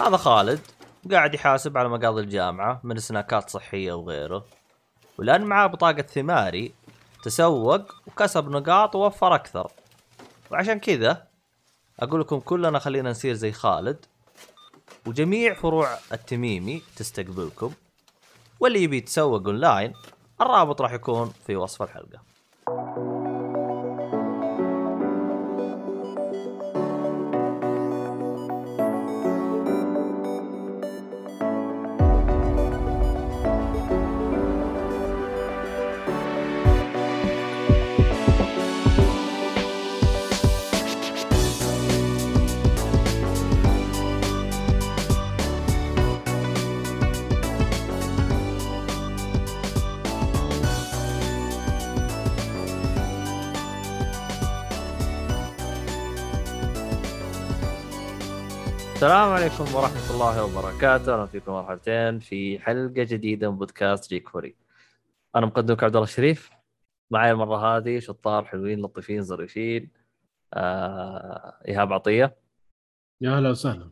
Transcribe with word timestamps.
هذا 0.00 0.16
خالد 0.16 0.60
قاعد 1.10 1.34
يحاسب 1.34 1.78
على 1.78 1.88
مقاضي 1.88 2.20
الجامعة 2.20 2.80
من 2.84 2.98
سناكات 2.98 3.50
صحية 3.50 3.92
وغيره. 3.92 4.44
ولأن 5.18 5.44
معاه 5.44 5.66
بطاقة 5.66 6.02
ثماري 6.02 6.74
تسوق 7.22 7.80
وكسب 8.06 8.48
نقاط 8.48 8.96
ووفر 8.96 9.34
أكثر. 9.34 9.70
وعشان 10.50 10.78
كذا 10.78 11.26
أقول 12.00 12.20
لكم 12.20 12.40
كلنا 12.40 12.78
خلينا 12.78 13.10
نصير 13.10 13.34
زي 13.34 13.52
خالد. 13.52 14.06
وجميع 15.06 15.54
فروع 15.54 15.98
التميمي 16.12 16.82
تستقبلكم. 16.96 17.72
واللي 18.60 18.82
يبي 18.82 18.96
يتسوق 18.96 19.46
أونلاين 19.46 19.92
الرابط 20.40 20.82
راح 20.82 20.92
يكون 20.92 21.32
في 21.46 21.56
وصف 21.56 21.82
الحلقة. 21.82 22.35
عليكم 59.36 59.74
ورحمة 59.74 60.10
الله 60.10 60.44
وبركاته، 60.44 61.14
أهلا 61.14 61.26
فيكم 61.26 61.52
مرحبتين 61.52 62.18
في 62.18 62.58
حلقة 62.58 63.02
جديدة 63.02 63.50
من 63.50 63.58
بودكاست 63.58 64.10
جيك 64.10 64.28
فولي. 64.28 64.56
أنا 65.34 65.46
مقدمك 65.46 65.84
عبد 65.84 65.96
الله 65.96 66.08
الشريف، 66.08 66.50
معي 67.10 67.30
المرة 67.30 67.56
هذه 67.56 67.98
شطار 67.98 68.44
حلوين 68.44 68.82
لطيفين 68.82 69.22
ظريفين. 69.22 69.90
آه... 70.54 71.60
إيهاب 71.68 71.92
عطية، 71.92 72.36
يا 73.20 73.30
هلا 73.30 73.50
وسهلا 73.50 73.90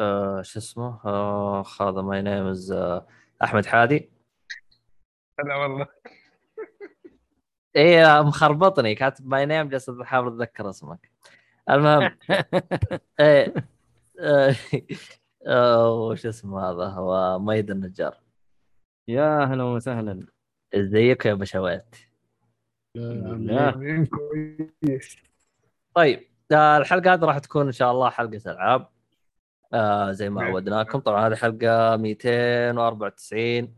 آه... 0.00 0.42
شو 0.42 0.58
اسمه؟ 0.58 1.00
آه... 1.04 1.64
هذا 1.80 2.02
my 2.02 2.22
name 2.22 2.46
is 2.46 2.72
أحمد 3.42 3.66
حادي. 3.66 4.10
هلا 5.40 5.56
والله 5.56 5.86
إيه 7.76 8.22
مخربطني 8.22 8.94
كاتب 8.94 9.26
my 9.26 9.46
name 9.46 9.68
جالس 9.68 9.88
أحاول 9.88 10.28
أتذكر 10.28 10.70
اسمك. 10.70 11.10
المهم 11.70 12.16
آه، 13.20 13.52
وش 15.48 16.26
اسمه 16.26 16.60
هذا؟ 16.60 16.84
هو 16.84 17.38
ميد 17.38 17.70
النجار. 17.70 18.16
يا 19.08 19.42
أهلا 19.42 19.64
وسهلا. 19.64 20.26
إزيك 20.74 21.26
يا 21.26 21.34
بشوات؟ 21.34 21.96
طيب 25.94 26.28
آه، 26.52 26.76
الحلقة 26.76 27.14
هذه 27.14 27.24
راح 27.24 27.38
تكون 27.38 27.66
إن 27.66 27.72
شاء 27.72 27.92
الله 27.92 28.10
حلقة 28.10 28.40
ألعاب. 28.46 28.88
آه 29.72 30.12
زي 30.12 30.30
ما 30.30 30.42
نعم. 30.42 30.50
عودناكم 30.50 30.98
طبعا 30.98 31.28
هذه 31.28 31.34
حلقة 31.34 31.96
294 31.96 33.74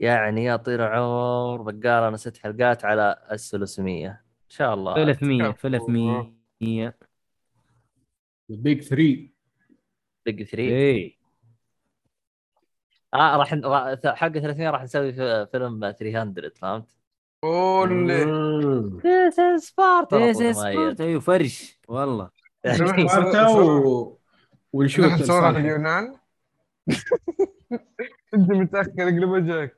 يعني 0.00 0.44
يا 0.44 0.56
طير 0.56 0.86
العمر 0.86 1.62
بقال 1.62 2.02
أنا 2.02 2.16
ست 2.16 2.36
حلقات 2.36 2.84
على 2.84 3.16
الثلاثمية. 3.32 4.10
إن 4.10 4.50
شاء 4.50 4.74
الله. 4.74 4.94
300 4.94 5.50
كفو. 5.50 5.68
300 5.68 6.34
بيج 8.48 8.82
3 8.82 9.39
بيج 10.30 10.42
3 10.42 10.62
اي 10.62 11.18
آه 13.14 13.36
راح 13.36 13.48
حلقه 14.14 14.40
300 14.40 14.70
راح 14.70 14.82
نسوي 14.82 15.12
في 15.12 15.48
فيلم 15.52 15.92
300 15.98 16.52
فهمت؟ 16.56 17.00
قول. 17.42 18.10
This 19.00 19.34
is 19.34 19.68
Sparta. 19.68 20.12
إيش 20.12 20.36
رطل 20.36 20.54
مؤيد. 20.54 21.00
أيوه 21.00 21.20
فرش. 21.20 21.80
والله. 21.88 22.30
سبارتا 22.66 23.48
و... 23.48 24.18
ونشوف 24.72 25.04
على 25.04 25.20
الصالح. 25.20 25.58
اليونان؟ 25.58 26.16
أنت 28.34 28.50
متأخر 28.50 28.92
اقلب 28.98 29.28
وجهك 29.28 29.76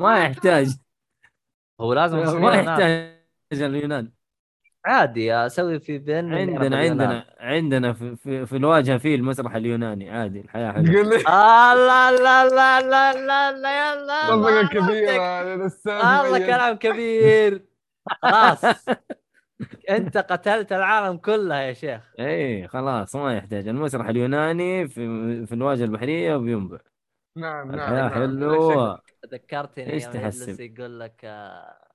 ما 0.00 0.18
يحتاج. 0.18 0.76
هو 1.80 1.92
لازم 1.92 2.18
ما. 2.18 2.54
يحتاج 2.54 3.62
اليونان. 3.62 4.15
عادي 4.86 5.34
أسوي 5.34 5.80
في 5.80 5.98
بين 5.98 6.34
عندنا 6.34 6.76
عندنا 6.76 7.24
عندنا 7.38 7.92
في, 7.92 8.16
في, 8.16 8.46
في 8.46 8.56
الواجهة 8.56 8.98
في 8.98 9.14
المسرح 9.14 9.54
اليوناني. 9.54 10.10
عادي 10.10 10.40
الحياة 10.40 10.72
حلوة. 10.72 10.86
تقول 10.86 11.08
لي؟ 11.08 11.16
لا 11.16 11.74
لا 11.74 12.48
لا 12.48 12.80
لا 12.80 13.12
لا 13.12 13.52
لا 13.52 13.92
يلا 13.92 14.26
صدقه 14.26 14.68
كبيره 14.68 16.30
مؤيد. 16.30 16.46
كلام 16.46 16.76
كبير. 16.76 17.64
خلاص. 18.22 18.64
أنت 19.90 20.18
قتلت 20.18 20.72
العالم 20.72 21.16
كله 21.16 21.60
يا 21.60 21.72
شيخ. 21.72 22.14
اي 22.18 22.26
إيه، 22.26 22.66
خلاص 22.66 23.16
ما 23.16 23.36
يحتاج. 23.36 23.68
المسرح 23.68 24.08
اليوناني 24.08 24.88
في 24.88 25.46
في 25.46 25.54
الواجهة 25.54 25.84
البحرية 25.84 26.36
وبينبع 26.36 26.78
نعم 27.36 27.72
نعم 27.72 27.74
الحياة 27.74 28.08
نعم. 28.08 28.10
حلوة. 28.10 29.02
ذكرتني 29.32 30.02
يوم 30.02 30.12
تحسب؟ 30.12 30.60
يقول 30.60 31.00
لك 31.00 31.20
آه 31.24 31.85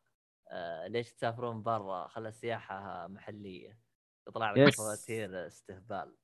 ليش 0.87 1.13
تسافرون 1.13 1.63
برا؟ 1.63 2.07
خلى 2.07 2.29
السياحة 2.29 3.07
محلية. 3.07 3.79
يطلع 4.27 4.51
لك. 4.51 4.73
فواتير 4.75 5.47
استهبال. 5.47 6.15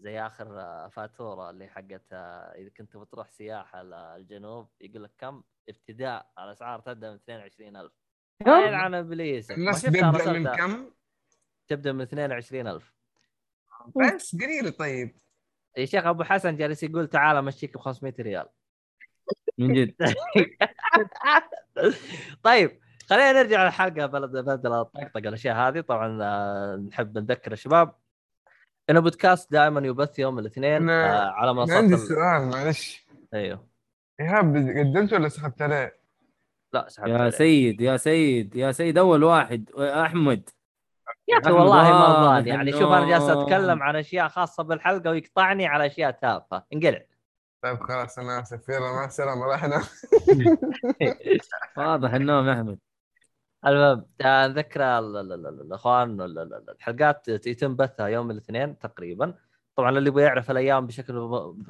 زي 0.00 0.20
آخر 0.20 0.60
آه، 0.60 0.88
فاتورة 0.88 1.50
اللي 1.50 1.68
حقت 1.68 2.04
آه، 2.12 2.54
إذا 2.54 2.68
كنت 2.68 2.96
بتروح 2.96 3.30
سياحة 3.30 3.82
للجنوب 3.82 4.68
يقول 4.80 5.04
لك 5.04 5.12
كم؟ 5.18 5.42
ابتداء 5.68 6.30
الاسعار 6.38 6.80
تبدأ 6.80 7.10
من 7.10 7.18
22000 7.28 7.92
كم؟ 8.44 8.50
يلعن 8.50 8.94
إبليس. 8.94 9.50
الناس 9.50 9.86
بيبدا 9.86 10.32
من 10.32 10.56
كم؟ 10.56 10.90
تبدأ 11.68 11.92
من 11.92 12.00
22000 12.00 12.94
بس 14.14 14.36
قليل 14.36 14.72
طيب. 14.72 15.18
يا 15.76 15.84
شيخ 15.84 16.06
أبو 16.06 16.24
حسن 16.24 16.56
جالس 16.56 16.82
يقول 16.82 17.08
تعال 17.08 17.36
أمشيك 17.36 17.76
ب 17.76 17.80
500 17.80 18.14
ريال. 18.20 18.48
من 19.58 19.74
جد. 19.74 19.94
طيب 22.42 22.80
خلينا 23.10 23.32
نرجع 23.32 23.64
للحلقة 23.64 24.06
بلد 24.06 24.30
بدل 24.30 24.72
الطقطقه 24.72 25.18
الأشياء 25.28 25.56
هذه. 25.56 25.80
طبعا 25.80 26.18
آه، 26.22 26.76
نحب 26.76 27.18
نذكر 27.18 27.52
الشباب 27.52 27.94
إنه 28.90 29.00
بودكاست 29.00 29.52
دائما 29.52 29.86
يبث 29.86 30.18
يوم 30.18 30.38
الاثنين 30.38 30.86
أنا- 30.88 30.90
آه، 30.90 31.30
على 31.30 31.54
منصات 31.54 31.76
عندي 31.76 31.94
ال- 31.94 31.98
سؤال 31.98 32.48
معلش. 32.50 33.06
أيوه. 33.34 33.66
ايهاب 34.20 34.56
قدمت 34.56 35.12
ولا 35.12 35.28
سحبت 35.28 35.62
عليه؟ 35.62 35.96
لا 36.72 36.88
سحبت 36.88 37.08
يا 37.08 37.18
عليه. 37.18 37.30
سيد 37.30 37.80
يا 37.80 37.96
سيد 37.96 38.56
يا 38.56 38.72
سيد 38.72 38.98
أول 38.98 39.22
واحد 39.24 39.70
أحمد. 39.78 40.48
يا 41.28 41.38
أخي 41.38 41.50
والله 41.50 41.82
ما 41.90 42.06
رضاني 42.06 42.48
يعني 42.50 42.72
شوف 42.72 42.82
أنا 42.92 43.08
جالس 43.08 43.24
أتكلم 43.28 43.82
عن 43.82 43.96
أشياء 43.96 44.28
خاصة 44.28 44.62
بالحلقة 44.62 45.10
ويقطعني 45.10 45.66
على 45.66 45.86
أشياء 45.86 46.10
تافهة. 46.10 46.66
انقلع. 46.72 47.02
طيب 47.62 47.80
خلاص 47.80 48.18
أنا 48.18 48.40
آسف. 48.40 48.68
يلا 48.68 48.92
مع 48.92 49.04
السلامة 49.04 49.46
راح 49.46 49.64
انام 49.64 49.82
واضح 51.76 52.14
النوم 52.14 52.48
يا 52.48 52.52
أحمد. 52.52 52.78
المهم 53.66 54.04
آه، 54.20 54.46
نذكر 54.46 54.82
ال- 54.82 55.16
الإخوان 55.46 56.20
ال- 56.20 56.38
ال- 56.38 56.54
ال- 56.54 56.70
الحلقات 56.70 57.28
يتم 57.28 57.76
بثها 57.76 58.06
يوم 58.06 58.30
الاثنين 58.30 58.78
تقريبا. 58.78 59.34
طبعا 59.76 59.90
اللي 59.98 60.08
يبغى 60.08 60.22
يعرف 60.22 60.50
الأيام 60.50 60.86
بشكل 60.86 61.16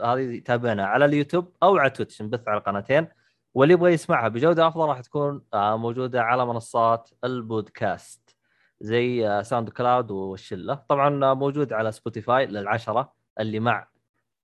هذه 0.05 0.21
يتابعنا 0.21 0.87
على 0.87 1.05
اليوتيوب 1.05 1.57
أو 1.63 1.77
على 1.79 1.91
تويتش 1.91 2.23
نبث 2.23 2.49
على 2.49 2.59
القناتين. 2.59 3.09
واللي 3.55 3.75
يبغى 3.75 3.93
يسمعها 3.93 4.29
بجودة 4.29 4.69
أفضل 4.69 4.89
راح 4.89 5.01
تكون 5.01 5.43
آه، 5.55 5.77
موجودة 5.77 6.23
على 6.23 6.47
منصات 6.47 7.11
البودكاست 7.25 8.37
زي 8.81 9.29
آه، 9.29 9.43
ساوند 9.43 9.69
كلاود 9.71 10.11
والشلة. 10.11 10.75
طبعا 10.75 11.25
آه، 11.25 11.35
موجود 11.35 11.73
على 11.73 11.93
سبوتيفاي 11.93 12.47
للعشرة 12.47 13.12
اللي 13.41 13.61
مع 13.61 13.89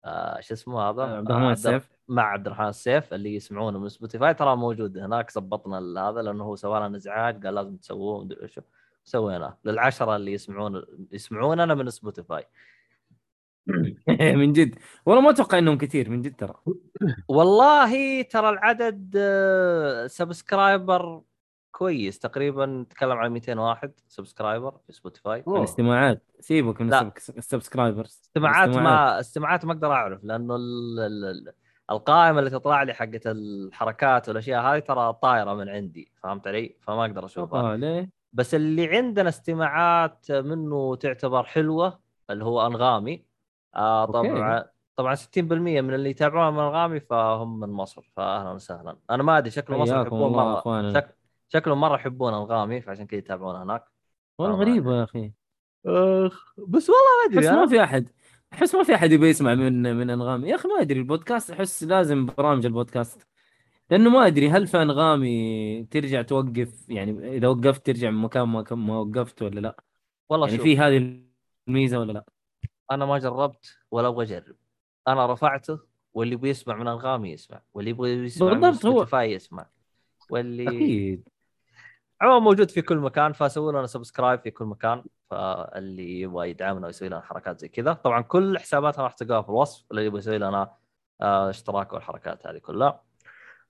آه، 0.04 0.40
شو 0.40 0.54
اسمه 0.54 0.80
هذا؟ 0.80 1.02
عبد 1.02 1.30
الرحمن 1.30 1.46
آه، 1.48 1.52
السيف. 1.52 1.88
مع 2.12 2.22
عبد 2.22 2.46
الرحمن 2.46 2.68
السيف 2.68 3.14
اللي 3.14 3.34
يسمعونه 3.34 3.78
من 3.78 3.88
سبوتيفاي. 3.88 4.34
ترى 4.34 4.56
موجود 4.56 4.98
هناك 4.98 5.30
زبطنا 5.30 6.08
هذا 6.08 6.22
لأنه 6.22 6.44
هو 6.44 6.56
سوى 6.56 6.88
لنا 6.88 6.96
إزعاج 6.96 7.46
قال 7.46 7.54
لازم 7.54 7.76
تسووه 7.76 8.24
مدري 8.24 8.48
سويناه 9.04 9.58
للعشرة 9.64 10.16
اللي 10.16 10.32
يسمعون 10.32 10.84
يسمعوننا 11.12 11.74
من 11.74 11.90
سبوتيفاي. 11.90 12.44
من 14.40 14.52
جد. 14.52 14.78
والله 15.06 15.22
ما 15.22 15.30
أتوقع 15.30 15.58
إنهم 15.58 15.78
كثير 15.78 16.10
من 16.10 16.22
جد 16.22 16.36
ترى. 16.36 16.54
والله 17.28 18.22
ترى 18.22 18.48
العدد 18.48 19.14
آه، 19.16 20.06
subscriber 20.06 21.22
كويس. 21.70 22.18
تقريبا 22.18 22.66
نتكلم 22.66 23.12
عن 23.12 23.30
200 23.30 23.60
واحد 23.60 23.92
subscriber 24.08 24.78
في 24.86 24.92
سبوتيفاي. 24.92 25.44
الاستماعات 25.48 26.22
سيبك 26.40 26.80
من 26.80 26.92
ال 27.38 27.45
subscribers 27.45 28.20
استماعات. 28.24 28.68
ما 28.68 29.20
استماعات. 29.20 29.64
ما 29.64 29.72
أقدر 29.72 29.92
أعرف 29.92 30.24
لأنه 30.24 30.56
ال... 30.56 30.98
ال... 31.00 31.52
ال- 31.90 31.94
القائمة 31.96 32.38
اللي 32.38 32.50
تطلع 32.50 32.82
لي 32.82 32.94
حقت 32.94 33.26
الحركات 33.26 34.28
والأشياء 34.28 34.62
هذه 34.62 34.78
ترى 34.78 35.12
طايرة 35.12 35.54
من 35.54 35.68
عندي 35.68 36.12
فهمت 36.22 36.46
علي؟ 36.46 36.76
فما 36.80 37.04
أقدر 37.04 37.24
أشوفها. 37.24 37.72
آه 37.72 37.76
ليه؟ 37.76 38.10
بس 38.32 38.54
اللي 38.54 38.96
عندنا 38.96 39.28
استماعات 39.28 40.26
منه 40.30 40.96
تعتبر 40.96 41.42
حلوة 41.44 41.98
اللي 42.30 42.44
هو 42.44 42.66
أنغامي. 42.66 43.24
آه 43.74 44.02
أوكي. 44.06 44.28
طبعا 44.28 44.64
طبعا 44.96 45.14
60% 45.14 45.20
من 45.38 45.94
اللي 45.94 46.10
يتابعون 46.10 46.54
من 46.54 46.60
أنغامي 46.60 47.00
فهم 47.00 47.60
من 47.60 47.68
مصر 47.68 48.10
فاهلا 48.16 48.50
وسهلا. 48.50 48.96
أنا 49.10 49.22
ما 49.22 49.38
أدري 49.38 49.50
شكل 49.50 49.74
مصر 49.74 50.02
يحبون 50.02 50.32
مره 50.32 50.92
شك... 50.92 51.16
شكلهم 51.48 51.80
مرة 51.80 51.94
يحبون 51.94 52.34
أنغامي 52.34 52.80
فعشان 52.80 53.06
كذا 53.06 53.18
يتابعون 53.18 53.56
هناك. 53.56 53.84
والله 54.38 54.56
غريبة 54.56 54.98
يا 54.98 55.04
أخي. 55.04 55.32
أخ 55.86 56.54
بس 56.58 56.90
والله 56.90 57.04
ما 57.30 57.38
أدري 57.40 57.50
ما 57.56 57.66
أنا- 57.66 57.68
في 57.68 57.82
أحد. 57.82 58.08
أحس 58.54 58.74
ما 58.74 58.82
في 58.82 58.94
أحد 58.94 59.12
يبي 59.12 59.28
يسمع 59.28 59.54
من 59.54 59.96
من 59.96 60.10
أنغامي. 60.10 60.48
يا 60.48 60.54
أخي 60.54 60.68
ما 60.68 60.80
أدري 60.80 60.98
البودكاست 60.98 61.50
أحس 61.50 61.82
لازم 61.84 62.26
برامج 62.26 62.66
البودكاست. 62.66 63.26
لأنه 63.90 64.10
ما 64.10 64.26
أدري 64.26 64.50
هل 64.50 64.66
في 64.66 64.82
أنغامي 64.82 65.84
ترجع 65.90 66.22
توقف؟ 66.22 66.86
يعني 66.88 67.36
إذا 67.36 67.48
وقفت 67.48 67.86
ترجع 67.86 68.10
من 68.10 68.18
مكان 68.22 68.42
ما 68.48 68.64
ما 68.70 68.98
وقفت 68.98 69.42
ولا 69.42 69.60
لا؟ 69.60 69.82
والله 70.28 70.46
يعني 70.46 70.56
شوف. 70.58 70.64
في 70.66 70.78
هذه 70.78 71.20
الميزة 71.68 71.98
ولا 71.98 72.12
لا؟ 72.12 72.24
أنا 72.90 73.06
ما 73.06 73.18
جربت 73.18 73.76
ولا 73.90 74.08
أبغى 74.08 74.24
أجرب. 74.24 74.56
أنا 75.08 75.26
رفعته 75.32 75.78
واللي 76.14 76.34
يبغى 76.34 76.50
يسمع 76.50 76.76
من 76.76 76.88
أنغامي 76.88 77.32
يسمع 77.32 77.62
واللي 77.74 77.90
يبغى 77.90 78.10
يسمع 78.10 78.54
من 78.54 78.60
بالضبط، 78.60 78.86
هو- 78.86 78.92
سبوتيفاي 78.92 79.32
يسمع. 79.32 79.66
واللي 80.30 80.68
أكيد. 80.68 81.28
عموما 82.22 82.38
موجود 82.38 82.70
في 82.70 82.82
كل 82.82 82.96
مكان 82.98 83.32
فسووا 83.32 83.72
لنا 83.72 83.86
subscribe 83.86 84.40
في 84.40 84.50
كل 84.50 84.64
مكان 84.64 85.04
فاللي 85.30 86.20
يبغى 86.20 86.50
يدعمنا 86.50 86.86
ويسوي 86.86 87.08
لنا 87.08 87.20
حركات 87.20 87.60
زي 87.60 87.68
كذا 87.68 87.92
طبعا 87.92 88.20
كل 88.20 88.58
حساباتنا 88.58 89.04
راح 89.04 89.12
تلقاها 89.12 89.42
في 89.42 89.48
الوصف 89.48 89.84
اللي 89.90 90.06
يبغى 90.06 90.18
يسوي 90.18 90.38
لنا 90.38 90.70
آه، 91.20 91.50
اشتراك 91.50 91.92
والحركات 91.92 92.46
هذه 92.46 92.58
كلها 92.58 93.02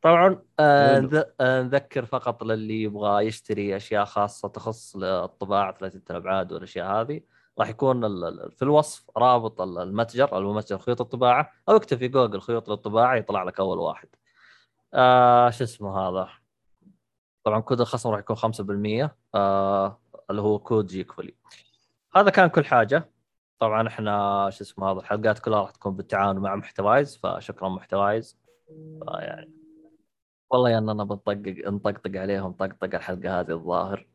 طبعا 0.02 0.42
آه، 0.60 0.98
آه، 1.40 1.62
نذكر 1.62 2.04
فقط 2.04 2.42
للي 2.44 2.82
يبغى 2.82 3.26
يشتري 3.26 3.76
أشياء 3.76 4.04
خاصة 4.04 4.48
تخص 4.48 4.96
الطباعة 5.02 5.74
ثلاثيه 5.78 6.02
الأبعاد 6.10 6.52
والأشياء 6.52 6.86
هذه 7.00 7.20
راح 7.58 7.68
يكون 7.68 8.00
في 8.50 8.62
الوصف 8.62 9.10
رابط 9.16 9.60
ال- 9.60 9.78
المتجر 9.78 10.32
أو 10.36 10.52
متجر 10.52 10.78
خيوط 10.78 11.00
الطباعة 11.00 11.52
أو 11.68 11.76
اكتب 11.76 11.98
في 11.98 12.08
جوجل 12.08 12.40
خيوط 12.40 12.68
للطباعة 12.68 13.16
يطلع 13.16 13.42
لك 13.42 13.60
أول 13.60 13.78
واحد. 13.78 14.08
آه 14.94 15.50
شو 15.50 15.64
اسمه 15.64 15.98
هذا؟ 15.98 16.41
طبعا 17.44 17.60
كود 17.60 17.80
الخصم 17.80 18.10
راح 18.10 18.20
يكون 18.20 18.36
5% 18.36 19.10
آه 19.34 20.00
اللي 20.30 20.42
هو 20.42 20.58
كود 20.58 20.86
جيك 20.86 21.12
فولي. 21.12 21.34
هذا 22.16 22.30
كان 22.30 22.48
كل 22.48 22.64
حاجة. 22.64 23.10
طبعا 23.58 23.88
إحنا 23.88 24.48
شو 24.52 24.64
اسمه 24.64 24.92
هذا 24.92 25.00
الحلقات 25.00 25.38
كلها 25.38 25.60
راح 25.60 25.70
تكون 25.70 25.96
بالتعاون 25.96 26.38
مع 26.38 26.56
محتوايز 26.56 27.16
فشكرا 27.16 27.68
محتوايز. 27.68 28.38
يعني 29.18 29.52
والله 30.50 30.70
يا 30.70 30.78
اننا 30.78 31.04
بنطقق 31.04 31.54
نطقطق 31.66 32.20
عليهم 32.20 32.52
طقطقة 32.52 32.96
الحلقة 32.96 33.40
هذه 33.40 33.50
الظاهر. 33.50 34.06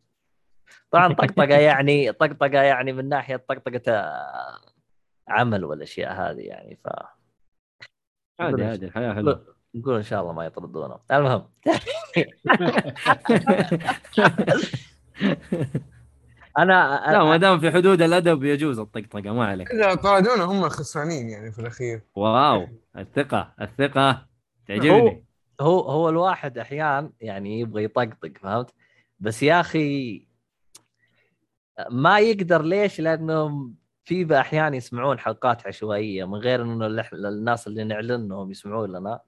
طبعا 0.92 1.14
طقطقة 1.14 1.58
يعني 1.70 2.12
طقطقة 2.12 2.62
يعني 2.62 2.94
من 2.94 3.10
ناحية 3.10 3.36
طقطقة 3.36 3.92
آه، 3.92 4.60
عمل 5.28 5.66
والأشياء 5.66 6.14
هذه 6.14 6.42
يعني 6.42 6.76
ف 6.76 6.88
عادي 8.40 8.64
عادي 8.64 8.86
الحياة 8.86 9.14
حلوة 9.14 9.56
نقول 9.76 9.96
إن 9.96 10.04
شاء 10.04 10.22
الله 10.22 10.34
ما 10.34 10.46
يطردونا 10.46 11.00
المهم 11.12 11.50
أنا 16.58 17.04
لا 17.12 17.24
ما 17.24 17.38
دام 17.38 17.60
في 17.60 17.72
حدود 17.72 18.02
الأدب 18.02 18.44
يجوز 18.44 18.80
الطقطقة 18.80 19.34
ما 19.34 19.46
عليك. 19.46 19.72
إذا 19.72 19.96
طردونا 19.96 20.44
هم 20.44 20.66
الخسرانين 20.66 21.30
يعني 21.30 21.52
في 21.52 21.60
الأخير. 21.60 22.02
واو 22.16 22.68
الثقة 22.98 23.54
الثقة. 23.62 24.28
تعجبني. 24.68 25.26
هو 25.62 25.80
هو 25.80 26.10
الواحد 26.10 26.58
أحيان 26.58 27.12
يعني 27.22 27.60
يبغى 27.60 27.84
يطقطق 27.84 28.32
فهمت؟ 28.42 28.74
بس 29.20 29.44
يا 29.44 29.60
أخي 29.60 30.28
ما 31.90 32.20
يقدر 32.20 32.62
ليش؟ 32.62 33.02
لأنهم 33.02 33.76
في 34.04 34.40
أحيان 34.40 34.74
يسمعون 34.74 35.20
حلقات 35.20 35.68
عشوائية 35.68 36.26
من 36.26 36.36
غير 36.36 36.62
إنه 36.62 36.86
الناس 37.14 37.68
اللي 37.68 37.84
نعلن 37.84 38.12
انهم 38.12 38.52
يسمعون 38.52 38.90
لنا. 38.90 39.20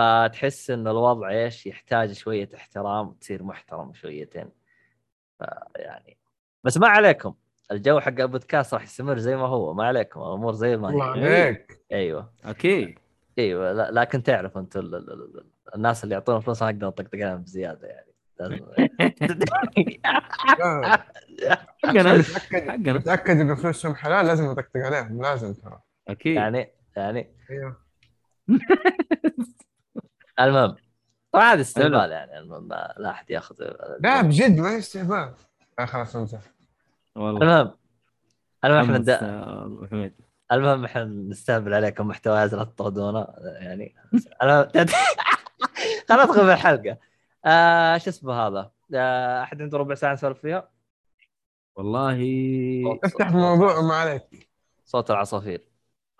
فتحس 0.00 0.70
انه 0.70 0.90
الوضع 0.90 1.30
إيش 1.30 1.66
يحتاج 1.66 2.12
شوية 2.12 2.48
احترام 2.54 3.12
تصير 3.12 3.42
محترم 3.42 3.94
شويتين. 3.94 4.48
يعني 5.76 6.16
بس 6.64 6.78
ما 6.78 6.88
عليكم. 6.88 7.34
الجو 7.70 8.00
حق 8.00 8.20
البودكاست 8.20 8.74
راح 8.74 8.82
يستمر 8.82 9.18
زي 9.18 9.36
ما 9.36 9.46
هو. 9.46 9.74
ما 9.74 9.84
عليكم. 9.86 10.20
الأمور 10.20 10.52
زي 10.52 10.76
ما 10.76 10.88
الله 10.88 11.16
هي 11.16 11.42
عليك. 11.42 11.80
أيوه. 11.92 12.32
أكيد. 12.44 12.98
أيوه. 13.38 13.72
لا- 13.72 13.90
لكن 13.92 14.22
تعرف 14.22 14.58
انت 14.58 14.76
ال- 14.76 14.94
ال- 14.94 15.12
ال- 15.12 15.44
الناس 15.74 16.04
اللي 16.04 16.14
يعطونا 16.14 16.40
فلوس 16.40 16.62
نقدر 16.62 16.86
نطقطق 16.86 17.14
عليهم 17.14 17.42
بزيادة 17.42 17.88
يعني. 17.88 18.12
حقنا. 20.02 21.04
حقنا. 21.84 22.92
متأكد 22.92 23.40
انه 23.40 23.54
فلوسهم 23.54 23.94
حلال 23.94 24.26
لازم 24.26 24.44
نطقطق 24.50 24.76
عليهم. 24.76 25.22
لازم 25.22 25.54
ترى. 25.54 25.80
أكيد. 26.08 26.36
يعني 26.36 26.72
يعني. 26.96 27.30
أيوه. 27.50 27.76
المهم 30.40 30.76
طبعا 31.32 31.52
هذا 31.52 31.60
استهبال 31.60 32.10
يعني 32.10 32.38
المهم 32.38 32.68
ما- 32.68 32.94
لا 32.98 33.10
أحد 33.10 33.30
يأخذ 33.30 33.54
لا 34.00 34.22
بجد 34.22 34.58
ما 34.60 34.70
هي 34.70 34.78
استهبال. 34.78 35.34
آه 35.78 35.84
خلاص 35.84 36.16
امزح 36.16 36.40
والله. 37.16 37.42
المهم 37.42 37.76
المهم 38.64 39.10
إحنا 39.10 39.64
أبو 39.64 39.86
حميد. 39.86 40.14
المهم 40.52 40.84
إحنا 40.84 41.04
نستهبل 41.04 41.74
عليكم 41.74 42.08
محتوى 42.08 42.46
لا 42.46 42.64
تطردونا 42.64 43.34
يعني. 43.60 43.94
خلينا 44.40 44.70
ندخل 46.10 46.34
في 46.46 46.52
الحلقة. 46.52 46.96
آه 47.44 47.98
شو 47.98 48.10
اسمه 48.10 48.32
هذا؟ 48.46 48.70
آه 48.94 49.42
أحد 49.42 49.62
عنده 49.62 49.78
ربع 49.78 49.94
ساعة 49.94 50.12
نسولف 50.12 50.38
فيها؟ 50.38 50.68
والله. 51.76 52.18
افتح 53.04 53.30
موضوع 53.30 53.78
وما 53.78 53.94
عليك. 53.94 54.48
صوت 54.84 55.10
العصافير. 55.10 55.68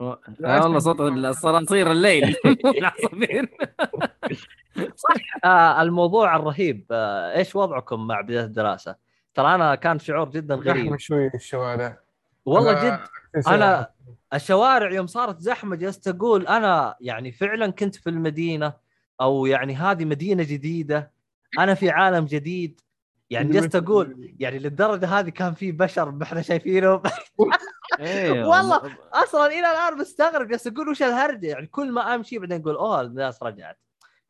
والله 0.01 0.79
صوت 0.79 1.01
الصراصير 1.01 1.93
الليل. 1.93 2.37
العصافير 2.79 3.49
آه 5.45 5.83
الموضوع 5.83 6.37
الرهيب. 6.37 6.87
آه 6.91 7.37
إيش 7.37 7.57
وضعكم 7.57 8.07
مع 8.07 8.21
بداية 8.21 8.45
الدراسة؟ 8.45 8.97
ترى 9.35 9.55
أنا 9.55 9.75
كان 9.75 9.99
شعور 9.99 10.29
جدا 10.31 10.55
غريب. 10.55 10.85
زحمه 10.85 10.97
شوي 10.97 11.31
الشوارع. 11.35 11.99
والله 12.47 12.81
أنا- 12.81 12.85
جد 12.85 13.01
أنا 13.49 13.91
الشوارع 14.35 14.91
يوم 14.93 15.07
صارت 15.07 15.41
زحمة 15.41 15.77
جلست 15.77 16.09
أقول 16.09 16.47
أنا 16.47 16.97
يعني 17.01 17.33
فعلا 17.33 17.71
كنت 17.71 17.97
في 17.97 18.11
المدينة 18.11 18.73
أو 19.21 19.47
يعني 19.47 19.75
هذه 19.75 20.05
مدينة 20.05 20.43
جديدة 20.43 21.11
أنا 21.59 21.75
في 21.75 21.91
عالم 21.91 22.25
جديد 22.25 22.81
يعني 23.31 23.53
جلست 23.53 23.77
أقول 23.77 24.35
يعني 24.39 24.59
للدرجة 24.59 25.07
هذه 25.19 25.29
كان 25.29 25.55
في 25.55 25.73
بشر 25.73 26.11
ما 26.11 26.23
إحنا 26.23 26.43
شايفينهم. 26.43 27.03
أيوه 28.01 28.49
والله. 28.49 28.97
أصلا 29.13 29.47
إلى 29.47 29.71
الآن 29.71 29.99
مستغرب 29.99 30.49
جالس 30.49 30.67
أقول 30.67 30.89
وش 30.89 31.03
الهرجة؟ 31.03 31.47
يعني 31.47 31.67
كل 31.67 31.93
ما 31.93 32.15
أمشي 32.15 32.39
بعدين 32.39 32.61
أقول 32.61 32.75
أوه 32.75 33.01
الناس 33.01 33.43
رجعت. 33.43 33.79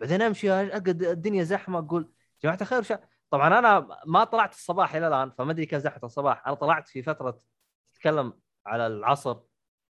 بعدين 0.00 0.22
أمشي 0.22 0.52
أقعد 0.52 1.02
الدنيا 1.02 1.44
زحمة 1.44 1.78
أقول 1.78 2.08
جماعة 2.42 2.58
الخير 2.60 2.78
وش 2.78 2.92
طبعا 3.30 3.58
أنا 3.58 3.88
ما 4.06 4.24
طلعت 4.24 4.54
الصباح 4.54 4.94
إلى 4.94 5.08
الآن 5.08 5.30
فما 5.30 5.52
أدري 5.52 5.66
كيف 5.66 5.82
زحمة 5.82 6.04
الصباح. 6.04 6.46
أنا 6.46 6.54
طلعت 6.54 6.88
في 6.88 7.02
فترة 7.02 7.40
تتكلم 7.94 8.32
على 8.66 8.86
العصر 8.86 9.36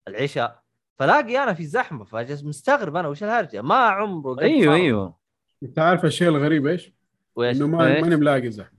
العشاء 0.09 0.63
فلاقي 0.99 1.43
أنا 1.43 1.55
في 1.55 1.65
زحمة 1.65 2.05
فجلس 2.05 2.45
مستغرب 2.45 2.97
أنا 2.97 3.09
وش 3.09 3.25
الهرجة؟ 3.25 3.63
ما 3.63 3.75
عمره 3.75 4.41
أيوه. 4.41 4.75
أيوه. 4.75 5.17
أنت 5.63 5.79
عارف 5.79 6.05
الشيء 6.05 6.29
الغريب 6.29 6.67
إيش؟ 6.67 6.93
إنه 7.39 7.67
ما؟ 7.67 8.01
ماني 8.01 8.17
ملاقي 8.17 8.51
زحمة. 8.51 8.76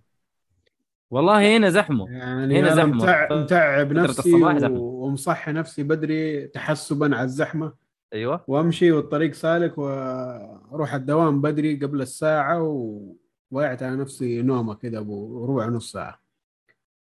والله 1.11 1.57
هنا 1.57 1.69
زحمه 1.69 2.11
يعني 2.11 2.59
هنا. 2.59 2.85
متع... 2.85 3.27
متعب 3.31 3.93
نفسي. 3.93 4.33
و... 4.33 5.05
ومصحي 5.05 5.51
نفسي 5.51 5.83
بدري 5.83 6.47
تحسبا 6.47 7.15
على 7.15 7.23
الزحمة 7.23 7.73
أيوه 8.13 8.43
وأمشي 8.47 8.91
والطريق 8.91 9.33
سالك 9.33 9.77
وأروح 9.77 10.93
الدوام 10.93 11.41
بدري 11.41 11.75
قبل 11.75 12.01
الساعة 12.01 12.61
ووقعت 12.61 13.83
على 13.83 13.95
نفسي 13.95 14.41
نومة 14.41 14.73
كذا 14.73 14.99
ابو 14.99 15.45
ربع 15.45 15.65
نص 15.65 15.91
ساعة 15.91 16.21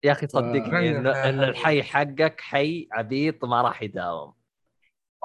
يا 0.04 0.12
أخي 0.12 0.28
صدقني 0.28 0.96
آه. 0.96 1.00
انه 1.00 1.12
إن 1.12 1.44
الحي 1.44 1.84
حقك 1.84 2.42
حي 2.42 2.88
عبيط 2.92 3.46
ما 3.46 3.62
راح 3.62 3.84
يداوم 3.84 4.34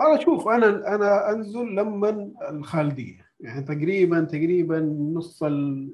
أنا 0.00 0.20
شوف 0.20 0.48
أنا 0.48 0.94
أنا 0.94 1.30
أنزل 1.30 1.74
لما 1.74 2.30
الخالدية 2.50 3.28
يعني 3.40 3.62
تقريبا 3.64 4.20
تقريبا 4.20 4.80
نص 5.14 5.42
ال 5.42 5.92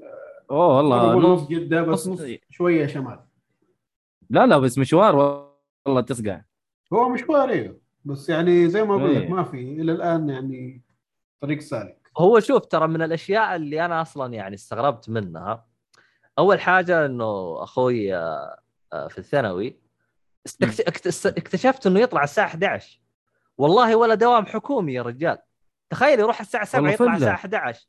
أوه 0.50 0.76
والله 0.76 1.14
نص 1.18 1.40
نص 1.42 1.48
جده 1.48 1.82
بس 1.82 2.08
نص- 2.08 2.22
شوية 2.50 2.86
شمال 2.86 3.20
لا 4.30 4.46
لا 4.46 4.58
بس 4.58 4.78
مشوار 4.78 5.16
والله 5.86 6.00
تصقع 6.00 6.40
هو 6.92 7.08
مشوار 7.08 7.48
أيوه 7.48 7.78
بس 8.04 8.28
يعني 8.28 8.68
زي 8.68 8.82
ما 8.84 8.94
أقول 8.94 9.14
لك 9.14 9.22
إيه. 9.22 9.28
ما 9.28 9.42
في 9.42 9.56
إلى 9.60 9.92
الآن 9.92 10.28
يعني 10.30 10.82
طريق 11.40 11.60
سالك. 11.60 12.10
هو 12.18 12.40
شوف 12.40 12.66
ترى 12.66 12.88
من 12.88 13.02
الأشياء 13.02 13.56
اللي 13.56 13.84
أنا 13.84 14.02
أصلا 14.02 14.34
يعني 14.34 14.54
استغربت 14.54 15.10
منها 15.10 15.66
أول 16.38 16.60
حاجة 16.60 17.06
إنه 17.06 17.56
أخوي 17.62 18.16
آه، 18.16 18.58
آه، 18.92 19.08
في 19.08 19.18
الثانوي 19.18 19.76
اكتشفت 21.26 21.86
إنه 21.86 22.00
يطلع 22.00 22.22
الساعة 22.24 22.46
11 22.46 23.00
والله 23.58 23.96
ولا 23.96 24.14
دوام 24.14 24.46
حكومي 24.46 24.94
يا 24.94 25.02
رجال. 25.02 25.38
تخيل 25.90 26.20
يروح 26.20 26.40
الساعة 26.40 26.64
7 26.64 26.80
والله 26.80 26.94
يطلع. 26.94 27.14
الساعة 27.14 27.34
11 27.34 27.86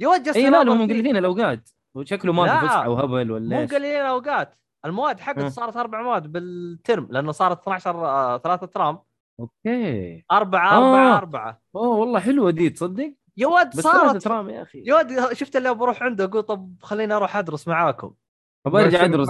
يوجه 0.00 0.34
اي 0.36 0.50
لا 0.50 0.62
هم. 0.62 0.84
مقلدين 0.84 1.16
الأوقات. 1.16 1.70
وشكله 1.94 2.32
ما 2.32 2.60
في 2.60 2.66
فسحة 2.66 2.88
وهبل 2.88 3.28
مو 3.28 3.34
ولا 3.34 3.58
إيش؟ 3.60 3.70
قليلين 3.70 4.00
أوقات. 4.00 4.58
المواد 4.84 5.20
حقته. 5.20 5.48
صارت 5.48 5.76
أربع 5.76 6.02
مواد 6.02 6.26
بالترم 6.26 7.08
لأنه 7.10 7.32
صارت 7.32 7.60
12 7.60 8.06
آه، 8.06 8.38
ثلاثة 8.38 8.66
ترام. 8.66 8.98
أوكي. 9.40 10.24
أربعة 10.32 10.72
آه. 10.72 10.78
أربعة 10.78 11.18
أربعة. 11.18 11.60
أوه 11.76 11.88
والله 11.88 12.20
حلوة 12.20 12.50
دي 12.50 12.70
تصدق؟ 12.70 13.14
يا 13.36 13.46
ولد 13.46 13.80
صارت 13.80 14.00
ثلاثة 14.00 14.18
ترام 14.18 14.50
يا 14.50 14.62
أخي. 14.62 14.82
يا 14.86 14.94
ولد 14.94 15.32
شفت 15.32 15.56
اللي 15.56 15.74
بروح 15.74 16.02
عنده 16.02 16.24
أقول 16.24 16.42
طب 16.42 16.74
خليني 16.82 17.14
أروح 17.14 17.36
أدرس 17.36 17.68
معاكم. 17.68 18.14
فبرجع 18.64 19.04
أدرس. 19.04 19.28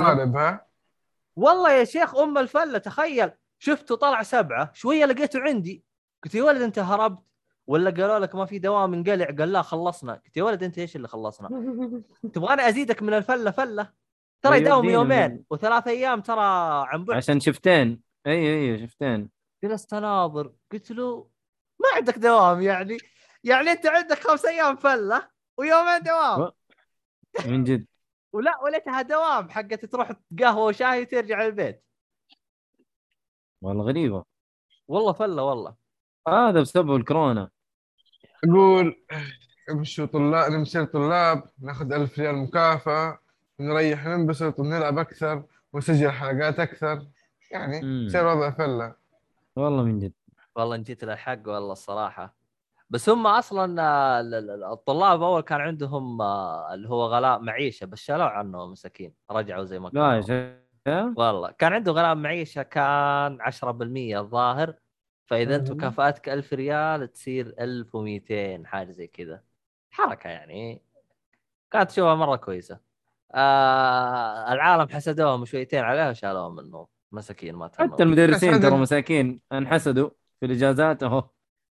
والله 1.37 1.73
يا 1.73 1.85
شيخ 1.85 2.17
أم 2.17 2.39
الفلة 2.39 2.79
تخيل. 2.79 3.31
شفته 3.59 3.97
طلع 3.97 4.23
سبعة 4.23 4.71
شوية 4.75 5.05
لقيته 5.05 5.41
عندي. 5.41 5.85
قلت 6.25 6.35
يا 6.35 6.43
ولد 6.43 6.63
أنت 6.63 6.79
هربت. 6.79 7.28
ولا 7.69 7.91
قالوا 7.91 8.19
لك 8.19 8.35
ما 8.35 8.45
في 8.45 8.59
دوام 8.59 8.95
انقلع 8.95 9.27
قال 9.27 9.53
لا 9.53 9.63
خلصنا. 9.63 10.13
قلت 10.15 10.37
يا 10.37 10.43
ولد 10.43 10.63
انت 10.63 10.79
إيش 10.79 10.97
اللي 10.97 11.09
خلصنا؟ 11.09 11.49
تبغاني 12.33 12.69
أزيدك 12.69 13.03
من 13.03 13.15
الفلة؟ 13.15 13.51
فلة. 13.51 13.93
ترى 14.43 14.55
أيوة، 14.55 14.67
يداوم 14.67 14.85
يومين 14.85 15.45
وثلاث 15.51 15.87
أيام 15.87 16.21
ترى 16.21 16.45
عن 16.87 17.05
بعد. 17.05 17.17
عشان 17.17 17.41
شفتين. 17.41 18.03
أيوه 18.27 18.49
أيوه 18.49 18.87
شفتين. 18.87 19.31
جلست 19.65 19.95
اناظر 19.95 20.53
قلت 20.73 20.91
له 20.91 21.29
ما 21.81 21.89
عندك 21.97 22.19
دوام 22.19 22.63
يعني. 22.63 22.97
يعني 23.45 23.71
أنت 23.73 23.87
عندك 23.87 24.19
خمس 24.19 24.45
أيام 24.45 24.77
فلة 24.77 25.29
ويومين 25.57 26.03
دوام. 26.03 26.53
من 27.47 27.65
جد. 27.65 27.87
ولا 28.33 28.63
وليتها 28.63 29.03
دوام 29.03 29.51
حقت 29.51 29.85
تروح 29.85 30.13
قهوه 30.41 30.65
وشاي 30.65 31.03
وترجع 31.03 31.47
البيت. 31.47 31.85
والله 33.63 33.85
غريبة. 33.85 34.25
والله 34.89 35.13
فلة 35.13 35.43
والله. 35.43 35.75
هذا 36.29 36.61
بسبب 36.61 36.97
الكورونا. 36.97 37.51
أقول 38.45 38.97
امشوا 39.71 40.07
طلاب 40.07 40.53
نمشي 40.53 40.87
طلاب 40.87 41.43
ناخذ 41.63 41.93
ألف 41.93 42.19
ريال 42.19 42.35
مكافأة 42.37 43.19
نريح 43.61 44.07
ننبسط 44.07 44.61
ونلعب 44.61 44.99
أكثر 44.99 45.43
ونسجل 45.73 46.11
حلقات 46.11 46.61
أكثر. 46.61 47.07
يعني. 47.51 48.05
يصير 48.07 48.27
وضع 48.27 48.51
فلة. 48.51 48.95
والله 49.57 49.83
من 49.83 49.99
جد. 49.99 50.13
والله 50.57 50.77
إن 50.77 50.83
جيت 50.83 51.05
للحق 51.05 51.39
والله 51.47 51.73
الصراحة. 51.73 52.35
بس 52.91 53.09
هم 53.09 53.27
أصلا 53.27 53.83
آه، 53.83 54.21
ال- 54.21 54.35
ال- 54.35 54.65
الطلاب 54.65 55.23
أول 55.23 55.41
كان 55.41 55.61
عندهم 55.61 56.23
آه، 56.23 56.75
اللي 56.75 56.89
هو 56.89 57.07
غلاء 57.07 57.39
معيشة 57.41 57.85
بس 57.87 57.99
شالوه 57.99 58.27
عنه 58.29 58.67
مساكين 58.67 59.13
رجعوا 59.31 59.65
زي 59.65 59.79
ما 59.79 59.91
لا 59.93 60.21
كانوا. 60.21 60.21
شيخ. 60.21 61.19
والله 61.19 61.51
كان 61.51 61.73
عنده 61.73 61.93
غلاء 61.93 62.15
معيشة 62.15 62.63
كان 62.63 63.39
10% 63.41 64.21
الظاهر. 64.21 64.75
فإذا 65.29 65.57
انت. 65.57 65.71
مكافاتك 65.71 66.29
1000 66.29 66.53
ريال 66.53 67.13
تصير 67.13 67.55
1200 67.61 68.67
حاجة 68.67 68.91
زي 68.91 69.07
كذا. 69.07 69.43
حركة 69.91 70.29
يعني. 70.31 70.83
كانت 71.71 71.91
تشوفها 71.91 72.15
مرة 72.15 72.37
كويسة. 72.37 72.79
آه 73.35 74.53
العالم 74.53 74.89
حسدوهم 74.89 75.45
شويتين 75.45 75.81
عليها 75.85 76.11
وشالوهم 76.11 76.57
منهم 76.57 76.87
مساكين 77.13 77.55
ما 77.55 77.69
تهمهم. 77.69 77.93
حتى 77.93 78.03
المدرسين 78.03 78.61
ترى 78.61 78.77
مساكين 78.77 79.41
انحسدوا 79.53 80.11
في 80.41 80.47
الإجازات. 80.47 81.03
اهو 81.03 81.25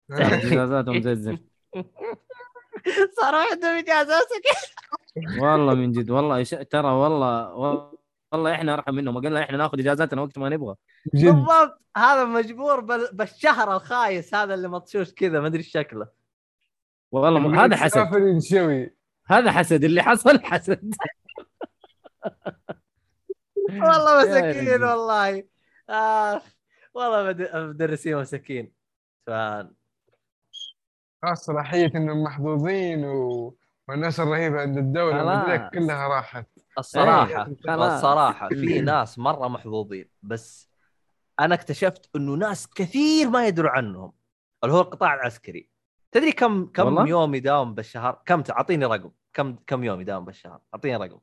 إجازاتهم 0.10 1.00
زي 1.02 1.12
الزفت 1.12 1.42
صاروا 3.20 3.40
عندهم 3.52 3.76
اجازه 3.78 4.14
مساكين 4.14 5.40
والله 5.42 5.74
من 5.74 5.92
جد 5.92 6.10
والله. 6.10 6.42
ترى 6.42 6.88
والله 6.88 7.54
والله 7.54 7.92
إحنا 8.34 8.74
أرحم 8.74 8.94
منهم. 8.94 9.18
قلنا 9.18 9.42
إحنا 9.42 9.56
ناخذ 9.56 9.78
إجازاتنا 9.78 10.22
وقت 10.22 10.38
ما 10.38 10.48
نبغى. 10.48 10.74
بالضبط. 11.12 11.80
هذا 11.96 12.24
مجبور 12.24 12.80
بال... 12.80 13.08
بالشهر 13.12 13.76
الخايس 13.76 14.34
هذا 14.34 14.54
اللي 14.54 14.68
مطشوش 14.68 15.12
كذا 15.12 15.40
ما 15.40 15.46
أدري 15.46 15.58
إيش 15.58 15.68
شكله. 15.68 16.08
والله 17.12 17.40
م... 17.40 17.58
هذا 17.58 17.76
حسد. 17.76 17.98
هذا 19.26 19.52
حسد. 19.52 19.84
اللي 19.84 20.02
حصل 20.02 20.44
حسد. 20.44 20.94
والله 23.70 24.22
مساكين. 24.22 24.82
والله. 24.84 25.44
اخ 25.90 26.42
والله 26.94 27.24
مد- 27.24 27.50
مدرسين 27.54 28.16
مساكين. 28.16 28.72
ف 29.26 29.30
خلاص 31.22 31.44
صلاحية 31.44 31.92
إنهم 31.94 32.22
محظوظين 32.22 33.04
و... 33.04 33.56
والناس 33.88 34.20
الرهيبة 34.20 34.60
عند 34.60 34.98
خلاص. 34.98 35.70
كلها 35.74 36.08
راحت. 36.08 36.46
الصراحة 36.78 37.50
خلاص. 37.66 37.92
الصراحة 37.92 38.48
في 38.48 38.80
ناس 38.90 39.18
مرة 39.18 39.48
محظوظين 39.48 40.08
بس 40.22 40.68
أنا 41.40 41.54
اكتشفت 41.54 42.10
إنه 42.16 42.34
ناس 42.34 42.68
كثير 42.70 43.30
ما 43.30 43.46
يدروا 43.46 43.70
عنهم 43.70 44.12
اللي 44.64 44.74
هو 44.74 44.80
القطاع 44.80 45.14
العسكري 45.14 45.70
تدري 46.12 46.32
كم 46.32 46.66
كم 46.66 46.84
والله؟ 46.86 47.08
يوم 47.08 47.34
يداوم 47.34 47.74
بالشهر 47.74 48.22
كم 48.26 48.42
أعطيني 48.50 48.84
رقم 48.86 49.10
كم 49.32 49.56
كم 49.66 49.84
يوم 49.84 50.00
يداوم 50.00 50.24
بالشهر 50.24 50.60
أعطيني 50.74 50.96
رقم 50.96 51.18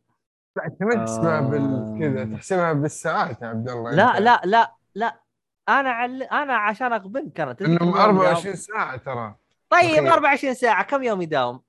لا 0.58 0.66
أنت 0.66 0.84
ما 0.84 0.96
تحسبها 1.06 1.38
آه. 1.38 1.42
بال 1.42 1.98
كذا 2.00 2.36
تحسبها 2.38 2.74
بالساعات 2.74 3.42
يا 3.42 3.48
عبد 3.48 3.70
الله 3.70 3.92
لا. 3.92 4.20
لا 4.20 4.42
لا 4.46 4.76
لا 4.96 5.20
أنا 5.70 5.90
عل... 5.90 6.24
أنا 6.24 6.54
عشان 6.56 6.94
اغبنك 6.94 7.40
أنا 7.40 7.56
إنهم 7.62 7.72
يوم 7.88 7.90
يداوم؟ 7.90 8.18
24 8.20 8.56
ساعة 8.56 8.98
ترى 8.98 9.36
طيب 9.70 9.82
تخيل. 9.92 10.08
24 10.08 10.54
ساعة 10.54 10.84
كم 10.84 11.04
يوم 11.04 11.22
يداوم؟ 11.22 11.62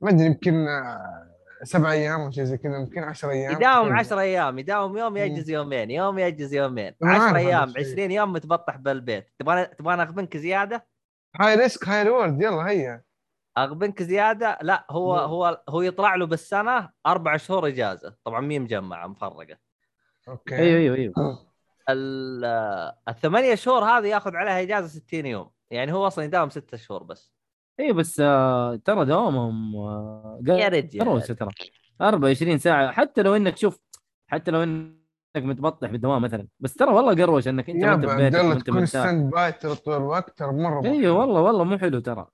ما 0.00 0.10
أدري 0.10 0.26
يمكن 0.26 0.68
آه، 0.68 1.31
سبع 1.62 1.92
أيام 1.92 2.20
أو 2.20 2.30
شيء 2.30 2.44
زي 2.44 2.58
كذا 2.58 2.76
يمكن 2.76 3.02
10 3.02 3.30
أيام 3.30 3.52
يداوم 3.52 3.86
تخيل. 3.86 3.98
10 3.98 4.20
أيام 4.20 4.58
يداوم 4.58 4.98
يوم 4.98 5.16
يجز 5.16 5.50
يومين 5.50 5.90
يوم 5.90 6.18
يجز 6.18 6.54
يومين. 6.54 6.94
أنا 7.02 7.10
عارف 7.10 7.22
10 7.22 7.30
هذا 7.30 7.38
أيام 7.38 7.68
الشيء. 7.68 7.92
20 7.92 8.10
يوم 8.10 8.32
متبطح 8.32 8.76
بالبيت. 8.76 9.28
تبغى 9.38 9.66
تبغى 9.66 9.94
اغبنك 9.94 10.36
زيادة؟ 10.36 10.86
high 11.40 11.54
risk 11.54 11.88
high 11.88 12.02
reward 12.02 12.42
يلا 12.42 12.68
هيا. 12.70 13.02
اغبنك 13.58 14.02
زيادة؟ 14.02 14.58
لا 14.62 14.86
هو 14.90 15.14
مم. 15.14 15.20
هو 15.20 15.62
هو 15.68 15.82
يطلع 15.82 16.14
له 16.14 16.26
بالسنة 16.26 16.90
أربع 17.06 17.36
شهور 17.36 17.66
إجازة. 17.68 18.14
طبعا 18.24 18.40
مي 18.40 18.58
مجمعه 18.58 19.06
مفرقة. 19.06 19.56
أوكي. 20.28 20.56
أيوه 20.56 20.78
أيوه 20.80 20.96
أيوه. 20.96 21.46
ال- 21.88 22.92
الثمانية 23.08 23.54
شهور 23.54 23.84
هذه 23.84 24.06
ياخذ 24.06 24.36
عليها 24.36 24.62
إجازة 24.62 24.88
60 24.88 25.26
يوم. 25.26 25.50
يعني 25.70 25.92
هو 25.92 26.06
أصلا 26.06 26.24
يداوم 26.24 26.50
ستة 26.50 26.76
شهور 26.76 27.02
بس. 27.02 27.32
أيوه 27.82 27.94
بس 27.94 28.20
آه 28.20 28.76
ترى 28.76 29.04
دوامهم 29.04 29.76
آه 29.76 30.40
يا 30.48 30.68
رجال. 30.68 31.00
قروشه 31.00 31.34
ترى. 31.34 31.50
24 32.00 32.58
ساعة 32.58 32.92
حتى 32.92 33.22
لو 33.22 33.36
إنك 33.36 33.56
شوف 33.56 33.80
حتى 34.26 34.50
لو 34.50 34.62
إنك 34.62 34.96
متبطح 35.36 35.90
بالدوام 35.90 36.22
مثلا 36.22 36.48
بس 36.60 36.74
ترى 36.74 36.90
والله 36.92 37.24
قروش 37.24 37.48
إنك 37.48 37.70
أنت 37.70 37.84
ما 37.84 37.94
أنت 37.94 38.04
ببيتك 38.06 38.44
وانت 38.44 38.66
تكون 38.66 38.86
standby 38.86 39.52
طول 39.52 39.96
الوقت 39.96 40.38
ترى 40.38 40.52
مرة 40.52 40.84
أيوه 40.84 41.18
والله 41.18 41.40
والله 41.40 41.64
مو 41.64 41.78
حلو 41.78 42.00
ترى. 42.00 42.26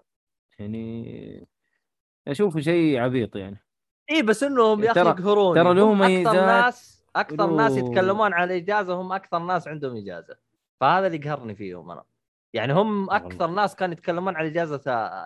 يعني 0.59 1.49
أشوفه 2.29 2.61
شيء 2.61 2.99
عبيط 2.99 3.37
يعني. 3.37 3.65
اي 4.11 4.23
بس 4.23 4.43
إنهم 4.43 4.85
يا 4.85 4.91
أخي 4.91 5.01
يقهروني. 5.01 5.61
ترى 5.65 5.75
له 5.75 5.83
هم 5.93 6.03
أكثر 6.03 6.47
ناس 6.47 7.05
أكثر 7.17 7.51
ناس 7.51 7.77
يتكلمون 7.77 8.33
عن 8.33 8.45
الإجازة 8.45 8.95
هم 8.95 9.13
أكثر 9.13 9.39
ناس 9.39 9.69
عندهم 9.69 9.97
إجازة. 9.97 10.37
فهذا 10.81 11.07
اللي 11.07 11.19
يقهرني 11.19 11.55
فيهم 11.55 11.91
أنا. 11.91 12.05
يعني 12.53 12.73
هم 12.73 13.11
أكثر 13.11 13.47
ناس 13.47 13.77
كانوا 13.77 13.93
يتكلمون 13.95 14.37
عن 14.37 14.47
إجازة 14.47 14.79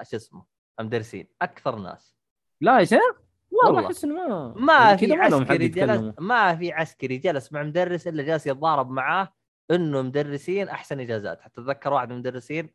شو 0.03 0.17
اسمه 0.17 0.45
المدرسين 0.81 1.29
أكثر 1.43 1.77
ناس. 1.77 2.17
لا 2.61 2.79
يا 2.79 2.85
شيخ؟ 2.85 3.23
والله 3.65 3.87
أحس 3.87 4.05
إنه 4.05 4.15
ما 4.15 4.55
ما 4.57 4.73
يعني 4.73 4.99
في 4.99 5.13
عسكري 5.15 5.69
جلس 5.69 6.15
ما 6.19 6.57
في 6.57 6.73
عسكري 6.73 7.19
جلس 7.19 7.53
مع 7.53 7.63
مدرس 7.63 8.09
إلا 8.09 8.23
جالس 8.23 8.47
يتضارب 8.47 8.91
معاه 8.91 9.33
إنه 9.71 10.03
مدرسين 10.03 10.69
أحسن 10.69 11.01
إجازات. 11.01 11.41
حتى 11.41 11.61
أتذكر 11.61 11.93
واحد 11.93 12.09
من 12.09 12.15
المدرسين 12.15 12.71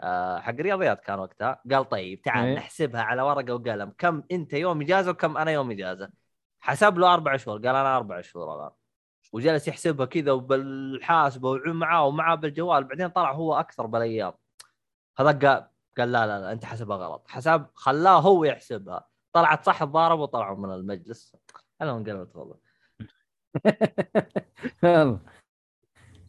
آه، 0.00 0.38
حق 0.38 0.54
رياضيات 0.54 1.00
كان 1.00 1.18
وقتها 1.18 1.62
قال 1.70 1.88
طيب 1.88 2.22
تعال 2.22 2.46
إيه. 2.46 2.54
نحسبها 2.56 3.02
على 3.02 3.22
ورقة 3.22 3.54
وقلم. 3.54 3.92
كم 3.98 4.22
أنت 4.32 4.52
يوم 4.52 4.80
إجازة 4.80 5.10
وكم 5.10 5.36
أنا 5.36 5.50
يوم 5.50 5.70
إجازة؟ 5.70 6.10
حسب 6.60 6.98
له 6.98 7.14
أربع 7.14 7.36
شهور. 7.36 7.56
قال 7.56 7.68
أنا 7.68 7.96
أربع 7.96 8.20
شهور 8.20 8.54
الآن. 8.54 8.70
وجلس 9.32 9.68
يحسبها 9.68 10.06
كذا 10.06 10.32
وبالحاسبه 10.32 11.48
ومعاه 11.48 12.06
ومعاه 12.06 12.34
بالجوال 12.34 12.84
بعدين 12.84 13.08
طلع 13.08 13.32
هو 13.32 13.54
أكثر 13.54 13.86
بالأيام. 13.86 14.32
هذا 15.18 15.48
قال 15.48 15.66
قال 15.98 16.12
لا 16.12 16.26
لا 16.26 16.40
لا 16.40 16.52
أنت 16.52 16.64
حسبها 16.64 16.96
غلط. 16.96 17.28
حسب 17.28 17.66
خلاه 17.74 18.20
هو 18.20 18.44
يحسبها. 18.44 19.06
طلعت 19.32 19.64
صح 19.64 19.84
تضارب 19.84 20.18
وطلعوا 20.18 20.58
من 20.58 20.74
المجلس. 20.74 21.36
أنا 21.80 21.90
انقلبت 21.96 22.36
والله. 22.36 22.56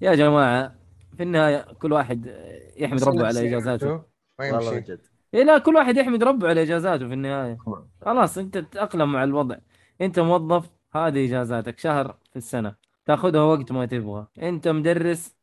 يا 0.01 0.15
جماعة 0.15 0.75
في 1.17 1.23
النهاية 1.23 1.73
كل 1.73 1.93
واحد 1.93 2.25
يحمد 2.77 3.03
ربه 3.03 3.27
على 3.27 3.47
إجازاته. 3.47 4.03
والله 4.39 4.79
جد 4.79 5.01
إيه 5.33 5.43
لا 5.43 5.57
كل 5.57 5.75
واحد 5.75 5.97
يحمد 5.97 6.23
ربه 6.23 6.49
على 6.49 6.61
إجازاته 6.61 7.07
في 7.07 7.13
النهاية. 7.13 7.57
خلاص 8.05 8.37
أنت 8.37 8.57
تتأقلم 8.57 9.11
مع 9.11 9.23
الوضع. 9.23 9.55
أنت 10.01 10.19
موظف 10.19 10.69
هذه 10.93 11.25
إجازاتك. 11.25 11.79
شهر 11.79 12.17
في 12.31 12.35
السنة. 12.35 12.75
تاخذها 13.11 13.41
وقت 13.41 13.71
ما 13.71 13.85
تبغى. 13.85 14.27
انت 14.41 14.67
مدرس 14.67 15.35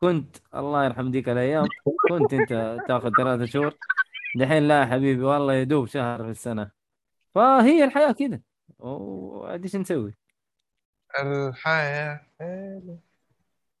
كنت 0.00 0.36
الله 0.54 0.84
يرحم 0.84 1.10
ديك 1.10 1.28
الأيام 1.28 1.66
كنت 2.08 2.32
انت 2.32 2.78
تاخذ 2.88 3.10
ثلاثة 3.18 3.44
شهور. 3.44 3.74
دحين 4.38 4.68
لا 4.68 4.80
يا 4.80 4.86
حبيبي 4.86 5.22
والله 5.22 5.54
يدوب 5.54 5.86
شهر 5.86 6.24
في 6.24 6.30
السنة. 6.30 6.70
فهي 7.34 7.84
الحياة 7.84 8.12
كذا 8.12 8.40
وعاد 8.78 9.62
إيش 9.62 9.76
نسوي؟ 9.76 10.14
الحياة. 11.20 12.20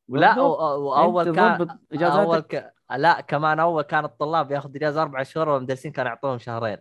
لا 0.08 0.40
واول 0.40 1.34
كان 1.34 1.68
أول 2.02 2.40
ك... 2.40 2.72
لا 2.96 3.20
كمان 3.20 3.60
أول 3.60 3.82
كان 3.82 4.04
الطلاب 4.04 4.50
ياخذ 4.50 4.76
إجازة 4.76 5.02
أربع 5.02 5.22
شهور 5.22 5.48
والمدرسين 5.48 5.92
كانوا 5.92 6.10
يعطوهم 6.10 6.38
شهرين. 6.38 6.78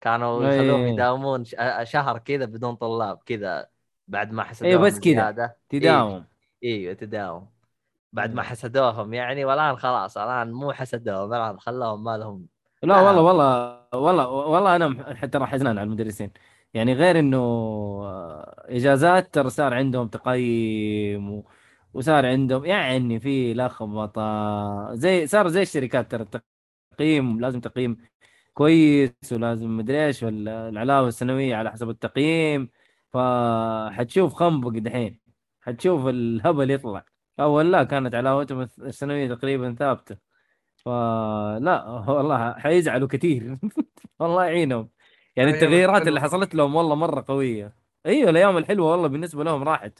كانوا. 0.00 0.44
يخلوهم 0.44 0.86
يداومون 0.86 1.44
ش... 1.44 1.56
شهر 1.82 2.18
كذا 2.18 2.44
بدون 2.44 2.74
طلاب 2.74 3.18
كذا. 3.26 3.75
بعد 4.08 4.32
ما 4.32 4.42
حسبوا 4.42 4.68
أيوه 4.68 4.80
بس 4.82 5.00
كذا. 5.00 5.12
زيادة. 5.14 5.56
تداوم. 5.68 6.24
أيوه 6.64 6.94
تداوم. 6.94 7.48
بعد 8.12 8.34
ما 8.34 8.42
حسدوهم 8.42 9.14
يعني 9.14 9.44
والآن 9.44 9.76
خلاص 9.76 10.18
الآن 10.18 10.52
مو 10.52 10.72
حسدوهم 10.72 11.32
الآن 11.34 11.60
خلوهم 11.60 12.04
ما 12.04 12.16
لهم 12.18 12.46
لا 12.82 12.94
آه. 12.94 13.02
والله 13.06 13.22
والله 13.22 13.80
والله 13.94 14.28
والله 14.28 14.76
أنا 14.76 15.14
حتى 15.16 15.38
راح 15.38 15.50
حزنان 15.50 15.78
على 15.78 15.86
المدرسين. 15.86 16.30
يعني 16.74 16.92
غير 16.94 17.18
إنه 17.18 17.36
آه، 18.04 18.64
إجازات 18.68 19.34
ترى 19.34 19.50
صار 19.50 19.74
عندهم 19.74 20.08
تقييم 20.08 21.30
و... 21.32 21.44
وصار 21.94 22.26
عندهم 22.26 22.64
يعني 22.64 23.20
في 23.20 23.54
لخبطه 23.54 24.94
زي 24.94 25.26
صار 25.26 25.48
زي 25.48 25.62
الشركات 25.62 26.10
ترى 26.10 26.26
التقييم 26.92 27.40
لازم 27.40 27.60
تقييم 27.60 27.96
كويس 28.54 29.12
ولازم 29.32 29.76
مدري 29.76 30.06
إيش 30.06 30.22
وال- 30.22 30.48
العلاوة 30.48 31.08
السنوية 31.08 31.56
على 31.56 31.70
حسب 31.72 31.90
التقييم. 31.90 32.68
فحتشوف 33.12 34.34
خنبق 34.34 34.70
دحين. 34.70 35.20
حتشوف 35.60 36.06
الهبل 36.06 36.70
يطلع. 36.70 37.04
أول 37.40 37.72
لا 37.72 37.84
كانت 37.84 38.14
علاوتهم 38.14 38.60
السنويه 38.78 39.34
تقريبا 39.34 39.74
ثابتة. 39.78 40.16
فلا 40.76 41.84
والله 42.08 42.52
حيزعلوا 42.54 43.08
كثير. 43.08 43.58
الله 44.22 44.44
يعينهم. 44.44 44.90
يعني 45.36 45.50
أيام 45.50 45.62
التغييرات 45.64 46.08
اللي. 46.08 46.20
حصلت 46.20 46.54
لهم 46.54 46.74
والله 46.74 46.94
مرة 46.94 47.24
قوية. 47.28 47.76
أيوه 48.06 48.30
الأيام 48.30 48.56
الحلوة 48.56 48.90
والله 48.90 49.08
بالنسبة 49.08 49.44
لهم 49.44 49.62
راحت. 49.62 49.98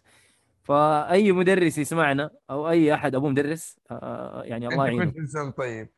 فأي 0.65 1.33
مدرس 1.33 1.79
يسمعنا 1.79 2.31
أو 2.51 2.69
أي 2.71 2.95
أحد 2.95 3.15
ابوه 3.15 3.31
مدرس 3.31 3.81
آه، 3.91 4.43
يعني 4.45 4.69
الله 4.69 4.85
انت 4.89 4.95
يعينه. 4.95 5.05
كنت 5.05 5.17
إنسان 5.17 5.51
طيب. 5.53 5.89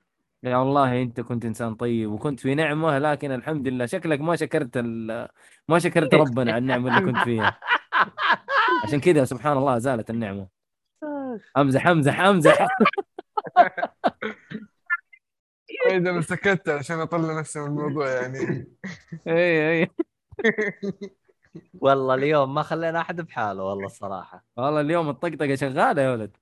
يا 0.42 0.56
والله 0.56 1.02
انت 1.02 1.20
كنت 1.20 1.44
انسان 1.44 1.74
طيب 1.74 2.10
وكنت 2.12 2.40
في 2.40 2.54
نعمة 2.54 2.98
لكن 2.98 3.32
الحمد 3.32 3.68
لله 3.68 3.86
شكلك 3.86 4.20
ما 4.20 4.36
شكرت 4.36 4.76
ال... 4.76 5.28
ما 5.68 5.78
شكرت 5.78 6.14
ربنا 6.24 6.52
على 6.52 6.58
النعمة 6.58 6.98
اللي 6.98 7.12
كنت 7.12 7.24
فيها. 7.24 7.60
عشان 8.84 9.00
كذا 9.00 9.24
سبحان 9.24 9.56
الله 9.56 9.78
زالت 9.78 10.10
النعمة. 10.10 10.48
امزح 11.56 11.86
امزح 11.86 12.20
امزح. 12.20 12.68
اذا 15.90 16.10
أنا 16.10 16.20
سكت 16.20 16.68
عشان 16.68 17.00
اطلع 17.00 17.40
نفسي 17.40 17.60
من 17.60 17.66
الموضوع 17.66 18.08
يعني. 18.08 18.66
اي 19.26 19.82
اي. 19.82 19.90
والله 21.82 22.14
اليوم 22.14 22.54
ما 22.54 22.62
خلينا 22.62 23.00
أحد 23.00 23.20
بحاله 23.20 23.62
والله 23.62 23.86
الصراحة. 23.86 24.44
والله 24.56 24.80
اليوم 24.80 25.08
الطقطقة 25.08 25.54
شغالة 25.54 26.02
يا 26.02 26.10
ولد. 26.10 26.36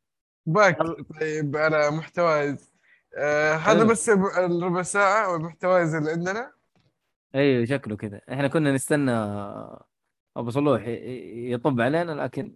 باك 0.47 0.79
طيب 1.21 1.57
على 1.57 1.91
محتوايز 1.91 2.75
آه 3.16 3.54
هذا. 3.54 3.85
بس 3.85 4.08
الربع 4.08 4.82
ساعة 4.82 5.32
والمحتوايز 5.32 5.94
اللي 5.94 6.11
عندنا. 6.11 6.52
أيوه 7.35 7.64
شكله 7.64 7.96
كذا. 7.96 8.20
إحنا 8.32 8.49
كنا 8.49 8.73
نستنى 8.73 9.12
أبو 10.37 10.50
صلوح 10.50 10.82
يطب 10.87 11.80
علينا 11.80 12.12
لكن 12.12 12.54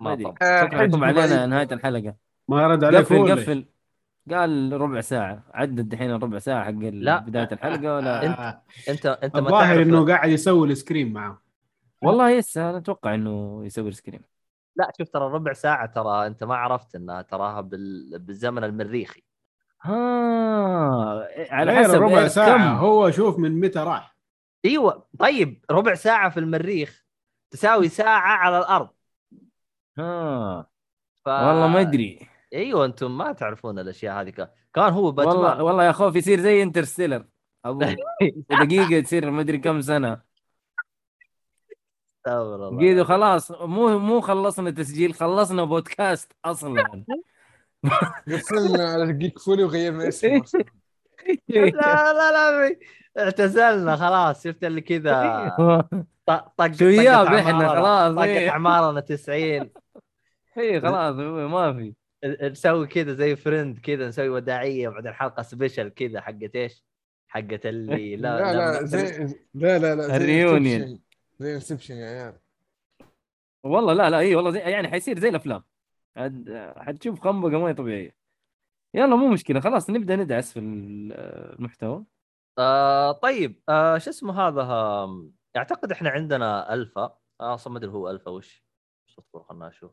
ما 0.00 0.12
أدري. 0.12 0.24
طب. 0.24 0.36
آه، 0.42 0.64
شكله 0.64 0.82
يطب 0.82 1.04
علينا 1.04 1.26
ضعيف. 1.26 1.48
نهاية 1.48 1.68
الحلقة. 1.72 2.14
ما 2.48 2.68
رد 2.68 2.84
عليك 2.84 3.00
قفل؟ 3.00 3.32
قفل. 3.32 3.66
قال 4.30 4.80
ربع 4.80 5.00
ساعة. 5.00 5.44
عدد 5.54 5.88
دحين 5.88 6.10
الربع 6.10 6.38
ساعة 6.38 6.64
حق 6.64 6.70
لا. 6.70 7.18
بداية 7.18 7.48
الحلقة 7.52 7.94
ولا 7.94 8.26
آه، 8.26 8.62
انت 8.88 9.06
أنت 9.06 9.36
ما 9.36 9.40
الظاهر 9.40 9.82
إنه 9.82 10.06
قاعد 10.06 10.30
يسوي 10.30 10.68
ال 10.68 10.74
screen 10.74 11.12
معه. 11.12 11.42
والله 12.02 12.30
يسا 12.30 12.70
أنا 12.70 12.78
أتوقع 12.78 13.14
إنه 13.14 13.64
يسوي 13.64 13.92
screen 13.92 14.20
لا 14.76 14.92
شوف 14.98 15.08
ترى 15.08 15.24
ربع 15.24 15.52
ساعة 15.52 15.86
ترى 15.86 16.26
أنت 16.26 16.44
ما 16.44 16.54
عرفت 16.54 16.94
إنها 16.94 17.22
تراها 17.22 17.60
بال... 17.60 18.18
بالزمن 18.18 18.64
المريخي. 18.64 19.22
ها 19.82 21.28
على 21.50 21.72
غير 21.72 21.84
حسب 21.84 22.02
ربع 22.02 22.18
إيه 22.18 22.28
ساعة 22.28 22.56
كم؟ 22.56 22.62
هو 22.62 23.10
شوف 23.10 23.38
من 23.38 23.60
متى 23.60 23.78
راح. 23.78 24.16
إيوه 24.64 25.06
طيب 25.18 25.64
ربع 25.70 25.94
ساعة 25.94 26.30
في 26.30 26.40
المريخ 26.40 27.04
تساوي 27.50 27.88
ساعة 28.00 28.20
على 28.20 28.58
الأرض. 28.58 28.88
ها 29.98 30.66
ف... 31.24 31.28
والله 31.28 31.66
ما 31.66 31.80
أدري. 31.80 32.28
إيوه 32.54 32.84
أنتم 32.84 33.18
ما 33.18 33.32
تعرفون 33.32 33.78
الأشياء 33.78 34.20
هذه. 34.20 34.30
كان 34.74 34.92
هو 34.92 35.10
باتمان 35.10 35.36
والله 35.36 35.62
والله 35.62 35.84
يا 35.84 35.92
خوف 35.92 36.16
يصير 36.16 36.40
زي 36.40 36.62
Interstellar. 36.62 37.24
ابو 37.64 37.84
دقيقة 38.64 39.00
تصير 39.00 39.30
ما 39.30 39.40
أدري 39.40 39.58
كم 39.58 39.80
سنة. 39.80 40.20
استغفر 42.16 42.68
الله. 42.68 42.80
قيدو 42.80 43.04
خلاص 43.04 43.50
مو 43.50 43.98
مو 43.98 44.20
خلصنا 44.20 44.70
تسجيل 44.70 45.14
خلصنا 45.14 45.64
بودكاست 45.64 46.32
أصلا. 46.44 47.04
قفلنا 48.28 48.84
على 48.92 49.12
Jake 49.12 49.38
Foley 49.38 49.64
وغيرنا 49.64 50.08
اسمه. 50.08 50.44
لا 51.48 52.12
لا 52.12 52.32
لا 52.32 52.76
اعتزلنا 53.18 53.96
خلاص 53.96 54.44
شفت 54.44 54.64
اللي 54.64 54.80
كذا 54.80 55.12
طق 56.26 56.72
شوياب 56.72 57.26
أعمارنا- 57.26 57.68
خلاص، 57.68 58.16
طقت. 58.16 58.28
اعمارنا 58.48 59.00
90 59.00 59.70
اي 60.58 60.80
خلاص 60.80 61.14
ما 61.16 61.72
في 61.72 61.94
نسوي 62.24 62.86
كذا 62.86 63.12
زي 63.14 63.36
friend 63.36 63.78
كذا 63.78 64.08
نسوي 64.08 64.28
وداعية 64.28 64.88
وبعدين 64.88 65.12
حلقه 65.12 65.42
special 65.42 65.88
كذا 65.88 66.20
حقت 66.20 66.56
إيش؟ 66.56 66.84
حقت 67.28 67.66
اللي 67.66 68.16
لا 68.16 68.38
لا 68.38 68.52
لا 68.80 68.84
زي 68.86 69.34
لا 69.54 69.78
لا 69.78 69.94
لا 69.94 70.16
ال 70.16 70.25
reunion. 70.25 71.00
زي 71.38 71.54
Inception 71.54 71.94
يا 71.94 72.06
عيال 72.06 72.34
والله 73.64 73.92
لا 73.92 74.10
لا 74.10 74.18
اي 74.18 74.34
والله 74.34 74.50
زي 74.50 74.58
يعني 74.58 74.88
حيصير 74.88 75.18
زي 75.18 75.28
الأفلام 75.28 75.62
حتشوف 76.76 77.20
خنبقة 77.20 77.58
ما 77.58 77.68
هي 77.68 77.74
طبيعية. 77.74 78.16
يلا 78.94 79.16
مو 79.16 79.28
مشكلة 79.28 79.60
خلاص 79.60 79.90
نبدأ 79.90 80.16
ندعس 80.16 80.52
في 80.52 80.58
ال- 80.58 81.12
المحتوى. 81.58 82.04
آه 82.58 83.12
طيب 83.12 83.62
آه 83.68 83.98
شو 83.98 84.10
اسمه 84.10 84.40
هذا؟ 84.48 84.62
أعتقد 85.56 85.92
إحنا 85.92 86.10
عندنا 86.10 86.74
ألفا. 86.74 87.18
آه 87.40 87.54
أصلا 87.54 87.72
ما 87.72 87.78
أدري 87.78 87.90
هو 87.90 88.10
ألفا 88.10 88.30
وش؟ 88.30 88.64
اصبر 89.08 89.42
خلنا 89.42 89.68
نشوف. 89.68 89.92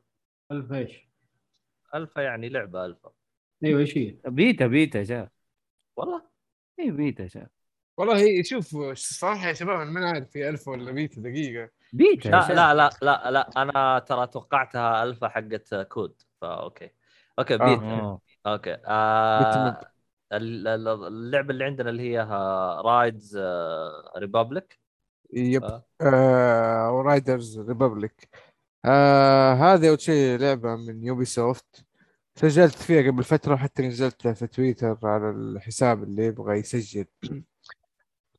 الف 0.51 0.71
إيش؟ 0.71 1.09
ألفا 1.95 2.21
يعني 2.21 2.49
لعبة 2.49 2.85
ألفا. 2.85 3.11
أيوه 3.63 3.79
إيش 3.79 3.97
هي؟ 3.97 4.17
beta 4.25 4.67
beta 4.67 5.03
جاء 5.03 5.29
والله؟ 5.97 6.21
اي 6.79 6.91
بيتا 6.91 7.27
جاء 7.27 7.47
والله 7.97 8.43
شوف 8.43 8.75
الصراحة 8.75 9.47
يا 9.47 9.53
شباب 9.53 9.79
أنا 9.79 9.91
ما 9.91 10.09
عارف 10.09 10.37
هي 10.37 10.49
ألف 10.49 10.67
ولا 10.67 10.91
بيتا 10.91 11.21
دقيقة. 11.21 11.69
بيتا 11.93 12.29
لا 12.29 12.47
لا 12.53 12.73
لا 12.73 12.89
لا 13.01 13.31
لا 13.31 13.49
أنا 13.57 13.99
ترى 13.99 14.27
توقعتها 14.27 15.03
ألفا 15.03 15.27
حقت 15.27 15.75
كود 15.75 16.21
فا 16.41 16.47
okay. 16.63 16.89
okay 17.39 17.53
آه. 17.53 17.57
بيتا 17.57 17.81
آه. 17.85 18.21
okay. 18.47 18.77
آه 18.85 19.79
ال- 20.33 20.67
ال- 20.67 20.87
اللعبة 21.07 21.49
اللي 21.51 21.63
عندنا 21.65 21.89
اللي 21.89 22.03
هي 22.13 22.19
Riders 22.85 23.37
Republic 24.17 24.79
yep. 25.33 25.63
آه. 25.63 25.85
آه 26.01 26.91
و 26.91 27.01
Riders 27.01 27.59
Republic 27.59 28.29
آه 28.85 29.53
هذه 29.53 29.89
أول 29.89 30.01
شيء 30.01 30.39
لعبة 30.39 30.75
من 30.75 31.03
Ubisoft 31.03 31.85
سجلت 32.35 32.75
فيها 32.75 33.11
قبل 33.11 33.23
فترة 33.23 33.55
حتى 33.55 33.87
نزلتها 33.87 34.33
في 34.33 34.47
تويتر 34.47 34.97
على 35.03 35.29
الحساب 35.29 36.03
اللي 36.03 36.25
يبغى 36.25 36.57
يسجل. 36.59 37.05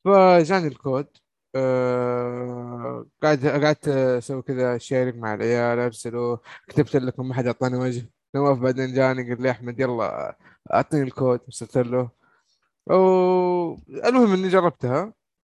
فجاني 0.04 0.66
الكود. 0.68 1.06
آه 1.54 3.06
قاعد 3.22 3.46
قعدت 3.46 3.88
أسوي 3.88 4.42
كذا 4.42 4.78
sharing 4.78 5.16
مع 5.16 5.34
العيال 5.34 5.78
ارسلوا 5.78 6.36
كتبت 6.68 6.96
لكم 6.96 7.28
ما 7.28 7.34
حد 7.34 7.46
أعطاني 7.46 7.76
وجه. 7.76 8.10
نواف 8.34 8.58
بعدين 8.58 8.94
جاني 8.94 9.34
قال 9.34 9.42
لي 9.42 9.50
أحمد 9.50 9.80
يلا 9.80 10.36
أعطيني 10.72 11.02
الكود. 11.02 11.40
ارسلت 11.46 11.76
له. 11.78 12.10
المهم 13.90 14.32
إني 14.32 14.48
جربتها. 14.48 15.12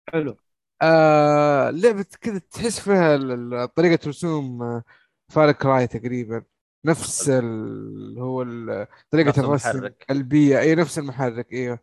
حلو. 0.08 0.36
آه 0.82 1.70
لعبة 1.70 2.06
كذا 2.20 2.38
تحس 2.38 2.80
فيها 2.80 3.66
طريقة 3.66 4.08
رسوم 4.08 4.82
فار 5.28 5.52
كراي 5.52 5.86
تقريبا. 5.86 6.42
نفس 6.84 7.28
ال... 7.28 8.18
هو 8.18 8.42
ال... 8.42 8.86
طريقة 9.10 9.40
الرسم. 9.40 9.88
البيئة. 10.10 10.60
اي 10.60 10.74
نفس 10.74 10.98
المحرك. 10.98 11.52
أيوه 11.52 11.78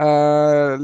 آه 0.00 0.76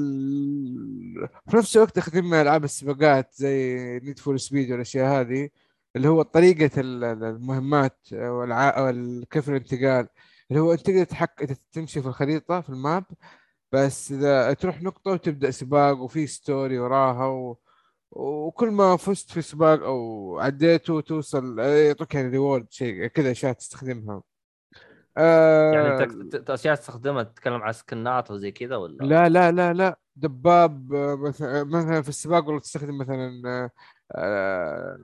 في 1.50 1.56
نفس 1.56 1.76
الوقت 1.76 1.98
اخذين 1.98 2.24
ألعاب 2.42 2.64
السباقات 2.64 3.34
زي 3.34 3.76
Need 4.02 4.18
for 4.18 4.36
Speed 4.36 4.70
والأشياء 4.72 5.20
هذه 5.20 5.48
اللي 5.96 6.08
هو 6.08 6.22
ال- 6.78 7.04
المهمات 7.04 7.98
والع... 8.12 8.80
وال- 8.80 9.26
كيف 9.30 9.48
الانتقال 9.48 10.08
اللي 10.50 10.60
هو 10.62 10.72
أنت 10.72 10.80
تقدر 10.80 11.04
تحك... 11.04 11.58
تمشي 11.72 12.02
في 12.02 12.08
الخريطة 12.08 12.60
في 12.60 12.68
ال 12.70 12.79
map 12.79 13.04
بس 13.72 14.12
إذا 14.12 14.52
تروح 14.52 14.82
نقطة 14.82 15.10
وتبدأ 15.10 15.50
سباق 15.50 15.98
وفي 16.00 16.26
story 16.26 16.78
وراها 16.78 17.26
و... 17.26 17.58
وكل 18.10 18.70
ما 18.70 18.96
فزت 18.96 19.30
في 19.32 19.42
سباق 19.42 19.82
أو 19.84 20.38
عديته 20.40 21.00
توصل 21.00 21.58
يعطوك 21.58 22.14
يعني 22.14 22.28
reward 22.28 22.66
شيء 22.70 23.06
كذا 23.06 23.30
أشياء 23.30 23.52
تستخدمها. 23.52 24.22
آه 25.16 25.72
يعني 25.72 26.08
اشياء 26.48 26.74
تستخدمها 26.74 27.22
تتكلم 27.22 27.62
عن 27.62 27.72
سكنات 27.72 28.30
وزي 28.30 28.50
كذا 28.50 28.76
ولا 28.76 29.04
لا 29.04 29.28
لا 29.28 29.52
لا 29.52 29.72
لا 29.72 29.98
دباب 30.16 30.92
آه، 30.94 31.14
مثلا 31.14 31.64
مثلا 31.64 32.02
في 32.02 32.08
السباق 32.08 32.44
والله 32.46 32.60
تستخدم 32.60 32.98
مثلا 32.98 33.42
آه، 33.46 33.70
آه، 34.12 34.98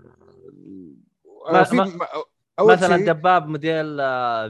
ما- 1.53 1.63
في 1.63 1.77
ما- 1.77 1.97
مثلا 2.61 2.97
شيء 2.97 3.07
دباب 3.07 3.47
موديل 3.49 3.97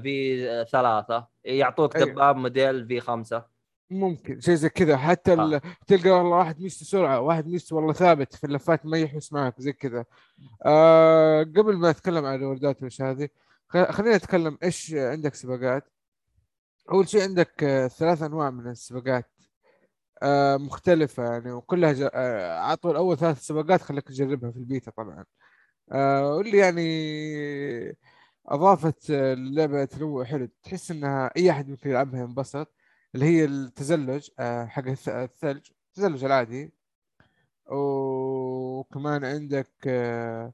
في 0.02 0.66
ثلاثة. 0.72 1.26
يعطوك 1.44 1.96
أيوة. 1.96 2.08
دباب 2.08 2.36
موديل 2.36 2.86
في 2.86 3.00
خمسة. 3.00 3.44
ممكن 3.90 4.40
شيء 4.40 4.54
زي 4.54 4.68
كذا. 4.68 4.96
حتى 4.96 5.32
آه. 5.32 5.44
ال... 5.44 5.60
تلقى 5.86 6.10
والله 6.10 6.36
واحد 6.36 6.60
ميزته 6.60 6.84
سرعة 6.86 7.20
واحد 7.20 7.46
ميزته 7.46 7.76
والله 7.76 7.92
ثابت 7.92 8.34
في 8.34 8.44
اللفات 8.44 8.86
ما 8.86 8.98
يحس 8.98 9.32
معك 9.32 9.54
زي 9.60 9.72
كذا. 9.72 10.04
آه 10.66 11.42
قبل 11.42 11.76
ما 11.76 11.90
أتكلم 11.90 12.24
عن 12.24 12.34
الوردات 12.34 12.82
وش 12.82 13.02
هذه 13.02 13.28
خلينا 13.70 14.16
نتكلم 14.16 14.58
إيش 14.62 14.94
عندك 14.94 15.34
سباقات 15.34 15.88
أول 16.90 17.08
شيء 17.08 17.22
عندك 17.22 17.64
آه، 17.64 17.88
ثلاث 17.88 18.22
أنواع 18.22 18.50
من 18.50 18.66
السباقات 18.70 19.30
آه، 20.22 20.56
مختلفة 20.56 21.24
يعني 21.32 21.52
وكلها. 21.52 22.10
آه، 22.14 22.58
عطوا 22.60 22.90
الأول 22.90 23.18
ثلاث 23.18 23.40
سباقات 23.40 23.82
خليك 23.82 24.04
تجربها 24.08 24.50
في 24.50 24.56
البيتا 24.58 24.90
طبعا 24.90 25.24
آه، 25.92 26.34
واللي 26.36 26.58
يعني 26.58 27.96
أضافت 28.46 29.10
آه، 29.10 29.32
اللعبة 29.32 29.84
تنوع 29.84 30.24
حلو 30.24 30.48
تحس 30.62 30.90
إنها 30.90 31.30
أي 31.36 31.50
أحد 31.50 31.68
ممكن 31.68 31.90
يلعبها 31.90 32.20
ينبسط 32.20 32.74
اللي 33.14 33.26
هي 33.26 33.44
التزلج 33.44 34.28
آه، 34.38 34.64
حق 34.66 34.82
الث- 34.84 35.08
الثلج 35.08 35.70
التزلج 35.88 36.24
العادي 36.24 36.72
وكمان 37.66 39.24
عندك 39.24 39.70
آه، 39.86 40.52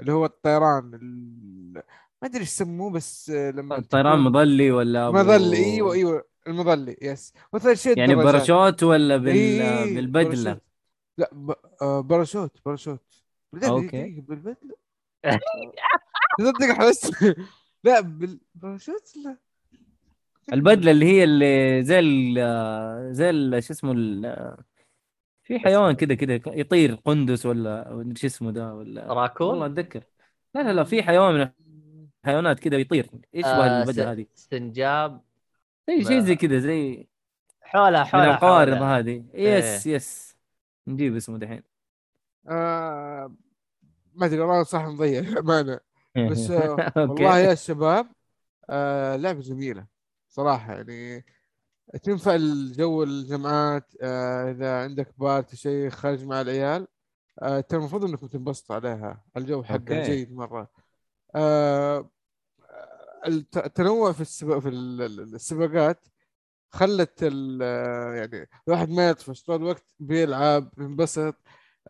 اللي 0.00 0.12
هو 0.12 0.24
الطيران 0.24 0.94
ال... 0.94 1.82
ما 2.22 2.28
أدري 2.28 2.40
إيش 2.40 2.48
يسموه 2.48 2.90
بس 2.90 3.30
آه، 3.30 3.50
لما 3.50 3.76
الطيران 3.76 4.18
مظلي 4.18 4.70
ولا 4.70 5.10
مظلي 5.10 5.56
إيوه 5.56 5.92
إيوه 5.92 6.24
المظلي 6.46 6.96
yes 7.02 7.32
وثالث 7.52 7.82
شيء 7.82 7.98
يعني. 7.98 8.14
باراشوت 8.14 8.82
ولا 8.82 9.16
بال... 9.16 9.36
إيه، 9.36 9.94
بالبدلة؟ 9.94 10.44
باراشوت. 10.44 10.62
لا 11.18 11.30
ب... 11.32 11.52
آه 11.82 12.00
باراشوت 12.00 12.58
باراشوت. 12.64 13.02
بالبدلة 13.52 13.72
أوكي. 13.72 13.86
دقيقة، 14.02 14.22
بالبدلة؟ 14.28 14.74
تصدق 16.38 16.66
حس 16.66 17.10
لا 17.84 18.00
بالباراشوت 18.00 19.16
لا. 19.24 19.36
البدلة 20.52 20.90
اللي 20.90 21.06
هي 21.06 21.24
اللي 21.24 21.82
زي 21.82 21.98
ال 21.98 23.14
زي 23.14 23.30
ال- 23.30 23.64
شو 23.64 23.72
اسمه 23.72 23.92
ال... 23.92 24.56
في 25.42 25.58
حيوان 25.58 25.94
كذا 25.94 26.14
كذا 26.14 26.40
يطير 26.46 26.94
قندس 26.94 27.46
ولا 27.46 28.04
شو 28.16 28.26
اسمه 28.26 28.50
ده 28.50 28.74
ولا؟ 28.74 29.00
والله 29.02 29.22
راكون 29.22 29.62
أتذكر. 29.62 30.02
لا 30.54 30.60
لا 30.62 30.72
لا 30.72 30.84
في 30.84 31.02
حيوان 31.02 31.34
من 31.34 31.40
الحيوانات 32.24 32.60
كذا 32.60 32.76
يطير 32.76 33.10
يشبه 33.34 33.50
آه، 33.80 33.84
س- 33.84 33.98
هذه؟ 33.98 34.26
سنجاب. 34.34 35.20
زي 35.88 36.04
شيء 36.04 36.20
زي 36.20 36.36
كذا 36.36 36.58
زي 36.58 37.08
حولها 37.62 38.00
من 38.00 38.06
حولها 38.06 38.34
القوارض. 38.34 38.82
هذه. 38.82 39.24
يس 39.34 39.86
يس. 39.86 40.36
نجيب 40.86 41.16
اسمه 41.16 41.38
دحين. 41.38 41.62
آه 42.48 43.34
ما 44.14 44.26
أدري 44.26 44.40
والله 44.40 44.62
صح 44.62 44.84
مضيع 44.84 45.20
امانه 45.40 45.80
بس 46.30 46.50
آه. 46.50 46.92
والله 46.96 47.38
يا 47.38 47.54
شباب 47.54 48.06
آه 48.70 49.16
لعبة 49.16 49.40
جميلة 49.40 49.86
صراحة 50.28 50.72
يعني 50.74 51.24
تنفع 52.02 52.34
الجو 52.34 53.02
الجمعات 53.02 53.92
آه 54.02 54.50
إذا 54.50 54.82
عندك 54.82 55.08
party 55.18 55.56
شيء 55.56 55.90
خارج 55.90 56.24
مع 56.24 56.40
العيال. 56.40 56.86
آه 57.42 57.60
ترى 57.60 57.78
المفروض 57.78 58.04
إنكم 58.04 58.26
تنبسطوا 58.26 58.76
عليها 58.76 59.24
الجو 59.36 59.62
حقها. 59.62 60.02
جيد 60.04 60.32
مرة. 60.32 60.70
التنوع 63.26 64.12
في 64.12 64.20
السباق 64.20 64.58
في 64.58 64.68
ال- 64.68 65.02
ال- 65.02 65.34
السباقات 65.34 66.06
خلت 66.70 67.18
ال- 67.22 67.60
يعني 68.16 68.48
الواحد 68.68 68.90
ما 68.90 69.08
يطفش 69.08 69.42
طول 69.42 69.56
الوقت 69.56 69.84
بيلعب 69.98 70.72
ينبسط 70.78 71.34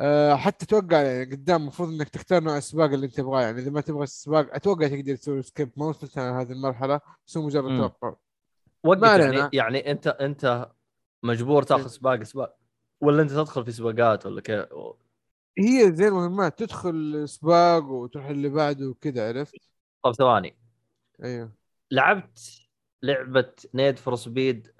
آه، 0.00 0.34
حتى 0.34 0.66
توقع 0.66 1.02
يعني 1.02 1.24
قدام 1.34 1.62
المفروض 1.62 1.88
إنك 1.88 2.08
تختار 2.08 2.42
نوع 2.42 2.56
السباق 2.56 2.90
اللي 2.90 3.06
أنت 3.06 3.16
تبغاه 3.16 3.42
يعني 3.42 3.58
إذا 3.60 3.70
ما 3.70 3.80
تبغى 3.80 4.02
السباق 4.04 4.54
أتوقع 4.54 4.88
تقدر 4.88 5.16
تسوي 5.16 5.42
skip 5.42 5.70
ما 5.76 5.86
وصلت 5.86 6.18
أنا 6.18 6.40
هذه 6.40 6.52
المرحلة 6.52 7.00
سوي 7.26 7.44
مجرد 7.44 7.64
مم. 7.70 7.78
توقع 7.80 8.14
يعني. 9.36 9.50
يعني 9.52 9.90
أنت 9.90 10.06
أنت 10.06 10.70
مجبور 11.22 11.62
تاخذ 11.62 11.86
سباق 11.86 12.22
سباق 12.22 12.56
ولا 13.00 13.22
أنت 13.22 13.30
تدخل 13.30 13.64
في 13.64 13.72
سباقات 13.72 14.26
ولا 14.26 14.40
كيف 14.40 14.66
هي 15.58 15.92
زي 15.92 16.08
المهمات 16.08 16.58
تدخل 16.58 17.24
سباق 17.28 17.84
وتروح 17.84 18.26
اللي 18.26 18.48
بعده 18.48 18.86
وكذا 18.88 19.28
عرفت؟ 19.28 19.54
طب 20.04 20.12
ثواني. 20.12 20.56
أيوه. 21.24 21.52
لعبت 21.90 22.38
لعبة 23.02 23.52
Need 23.74 23.98
for 23.98 24.16
Speed 24.16 24.72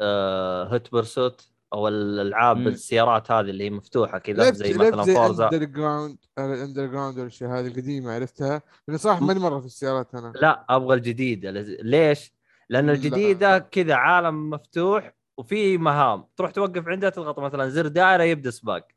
Hot 0.70 0.92
Pursuit 0.92 1.48
أو 1.72 1.88
الألعاب. 1.88 2.57
السيارات 2.57 3.31
هذه 3.31 3.50
اللي 3.50 3.64
هي 3.64 3.70
مفتوحة 3.70 4.18
كذا 4.18 4.50
زي 4.50 4.74
مثلا 4.74 5.02
Forza 5.04 5.44
Under 5.44 5.64
ground 5.64 6.18
Underground 6.38 7.18
والاشياء 7.18 7.50
هذه 7.50 7.66
القديمه 7.66 8.12
عرفتها؟ 8.12 8.62
لأنه 8.88 8.98
صراحة 8.98 9.24
ماني 9.24 9.40
مرة 9.40 9.61
في 9.61 9.66
السيارات 9.66 10.14
أنا. 10.14 10.33
لا 10.37 10.66
أبغى 10.68 10.96
الجديده 10.96 11.50
ليش؟ 11.83 12.33
لأن 12.68 12.87
لا. 12.87 12.92
الجديدة 12.92 13.59
كذا 13.59 13.94
عالم 13.94 14.50
مفتوح 14.50 15.14
وفي 15.38 15.78
مهام. 15.78 16.24
تروح 16.37 16.50
توقف 16.50 16.88
عندها 16.88 17.11
تضغط 17.11 17.38
مثلا 17.38 17.68
زر 17.68 17.88
دائرة 17.88 18.22
يبدأ 18.22 18.50
سباق. 18.50 18.88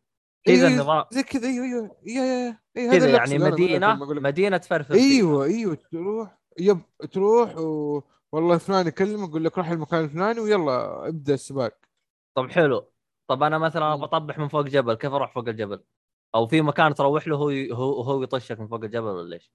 كذا 0.43 0.67
إيه، 0.67 0.73
النظام 0.73 1.05
زي 1.11 1.23
كذا 1.23 1.47
أيوه 1.47 1.65
أيوه 1.65 1.97
أيوه 2.07 2.23
أيوه 2.23 2.57
أيوه 2.77 2.91
هذا 2.93 2.99
كذا 2.99 3.09
يعني 3.09 3.37
مدينه 3.37 3.95
مدينة 4.05 4.57
تفرفر. 4.57 4.93
أيوه 4.93 5.45
أيوه 5.45 5.75
تروح 5.91 6.37
يب 6.59 6.79
تروح 7.11 7.57
و... 7.57 8.01
والله 8.31 8.57
فلان 8.57 8.87
يكلمك 8.87 9.29
يقول 9.29 9.43
لك 9.45 9.57
روح 9.57 9.69
المكان 9.69 10.03
الفلاني 10.03 10.39
ويلا 10.39 11.07
ابدأ 11.07 11.33
السباق 11.33 11.77
طب 12.35 12.49
حلو 12.49 12.91
طب 13.27 13.43
أنا 13.43 13.57
مثلا. 13.57 13.95
بطبح 13.95 14.37
من 14.39 14.47
فوق 14.47 14.61
جبل 14.61 14.93
كيف 14.93 15.13
أروح 15.13 15.33
فوق 15.33 15.47
الجبل؟ 15.47 15.83
أو 16.35 16.47
في 16.47 16.61
مكان 16.61 16.93
تروح 16.93 17.27
له 17.27 17.35
هو 17.35 17.49
هو 17.75 18.01
هو 18.01 18.23
يطشك 18.23 18.59
من 18.59 18.67
فوق 18.67 18.83
الجبل 18.83 19.07
ولا 19.07 19.29
ليش؟ 19.29 19.51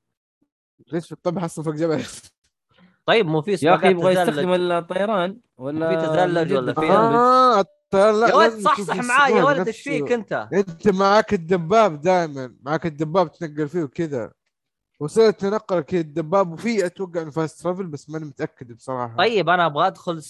ليش 0.92 1.12
بتطبح 1.14 1.44
أصلا 1.44 1.64
فوق 1.64 1.74
جبل 1.74 2.04
طيب 3.06 3.26
مو 3.26 3.42
في 3.42 3.56
يا 3.62 3.74
أخي 3.74 3.90
يبغى. 3.90 4.12
يستخدم 4.12 4.52
الطيران 4.52 5.40
ولا 5.58 6.00
في 6.00 6.06
تزلج 6.06 6.52
ولا 6.52 6.72
في-؟ 6.74 6.80
آه 6.90 7.64
لا 7.92 8.28
يا 8.28 8.34
ولد 8.34 8.60
صحصح 8.60 8.96
معاي 8.96 9.32
يا 9.32 9.44
ولد 9.44 9.66
إيش. 9.66 9.82
فيك 9.82 10.12
انت؟ 10.12 10.48
انت 10.52 10.88
معاك 10.88 11.34
الدباب 11.34 12.00
دائما 12.00 12.54
معاك 12.62 12.86
الدباب 12.86 13.32
تنقل 13.32 13.68
فيه 13.68 13.82
وكذا 13.82 14.32
وسيلة 15.00 15.30
تنقل 15.30 15.80
كذا 15.80 16.00
الدباب 16.00 16.52
وفي 16.52 16.86
أتوقع 16.86 17.22
انه 17.22 17.30
فاست 17.30 17.62
ترافل 17.62 17.86
بس 17.86 18.10
ماني 18.10 18.24
متأكد 18.24 18.72
بصراحة 18.72 19.16
طيب 19.16 19.48
أنا 19.48 19.66
أبغى 19.66 19.86
أدخل 19.86 20.22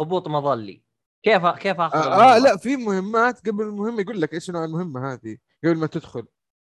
هبوط 0.00 0.28
مظلي 0.28 0.82
كيف 1.22 1.46
كيف 1.46 1.80
أخذ 1.80 1.98
آه؟ 1.98 2.34
آه 2.34 2.38
لا 2.38 2.56
في 2.56 2.76
مهمات 2.76 3.48
قبل 3.48 3.64
المهمة 3.64 4.00
يقول 4.00 4.20
لك 4.20 4.34
إيش 4.34 4.50
نوع 4.50 4.64
المهمة 4.64 5.12
هذه 5.12 5.36
قبل 5.64 5.76
ما 5.76 5.86
تدخل 5.86 6.26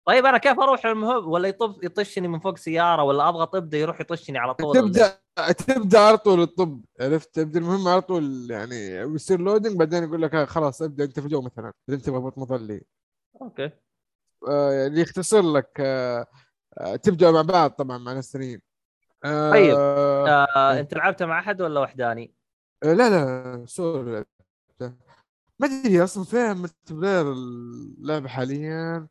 طيب 0.10 0.26
أنا 0.26 0.38
كيف 0.38 0.60
أروح 0.60 0.86
المهم 0.86 1.28
ولا 1.28 1.48
يطف 1.48 1.84
يطشني 1.84 2.28
من 2.28 2.40
فوق 2.40 2.58
سيارة 2.58 3.04
ولا 3.04 3.30
أبغى 3.30 3.46
طبده 3.46 3.78
يروح 3.78 4.02
يطشني 4.02 4.38
على 4.38 4.54
طول 4.54 4.76
تبدأ 4.76 5.20
تبدأ 5.68 6.00
على 6.00 6.18
طول 6.18 6.42
الطب 6.42 6.82
عرفت 7.02 7.36
تبدأ 7.36 7.60
المهمه 7.60 7.92
على 7.92 8.02
طول 8.02 8.52
يعني 8.52 8.76
يصير 8.96 9.40
loading 9.40 9.78
بعدين 9.78 10.04
يقول 10.04 10.22
لك 10.22 10.36
آه 10.36 10.46
خلاص 10.46 10.82
ابدأ 10.82 11.04
أنت 11.04 11.20
في 11.20 11.28
جو 11.28 11.42
مثلا 11.42 11.74
إذا 11.90 11.98
أنت 11.98 12.10
مضبوط 12.10 12.38
مظلي؟ 12.38 12.82
okay 13.42 13.72
آه 14.48 14.72
يعني 14.72 15.00
يختصر 15.00 15.42
لك 15.42 15.72
آه 15.80 16.26
آه 16.78 16.96
تبدأ 16.96 17.32
مع 17.32 17.42
بعض 17.42 17.72
طبعا 17.72 17.98
مع 17.98 18.14
ناس 18.14 18.34
ثانيين 18.34 18.62
آه 19.26 19.52
طيب. 19.52 19.76
آه 19.78 20.48
آه 20.56 20.80
أنت 20.80 20.94
لعبتها 20.94 21.28
مع 21.28 21.40
أحد 21.40 21.62
ولا 21.62 21.80
وحداني؟ 21.80 22.34
لا 22.84 22.94
لا 22.94 23.66
sorry. 23.66 24.26
ما 25.60 25.68
أدري 25.68 26.04
أصلا 26.04 26.24
فين 26.24 26.58
multiplayer 26.58 27.32
اللعبة 27.32 28.28
حاليا 28.28 29.08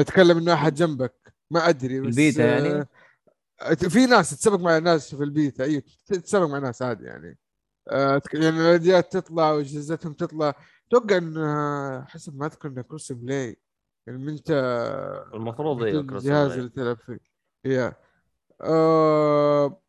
أتكلم 0.00 0.38
إنه 0.38 0.52
أحد 0.54 0.74
جنبك. 0.74 1.34
ما 1.50 1.68
أدري 1.68 2.00
بس 2.00 2.06
البيتا 2.06 2.44
يعني؟ 2.46 2.88
آه، 3.62 3.74
في 3.74 4.06
ناس 4.06 4.30
تتسابق 4.30 4.60
مع 4.60 4.78
ناس 4.78 5.14
في 5.14 5.24
البيتا 5.24 5.64
أيوه 5.64 5.82
تتسابق 6.06 6.46
مع 6.46 6.58
ناس 6.58 6.82
عادي 6.82 7.04
يعني. 7.04 7.38
آه، 7.88 8.20
يعني 8.34 8.48
الراديات 8.48 9.12
تطلع 9.12 9.50
واجهزتهم 9.52 10.12
تطلع. 10.12 10.54
أتوقع 10.88 11.16
انها 11.16 12.04
حسب 12.08 12.36
ما 12.38 12.46
أذكر 12.46 12.68
انها 12.68 12.82
cross 12.82 13.12
play 13.12 13.56
يعني 14.06 14.18
من 14.18 14.28
أنت 14.32 14.50
المفروض 15.34 15.82
أيوه 15.82 15.92
محدود 16.02 16.10
cross 16.10 16.22
الجهاز 16.24 16.46
play. 16.46 16.58
اللي 16.58 16.70
تلعب 16.70 16.96
فيه. 17.06 17.18
yeah. 17.64 17.92
آه 18.60 19.80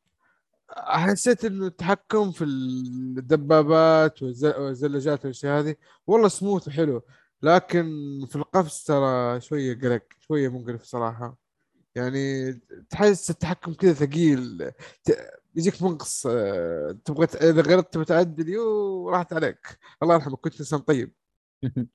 حسيت 0.78 1.46
إنه 1.46 1.68
التحكم 1.68 2.32
في 2.32 2.44
الدبابات 2.44 4.20
والز- 4.24 4.58
والزلاجات 4.60 5.20
والأشياء 5.26 5.60
هذه 5.60 5.76
والله 6.08 6.28
سموث 6.28 6.68
وحلو. 6.68 7.02
لكن 7.42 7.86
في 8.30 8.36
القفز 8.36 8.84
ترى 8.84 9.42
شوية 9.42 9.80
قلق 9.80 10.04
شوية 10.20 10.50
مقرف 10.50 10.84
صراحة. 10.84 11.38
يعني 11.96 12.54
تحس 12.90 13.30
التحكم 13.30 13.74
كذا 13.74 13.94
ثقيل 13.94 14.72
يجيك 15.56 15.82
منقص 15.84 16.28
آه، 16.30 16.98
تبغى 17.06 17.28
إذا 17.50 17.62
غلطت 17.62 17.98
بتعدل 17.98 18.50
يو 18.50 19.10
راحت 19.10 19.34
عليك. 19.34 19.78
الله 20.04 20.16
يرحمك 20.16 20.40
كنت 20.40 20.60
إنسان 20.60 20.80
طيب. 20.80 21.14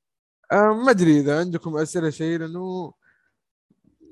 آه، 0.52 0.72
ما 0.84 0.90
أدري 0.90 1.20
إذا 1.20 1.38
عندكم 1.40 1.76
أسئلة 1.76 2.10
شيء 2.10 2.38
لأنه 2.38 2.92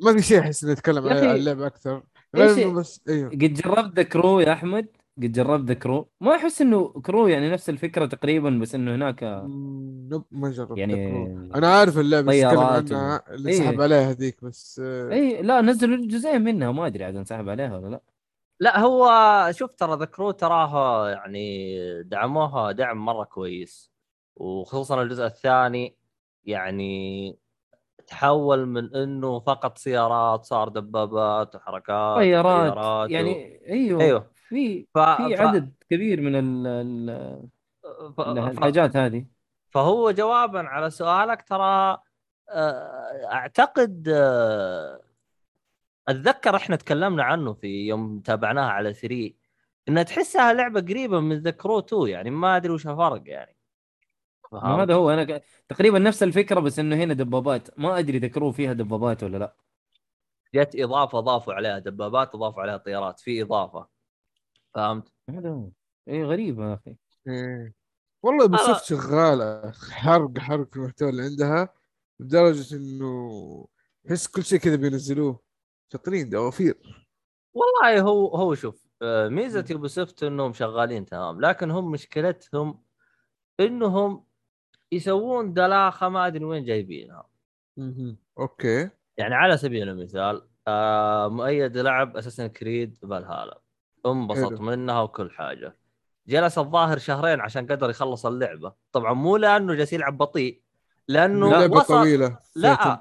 ما 0.02 0.12
في 0.12 0.22
شيء 0.22 0.40
أحس 0.40 0.64
إني 0.64 0.72
أتكلم 0.72 1.08
عن 1.08 1.16
اللعبة 1.30 1.66
أكثر. 1.66 2.02
غير 2.36 2.54
إيش- 2.54 2.58
انه 2.58 2.72
بس 2.72 3.00
أيوه 3.08 3.30
قد 3.30 3.36
جربت 3.38 3.96
The 3.96 4.02
Crew 4.02 4.40
يا 4.40 4.52
أحمد؟ 4.52 4.86
قد 5.22 5.32
جربت 5.32 5.68
The 5.68 5.74
Crew 5.74 6.08
ما 6.20 6.36
أحس 6.36 6.60
إنه 6.60 6.88
Crew 6.88 7.26
يعني 7.28 7.50
نفس 7.50 7.70
الفكرة 7.70 8.06
تقريبا 8.06 8.50
بس 8.50 8.74
إنه 8.74 8.94
هناك 8.94 9.22
نوب 10.10 10.24
ما 10.30 10.50
جربت 10.50 10.78
يعني 10.78 11.26
أنا 11.54 11.74
عارف 11.74 11.98
اللعبة 11.98 12.32
اللي 12.32 12.44
عنها 12.44 13.22
اللي 13.34 13.50
إيه. 13.50 13.58
سحب 13.58 13.80
عليها 13.80 14.10
هذيك 14.10 14.44
بس 14.44 14.80
آه، 14.84 15.12
اي 15.12 15.42
لا 15.42 15.60
نزلوا 15.60 16.06
جزئين 16.06 16.42
منها 16.42 16.72
ما 16.72 16.86
أدري 16.86 17.04
عاد 17.04 17.16
انسحب 17.16 17.48
عليها 17.48 17.76
ولا 17.76 17.88
لا. 17.88 18.00
لا 18.60 18.78
هو 18.78 19.08
شوف 19.52 19.70
ترى 19.70 19.96
ذكروا 19.96 20.32
تراها 20.32 21.10
يعني 21.10 22.02
دعموها 22.02 22.72
دعم 22.72 23.04
مرة 23.04 23.24
كويس 23.24 23.92
وخصوصا 24.36 25.02
الجزء 25.02 25.26
الثاني 25.26 25.96
يعني 26.44 27.38
تحول 28.06 28.66
من 28.66 28.94
إنه 28.94 29.40
فقط 29.40 29.78
سيارات 29.78 30.44
صار 30.44 30.68
دبابات 30.68 31.54
وحركات 31.54 32.16
طيارات 32.16 33.10
يعني 33.10 33.60
أيوه. 33.68 34.00
أيوه. 34.00 34.30
في 34.50 34.86
ف... 34.94 34.98
في 34.98 35.36
ف... 35.36 35.40
عدد 35.40 35.72
كبير 35.90 36.20
من 36.20 36.34
ال- 36.36 36.66
ال- 36.66 37.48
ف... 38.16 38.20
ف... 38.20 38.28
الحاجات 38.28 38.96
هذه. 38.96 39.26
فهو 39.70 40.10
جوابا 40.10 40.60
على 40.60 40.90
سؤالك 40.90 41.42
ترى 41.42 41.98
آه، 42.50 43.32
أعتقد 43.32 44.08
آه، 44.08 45.00
أتذكر 46.08 46.56
إحنا 46.56 46.76
تكلمنا 46.76 47.22
عنه 47.24 47.52
في 47.52 47.86
يوم 47.86 48.20
تابعناها 48.20 48.70
على 48.70 48.94
3 48.94 49.32
انها 49.88 50.02
تحسها 50.02 50.52
لعبة 50.52 50.80
قريبة 50.80 51.20
من 51.20 51.38
ذا 51.38 51.50
كرو 51.50 51.78
2 51.78 52.06
يعني 52.08 52.30
ما 52.30 52.56
أدري 52.56 52.72
وش 52.72 52.86
الفرق 52.86 53.22
يعني؟ 53.26 53.56
هذا 54.62 54.94
هو 54.94 55.10
أنا 55.10 55.24
ك- 55.24 55.44
تقريبا 55.68 55.98
نفس 55.98 56.22
الفكرة 56.22 56.60
بس 56.60 56.78
إنه 56.78 56.96
هنا 56.96 57.14
دبابات. 57.14 57.78
ما 57.78 57.98
أدري 57.98 58.18
ذكروا 58.18 58.52
فيها 58.52 58.72
دبابات 58.72 59.22
ولا 59.22 59.36
لا. 59.38 59.54
جت 60.54 60.76
إضافة 60.76 61.20
ضافوا 61.20 61.54
عليها 61.54 61.78
دبابات 61.78 62.34
إضافوا 62.34 62.62
عليها 62.62 62.76
طيارات. 62.76 63.20
في 63.20 63.42
إضافة. 63.42 63.86
فهمت؟ 64.74 65.12
هذا 65.30 65.50
هو. 65.50 65.70
اي 66.08 66.24
غريبه 66.24 66.68
يا 66.70 66.74
أخي. 66.74 66.96
إيه. 67.28 67.74
والله 68.22 68.48
Ubisoft 68.48 68.84
شغالة. 68.84 69.72
حرق 69.90 70.38
حرق 70.38 70.70
في 70.70 70.76
المحتوى 70.76 71.10
اللي 71.10 71.22
عندها 71.22 71.74
لدرجة 72.20 72.76
إنه 72.76 73.66
تحس 74.04 74.28
كل 74.28 74.44
شيء 74.44 74.58
كذا 74.58 74.76
بينزلوه. 74.76 75.40
شاطرين 75.92 76.30
دوافير. 76.30 77.06
والله 77.54 78.00
هو 78.00 78.36
هو 78.36 78.54
شوف 78.54 78.86
آه، 79.02 79.28
ميزة 79.28 79.64
Ubisoft 79.70 80.22
إنهم 80.22 80.52
شغالين 80.52 81.06
تمام. 81.06 81.40
لكن 81.40 81.70
هم 81.70 81.90
مشكلتهم 81.90 82.82
إنهم 83.60 84.24
يسوون 84.92 85.52
دلاخة 85.54 86.08
ما 86.08 86.26
أدري 86.26 86.44
وين 86.44 86.64
جايبينها. 86.64 87.28
okay. 88.38 88.90
يعني 89.16 89.34
على 89.34 89.56
سبيل 89.56 89.88
المثال 89.88 90.48
آه 90.68 91.28
مؤيد 91.28 91.78
لعب 91.78 92.16
Assassin's 92.16 92.46
Creed 92.46 92.98
Valhalla 92.98 93.59
انبسط. 94.06 94.60
منها 94.60 95.00
وكل 95.00 95.30
حاجة 95.30 95.76
جلس 96.26 96.58
الظاهر 96.58 96.98
شهرين 96.98 97.40
عشان 97.40 97.66
قدر 97.66 97.90
يخلص 97.90 98.26
اللعبة 98.26 98.72
طبعا 98.92 99.12
مو 99.12 99.36
لأنه 99.36 99.74
جالس 99.74 99.92
يلعب 99.92 100.18
بطيء 100.18 100.60
لأنه 101.08 101.50
لعبة 101.50 101.76
أصلا 101.76 101.86
طويلة 101.94 102.38
لا. 102.56 103.00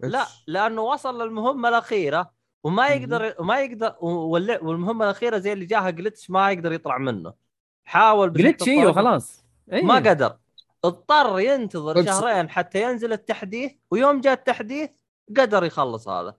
لا؟ 0.00 0.26
لأنه 0.46 0.82
وصل 0.82 1.22
للمهمة 1.22 1.68
الأخيرة 1.68 2.30
وما. 2.64 2.88
يقدر 2.88 3.34
وما 3.38 3.60
يقدر 3.60 3.94
والمهمة 4.00 5.04
الأخيرة 5.04 5.38
زي 5.38 5.52
اللي 5.52 5.64
جاها 5.64 5.90
glitch 5.90 6.30
ما 6.30 6.50
يقدر 6.50 6.72
يطلع 6.72 6.98
منه 6.98 7.32
حاول 7.84 8.32
glitch 8.32 8.68
أيوه 8.68 8.92
خلاص 8.92 9.44
أيوه. 9.72 9.86
ما 9.86 9.94
قدر 9.94 10.36
اضطر 10.84 11.40
ينتظر 11.40 12.04
شهرين 12.04 12.50
حتى 12.50 12.82
ينزل 12.82 13.12
التحديث 13.12 13.72
ويوم 13.90 14.20
جاء 14.20 14.32
التحديث 14.32 14.90
قدر 15.36 15.64
يخلص 15.64 16.08
هذا 16.08 16.36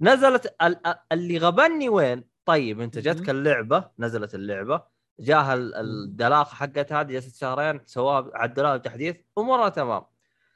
نزلت 0.00 0.46
ال- 0.62 0.86
ال- 0.86 0.94
اللي 1.12 1.38
غبني 1.38 1.88
وين 1.88 2.24
طيب 2.44 2.80
انت 2.80 2.98
جتك 2.98 3.20
مهم. 3.28 3.30
اللعبة 3.30 3.90
نزلت 3.98 4.34
اللعبة 4.34 4.82
جاها 5.20 5.54
ال- 5.54 5.74
الدلاخه 5.74 6.54
حقت 6.54 6.92
هذه 6.92 7.06
جلست 7.12 7.36
شهرين 7.36 7.80
سواها 7.86 8.30
عدلوها 8.34 8.76
بتحديث 8.76 9.16
امورها 9.38 9.68
تمام 9.68 10.02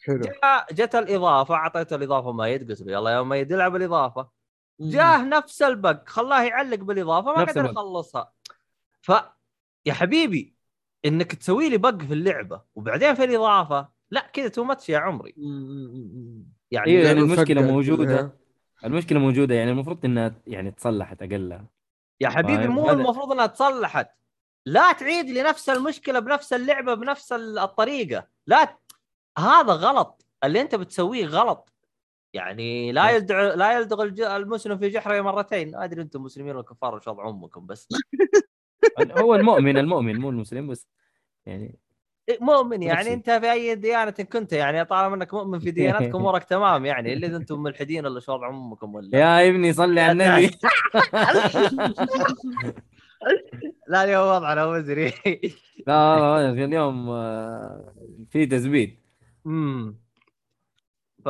حلو 0.05 0.21
جاء 0.21 0.67
جت 0.73 0.95
الإضافة 0.95 1.55
اعطيته 1.55 1.97
الإضافة 1.97 2.33
مايد 2.33 2.71
قلت 2.71 2.81
له 2.83 2.93
يلا 2.93 3.11
يا 3.11 3.23
مايد 3.23 3.53
العب 3.53 3.77
الإضافة. 3.77 4.29
جاه 4.81 5.25
نفس 5.25 5.63
البق 5.63 6.09
خلاه 6.09 6.43
يعلق 6.43 6.79
بالإضافة 6.79 7.33
ما 7.35 7.45
قدر. 7.45 7.65
يخلصها 7.65 8.33
ف 9.03 9.13
يا 9.87 9.93
حبيبي 9.93 10.57
إنك 11.05 11.35
تسوي 11.35 11.69
لي 11.69 11.79
بق 11.79 12.03
في 12.03 12.15
اللعبة 12.15 12.63
وبعدين 12.75 13.15
في 13.15 13.25
الإضافة 13.25 13.89
لا 14.11 14.31
كذا 14.33 14.49
تو 14.49 14.65
ماتش 14.65 14.89
يا 14.89 14.99
عمري. 14.99 15.35
يعني 16.71 16.93
يعني 16.95 17.21
المشكلة 17.21 17.63
موجودة 17.63 18.05
كلها. 18.05 18.33
المشكلة 18.85 19.19
موجودة 19.19 19.55
يعني 19.55 19.71
المفروض 19.71 20.05
إنها 20.05 20.35
يعني 20.47 20.71
تصلحت 20.71 21.23
أقلها. 21.23 21.67
يا 22.21 22.29
حبيبي 22.29 22.63
فاهم؟ 22.63 22.71
مو 22.75 22.91
المفروض 22.91 23.33
إنها 23.33 23.47
تصلحت. 23.47 24.09
لا 24.67 24.93
تعيد 24.93 25.27
لي 25.27 25.43
نفس 25.43 25.69
المشكلة 25.69 26.19
بنفس 26.19 26.53
اللعبة 26.53 26.95
بنفس 26.95 27.33
الطريقة. 27.33 28.27
لا 28.47 28.65
ت- 28.65 28.79
هذا 29.39 29.73
غلط. 29.73 30.27
اللي 30.45 30.61
أنت 30.61 30.75
بتسويه 30.75 31.27
غلط. 31.27 31.73
يعني 32.33 32.93
لا 32.93 33.11
يلدع 33.11 33.55
لا 33.55 33.73
يلدغ 33.79 34.03
المسلم 34.37 34.79
في 34.79 34.89
جحره 34.89 35.21
مرتين. 35.21 35.71
ما 35.71 35.85
أدري 35.85 36.03
أنتم 36.03 36.23
مسلمين 36.23 36.55
ولا 36.55 36.63
كفار 36.65 36.95
وش 36.95 37.09
وضع 37.09 37.29
أمكم 37.29 37.67
بس. 37.67 37.89
هو 39.19 39.35
المؤمن 39.35 39.77
المؤمن 39.79 40.17
مو 40.21 40.31
المسلم 40.31 40.69
بس. 40.69 40.87
يعني 41.47 41.79
مؤمن 42.41 42.83
يعني. 42.83 43.13
أنت 43.13 43.31
في 43.31 43.53
أي 43.53 43.75
ديانة 43.75 44.11
كنت 44.11 44.53
يعني 44.53 44.85
طالما 44.85 45.15
إنك 45.17 45.35
مؤمن 45.35 45.59
في 45.59 45.71
ديانتك 45.71 46.15
امورك 46.15 46.45
تمام 46.55 46.87
يعني 46.87 47.13
إلا 47.13 47.27
إذا 47.27 47.37
أنتم 47.37 47.63
ملحدين 47.63 48.07
ولا 48.07 48.21
شو 48.21 48.33
وضع 48.33 48.49
أمكم 48.49 48.95
ولا. 48.95 49.19
يا 49.19 49.49
ابني 49.49 49.73
صلي 49.73 50.01
على 50.01 50.13
النبي. 50.13 50.51
لا 53.89 54.05
اليوم 54.05 54.29
وضعنا 54.29 54.67
مزري. 54.67 55.13
لا 55.87 56.17
لا، 56.17 56.65
اليوم 56.65 57.09
آه، 57.11 57.95
في 58.31 58.47
تزبيد 58.47 58.99
امم 59.47 59.97
ف 61.25 61.27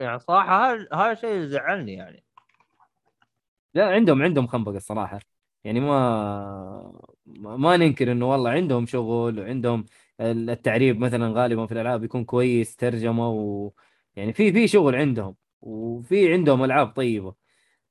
يعني 0.00 0.18
صراحة 0.18 0.72
هذا 0.72 0.88
هذا 0.92 1.14
شيء 1.14 1.30
يزعلني 1.30 1.94
يعني. 1.94 2.24
لا 3.74 3.88
عندهم 3.88 4.22
عندهم 4.22 4.46
خنبقة 4.46 4.76
الصراحة. 4.76 5.18
يعني 5.64 5.80
ما 5.80 7.13
ما 7.26 7.76
ننكر 7.76 8.12
إنه 8.12 8.30
والله 8.30 8.50
عندهم 8.50 8.86
شغل 8.86 9.40
وعندهم 9.40 9.86
التعريب 10.20 10.98
مثلا 11.00 11.28
غالبا 11.32 11.66
في 11.66 11.72
الألعاب 11.72 12.04
يكون 12.04 12.24
كويس 12.24 12.76
ترجمة 12.76 13.28
و 13.30 13.72
يعني 14.16 14.32
في 14.32 14.52
في 14.52 14.68
شغل 14.68 14.94
عندهم 14.94 15.36
وفي 15.60 16.32
عندهم 16.32 16.64
ألعاب 16.64 16.86
طيبة. 16.88 17.34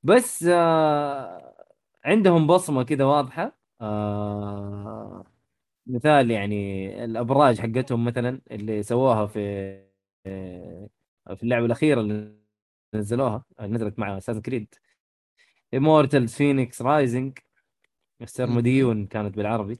بس 0.04 0.43
آه 0.50 1.56
عندهم 2.06 2.48
بصمة 2.48 2.84
كذا 2.84 3.06
واضحة 3.06 3.58
آه 3.82 5.26
مثال 5.88 6.32
يعني 6.32 7.06
الأبراج 7.06 7.60
حقتهم 7.62 8.06
مثلا 8.06 8.41
اللي 8.52 8.84
سووها 8.84 9.28
في 9.28 9.39
آه، 10.28 10.89
في 11.36 11.43
اللعبة 11.43 11.65
الأخيرة 11.65 12.02
اللي 12.02 12.38
نزلوها 12.96 13.46
نزلت 13.62 14.00
مع 14.00 14.17
أساس 14.17 14.38
كريد 14.39 14.76
امورتال 15.74 16.28
فينيكس 16.28 16.82
رايزنج 16.82 17.38
السرمديون 18.24 19.06
كانت 19.06 19.36
بالعربي. 19.36 19.80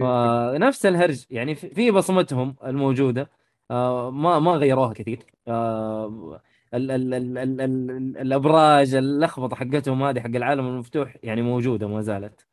فنفس 0.00 0.86
الهرج 0.86 1.24
يعني 1.30 1.54
في 1.54 1.90
بصمتهم 1.90 2.56
الموجودة 2.64 3.30
آه 3.70 4.10
ما 4.10 4.38
ما 4.38 4.52
غيروها 4.52 4.92
كثير. 4.92 5.26
آه 5.48 6.40
ال 6.74 6.90
ال 6.90 7.14
ال 7.14 7.38
ال 7.38 7.60
ال 7.60 8.18
الأبراج 8.18 8.94
اللخبطه 8.94 9.56
حقتهم 9.56 10.02
هذه 10.02 10.20
حق 10.20 10.26
العالم 10.26 10.66
المفتوح 10.66 11.16
يعني 11.22 11.42
موجودة 11.42 11.88
ما 11.88 12.00
زالت. 12.00 12.46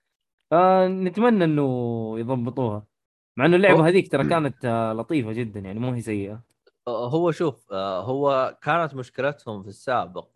فنتمنى 0.51 1.43
إنه 1.43 2.19
يضبطوها 2.19 2.85
مع 3.37 3.45
إنه 3.45 3.55
اللعبة 3.55 3.87
هذيك 3.87 4.11
ترى 4.11 4.29
كانت 4.29 4.65
آه، 4.65 4.93
لطيفة 4.93 5.31
جدا 5.31 5.59
يعني 5.59 5.79
مو 5.79 5.91
هي 5.91 6.01
سيئة. 6.01 6.41
هو 6.87 7.31
شوف 7.31 7.73
هو 7.73 8.57
كانت 8.61 8.95
مشكلتهم 8.95 9.63
في 9.63 9.69
السابق 9.69 10.27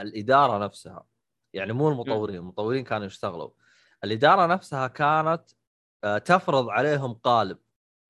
الإدارة 0.00 0.64
نفسها. 0.64 1.04
يعني 1.52 1.72
مو 1.72 1.88
المطورين 1.88 2.36
المطورين 2.36 2.84
كانوا 2.84 3.06
يشتغلوا. 3.06 3.50
الإدارة 4.04 4.46
نفسها 4.46 4.86
كانت 4.86 5.42
آه، 6.04 6.18
تفرض 6.18 6.68
عليهم 6.68 7.12
قالب. 7.12 7.58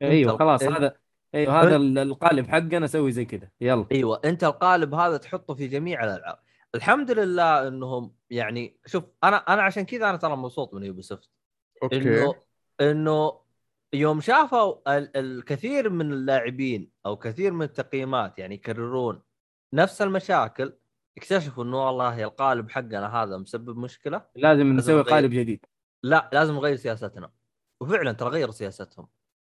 أيوه 0.02 0.32
ال- 0.32 0.38
خلاص 0.38 0.62
أنت- 0.62 0.72
هذا 0.76 0.96
أيوه 1.34 1.62
هذا 1.62 1.76
ال- 1.76 1.98
القالب 1.98 2.46
حقنا 2.48 2.84
أسوي 2.84 3.12
زي 3.12 3.24
كذا 3.24 3.48
يلا. 3.60 3.86
أيوه 3.92 4.20
أنت 4.24 4.44
القالب 4.44 4.94
هذا 4.94 5.16
تحطه 5.16 5.54
في 5.54 5.68
جميع 5.68 6.04
الألعاب. 6.04 6.38
الحمد 6.74 7.10
لله 7.10 7.68
إنهم 7.68 8.14
يعني 8.30 8.76
شوف 8.86 9.04
أنا 9.24 9.36
أنا 9.36 9.62
عشان 9.62 9.82
كذا 9.84 10.08
أنا 10.10 10.16
ترى 10.16 10.36
مبسوط 10.36 10.74
من 10.74 10.82
Ubisoft 10.82 11.30
okay. 11.82 11.96
إنه 11.96 12.34
إنه 12.80 13.40
يوم 13.92 14.20
شافوا 14.20 14.98
ال- 14.98 15.16
الكثير 15.16 15.90
من 15.90 16.12
اللاعبين 16.12 16.90
أو 17.06 17.16
كثير 17.16 17.52
من 17.52 17.62
التقييمات 17.62 18.38
يعني 18.38 18.54
يكررون 18.54 19.22
نفس 19.74 20.02
المشاكل 20.02 20.72
اكتشفوا 21.18 21.64
إنه 21.64 21.86
والله 21.86 22.24
القالب 22.24 22.70
حقنا 22.70 23.22
هذا 23.22 23.36
مسبب 23.36 23.76
مشكلة. 23.78 24.24
لازم 24.36 24.66
نسوي. 24.76 25.02
قالب 25.02 25.30
جديد. 25.30 25.66
لا 26.02 26.30
لازم 26.32 26.54
نغير 26.54 26.76
سياستنا. 26.76 27.30
وفعلا 27.80 28.12
ترى 28.12 28.28
غيروا 28.28 28.52
سياستهم. 28.52 29.08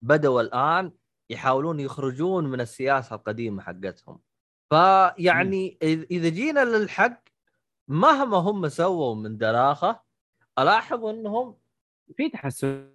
بدأوا 0.03 0.41
الآن 0.41 0.93
يحاولون 1.31 1.81
يخرجون 1.81 2.47
من 2.47 2.61
السياسة 2.61 3.17
القديمة 3.17 3.63
حقتهم. 3.63 4.21
فيعني 4.71 5.79
إذ- 5.85 6.07
إذا 6.11 6.29
جينا 6.29 6.65
للحق 6.65 7.23
مهما 7.89 8.37
هم 8.37 8.69
سووا 8.69 9.15
من 9.15 9.39
دراخة 9.39 10.03
ألاحظ 10.59 11.05
إنهم 11.05 11.57
في 12.17 12.29
تحسن. 12.29 12.93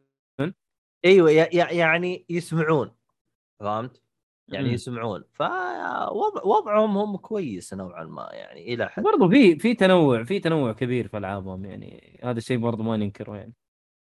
إيوه 1.06 1.32
يعني 1.32 2.26
يسمعون. 2.30 2.96
فهمت؟ 3.60 4.02
يعني. 4.56 4.74
يسمعون 4.74 5.24
فوضعهم 5.34 6.98
هم 6.98 7.18
كويس 7.18 7.74
نوعا 7.74 8.04
ما 8.04 8.30
يعني 8.32 8.74
إلى 8.74 8.90
حد 8.90 9.04
برضو 9.04 9.30
في 9.30 9.60
في 9.60 9.74
تنوع 9.74 10.24
في 10.24 10.40
تنوع 10.40 10.72
كبير 10.72 11.08
في 11.08 11.18
ألعابهم 11.18 11.66
يعني 11.66 12.20
هذا 12.24 12.38
الشيء 12.38 12.58
برضو 12.58 12.84
ما 12.84 12.98
ننكره 12.98 13.36
يعني 13.36 13.54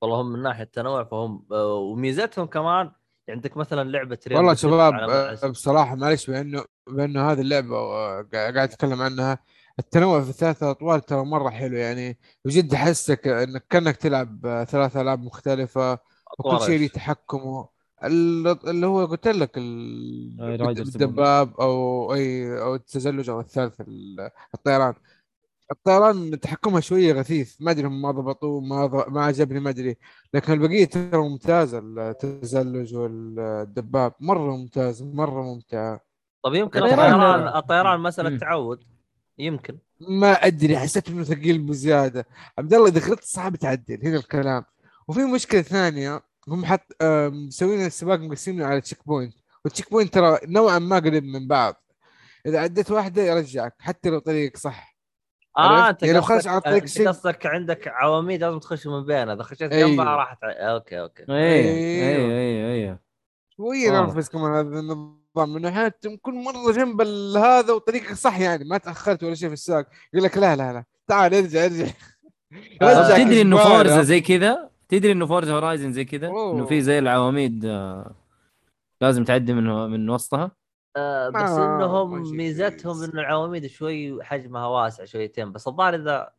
والله 0.01 0.21
هم 0.21 0.33
من 0.33 0.41
ناحية 0.41 0.63
التنوع 0.63 1.03
فهم 1.03 1.45
وميزتهم 1.51 2.45
كمان 2.45 2.91
عندك 3.29 3.57
مثلا 3.57 3.89
لعبة 3.89 4.19
ريال 4.27 4.37
والله 4.37 4.53
شباب. 4.53 5.51
بصراحة 5.51 5.95
معلش 5.95 6.29
بانه 6.29 6.65
بانه 6.87 7.31
هذه 7.31 7.41
اللعبة 7.41 7.75
قاعد 8.21 8.57
أتكلم 8.57 9.01
عنها 9.01 9.39
التنوع 9.79 10.21
في 10.21 10.29
الثلاثة 10.29 10.71
اطوار 10.71 10.99
ترى 10.99 11.25
مرة 11.25 11.49
حلو 11.49 11.77
يعني 11.77 12.19
بجد 12.45 12.73
أحسك 12.73 13.27
إنك 13.27 13.65
كأنك 13.69 13.95
تلعب 13.95 14.45
آه، 14.45 14.63
ثلاث 14.63 14.97
ألعاب 14.97 15.23
مختلفة 15.23 15.99
وكل 16.39 16.65
شيء 16.65 16.79
له؟ 16.79 16.87
تحكمه 16.87 17.69
اللي 18.03 18.87
هو 18.87 19.05
قلت 19.05 19.27
لك 19.27 19.51
الدباب 19.57 21.53
أو 21.59 22.13
اي 22.13 22.61
أو 22.61 22.75
التزلج 22.75 23.29
أو 23.29 23.39
الثالث 23.39 23.81
ال- 23.81 24.29
الطيران. 24.53 24.93
الطيران 25.71 26.39
تحكمها 26.39 26.79
شوية 26.79 27.13
غثيث. 27.13 27.55
ما 27.59 27.71
أدري 27.71 27.87
هم 27.87 28.01
ما 28.01 28.11
ضبطوه 28.11 28.61
ما 28.61 28.85
ض- 28.85 29.09
ما 29.09 29.25
عجبني 29.25 29.59
ما 29.59 29.69
أدري. 29.69 29.97
لكن 30.33 30.53
البقية 30.53 30.85
ترى 30.85 31.17
ممتازة 31.17 31.79
التزلج 31.79 32.95
والدباب. 32.95 34.13
مرة 34.19 34.55
ممتاز 34.55 35.03
مرة 35.03 35.43
ممتعه 35.43 35.99
طب 36.43 36.53
يمكن 36.53 36.79
الطيران- 36.83 37.55
الطيران 37.57 37.99
مساله. 37.99 38.37
تعود. 38.37 38.83
يمكن. 39.37 39.77
ما 39.99 40.31
أدري 40.31 40.77
حسيت 40.77 41.09
إنه 41.09 41.23
ثقيل 41.23 41.57
بزيادة. 41.57 42.27
عبد 42.57 42.73
الله 42.73 42.87
إذا 42.87 43.07
غلطت 43.07 43.23
صعب 43.23 43.55
تعدل. 43.55 43.99
هنا 44.03 44.17
الكلام. 44.17 44.65
وفي 45.07 45.19
مشكلة 45.19 45.61
ثانية. 45.61 46.21
هم 46.47 46.65
حط 46.65 46.95
مسوين 47.31 47.85
السباق 47.85 48.19
مقسمينه 48.19 48.65
على 48.65 48.81
checkpoint 48.81 49.33
وال 49.65 49.91
checkpoint 49.91 50.13
ترى 50.13 50.39
نوعا 50.45 50.79
ما 50.79 50.95
قريب 50.99 51.23
من 51.23 51.47
بعض. 51.47 51.83
إذا 52.45 52.59
عديت 52.59 52.91
واحدة 52.91 53.21
يرجعك 53.21 53.75
حتى 53.79 54.09
لو 54.09 54.19
طريقك 54.19 54.57
صح. 54.57 54.97
آه؟ 55.57 55.89
أنت 55.89 56.03
يعني 56.03 56.21
خرج 56.21 56.47
على 56.47 56.61
طريق 56.61 56.85
شيء- 56.85 57.07
قصدك 57.07 57.45
عندك 57.45 57.87
عواميد 57.87 58.43
لازم 58.43 58.59
تخش 58.59 58.87
من 58.87 59.05
بينها. 59.05 59.33
إذا 59.33 59.43
خشيت 59.43 59.71
أيوه. 59.71 59.89
جنبها 59.89 60.05
راح 60.15 60.33
تع... 60.33 60.47
okay 60.51 60.99
okay. 61.01 61.23
إيه 61.29 61.35
أيوه. 61.35 62.31
إيه 62.31 62.65
إيه 62.65 62.89
إيه 62.89 63.01
شوية 63.57 63.91
واضح. 63.91 64.07
نرفز 64.15 64.29
كمان 64.29 64.51
هذا 64.51 64.79
النظام. 64.79 65.53
من 65.53 65.61
ناحيه 65.61 65.87
تكون 65.87 66.43
مرة 66.43 66.71
جنب 66.71 67.01
هذا 67.37 67.73
وطريقك 67.73 68.13
صح 68.13 68.39
يعني. 68.39 68.63
ما 68.65 68.77
تأخرت 68.77 69.23
ولا 69.23 69.35
شيء 69.35 69.47
في 69.47 69.53
السباق. 69.53 69.87
يقول 70.13 70.25
لك 70.25 70.37
لا 70.37 70.55
لا 70.55 70.73
لا. 70.73 70.83
تعال 71.07 71.33
ارجع 71.33 71.65
ارجع. 71.65 71.87
آه، 72.81 73.17
تدري 73.17 73.41
إنه. 73.41 73.57
Forza 73.63 74.01
زي 74.01 74.21
كذا؟ 74.21 74.69
تدري 74.89 75.11
إنه 75.11 75.25
Forza 75.25 75.53
Horizon 75.53 75.91
زي 75.93 76.05
كذا. 76.05 76.27
إنه 76.27 76.65
في 76.65 76.81
زي 76.81 76.99
العواميد 76.99 77.65
آه، 77.65 78.15
لازم 79.01 79.23
تعدي 79.23 79.53
من 79.53 79.63
من 79.63 80.09
وسطها؟ 80.09 80.51
آه 80.97 81.29
بس 81.29 81.51
ما 81.51 81.75
إنهم 81.75 82.35
ميزتهم 82.37 82.93
كويس. 82.97 83.09
ان 83.09 83.19
العواميد 83.19 83.65
شوي 83.67 84.23
حجمها 84.23 84.67
واسع 84.67 85.05
شويتين 85.05 85.51
بس 85.51 85.67
الظاهر 85.67 85.95
إذا 85.95 86.33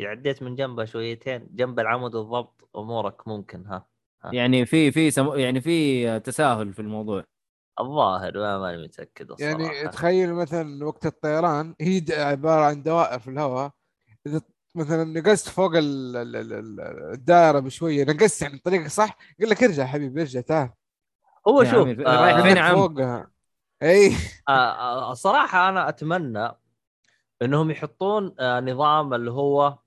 عديت 0.00 0.42
من 0.42 0.54
جنبها 0.54 0.84
شويتين 0.84 1.48
جنب 1.50 1.80
العمود 1.80 2.10
بالضبط 2.10 2.68
أمورك 2.76 3.28
ممكن 3.28 3.66
ها 3.66 3.86
يعني 4.32 4.66
في 4.66 4.92
في 4.92 5.10
سم... 5.10 5.28
يعني 5.34 5.60
في 5.60 6.08
آه، 6.08 6.18
تساهل 6.18 6.72
في 6.72 6.82
الموضوع. 6.82 7.24
الظاهر 7.80 8.32
ما 8.38 8.58
ماني 8.58 8.82
متأكد 8.82 9.30
الصراحة. 9.30 9.62
يعني 9.62 9.88
تخيل 9.88 10.34
مثلا 10.34 10.84
وقت 10.86 11.06
الطيران 11.06 11.74
هي 11.80 12.04
عبارة 12.10 12.64
عن 12.64 12.82
دوائر 12.82 13.18
في 13.18 13.30
الهواء 13.30 13.70
إذا 14.26 14.40
مثلا 14.74 15.04
نقصت 15.20 15.48
فوق 15.48 15.76
ال- 15.76 16.16
ال- 16.16 16.36
ال- 16.36 16.52
ال- 16.52 17.12
الدائرة 17.12 17.58
بشوية 17.58 18.04
نقصت 18.04 18.42
يعني 18.42 18.58
طريقك 18.58 18.86
صح؟ 18.86 19.18
يقول 19.38 19.50
لك 19.50 19.62
ارجع 19.64 19.86
حبيبي 19.86 20.20
ارجع 20.20 20.40
تعال. 20.40 20.70
هو 21.48 21.64
شوف 21.64 21.88
رايح 21.98 22.36
آه 22.36 22.42
فين 22.42 22.58
عم؟ 22.58 22.74
فوقها. 22.74 23.30
إي. 23.82 24.12
آه 24.48 24.52
آه 24.52 25.12
الصراحه 25.12 25.68
أنا 25.68 25.88
أتمنى 25.88 26.50
إنهم 27.42 27.70
يحطون 27.70 28.34
آه 28.40 28.60
نظام 28.60 29.14
اللي 29.14 29.30
هو 29.30 29.78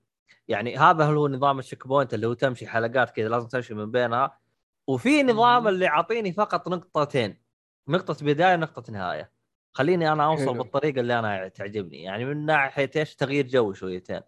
يعني 0.48 0.76
هذا 0.78 1.04
هو 1.04 1.28
نظام 1.28 1.58
ال 1.58 1.86
checkpoint 1.86 2.14
اللي 2.14 2.26
هو 2.26 2.32
تمشي 2.32 2.66
حلقات 2.66 3.10
كذا 3.10 3.28
لازم 3.28 3.48
تمشي 3.48 3.74
من 3.74 3.90
بينها. 3.90 4.38
وفي 4.86 5.22
نظام. 5.22 5.68
اللي 5.68 5.84
يعطيني 5.84 6.32
فقط 6.32 6.68
نقطتين 6.68 7.40
نقطة 7.88 8.24
بداية 8.24 8.54
ونقطة 8.54 8.92
نهاية. 8.92 9.32
خليني 9.72 10.12
أنا 10.12 10.24
أوصل 10.24 10.42
حلو. 10.44 10.52
بالطريقة 10.52 11.00
اللي 11.00 11.18
أنا 11.18 11.48
تعجبني 11.48 12.02
يعني 12.02 12.24
من 12.24 12.46
ناحية 12.46 12.90
إيش؟ 12.96 13.16
تغيير 13.16 13.46
جو 13.46 13.72
شويتين. 13.72 14.20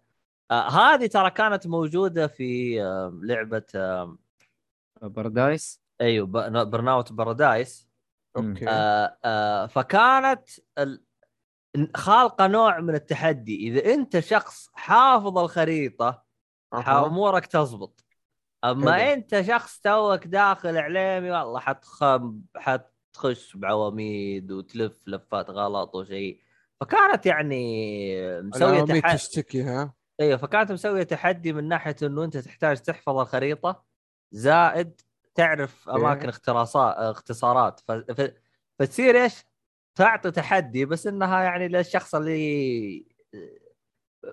آه 0.51 0.69
هذه 0.69 1.07
ترى 1.07 1.31
كانت 1.31 1.67
موجودة 1.67 2.27
في 2.27 2.81
آه 2.83 3.19
لعبة 3.23 3.63
آه 3.75 4.17
Paradise 5.01 5.81
أيوه 6.01 6.27
Burnout 6.63 7.13
Paradise 7.13 7.87
okay. 8.37 8.69
آه 8.69 9.17
آه 9.25 9.65
فكانت 9.65 10.49
ال... 10.77 11.03
خالقة 11.95 12.47
نوع 12.47 12.79
من 12.79 12.95
التحدي. 12.95 13.55
إذا 13.67 13.93
أنت 13.93 14.19
شخص 14.19 14.69
حافظ 14.73 15.37
الخريطة 15.37 16.23
أها. 16.73 17.05
أمورك 17.05 17.45
تزبط. 17.45 18.05
أما 18.63 18.93
حلو. 18.93 19.13
أنت 19.13 19.41
شخص 19.41 19.79
توك 19.79 20.27
داخل 20.27 20.77
اعلامي 20.77 21.31
والله 21.31 21.59
حتخ... 21.59 22.03
حتخش 22.55 23.57
بعواميد 23.57 24.51
وتلف 24.51 25.07
لفات 25.07 25.49
غلط 25.49 25.95
وشيء 25.95 26.41
فكانت 26.81 27.25
يعني 27.25 28.41
مسوية 28.41 28.81
تحدي 28.81 29.17
تشتكي 29.17 29.63
ها؟ 29.63 29.93
أيوه 30.21 30.37
فكانت 30.37 30.71
مسوية 30.71 31.03
تحدي 31.03 31.53
من 31.53 31.67
ناحية 31.67 31.95
إنه 32.03 32.23
أنت 32.23 32.37
تحتاج 32.37 32.81
تحفظ 32.81 33.17
الخريطة 33.17 33.83
زائد 34.31 35.01
تعرف 35.35 35.89
أماكن 35.89 36.29
اختصارات 36.29 36.97
اختصارات 36.97 37.79
ف... 37.79 37.91
ف... 37.91 38.31
فتصير 38.79 39.23
إيش؟ 39.23 39.43
تعطي 39.95 40.31
تحدي 40.31 40.85
بس 40.85 41.07
إنها 41.07 41.43
يعني 41.43 41.67
للشخص 41.67 42.15
اللي 42.15 43.05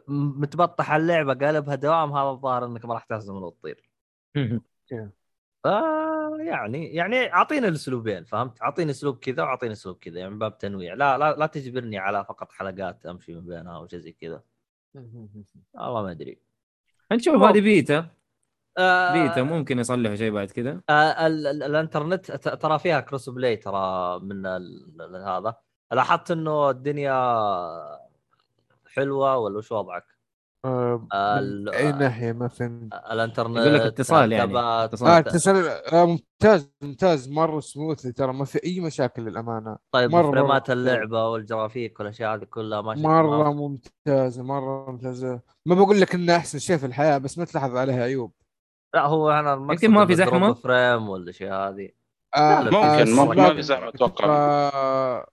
متبطح 0.08 0.92
اللعبة 0.92 1.34
قلبها 1.34 1.74
دوام 1.74 2.12
هذا 2.12 2.30
الظاهر 2.30 2.64
إنك 2.66 2.84
ما 2.84 2.94
راح 2.94 3.04
تهزم 3.04 3.34
وتطير. 3.34 3.90
ف 5.64 5.66
يعني 6.40 6.94
يعني 6.94 7.34
أعطيني 7.34 7.68
الأسلوبين 7.68 8.24
فهمت؟ 8.24 8.62
أعطيني 8.62 8.90
أسلوب 8.90 9.18
كذا 9.18 9.42
وأعطيني 9.42 9.72
أسلوب 9.72 9.98
كذا 9.98 10.18
يعني 10.18 10.30
من 10.30 10.38
باب 10.38 10.58
تنويع 10.58 10.94
لا 10.94 11.18
لا 11.18 11.36
لا 11.36 11.46
تجبرني 11.46 11.98
على 11.98 12.24
فقط 12.24 12.52
حلقات 12.52 13.06
أمشي 13.06 13.34
من 13.34 13.46
بينها 13.46 13.76
أو 13.76 13.86
شيء 13.86 13.98
زي 13.98 14.12
كذا. 14.12 14.42
والله 14.94 16.02
ما 16.02 16.10
أدري. 16.10 16.38
نشوف 17.12 17.34
المهم. 17.34 17.48
هذه 17.48 17.60
بيتا 17.60 18.06
آه 18.78 19.12
بيتا 19.12 19.42
ممكن 19.42 19.78
يصلحوا 19.78 20.16
شيء 20.16 20.30
بعد 20.32 20.50
كذا 20.50 20.80
آه 20.90 21.26
ال- 21.26 21.46
ال- 21.46 21.62
الانترنت 21.62 22.30
ترى 22.32 22.78
فيها 22.78 23.00
crossplay 23.00 23.56
ترى 23.56 24.18
من 24.20 24.46
ال- 24.46 25.16
هذا 25.26 25.54
لاحظت 25.92 26.30
إنه 26.30 26.70
الدنيا 26.70 27.14
حلوة 28.86 29.36
ولا 29.36 29.58
وش 29.58 29.72
وضعك؟ 29.72 30.17
آه، 30.64 31.06
من 31.40 31.68
أي 31.68 31.92
ناحية 31.92 32.32
ما 32.32 32.48
فهمت 32.48 32.94
الانترنت 33.12 33.56
يقول 33.56 33.74
لك 33.74 33.80
اتصال 33.80 34.32
يعني. 34.32 34.58
اتصال. 34.84 35.24
ت- 35.24 35.26
اتصال. 35.28 35.68
آه 35.92 36.04
ممتاز 36.04 36.70
ممتاز. 36.82 37.28
مرة 37.30 37.60
سموث 37.60 38.02
ترى 38.06 38.32
ما 38.32 38.44
في 38.44 38.60
أي 38.64 38.80
مشاكل 38.80 39.22
للأمانة. 39.22 39.76
طيب 39.92 40.10
مرة- 40.10 40.14
فريمات 40.30 40.70
مرة 40.70 40.74
اللعبة 40.74 41.28
والجرافيك 41.28 42.00
والأشياء 42.00 42.34
هذه 42.34 42.44
كلها 42.44 42.80
ماشيه 42.80 43.02
مرة. 43.02 43.52
ممتازه 43.52 44.42
مرة 44.42 44.90
ممتازه 44.90 45.40
ما 45.66 45.74
بقول 45.74 46.00
لك 46.00 46.14
انها 46.14 46.36
أحسن 46.36 46.58
شيء 46.58 46.76
في 46.76 46.86
الحياة 46.86 47.18
بس 47.18 47.38
ما 47.38 47.44
تلاحظ 47.44 47.76
عليها 47.76 48.02
عيوب 48.02 48.32
لا 48.94 49.06
هو 49.06 49.30
أنا 49.30 49.52
يمكن 49.52 49.90
ما 49.90 50.06
في؟ 50.06 50.14
drop 50.14 50.52
frame 50.52 51.08
والأشياء 51.08 51.68
هذه. 51.68 51.88
آه 52.36 52.60
ممكن 52.62 52.76
آه، 52.76 53.04
ممكن 53.04 53.36
ما 53.42 53.54
في 53.54 53.62
زحمة 53.62 53.88
أتوقع. 53.88 55.24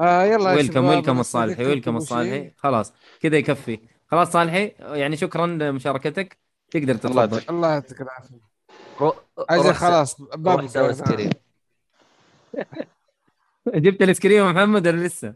آه 0.00 0.24
يلا 0.24 0.50
welcome 0.52 0.84
welcome 0.84 1.20
الصالحي 1.20 1.66
welcome 1.66 1.96
الصالحي؟ 1.96 2.50
خلاص 2.56 2.92
كذا 3.20 3.36
يكفي. 3.36 3.78
خلاص 4.06 4.30
صالحي 4.30 4.72
يعني 4.80 5.16
شكرا 5.16 5.46
لمشاركتك. 5.46 6.38
تقدر 6.70 6.94
تتفضل 6.94 7.18
يعطيك. 7.18 7.50
الله 7.50 7.72
يعطيك 7.72 8.00
العافية. 8.00 8.40
أجل 9.38 9.74
خلاص. 9.74 10.16
سكرين 10.90 11.30
جبت 13.66 14.02
الاسكريم 14.02 14.46
يا 14.46 14.52
محمد 14.52 14.88
ولا 14.88 15.06
لسه؟ 15.06 15.34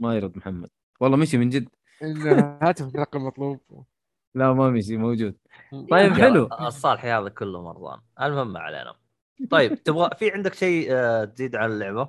ما 0.00 0.16
يرد 0.16 0.36
محمد. 0.36 0.68
والله 1.00 1.16
مشي 1.16 1.38
من 1.38 1.48
جد. 1.48 1.68
هاتف 2.62 2.94
الرقم 2.94 3.18
المطلوب. 3.18 3.60
لا 4.34 4.52
ما 4.52 4.70
مشي 4.70 4.96
موجود. 4.96 5.36
طيب 5.90 6.12
حلو. 6.12 6.48
الصالحي 6.60 7.08
هذا 7.10 7.28
كله 7.28 7.62
مرضان. 7.62 8.00
المهم 8.20 8.52
ما 8.52 8.60
علينا. 8.60 8.94
طيب 9.50 9.82
تبغى 9.82 10.10
في 10.18 10.30
عندك 10.30 10.54
شيء 10.54 10.88
آه، 10.90 11.24
تزيد 11.24 11.56
عن 11.56 11.70
اللعبة؟ 11.70 12.08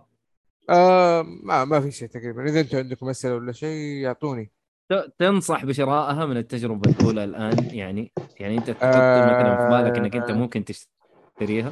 آه 0.69 1.25
ما 1.43 1.65
ما 1.65 1.82
في 1.82 1.91
شيء 1.91 2.07
تقريبا. 2.07 2.45
إذا 2.45 2.59
أنتم 2.59 2.78
عندكم 2.78 3.09
أسئلة 3.09 3.36
ولا 3.36 3.51
شيء 3.51 3.80
يعطوني. 3.80 4.51
تنصح 5.19 5.65
بشرائها 5.65 6.25
من 6.25 6.38
التجربة 6.38 6.91
الأولى 6.91 7.23
الآن 7.23 7.69
يعني 7.71 8.11
يعني 8.39 8.57
أنت 8.57 8.69
تحط 8.69 8.84
آه، 8.84 9.25
مثلا 9.25 9.57
في 9.57 9.84
بالك 9.84 9.97
إنك 9.97 10.15
أنت 10.15 10.32
ممكن 10.32 10.65
تشتريها. 10.65 11.71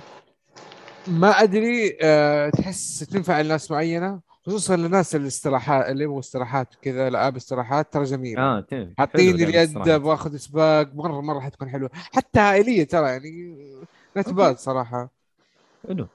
ما 1.07 1.29
أدري 1.29 1.97
آه 2.01 2.49
تحس 2.49 2.99
تنفع 2.99 3.41
لناس 3.41 3.71
معينة 3.71 4.19
خصوصا 4.45 4.75
للناس 4.75 5.15
الاستراحات 5.15 5.89
اللي 5.89 6.03
يبغوا 6.03 6.19
استراحات 6.19 6.67
كذا 6.81 7.07
العاب 7.07 7.35
استراحات 7.35 7.93
ترى 7.93 8.03
جميلة. 8.03 8.41
آه 8.41 8.59
تمام. 8.59 8.93
حاطين 8.97 9.35
اليد. 9.35 9.73
باخذ 9.73 10.35
سباق 10.35 10.95
مرة 10.95 11.21
مرة 11.21 11.39
حتكون 11.39 11.69
حلوة. 11.69 11.89
حتى 11.93 12.39
عائلية 12.39 12.83
ترى 12.83 13.07
يعني 13.07 13.57
لا 14.15 14.21
تبال 14.21 14.59
صراحة. 14.59 15.15
حلو. 15.87 16.07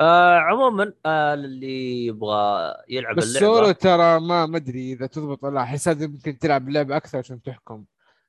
آه 0.00 0.38
عموما 0.38 0.92
آه 1.06 1.34
اللي 1.34 2.06
يبغى 2.06 2.74
يلعب 2.88 3.16
بس 3.16 3.36
اللعبة. 3.36 3.46
سولو 3.46 3.72
ترى 3.72 4.20
ما 4.20 4.46
ما 4.46 4.56
أدري 4.56 4.92
إذا 4.92 5.06
تضبط 5.06 5.44
ولا 5.44 5.54
لا. 5.54 5.62
أحس 5.62 5.88
هذا 5.88 6.04
يمكن 6.04 6.38
تلعب 6.38 6.68
اللعبه 6.68 6.96
أكثر 6.96 7.18
عشان 7.18 7.42
تحكم. 7.42 7.84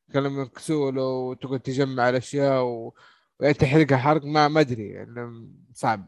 تكلم 0.09 0.49
سولو 0.57 1.29
وتقعد 1.29 1.59
تجمع 1.59 2.09
الأشياء 2.09 2.63
و... 2.63 2.93
وانت 3.39 3.61
تحرقها 3.61 3.97
حرق 3.97 4.25
ما 4.25 4.47
ما 4.47 4.59
أدري. 4.59 4.89
يعني 4.89 5.49
صعب 5.73 6.07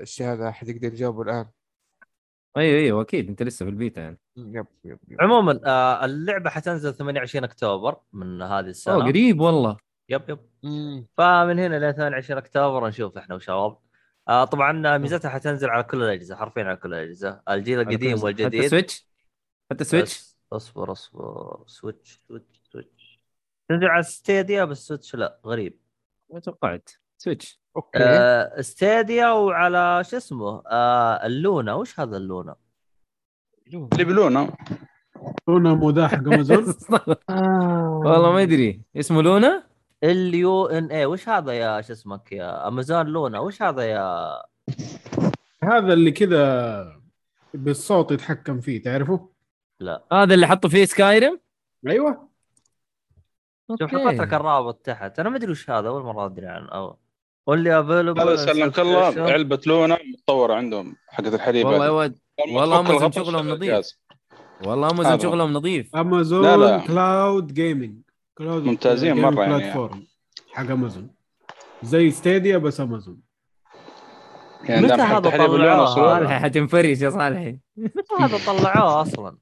الشيء 0.00 0.26
هذا 0.26 0.50
حد 0.50 0.68
يقدر 0.68 0.86
يجاوبه 0.92 1.22
الآن. 1.22 1.46
أيوه 2.56 2.78
أيوه 2.78 3.02
أكيد. 3.02 3.28
أنت 3.28 3.42
لسه 3.42 3.64
في 3.64 3.70
البيتا 3.70 4.00
يعني. 4.00 4.18
yep 4.36 4.66
yep, 4.84 4.98
yep. 5.08 5.20
عموما 5.20 5.60
آه 5.66 6.04
اللعبة 6.04 6.50
حتنزل 6.50 6.94
28 6.94 7.44
أكتوبر 7.44 7.96
من 8.12 8.42
هذه 8.42 8.66
السنة. 8.66 8.94
أوه 8.94 9.04
قريب 9.04 9.40
والله. 9.40 9.85
yep 10.08 10.22
yep. 10.28 10.38
مم. 10.62 11.06
فمن 11.16 11.58
هنا 11.58 11.90
ل 11.90 11.94
28 11.94 12.38
أكتوبر 12.38 12.88
نشوف 12.88 13.18
إحنا 13.18 13.34
وشباب. 13.34 13.78
آه 14.28 14.44
طبعا 14.44 14.98
ميزتها 14.98 15.28
حتنزل 15.28 15.70
على 15.70 15.82
كل 15.82 16.02
الأجهزة 16.02 16.36
حرفيا 16.36 16.64
على 16.64 16.76
كل 16.76 16.94
الأجهزة. 16.94 17.42
الجيل 17.48 17.80
القديم 17.80 18.16
حتى 18.16 18.24
والجديد. 18.24 18.66
Switch؟ 18.66 19.06
حتى 19.70 19.84
Switch؟ 19.84 20.36
أصبر 20.52 20.92
أصبر. 20.92 21.64
Switch 21.66 22.22
Switch 22.28 22.62
Switch. 22.72 23.20
تنزل 23.68 23.86
على 23.86 24.02
Stadia 24.02 24.64
بس 24.64 24.86
Switch 24.86 25.16
لا 25.16 25.40
غريب. 25.46 25.80
ما 26.32 26.40
توقعت. 26.40 26.90
Switch. 27.18 27.60
okay. 27.76 27.98
آه 27.98 28.60
Stadia 28.60 29.30
وعلى 29.30 30.04
شو 30.04 30.16
اسمه؟ 30.16 30.62
آه 30.66 31.26
ال 31.26 31.34
Luna. 31.34 31.74
وش 31.74 32.00
هذا 32.00 32.16
ال 32.16 32.23
Luna؟ 32.23 32.56
اللي 33.66 34.04
بلونه 34.04 34.52
هنا 35.48 35.74
مو 35.74 36.06
حق 36.06 36.14
أمازون؟ 36.14 36.64
والله 38.06 38.32
ما 38.32 38.42
ادري 38.42 38.82
اسمه 38.96 39.22
Luna؟ 39.22 39.75
ال 40.10 40.34
يو 40.34 40.66
إن 40.66 40.90
اي 40.90 41.06
وش 41.06 41.28
هذا 41.28 41.52
يا 41.52 41.80
شو 41.80 41.92
اسمك 41.92 42.32
يا 42.32 42.68
امازون 42.68 43.06
لونا 43.06 43.38
وش 43.38 43.62
هذا 43.62 43.82
يا 43.82 44.36
هذا 45.62 45.92
اللي 45.92 46.10
كذا 46.10 47.00
بالصوت 47.54 48.12
يتحكم 48.12 48.60
فيه 48.60 48.82
تعرفه؟ 48.82 49.28
لا 49.80 50.04
هذا 50.12 50.34
اللي 50.34 50.46
حطوا 50.46 50.70
فيه 50.70 50.84
سكايرم 50.84 51.40
أيوه 51.88 52.28
شوف 53.80 53.94
حطيت 53.94 54.20
لك 54.20 54.34
الرابط 54.34 54.74
تحت 54.74 55.18
أنا 55.18 55.28
ما 55.28 55.36
أدري 55.36 55.50
وش 55.50 55.70
هذا 55.70 55.88
أول 55.88 56.02
مرة 56.02 56.26
أدري 56.26 56.46
عنه 56.46 56.68
أو. 56.68 56.98
واللي 57.46 57.80
افيلبل 57.80 58.20
هذا 58.20 58.36
سلمك 58.36 58.78
الله 58.78 59.30
علبة 59.32 59.60
لونه 59.66 59.98
متطورة 60.12 60.54
عندهم 60.54 60.96
حقت 61.08 61.34
الحليب 61.34 61.66
والله 61.66 61.84
يا. 61.84 61.90
ولد 61.90 62.18
والله 62.56 62.80
الغطا 62.80 63.10
شغلهم 63.10 63.48
نظيف. 63.48 63.86
والله 64.64 64.90
أمازون. 64.90 65.18
شغلهم 65.20 65.52
نظيف 65.52 65.96
أمازون 65.96 66.42
لا، 66.42 66.56
لا. 66.56 66.86
cloud 66.86 67.54
gaming 67.54 68.05
cloud 68.38 68.62
ممتازين 68.64 69.14
مرة 69.16 69.42
يعني. 69.42 69.56
platform 69.58 70.06
حق 70.52 70.70
امازون 70.70 71.10
زي 71.82 72.10
Stadia 72.10 72.58
بس 72.58 72.80
امازون 72.80 73.20
يعني 74.64 74.82
متى 74.86 74.96
دام 74.96 75.00
هذا 75.06 75.86
صالحي 75.86 76.34
حتنفرش 76.38 77.00
يا 77.00 77.10
صالحي 77.10 77.58
هذا 78.20 78.38
طلعوه 78.46 79.02
أصلا 79.02 79.38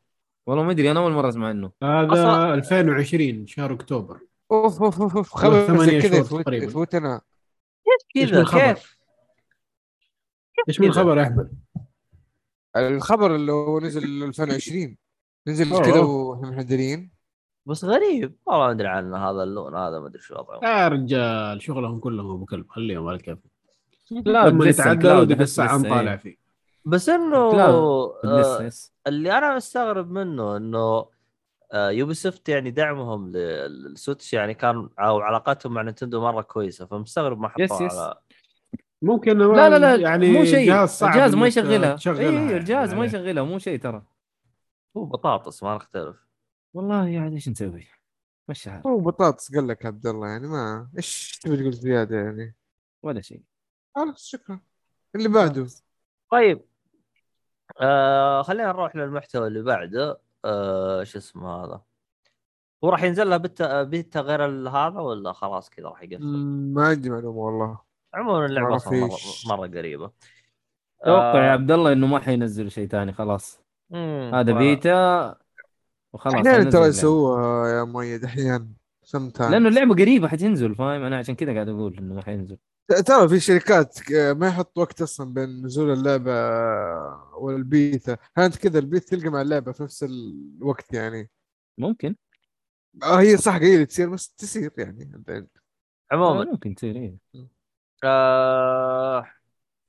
والله 0.47 0.62
ما 0.64 0.70
أدري 0.72 0.90
أنا 0.90 1.01
أول 1.01 1.12
مرة 1.12 1.28
أسمع 1.28 1.49
عنه 1.49 1.72
هذا 1.82 2.09
أصلاً- 2.09 2.53
2020 2.53 3.47
شهر 3.47 3.72
أكتوبر 3.72 4.20
أوف 4.53 4.82
أوف 4.82 5.01
أوف 5.03 5.16
أوف 5.16 5.32
خبر 5.34 6.01
كذا. 6.01 6.16
يفوتنا 6.57 7.20
إيش 8.16 8.30
كذا؟ 8.30 8.45
كيف؟ 8.45 8.97
إيش 10.68 10.80
من. 10.80 10.86
الخبر 10.86 11.18
يا 11.18 11.22
أحمد؟ 11.22 11.53
الخبر 12.76 13.34
اللي 13.34 13.53
هو 13.53 13.80
نزل 13.80 14.22
2020 14.24 14.97
نزل. 15.47 15.78
كذا 15.84 16.01
وإحنا 16.01 16.51
محضرين 16.51 17.14
بس 17.67 17.85
غريب. 17.85 18.37
والله 18.47 18.67
ما 18.67 18.71
أدري 18.73 18.89
عنه 18.89 19.17
هذا 19.31 19.43
ال 19.43 19.49
Luna 19.49 19.75
هذا 19.77 19.99
ما 20.01 20.07
أدري 20.07 20.23
شو 20.23 20.35
وضعه. 20.35 20.61
يا 20.62 20.89
رجال 20.89 21.62
شغلهم 21.62 21.99
كلهم 21.99 22.31
أبو 22.31 22.45
كلب 22.45 22.69
خليهم 22.69 23.09
على 23.09 23.19
كيف 23.19 23.39
لا 24.11 24.49
لما 24.49 24.67
يتعدلوا 24.69 25.23
الساعة 25.23 25.77
لسه، 25.77 25.89
نطالع 25.89 26.12
إيه. 26.12 26.17
فيه. 26.19 26.37
بس 26.85 27.09
إنه 27.09 27.37
آه 27.37 28.71
اللي 29.07 29.39
أنا 29.39 29.57
مستغرب 29.57 30.11
منه 30.11 30.57
إنه 30.57 31.07
آه 31.73 31.91
Ubisoft 31.91 32.49
يعني 32.49 32.71
دعمهم 32.71 33.33
لل 33.33 33.58
Switch 33.58 34.33
يعني 34.33 34.55
كان 34.55 34.89
أو 34.99 35.21
علاقتهم 35.21 35.75
مع 35.75 35.83
Nintendo 35.83 36.20
مرة 36.21 36.43
كويسة 36.43 36.87
فمستغرب 36.87 37.41
ما 37.41 37.51
yes، 37.59 37.72
حطوها 37.73 37.87
yes. 37.87 37.95
على 37.95 38.15
ممكن 39.03 39.39
لا 39.39 39.69
لا 39.69 39.79
لا 39.79 39.95
يعني 39.95 40.33
مو 40.33 40.45
شيء. 40.45 40.59
الجهاز 40.61 41.35
ما 41.35 41.47
يشغلها. 41.47 41.97
اي 42.07 42.35
يعني 42.35 42.57
الجهاز 42.57 42.95
ما 42.95 42.99
عليه. 43.01 43.09
يشغلها 43.09 43.43
مو 43.43 43.59
شيء 43.59 43.79
ترى. 43.79 44.03
هو 44.97 45.05
بطاطس 45.05 45.62
ما 45.62 45.75
نختلف 45.77 46.24
والله 46.75 47.09
يعني 47.09 47.35
إيش 47.35 47.49
نسوي؟ 47.49 47.87
مشي 48.49 48.70
حالك 48.70 48.87
هو 48.87 48.99
بطاطس 48.99 49.55
قال 49.55 49.68
لك 49.68 49.87
عبد 49.87 50.07
الله 50.07 50.29
يعني 50.29 50.47
ما 50.47 50.89
إيش 50.97 51.39
تبي 51.43 51.57
تقول 51.57 51.72
زيادة 51.72 52.16
يعني؟ 52.16 52.55
ولا 53.03 53.20
شيء. 53.20 53.43
خلاص 53.97 54.27
شكرا. 54.27 54.61
اللي 55.14 55.29
بعده؟ 55.29 55.66
طيب. 56.31 56.64
آه 57.81 58.43
خلينا 58.43 58.68
نروح 58.68 58.97
للمحتوى 58.97 59.47
اللي 59.47 59.62
بعده. 59.62 60.20
آه 60.45 61.05
شو 61.05 61.18
اسمه 61.18 61.64
هذا؟ 61.64 61.83
هو 62.85 62.89
راح 62.89 63.03
ينزل 63.03 63.31
له 63.31 63.37
بيتا 63.37 63.83
بيتا 63.83 64.20
غير 64.20 64.47
هذا 64.68 65.01
ولا 65.01 65.33
خلاص 65.33 65.70
كذا 65.70 65.89
راح 65.89 66.03
يقفل؟ 66.03 66.25
ما 66.75 66.87
عندي 66.87 67.11
معلومة 67.11 67.39
والله. 67.39 67.81
عموما 68.14 68.47
اللعبة 68.47 68.77
أصلا 68.77 69.01
مرة. 69.01 69.18
مرة 69.47 69.66
قريبة. 69.66 70.12
توقع 71.05 71.45
يا 71.45 71.51
آه، 71.51 71.53
عبد 71.53 71.70
الله 71.70 71.93
إنه 71.93 72.07
ما 72.07 72.18
حينزلوا 72.18 72.68
شيء 72.68 72.89
ثاني 72.89 73.12
خلاص. 73.12 73.61
مم، 73.91 74.31
هذا 74.35 74.53
بيتا 74.53 75.37
وخلاص 76.15 76.35
أحيانا 76.35 76.71
ترى. 76.71 76.87
يسووها 76.87 77.69
يا 77.69 77.85
مؤيد 77.85 78.25
أحيانا 78.25 78.69
لأنه 79.41 79.69
اللعبة 79.69 79.95
قريبة 79.95 80.29
حتنزل 80.29 80.75
فاهم؟ 80.75 81.03
أنا 81.03 81.19
عشان 81.19 81.35
كذا 81.35 81.55
قاعد 81.55 81.69
أقول 81.69 81.99
إنه 81.99 82.15
ما 82.15 82.23
حينزل 82.23 82.59
ترى 83.07 83.29
في 83.29 83.41
شركات 83.41 83.99
ما 84.12 84.47
يحط 84.49 84.79
وقت 84.79 85.03
أصلا 85.03 85.35
بين 85.35 85.67
نزول 85.67 85.93
اللعبة 85.93 86.33
والبيتا. 87.37 88.17
أنت 88.39 88.57
كذا 88.57 88.79
البيت 88.79 89.09
تلقى 89.09 89.29
مع 89.29 89.43
اللعبة 89.43 89.73
في 89.73 89.83
نفس 89.83 90.03
الوقت 90.03 90.95
يعني؟ 90.95 91.31
ممكن. 91.79 92.17
آه 93.03 93.21
هي 93.21 93.37
صح 93.37 93.57
قليل 93.57 93.87
تصير 93.87 94.11
بس 94.11 94.35
تصير 94.35 94.71
يعني. 94.79 95.23
عموما. 96.12 96.43
آه، 96.43 96.45
ممكن 96.45 96.75
تصير 96.75 96.97
إيه. 96.97 97.19
آه 98.05 99.27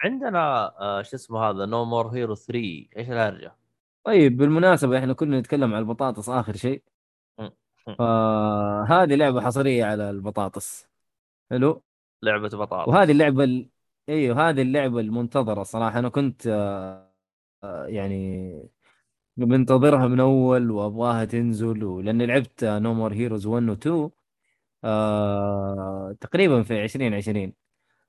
عندنا 0.02 0.74
آه 0.80 1.02
شو 1.02 1.16
اسمه 1.16 1.40
هذا 1.40 1.66
No 1.66 1.86
More 1.86 2.08
Heroes 2.08 2.36
3 2.36 2.60
إيش 2.98 3.10
الهرجة؟ 3.10 3.56
طيب 4.06 4.38
بالمناسبة 4.38 5.00
إحنا 5.00 5.14
كنا 5.14 5.40
نتكلم 5.40 5.74
عن 5.74 5.80
البطاطس 5.82 6.30
آخر 6.30 6.56
شيء. 6.56 6.84
فهذه 7.98 9.16
لعبة 9.16 9.42
حصرية 9.42 9.86
على 9.86 10.10
البطاطس. 10.10 10.88
حلو؟ 11.52 11.84
لعبة 12.24 12.50
بطاطا 12.50 12.86
وهذه 12.90 13.12
اللعبة 13.12 13.44
ال... 13.44 13.70
أيوه 14.10 14.50
هذه 14.50 14.62
اللعبة 14.62 15.00
المنتظرة 15.00 15.64
صراحة. 15.64 16.00
أنا 16.00 16.10
كنت 16.10 16.48
آه، 16.48 17.14
آه، 17.64 17.86
يعني 17.88 18.70
منتظرها 19.38 20.08
من 20.08 20.20
أول 20.20 20.72
وأبغاها 20.72 21.26
تنزل 21.26 21.84
ولأني 21.84 22.26
لعبت 22.26 22.64
No 22.64 22.94
More 22.94 23.14
Heroes 23.14 23.46
1 23.46 23.70
و 23.70 23.74
2 23.74 24.10
آه... 24.84 26.18
تقريبا 26.22 26.64
في 26.64 26.84
2020 26.84 27.54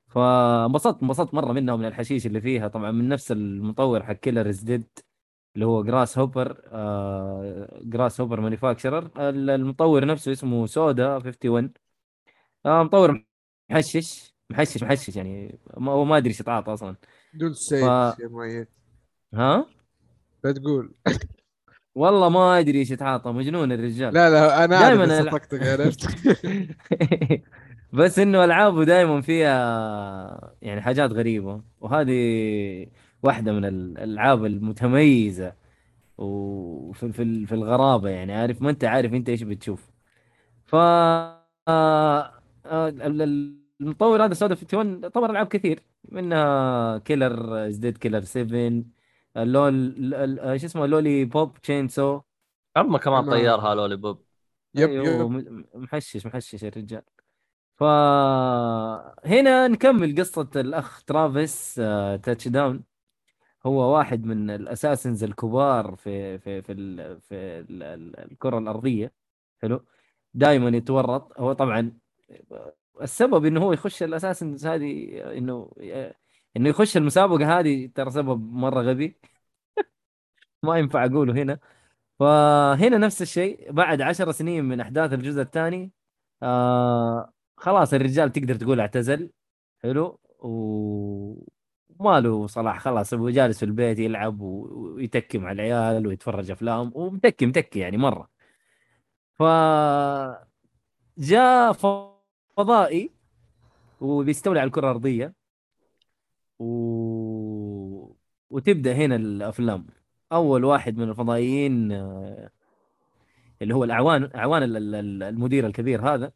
فانبسطت 0.08 1.02
انبسطت 1.02 1.34
مرة 1.34 1.52
منها 1.52 1.74
ومن 1.74 1.86
الحشيش 1.86 2.26
اللي 2.26 2.40
فيها. 2.40 2.68
طبعا 2.68 2.90
من 2.90 3.08
نفس 3.08 3.32
المطور 3.32 4.02
حق 4.04 4.12
Killer 4.12 4.48
Is 4.48 4.60
Dead 4.62 4.86
اللي 5.56 5.66
هو 5.66 5.82
Grasshopper 5.84 6.60
آه... 6.66 7.80
Grasshopper 7.82 8.40
Manufacture 8.40 9.10
المطور 9.54 10.04
نفسه 10.06 10.32
اسمه 10.32 10.66
Suda 10.66 11.14
51 11.14 11.72
آه 12.66 12.82
مطور 12.82 13.24
محشش 13.70 14.34
محشش 14.50 14.82
محشش 14.82 15.16
يعني 15.16 15.58
ما 15.76 15.92
هو 15.92 16.04
ما 16.04 16.16
أدري 16.16 16.28
إيش 16.28 16.40
يتعاطى 16.40 16.72
أصلا. 16.72 16.96
بدون 17.34 17.52
سيف 17.54 17.84
ف- 17.84 18.18
يا 18.20 18.28
مؤيد 18.28 18.66
ها؟ 19.34 19.66
لا 20.44 20.52
تقول. 20.52 20.94
والله 21.94 22.28
ما 22.28 22.58
أدري 22.58 22.78
إيش 22.78 22.90
يتعاطى 22.90 23.30
مجنون 23.32 23.72
الرجال. 23.72 24.14
لا 24.14 24.30
لا 24.30 24.64
أنا 24.64 24.80
دائما 24.80 25.22
صفقتك 25.22 25.62
عرفت؟ 25.72 26.06
بس 27.92 28.18
إنه 28.18 28.44
ألعابه 28.44 28.84
دائما 28.84 29.20
فيها 29.20 30.54
يعني 30.62 30.80
حاجات 30.82 31.10
غريبة 31.10 31.62
وهذه 31.80 32.86
واحدة 33.26 33.52
من 33.52 33.64
الألعاب 33.64 34.44
المتميزة 34.44 35.54
وفي 36.18 37.12
في 37.12 37.46
في 37.46 37.54
الغرابة 37.54 38.08
يعني 38.10 38.34
عارف 38.34 38.62
ما 38.62 38.70
أنت 38.70 38.84
عارف 38.84 39.14
أنت 39.14 39.28
إيش 39.28 39.42
بتشوف. 39.42 39.90
ف 40.66 40.74
آه، 40.74 41.52
آه، 42.66 42.88
ال- 42.88 43.22
ال- 43.22 43.56
المطور 43.80 44.24
هذا 44.24 44.34
Suda 44.34 44.54
51 44.54 45.08
طور 45.08 45.30
ألعاب 45.30 45.46
كثير 45.48 45.82
منها 46.08 46.98
Killer 46.98 47.66
Is 47.68 47.78
Dead 47.78 47.98
Killer 47.98 48.20
7 48.20 48.84
ال 49.36 49.46
Lol 49.46 49.74
ال- 49.74 50.14
ال- 50.40 50.60
شو 50.60 50.66
اسمه 50.66 50.86
Lollipop 50.86 51.58
Chainsaw 51.62 52.20
اما 52.76 52.98
كمان 52.98 53.24
أما- 53.26 53.30
طيارها 53.30 53.74
Lollipop 53.74 54.24
yep 54.74 54.90
أيوه، 54.90 55.06
yep. 55.06 55.66
محشش 55.74 56.26
محشش 56.26 56.64
الرجال 56.64 57.02
فهنا 57.76 59.68
نكمل 59.68 60.16
قصة 60.20 60.48
الأخ 60.56 61.04
Travis 61.04 61.78
آه، 61.78 62.16
Touchdown 62.16 62.84
هو 63.66 63.94
واحد 63.96 64.24
من 64.24 64.50
ال 64.50 64.58
assassins 64.58 65.24
الكبار 65.24 65.96
في 65.96 66.38
في 66.38 66.62
في 66.62 66.72
ال 66.72 67.20
في 67.20 67.34
ال 67.34 67.82
ال 67.82 68.20
الكرة 68.32 68.58
الأرضية. 68.58 69.12
حلو. 69.62 69.84
دائما 70.34 70.76
يتورط. 70.76 71.40
هو 71.40 71.52
طبعا 71.52 71.98
السبب 73.02 73.44
إنه 73.44 73.60
هو 73.62 73.72
يخش 73.72 74.02
الأساسنز 74.02 74.66
هذه 74.66 75.08
إنه 75.38 75.70
إنه 76.56 76.68
يخش 76.68 76.96
المسابقة 76.96 77.58
هذه 77.60 77.90
ترى 77.94 78.10
سبب 78.10 78.52
مرة 78.52 78.82
غبي. 78.82 79.20
ما 80.62 80.78
ينفع 80.78 81.04
أقوله 81.04 81.32
هنا. 81.42 81.58
فهنا 82.18 82.98
نفس 82.98 83.22
الشيء. 83.22 83.72
بعد 83.72 84.02
عشر 84.02 84.32
سنين 84.32 84.64
من 84.64 84.80
أحداث 84.80 85.12
الجزء 85.12 85.42
الثاني 85.42 85.92
آه 86.42 87.32
خلاص 87.56 87.94
الرجال 87.94 88.32
تقدر 88.32 88.54
تقول 88.56 88.80
اعتزل. 88.80 89.30
حلو. 89.82 90.20
وما 90.38 91.55
له 92.00 92.46
صلاح 92.46 92.78
خلاص 92.80 93.14
هو 93.14 93.30
جالس 93.30 93.58
في 93.58 93.64
البيت 93.64 93.98
يلعب 93.98 94.40
ويتكي 94.40 95.38
مع 95.38 95.52
العيال 95.52 96.06
ويتفرج 96.06 96.50
أفلام 96.50 96.92
ومتكي 96.94 97.46
متكي 97.46 97.78
يعني 97.78 97.96
مرة. 97.96 98.28
ف 99.34 99.42
جاء 101.18 101.72
فضائي 102.56 103.10
وبيستولي 104.00 104.60
على 104.60 104.66
الكرة 104.66 104.80
الأرضية 104.86 105.34
و... 106.58 106.66
وتبدأ 108.50 108.92
هنا 108.94 109.16
الأفلام. 109.16 109.86
أول 110.32 110.64
واحد 110.64 110.96
من 110.98 111.08
الفضائيين 111.10 111.92
آه، 111.92 112.50
اللي 113.62 113.74
هو 113.74 113.84
الأعوان 113.84 114.30
أعوان 114.36 114.62
ال- 114.62 114.76
ال- 114.76 114.94
ال- 114.94 115.22
المدير 115.22 115.66
الكبير 115.66 116.14
هذا 116.14 116.32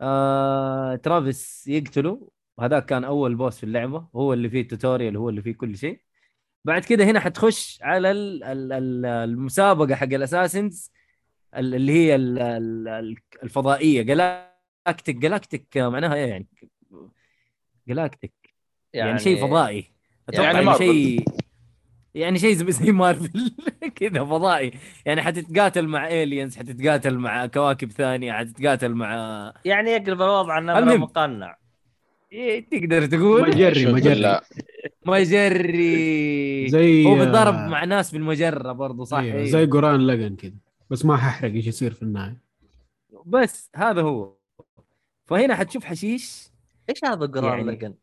آه... 0.00 0.96
Travis 0.96 1.68
يقتله 1.68 2.28
وهذاك 2.58 2.86
كان 2.86 3.04
أول 3.04 3.34
boss 3.34 3.56
في 3.58 3.64
اللعبة 3.64 4.06
هو 4.16 4.32
اللي 4.32 4.50
فيه 4.50 4.60
ال 4.60 4.66
tutorial 4.66 5.16
هو 5.16 5.28
اللي 5.28 5.42
فيه 5.42 5.54
كل 5.54 5.76
شيء. 5.76 6.00
بعد 6.64 6.84
كده 6.84 7.04
هنا 7.04 7.20
حتخش 7.20 7.78
على 7.82 8.10
ال- 8.10 8.44
ال- 8.44 8.72
ال- 8.72 9.06
المسابقة 9.06 9.94
حق 9.94 10.04
ال 10.12 10.20
assassins 10.20 10.92
ال- 11.56 11.74
اللي 11.74 11.92
هي 11.92 12.14
ال- 12.14 12.38
ال- 12.38 13.16
الفضائية. 13.42 14.02
galactic 14.02 15.16
galactic 15.16 15.76
معناها 15.76 16.14
إيه 16.14 16.26
يعني؟ 16.26 16.46
galactic 17.88 18.32
يعني, 18.94 19.08
يعني 19.08 19.20
شيء 19.22 19.46
فضائي. 19.46 19.92
أتوقع 20.28 20.44
يعني 20.52 20.66
يعني. 20.66 20.78
شيء 20.78 21.24
يعني 22.14 22.38
شيء 22.38 22.54
زي 22.54 22.92
مارفل 22.92 23.54
كذا 23.96 24.24
فضائي. 24.24 24.70
يعني 25.06 25.22
حتتقاتل 25.22 25.88
مع 25.88 26.08
aliens 26.08 26.56
حتتقاتل 26.56 27.18
مع 27.18 27.46
كواكب 27.46 27.90
ثانية 27.90 28.32
حتتقاتل 28.32 28.94
مع 28.94 29.52
يعني 29.64 29.90
يقلب 29.90 30.22
الوضع 30.22 30.58
المهم. 30.58 31.00
مقنع. 31.00 31.56
تقدر 32.70 33.06
تقول؟ 33.06 33.48
مجري 33.48 33.92
مجري. 33.92 34.40
مجري 35.06 36.68
زي 36.68 37.06
هو 37.06 37.14
بيتضارب 37.14 37.54
آه، 37.54 37.68
مع 37.68 37.84
ناس 37.84 38.12
بالمجرة 38.12 38.72
برضو 38.72 39.04
صح؟ 39.04 39.18
أيوة، 39.18 39.34
أيوة. 39.34 39.46
زي 39.46 39.66
قرآن 39.66 40.06
لقن 40.06 40.36
كده. 40.36 40.56
بس 40.90 41.04
ما 41.04 41.16
ححرق 41.16 41.50
إيش 41.50 41.66
يصير 41.66 41.94
في 41.94 42.02
النهاية. 42.02 42.42
بس 43.26 43.70
هذا 43.76 44.02
هو. 44.02 44.36
فهنا 45.24 45.54
حتشوف 45.54 45.84
حشيش. 45.84 46.48
إيش 46.90 47.04
هذا 47.04 47.26
قرار 47.26 47.58
يعني- 47.58 47.72
لقن؟ 47.72 47.94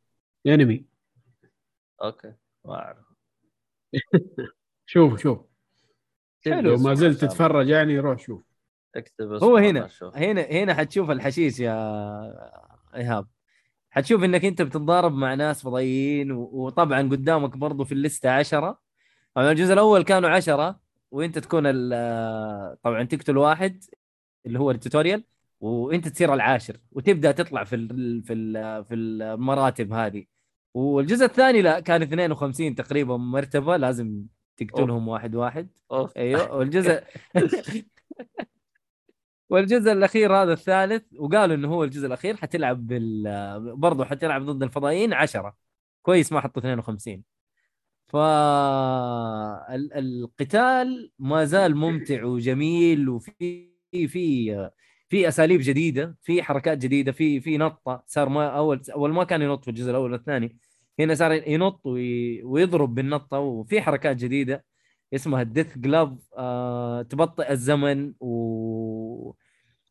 انمي 0.47 0.86
أوكي 2.03 2.34
ما 2.65 2.74
أعرف. 2.76 3.05
شوف 4.86 5.21
شوف. 5.21 5.39
حلو. 6.45 6.71
لو 6.71 6.78
ما 6.78 6.93
زلت 6.93 7.21
تتفرج 7.21 7.69
يعني 7.69 7.99
روح 7.99 8.19
شوف. 8.19 8.43
اكتب 8.95 9.32
هو 9.43 9.57
هنا. 9.57 9.89
هنا 10.15 10.41
هنا 10.41 10.74
حتشوف 10.74 11.11
الحشيش 11.11 11.59
يا 11.59 11.76
إيهاب. 12.95 13.28
حتشوف 13.94 14.24
إنك 14.24 14.46
أنت 14.46 14.62
بتتضارب 14.62 15.14
مع 15.14 15.34
ناس 15.34 15.62
فضائيين 15.64 16.32
وطبعا 16.32 17.02
قدامك 17.02 17.58
برضو 17.58 17.84
في 17.86 17.91
الليستة 17.91 18.30
عشرة. 18.30 18.80
طبعا 19.36 19.52
الجزء 19.52 19.74
الأول 19.74 20.04
كانوا 20.04 20.30
عشرة 20.30 20.80
وأنت 21.12 21.39
تكون 21.39 21.64
طبعا 22.84 23.04
تقتل 23.04 23.38
واحد 23.38 23.84
اللي 24.46 24.60
هو 24.60 24.72
التوتوريال 24.72 25.24
وأنت 25.60 26.08
تصير 26.08 26.34
العاشر 26.34 26.78
وتبدأ 26.91 27.32
تطلع 27.32 27.64
في 27.64 27.76
ال 27.76 28.24
في 28.24 28.34
ال 28.34 28.86
في 28.86 28.96
المراتب 28.96 29.94
هذه. 29.94 30.26
والجزء 30.74 31.26
الثاني 31.26 31.62
لا 31.62 31.80
كان 31.80 32.02
52 32.02 32.76
تقريبا 32.76 33.18
مرتبة 33.18 33.78
لازم 33.78 34.26
تقتلهم 34.58 35.08
واحد 35.08 35.36
واحد. 35.36 35.68
أوف. 35.91 36.18
أيوه 36.18 36.56
والجزء 36.56 37.04
والجزء 39.50 39.91
الأخير 39.91 40.36
هذا 40.36 40.54
الثالث 40.54 41.04
وقالوا 41.20 41.56
إنه 41.56 41.68
هو 41.74 41.84
الجزء 41.84 42.08
الأخير 42.08 42.36
حتلعب 42.38 42.88
بال 42.88 43.24
برضه 43.78 44.06
حتلعب 44.06 44.46
ضد 44.46 44.64
الفضائيين 44.64 45.14
10 45.14 45.56
كويس 46.02 46.32
ما 46.32 46.41
حطوا 46.41 46.62
52 46.62 47.24
فالقتال 49.74 51.12
ما 51.20 51.46
زال 51.46 51.76
ممتع 51.76 52.24
وجميل 52.26 53.10
وفي 53.10 53.32
في 53.91 54.70
في 55.10 55.28
أساليب 55.28 55.60
جديدة 55.64 56.18
في 56.22 56.44
حركات 56.44 56.78
جديدة 56.78 57.12
في 57.12 57.41
في 57.41 57.58
نطة. 57.58 58.04
صار 58.08 58.30
ما 58.30 58.48
أول 58.58 58.82
أول 58.94 59.14
ما 59.14 59.24
كان 59.24 59.41
ينط 59.41 59.64
في 59.64 59.70
الجزء 59.70 59.89
الأول 59.91 60.12
والثاني 60.12 60.58
هنا 61.00 61.16
صار 61.16 61.32
ينط 61.32 61.86
وي- 61.86 62.44
ويضرب 62.44 62.96
بالنطة 62.96 63.39
وفي 63.39 63.82
حركات 63.82 64.18
جديدة 64.18 64.66
اسمها 65.16 65.41
الديث 65.41 65.78
جلاف 65.78 66.10
آه 66.38 67.02
تبطئ 67.02 67.52
الزمن 67.52 68.14
و... 68.20 68.28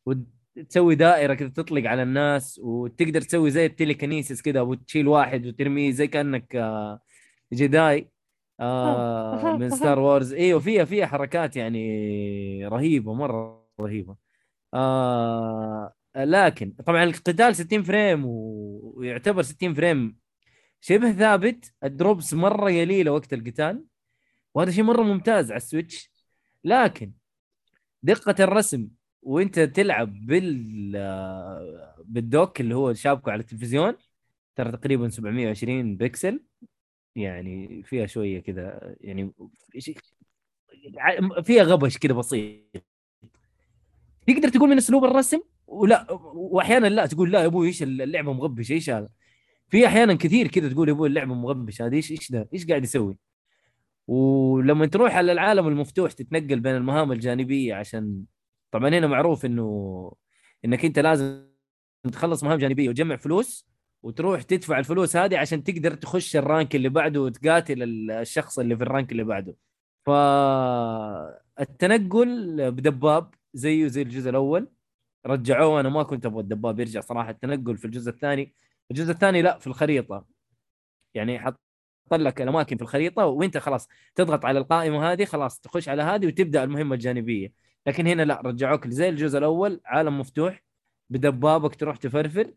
وتسوي 0.05 0.95
دائرة 0.95 1.33
كذا 1.33 1.49
تطلق 1.49 1.89
على 1.89 2.03
الناس 2.03 2.59
وتقدر 2.63 3.21
تسوي 3.21 3.51
زي 3.51 3.65
التليكنيسيس 3.65 4.41
كذا 4.41 4.61
وتشيل 4.61 5.07
واحد 5.07 5.45
وترميه 5.47 5.91
زي 5.91 6.07
كأنك 6.07 6.55
آه 6.55 6.99
Jedi 7.53 8.09
آه 8.59 9.57
من 9.57 9.69
Star 9.69 9.99
Wars 9.99 10.33
إيوه 10.33 10.59
فيها 10.59 10.85
فيها 10.85 11.05
حركات 11.05 11.55
يعني 11.55 12.67
رهيبة 12.67 13.13
مرة 13.13 13.65
رهيبة. 13.81 14.15
آه 14.73 15.93
لكن 16.15 16.71
طبعا 16.85 17.03
القتال 17.03 17.55
60 17.55 17.83
frame 17.83 18.25
و- 18.25 18.93
ويعتبر 18.97 19.41
60 19.41 19.73
frame 19.73 20.17
شبه 20.81 21.11
ثابت. 21.11 21.73
ال 21.83 21.91
drops 21.91 22.33
مرة 22.33 22.65
قليله 22.65 23.11
وقت 23.11 23.33
القتال 23.33 23.83
وهذا 24.55 24.71
شيء 24.71 24.83
مرة 24.83 25.03
ممتاز 25.03 25.51
على 25.51 25.57
ال 25.57 25.64
Switch. 25.64 26.11
لكن 26.63 27.11
دقة 28.03 28.43
الرسم 28.43 28.87
وانت 29.23 29.59
تلعب 29.59 30.25
بال 30.25 30.91
بال 32.05 32.24
dock 32.24 32.61
اللي 32.61 32.75
هو 32.75 32.93
شابكه 32.93 33.31
على 33.31 33.41
التلفزيون 33.41 33.93
ترى 34.55 34.71
تقريبا 34.71 35.09
720 35.09 35.97
بكسل. 35.97 36.43
يعني 37.15 37.83
فيها 37.83 38.05
شوية 38.05 38.39
كذا 38.39 38.95
يعني 39.01 39.33
فيها 41.43 41.63
غبش 41.63 41.97
كذا 41.97 42.13
بسيط. 42.13 42.83
تقدر 44.27 44.49
تقول 44.49 44.69
من 44.69 44.77
أسلوب 44.77 45.05
الرسم؟ 45.05 45.39
ولا 45.67 46.07
واحيانا 46.33 46.87
لا 46.87 47.05
تقول 47.05 47.31
لا 47.31 47.41
يا 47.41 47.45
أبوي 47.45 47.67
إيش 47.67 47.83
اللعبة 47.83 48.33
مغبشة 48.33 48.73
إيش 48.73 48.89
هذا؟ 48.89 49.09
في 49.69 49.87
أحيانا 49.87 50.13
كثير 50.13 50.47
كذا 50.47 50.69
تقول 50.69 50.87
يا 50.87 50.93
أبوي 50.93 51.07
اللعبة 51.07 51.33
مغبشة 51.33 51.85
هذه 51.85 51.95
إيش 51.95 52.11
إيش 52.11 52.31
ده 52.31 52.49
إيش 52.53 52.67
قاعد 52.67 52.83
يسوي؟ 52.83 53.17
ولما 54.07 54.85
تروح 54.85 55.15
على 55.15 55.31
العالم 55.31 55.67
المفتوح 55.67 56.11
تتنقل 56.11 56.59
بين 56.59 56.75
المهام 56.75 57.11
الجانبية 57.11 57.75
عشان 57.75 58.23
طبعا 58.73 58.89
هنا 58.89 59.07
معروف 59.07 59.45
إنه 59.45 60.13
إنك 60.65 60.85
أنت 60.85 60.99
لازم 60.99 61.47
تخلص 62.11 62.43
مهام 62.43 62.57
جانبية 62.59 62.89
وتجمع 62.89 63.15
فلوس 63.15 63.67
وتروح 64.03 64.41
تدفع 64.41 64.79
الفلوس 64.79 65.15
هذه 65.15 65.37
عشان 65.37 65.63
تقدر 65.63 65.93
تخش 65.95 66.35
الرانك 66.35 66.75
اللي 66.75 66.89
بعده 66.89 67.21
وتقاتل 67.21 67.83
ال- 67.83 68.11
الشخص 68.11 68.59
اللي 68.59 68.77
في 68.77 68.83
الرانك 68.83 69.11
اللي 69.11 69.23
بعده. 69.23 69.55
فالتنقل 71.57 72.71
بدباب 72.71 73.33
زيه 73.53 73.87
زي 73.87 74.01
الجزء 74.01 74.29
الأول. 74.29 74.69
رجعوه 75.25 75.79
أنا 75.79 75.89
ما 75.89 76.03
كنت 76.03 76.25
أبغى 76.25 76.39
الدباب 76.41 76.79
يرجع 76.79 77.01
صراحة. 77.01 77.29
التنقل 77.29 77.77
في 77.77 77.85
الجزء 77.85 78.09
الثاني 78.11 78.53
الجزء 78.91 79.11
الثاني 79.11 79.41
لا 79.41 79.59
في 79.59 79.67
الخريطة. 79.67 80.25
يعني 81.13 81.39
حط 81.39 81.59
لك 82.11 82.41
الأماكن 82.41 82.77
في 82.77 82.81
الخريطة 82.81 83.25
وأنت 83.25 83.57
خلاص 83.57 83.87
تضغط 84.15 84.45
على 84.45 84.59
القائمة 84.59 85.11
هذه 85.11 85.25
خلاص 85.25 85.59
تخش 85.59 85.89
على 85.89 86.01
هذه 86.03 86.27
وتبدأ 86.27 86.63
المهمة 86.63 86.95
الجانبية. 86.95 87.53
لكن 87.87 88.07
هنا 88.07 88.21
لا 88.21 88.41
رجعوك 88.45 88.87
زي 88.87 89.09
الجزء 89.09 89.37
الأول 89.39 89.81
عالم 89.85 90.19
مفتوح 90.19 90.63
بدبابك 91.09 91.75
تروح 91.75 91.97
تفرفر. 91.97 92.53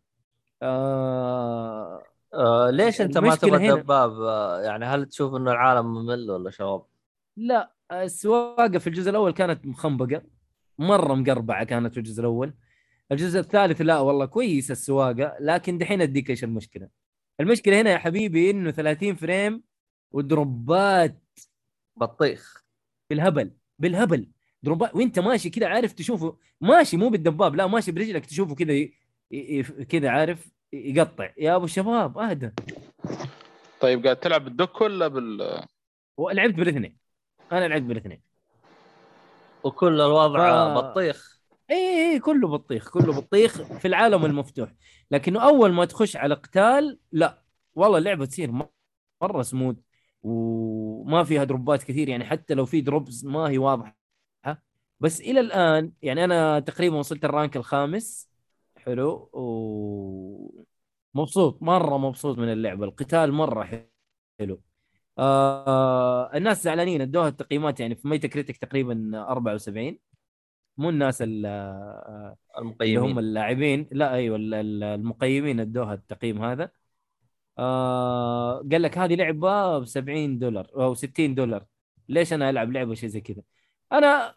آه 0.63 2.03
آه 2.35 2.71
ليش 2.71 3.01
أنت 3.01 3.19
ما 3.19 3.35
تبغى 3.35 3.67
هنا- 3.69 3.75
دباب؟ 3.81 4.21
آه 4.21 4.61
يعني 4.61 4.85
هل 4.85 5.07
تشوف 5.07 5.35
إنه 5.35 5.53
العالم 5.53 5.87
ممل 5.87 6.31
ولا 6.31 6.51
شباب؟ 6.51 6.83
لا 7.37 7.73
السواقة 7.93 8.79
في 8.79 8.87
الجزء 8.87 9.11
الأول 9.11 9.31
كانت 9.33 9.67
مخنبقة 9.67 10.23
مرة 10.79 11.15
مقربعة 11.15 11.65
كانت 11.65 11.93
في 11.95 12.01
الجزء 12.01 12.21
الأول. 12.21 12.55
الجزء 13.13 13.41
الثالث 13.41 13.81
لا 13.81 13.99
والله 13.99 14.27
كويس 14.27 14.71
السواقة 14.71 15.37
لكن 15.41 15.79
دحين 15.79 16.03
أديك 16.03 16.31
إيش 16.31 16.45
المشكلة. 16.45 16.89
المشكلة 17.41 17.81
هنا 17.81 17.91
يا 17.91 17.99
حبيبي 17.99 18.51
إنه 18.51 18.71
30 18.71 19.15
فريم 19.15 19.63
ودروبات 20.13 21.23
بطيخ. 21.97 22.65
بالهبل 23.11 23.51
بالهبل. 23.79 24.29
دروبات 24.67 24.95
وانت 24.95 25.19
ماشي 25.19 25.51
كذا 25.51 25.67
عارف 25.67 25.93
تشوفه. 25.93 26.37
ماشي 26.61 26.97
مو 26.97 27.09
بالدباب 27.09 27.55
لا 27.55 27.67
ماشي 27.67 27.93
برجلك 27.93 28.27
تشوفه 28.27 28.55
كذا 28.55 28.73
ي- 28.73 28.93
ي- 29.31 29.59
ي- 29.59 29.85
كذا 29.85 30.09
عارف 30.11 30.49
يقطع. 30.73 31.31
يا 31.39 31.57
أبو 31.57 31.65
الشباب 31.65 32.19
أهدى. 32.19 32.51
طيب 33.81 34.05
قاعد 34.05 34.17
تلعب 34.17 34.45
بالدك 34.45 34.81
ولا 34.81 35.09
بال؟ 35.09 35.61
ولعبت 36.17 36.55
بالاثنين. 36.55 36.97
أنا 37.53 37.69
لعبت 37.69 37.83
بالاثنين. 37.83 38.21
وكل 39.65 40.01
الوضع 40.01 40.75
ف- 40.75 40.79
بطيخ. 40.79 41.41
إي 41.71 42.13
إي 42.13 42.21
كله 42.21 42.49
بطيخ 42.49 42.91
كله 42.91 43.13
بطيخ 43.21 43.63
في 43.63 43.89
العالم 43.89 44.25
المفتوح. 44.25 44.73
لكنه 45.11 45.43
أول 45.43 45.73
ما 45.73 45.85
تخش 45.85 46.17
على 46.17 46.35
قتال 46.35 46.99
لا. 47.13 47.43
والله 47.75 47.99
اللعبة 47.99 48.25
تصير 48.25 48.51
مرة 49.23 49.43
سموث 49.43 49.77
وما 50.23 51.25
فيها 51.25 51.45
دروبات 51.45 51.83
كثير. 51.83 52.09
يعني 52.09 52.25
حتى 52.25 52.55
لو 52.55 52.65
في 52.67 52.81
drops 52.81 53.27
ما 53.27 53.49
هي 53.51 53.59
واضحة. 53.59 53.96
بس 55.01 55.21
إلى 55.21 55.41
الآن 55.41 55.93
يعني 56.03 56.25
أنا 56.25 56.61
تقريبا 56.61 56.97
وصلت 56.97 57.25
ال 57.25 57.31
rank 57.31 57.57
الخامس. 57.57 58.31
حلو. 58.77 59.31
و 59.33 60.63
مبسوط 61.15 61.63
مرة 61.63 61.99
مبسوط 61.99 62.39
من 62.39 62.53
اللعبة. 62.53 62.85
القتال 62.85 63.33
مرة 63.33 63.65
حلو. 64.41 64.61
آه 65.19 66.31
الناس 66.37 66.65
زعلانين. 66.65 67.01
ادوها 67.01 67.29
التقييمات 67.29 67.81
يعني 67.81 67.95
في 67.95 68.09
Metacritic 68.09 68.57
تقريبا 68.57 69.11
74 69.29 69.99
مو 70.79 70.91
الناس 70.91 71.23
ال- 71.23 71.47
آه، 71.47 72.37
اللي 72.59 72.63
هم 72.63 72.67
المقيمين 72.69 73.19
اللاعبين. 73.19 73.89
لا 73.93 74.15
أيوه 74.15 74.37
ال- 74.37 74.55
ال- 74.55 74.83
المقيمين 74.85 75.61
ادوها 75.61 75.95
التقييم 75.95 76.45
هذا. 76.45 76.71
آه 77.59 78.55
قال 78.73 78.83
لك 78.83 78.99
هذه 78.99 79.15
لعبة 79.15 79.79
ب 79.79 79.85
70 79.85 80.39
دولار 80.39 80.71
أو 80.75 80.95
60 80.95 81.35
دولار. 81.35 81.67
ليش 82.09 82.33
أنا 82.33 82.51
ألعب 82.51 82.73
لعبة 82.73 82.95
شيء 82.95 83.09
زي 83.09 83.21
كذا؟ 83.21 83.43
أنا 83.93 84.35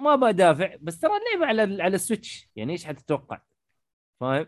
ما 0.00 0.16
بدافع 0.16 0.76
بس 0.80 1.00
ترى 1.00 1.10
اللعبة 1.16 1.46
على 1.46 1.82
على 1.82 1.94
ال 1.96 2.02
Switch. 2.02 2.48
يعني 2.56 2.72
إيش 2.72 2.84
حتتوقع؟ 2.86 3.40
فاهم؟ 4.20 4.46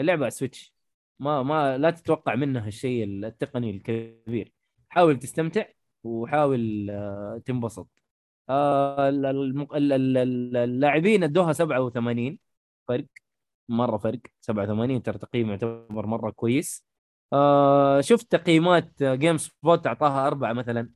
اللعبة 0.00 0.20
على 0.20 0.28
ال 0.28 0.34
Switch. 0.34 0.74
ما 1.18 1.42
ما 1.42 1.78
لا 1.78 1.90
تتوقع 1.90 2.34
منها 2.34 2.68
الشيء 2.68 3.04
التقني 3.04 3.70
الكبير. 3.70 4.52
حاول 4.88 5.18
تستمتع 5.18 5.64
وحاول 6.04 6.90
آه، 6.90 7.42
تنبسط. 7.46 7.88
آه، 8.50 9.08
اللاعبين 10.64 11.24
ادوها 11.24 11.52
87 11.52 12.38
فرق 12.88 13.06
مرة 13.68 13.96
فرق 13.98 14.20
87 14.40 15.02
ترى 15.02 15.18
تقييم 15.18 15.50
يعتبر 15.50 16.06
مرة 16.06 16.30
كويس. 16.30 16.86
آه 17.32 18.00
شفت 18.00 18.32
تقييمات 18.32 19.02
GameSpot 19.02 19.86
أعطاها 19.86 20.26
أربعة 20.26 20.52
مثلا. 20.52 20.90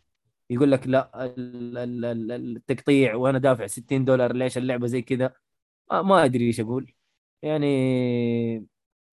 يقول 0.51 0.73
لك 0.73 0.87
لا 0.87 1.25
ال- 1.25 1.79
ال- 1.79 2.05
ال- 2.05 2.57
التقطيع 2.57 3.15
وأنا 3.15 3.39
دافع 3.39 3.67
60 3.67 4.05
دولار 4.05 4.33
ليش 4.33 4.59
اللعبة 4.59 4.87
زي 4.87 5.03
كذا؟ 5.03 5.33
آه 5.91 6.03
ما 6.03 6.25
أدري 6.25 6.47
إيش 6.47 6.61
أقول. 6.61 6.95
يعني 7.43 8.67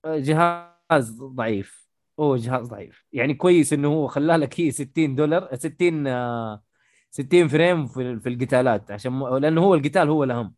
جهاز 0.05 1.21
ضعيف. 1.23 1.87
هو 2.19 2.35
جهاز 2.35 2.67
ضعيف. 2.67 3.05
يعني 3.13 3.33
كويس 3.33 3.73
إنه 3.73 3.87
هو 3.87 4.07
خلى 4.07 4.35
لك 4.37 4.59
هي 4.59 4.71
60 4.71 5.15
دولار 5.15 5.55
60 5.55 6.07
آه، 6.07 6.63
60 7.11 7.47
frame 7.47 7.87
في 7.87 8.19
في 8.19 8.29
القتالات 8.29 8.91
عشان 8.91 9.11
م- 9.13 9.37
لأنه 9.37 9.61
هو 9.61 9.75
القتال 9.75 10.09
هو 10.09 10.23
الأهم. 10.23 10.53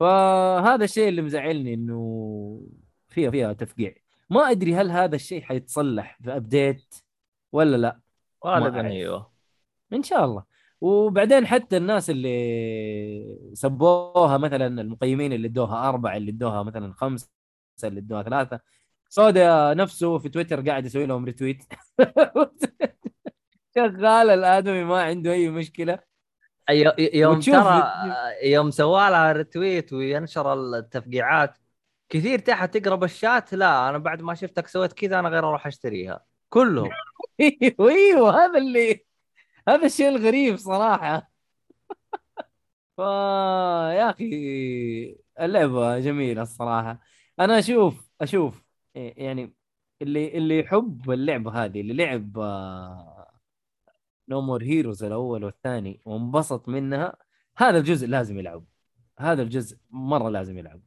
فهذا 0.00 0.84
الشيء 0.84 1.08
اللي 1.08 1.22
مزعلني 1.22 1.74
إنه 1.74 2.68
فيها 3.08 3.30
فيها 3.30 3.52
تقطيع. 3.52 3.94
ما 4.30 4.40
أدري 4.50 4.74
هل 4.74 4.90
هذا 4.90 5.14
الشيء 5.16 5.42
حيتصلح 5.42 6.18
في 6.22 6.36
update 6.36 6.94
ولا 7.52 7.76
لا. 7.76 8.00
غالبا. 8.46 8.86
أيوه. 8.86 9.37
إن 9.92 10.02
شاء 10.02 10.24
الله. 10.24 10.44
وبعدين 10.80 11.46
حتى 11.46 11.76
الناس 11.76 12.10
اللي 12.10 13.50
سبوها 13.54 14.38
مثلا 14.38 14.66
المقيمين 14.80 15.32
اللي 15.32 15.48
ادوها 15.48 15.88
أربعة 15.88 16.16
اللي 16.16 16.30
ادوها 16.30 16.62
مثلا 16.62 16.92
خمسة 16.92 17.28
اللي 17.84 18.00
ادوها 18.00 18.22
ثلاثة. 18.22 18.60
سودا 19.08 19.74
نفسه 19.74 20.18
في 20.18 20.28
تويتر 20.28 20.68
قاعد 20.68 20.86
يسوي 20.86 21.06
لهم 21.06 21.24
retweet 21.24 21.64
شغال 23.74 24.30
الآدمي 24.30 24.84
ما 24.84 25.02
عنده 25.02 25.32
أي 25.32 25.48
مشكلة. 25.48 25.98
يوم 27.14 27.40
ترى 27.40 27.92
يوم 28.42 28.70
سوى 28.70 29.10
لها 29.10 29.32
retweet 29.32 29.92
وينشر 29.92 30.54
التفقيعات 30.54 31.58
كثير 32.08 32.38
تحت 32.38 32.76
تقرب 32.76 33.04
الشات. 33.04 33.54
لا 33.54 33.88
أنا 33.88 33.98
بعد 33.98 34.22
ما 34.22 34.34
شفتك 34.34 34.66
سويت 34.66 34.92
كذا 34.92 35.18
أنا 35.18 35.28
غير 35.28 35.48
أروح 35.48 35.66
أشتريها. 35.66 36.24
كلهم. 36.48 36.90
أيوه 37.40 37.90
أيوه 37.90 38.44
هذا 38.44 38.58
اللي 38.58 39.07
هذا 39.68 39.86
الشيء 39.86 40.08
الغريب 40.08 40.56
صراحة. 40.56 41.30
فا 42.96 43.04
يا 43.92 44.10
أخي 44.10 45.18
اللعبة 45.40 45.98
جميلة 45.98 46.42
الصراحة. 46.42 47.00
أنا 47.40 47.58
أشوف 47.58 48.08
أشوف 48.20 48.62
يعني 48.94 49.54
اللي 50.02 50.38
اللي 50.38 50.58
يحب 50.58 51.10
اللعبه 51.10 51.64
هذه 51.64 51.80
اللي 51.80 51.94
لعب 51.94 52.38
No 54.28 54.40
More 54.40 54.62
Heroes 54.62 55.04
الأول 55.04 55.44
والثاني 55.44 56.00
وانبسط 56.04 56.68
منها 56.68 57.16
هذا 57.56 57.78
الجزء 57.78 58.06
لازم 58.06 58.38
يلعب. 58.38 58.64
هذا 59.18 59.42
الجزء 59.42 59.78
مرة 59.90 60.28
لازم 60.28 60.58
يلعب. 60.58 60.80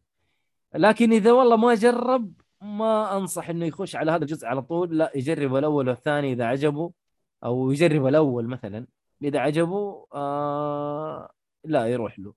لكن 0.75 1.13
إذا 1.13 1.31
والله 1.31 1.55
ما 1.57 1.75
جرب 1.75 2.33
ما 2.61 3.17
أنصح 3.17 3.49
إنه 3.49 3.65
يخش 3.65 3.95
على 3.95 4.11
هذا 4.11 4.23
الجزء 4.23 4.47
على 4.47 4.61
طول. 4.61 4.97
لا 4.97 5.11
يجرب 5.15 5.55
الأول 5.55 5.89
والثاني 5.89 6.31
إذا 6.33 6.45
عجبه. 6.45 7.00
أو 7.43 7.71
يجرب 7.71 8.07
الأول 8.07 8.47
مثلا. 8.47 8.87
إذا 9.23 9.39
عجبه 9.39 10.07
آه 10.13 11.31
لا 11.63 11.87
يروح 11.87 12.19
له. 12.19 12.33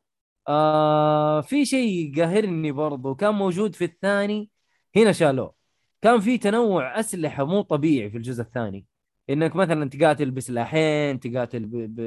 آه 0.48 1.40
في 1.40 1.64
شيء 1.64 2.12
قاهرني 2.20 2.72
برضو 2.72 3.14
كان 3.14 3.34
موجود 3.34 3.74
في 3.74 3.84
الثاني 3.84 4.50
هنا 4.96 5.12
شالوه. 5.12 5.54
كان 6.02 6.20
في 6.20 6.38
تنوع 6.38 7.00
أسلحة 7.00 7.44
مو 7.44 7.60
طبيعي 7.62 8.10
في 8.10 8.16
الجزء 8.16 8.42
الثاني. 8.42 8.86
إنك 9.30 9.56
مثلا 9.56 9.88
تقاتل 9.90 10.30
بسلاحين 10.30 11.20
تقاتل 11.20 11.64
ب... 11.66 11.76
ب... 11.76 12.00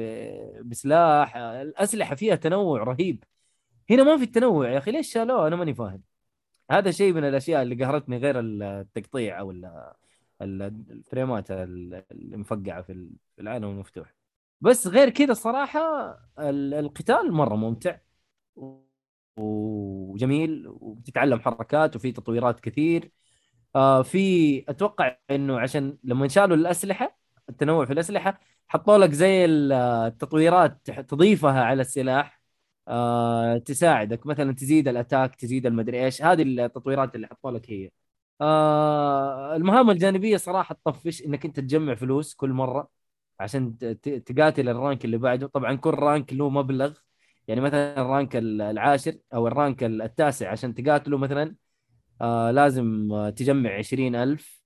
بسلاح 0.68 1.36
الأسلحة 1.36 2.14
فيها 2.14 2.34
تنوع 2.34 2.82
رهيب. 2.82 3.24
هنا 3.90 4.02
ما 4.02 4.16
في 4.16 4.24
التنوع 4.24 4.70
يا 4.70 4.78
أخي 4.78 4.90
ليش 4.90 5.12
شالوه؟ 5.12 5.46
أنا 5.46 5.56
ماني 5.56 5.74
فاهم. 5.74 6.02
هذا 6.70 6.90
شيء 6.90 7.12
من 7.12 7.24
الأشياء 7.24 7.62
اللي 7.62 7.84
قهرتني 7.84 8.16
غير 8.18 8.40
التقطيع 8.40 9.40
أو 9.40 9.50
الفريمات 10.42 11.46
المفقعة 11.50 12.82
في 12.82 12.92
ال- 12.92 13.16
في 13.36 13.42
العالم 13.42 13.64
المفتوح. 13.64 14.14
بس 14.60 14.86
غير 14.86 15.10
كذا 15.10 15.32
الصراحه 15.32 15.80
ال- 16.38 16.74
القتال 16.74 17.32
مرة 17.32 17.56
ممتع 17.56 17.98
وجميل 19.36 20.64
وبتتعلم 20.68 21.40
حركات 21.40 21.96
وفي 21.96 22.12
تطويرات 22.12 22.60
كثير. 22.60 23.10
آه 23.76 24.02
في 24.02 24.58
أتوقع 24.70 25.16
إنه 25.30 25.60
عشان 25.60 25.98
لما 26.04 26.28
شالوا 26.28 26.56
الأسلحة 26.56 27.18
التنوع 27.48 27.84
في 27.86 27.92
الأسلحة 27.92 28.40
حطوا 28.68 28.98
لك 28.98 29.10
زي 29.12 29.44
ال- 29.44 29.72
التطويرات 29.72 30.90
تضيفها 30.90 31.62
على 31.64 31.80
السلاح. 31.82 32.42
آه 32.88 33.58
تساعدك. 33.58 34.26
مثلا 34.26 34.52
تزيد 34.54 34.88
ال 34.88 34.95
attack 34.95 35.34
تزيد 35.36 35.66
المدري 35.66 36.04
إيش. 36.04 36.22
هذه 36.22 36.42
التطويرات 36.42 37.14
اللي 37.14 37.26
حطوا 37.26 37.50
لك 37.50 37.70
هي. 37.70 37.90
آه 38.40 39.56
المهام 39.56 39.90
الجانبية 39.90 40.36
صراحة 40.36 40.74
تطفش 40.74 41.22
إنك 41.22 41.44
أنت 41.44 41.60
تجمع 41.60 41.94
فلوس 41.94 42.34
كل 42.34 42.50
مرة 42.50 42.88
عشان 43.40 43.78
تقاتل 44.26 44.68
ال 44.68 44.75
rank 44.75 45.04
اللي 45.04 45.18
بعده. 45.18 45.46
طبعا 45.46 45.74
كل 45.74 45.90
rank 45.94 46.32
له 46.32 46.48
مبلغ. 46.50 46.98
يعني 47.48 47.60
مثلا 47.60 48.00
ال 48.02 48.09
rank 48.09 48.36
ال- 48.36 48.60
العاشر 48.62 49.18
أو 49.34 49.46
ال 49.46 49.54
rank 49.54 49.84
ال- 49.84 50.02
التاسع 50.02 50.50
عشان 50.50 50.74
تقاتله 50.74 51.18
مثلا 51.18 51.56
آه 52.20 52.50
لازم 52.50 53.08
تجمع 53.36 53.70
عشرين 53.78 54.14
ألف 54.16 54.62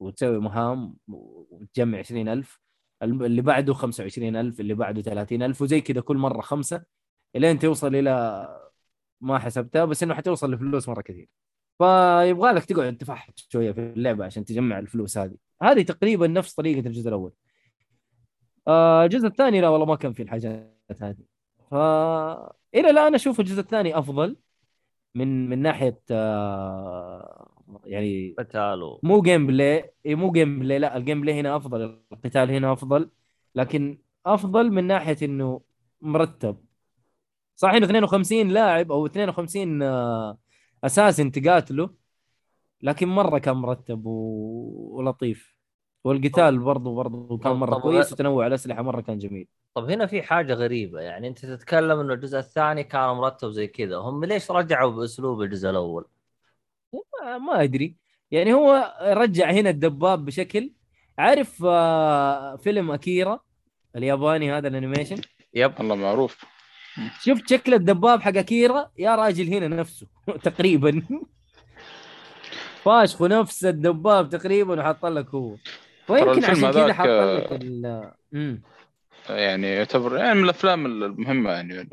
وتسوي 0.00 0.38
مهام 0.40 0.96
وتجمع 1.08 1.98
عشرين 1.98 2.28
ألف. 2.28 2.60
اللي 3.02 3.42
بعده 3.42 3.74
خمسة 3.74 4.02
وعشرين 4.04 4.36
ألف 4.36 4.60
اللي 4.60 4.74
بعده 4.74 5.02
ثلاثين 5.02 5.42
ألف 5.42 5.62
وزي 5.62 5.80
كذا 5.80 6.00
كل 6.00 6.16
مرة 6.16 6.40
خمسة 6.40 6.84
إلين 7.36 7.58
توصل 7.58 7.94
إلى 7.96 8.48
ما 9.20 9.38
حسبتها. 9.38 9.84
بس 9.84 10.02
إنه 10.02 10.14
حتوصل 10.14 10.52
لفلوس 10.54 10.88
مرة 10.88 11.02
كثير. 11.02 11.28
فيبغى 11.78 12.52
لك 12.52 12.64
تقعد 12.64 12.96
تفحط 12.96 13.38
شوية 13.38 13.72
في 13.72 13.80
اللعبة 13.80 14.24
عشان 14.24 14.44
تجمع 14.44 14.78
الفلوس 14.78 15.18
هذه. 15.18 15.36
هذه 15.62 15.82
تقريبا 15.82 16.26
نفس 16.26 16.54
طريقة 16.54 16.86
الجزء 16.86 17.08
الأول. 17.08 17.32
آه، 18.68 19.04
الجزء 19.04 19.26
الثاني 19.26 19.60
لا 19.60 19.68
والله 19.68 19.86
ما 19.86 19.96
كان 19.96 20.12
فيه 20.12 20.22
الحاجات 20.22 21.02
هذه. 21.02 21.24
ف 21.70 21.74
إلى 22.74 22.90
الآن 22.90 23.14
أشوف 23.14 23.40
الجزء 23.40 23.60
الثاني 23.60 23.98
أفضل 23.98 24.36
من 25.14 25.48
من 25.48 25.58
ناحية 25.62 26.00
آه، 26.10 27.48
يعني 27.84 28.34
قتال 28.38 28.98
مو 29.02 29.22
gameplay 29.22 29.94
مو 30.06 30.32
gameplay 30.32 30.78
لا 30.78 30.96
ال 30.96 31.20
gameplay 31.20 31.40
هنا 31.40 31.56
أفضل 31.56 32.00
القتال 32.12 32.50
هنا 32.50 32.72
أفضل 32.72 33.10
لكن 33.54 33.98
أفضل 34.26 34.70
من 34.70 34.84
ناحية 34.86 35.16
إنه 35.22 35.60
مرتب. 36.00 36.56
صح 37.56 37.70
إنه 37.70 37.86
52 37.86 38.48
لاعب 38.48 38.92
أو 38.92 39.06
52 39.06 39.82
آه، 39.82 40.38
أساس 40.84 41.16
تقاتله 41.16 41.90
لكن 42.82 43.08
مرة 43.08 43.38
كان 43.38 43.56
مرتب 43.56 44.06
و... 44.06 44.10
ولطيف. 44.96 45.58
والقتال 46.04 46.58
برضو 46.58 46.94
برضو 46.94 47.38
كان 47.38 47.52
مرة 47.52 47.74
طب 47.74 47.80
كويس 47.80 48.12
وتنوع 48.12 48.46
الأسلحة 48.46 48.82
مرة 48.82 49.00
كان 49.00 49.18
جميل. 49.18 49.48
طب 49.74 49.90
هنا 49.90 50.06
في 50.06 50.22
حاجة 50.22 50.54
غريبة 50.54 51.00
يعني 51.00 51.28
أنت 51.28 51.46
تتكلم 51.46 52.00
إنه 52.00 52.14
الجزء 52.14 52.38
الثاني 52.38 52.84
كان 52.84 53.10
مرتب 53.10 53.50
زي 53.50 53.66
كذا 53.66 53.96
هم 53.96 54.24
ليش 54.24 54.50
رجعوا 54.50 54.90
بأسلوب 54.92 55.42
الجزء 55.42 55.70
الأول؟ 55.70 56.04
ما- 56.92 57.38
ما 57.38 57.62
أدري. 57.62 57.96
يعني 58.30 58.52
هو 58.54 58.94
رجع 59.02 59.50
هنا 59.50 59.70
الدباب 59.70 60.24
بشكل 60.24 60.72
عارف 61.18 61.64
آه، 61.66 62.56
فيلم 62.56 62.90
أكيرا 62.90 63.40
الياباني 63.96 64.52
هذا 64.52 64.68
الأنيميشن؟ 64.68 65.16
يب. 65.54 65.72
والله 65.78 65.94
معروف. 65.94 66.44
شفت 67.22 67.50
شكل 67.50 67.74
الدباب 67.74 68.20
حق 68.20 68.36
أكيرا 68.36 68.90
يا 68.98 69.16
راجل 69.16 69.54
هنا 69.54 69.68
نفسه 69.68 70.06
تقريبا 70.44 71.02
فاشخ 72.82 73.22
نفس 73.22 73.64
الدباب 73.64 74.28
تقريبا 74.28 74.80
وحط 74.80 75.06
لك 75.06 75.28
هو 75.34 75.56
ويمكن 76.08 76.44
عشان 76.44 76.70
كذا 76.70 76.92
حط 76.92 77.06
لك 77.06 77.52
ال-. 77.52 78.10
يعني 79.28 79.66
يعتبر 79.66 80.16
يعني 80.16 80.34
من 80.38 80.44
الأفلام 80.44 80.86
المهمة 80.86 81.50
يعني 81.50 81.88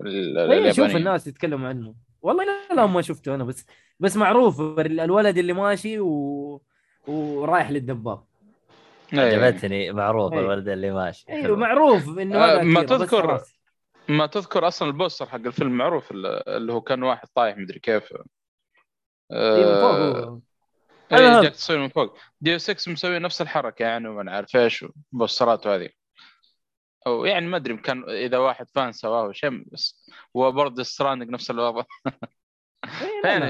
ال- 0.00 0.38
أيوه 0.38 0.72
شوف 0.72 0.96
الناس 0.96 1.26
يتكلموا 1.26 1.68
عنه 1.68 1.94
والله 2.22 2.44
لا 2.44 2.74
لا 2.74 2.86
ما 2.86 3.02
شفته 3.02 3.34
أنا 3.34 3.44
بس 3.44 3.66
بس 4.00 4.16
معروف 4.16 4.60
الولد 4.60 5.38
اللي 5.38 5.52
ماشي 5.52 6.00
و... 6.00 6.62
ورايح 7.06 7.70
للدباب 7.70 8.22
إيه. 9.12 9.20
عجبتني 9.20 9.92
معروف 9.92 10.32
إيه. 10.32 10.38
الولد 10.40 10.68
اللي 10.68 10.90
ماشي 10.90 11.24
أيوه. 11.28 11.56
معروف 11.56 12.18
إنه 12.18 12.36
آه، 12.36 12.54
هذا 12.54 12.62
ما 12.62 12.82
تذكر-. 12.82 13.40
ما 14.10 14.26
تذكر 14.26 14.68
أصلا 14.68 14.88
البوستر 14.88 15.26
حق 15.26 15.36
الفيلم 15.36 15.72
معروف 15.72 16.10
اللي 16.10 16.72
هو 16.72 16.80
كان 16.80 17.02
واحد 17.02 17.28
طايح 17.34 17.56
مدري 17.56 17.78
كيف 17.78 18.12
إيه، 19.32 19.64
من 19.64 19.80
فوق 19.80 19.94
آه، 19.94 20.24
هو. 20.24 20.40
اي. 21.12 21.42
جاك 21.42 21.52
تصير 21.52 21.78
من 21.78 21.88
فوق 21.88 22.16
ديو 22.40 22.58
6 22.58 22.92
مسوي 22.92 23.18
نفس 23.18 23.42
الحركة 23.42 23.82
يعني 23.82 24.08
وما 24.08 24.32
عارف 24.32 24.56
إيش 24.56 24.84
بوسترات 25.12 25.66
هذه 25.66 25.88
أو 27.06 27.24
يعني 27.24 27.46
ما 27.46 27.56
أدري 27.56 27.76
كان 27.76 28.04
إذا 28.08 28.38
واحد 28.38 28.68
فان 28.74 28.92
سواه 28.92 29.32
شيء 29.32 29.64
بس 29.72 30.10
وبرضه 30.34 30.82
ستراندنج 30.82 31.30
نفس 31.30 31.50
الوضع 31.50 31.82
إيه،. 32.84 33.30
يعني 33.30 33.46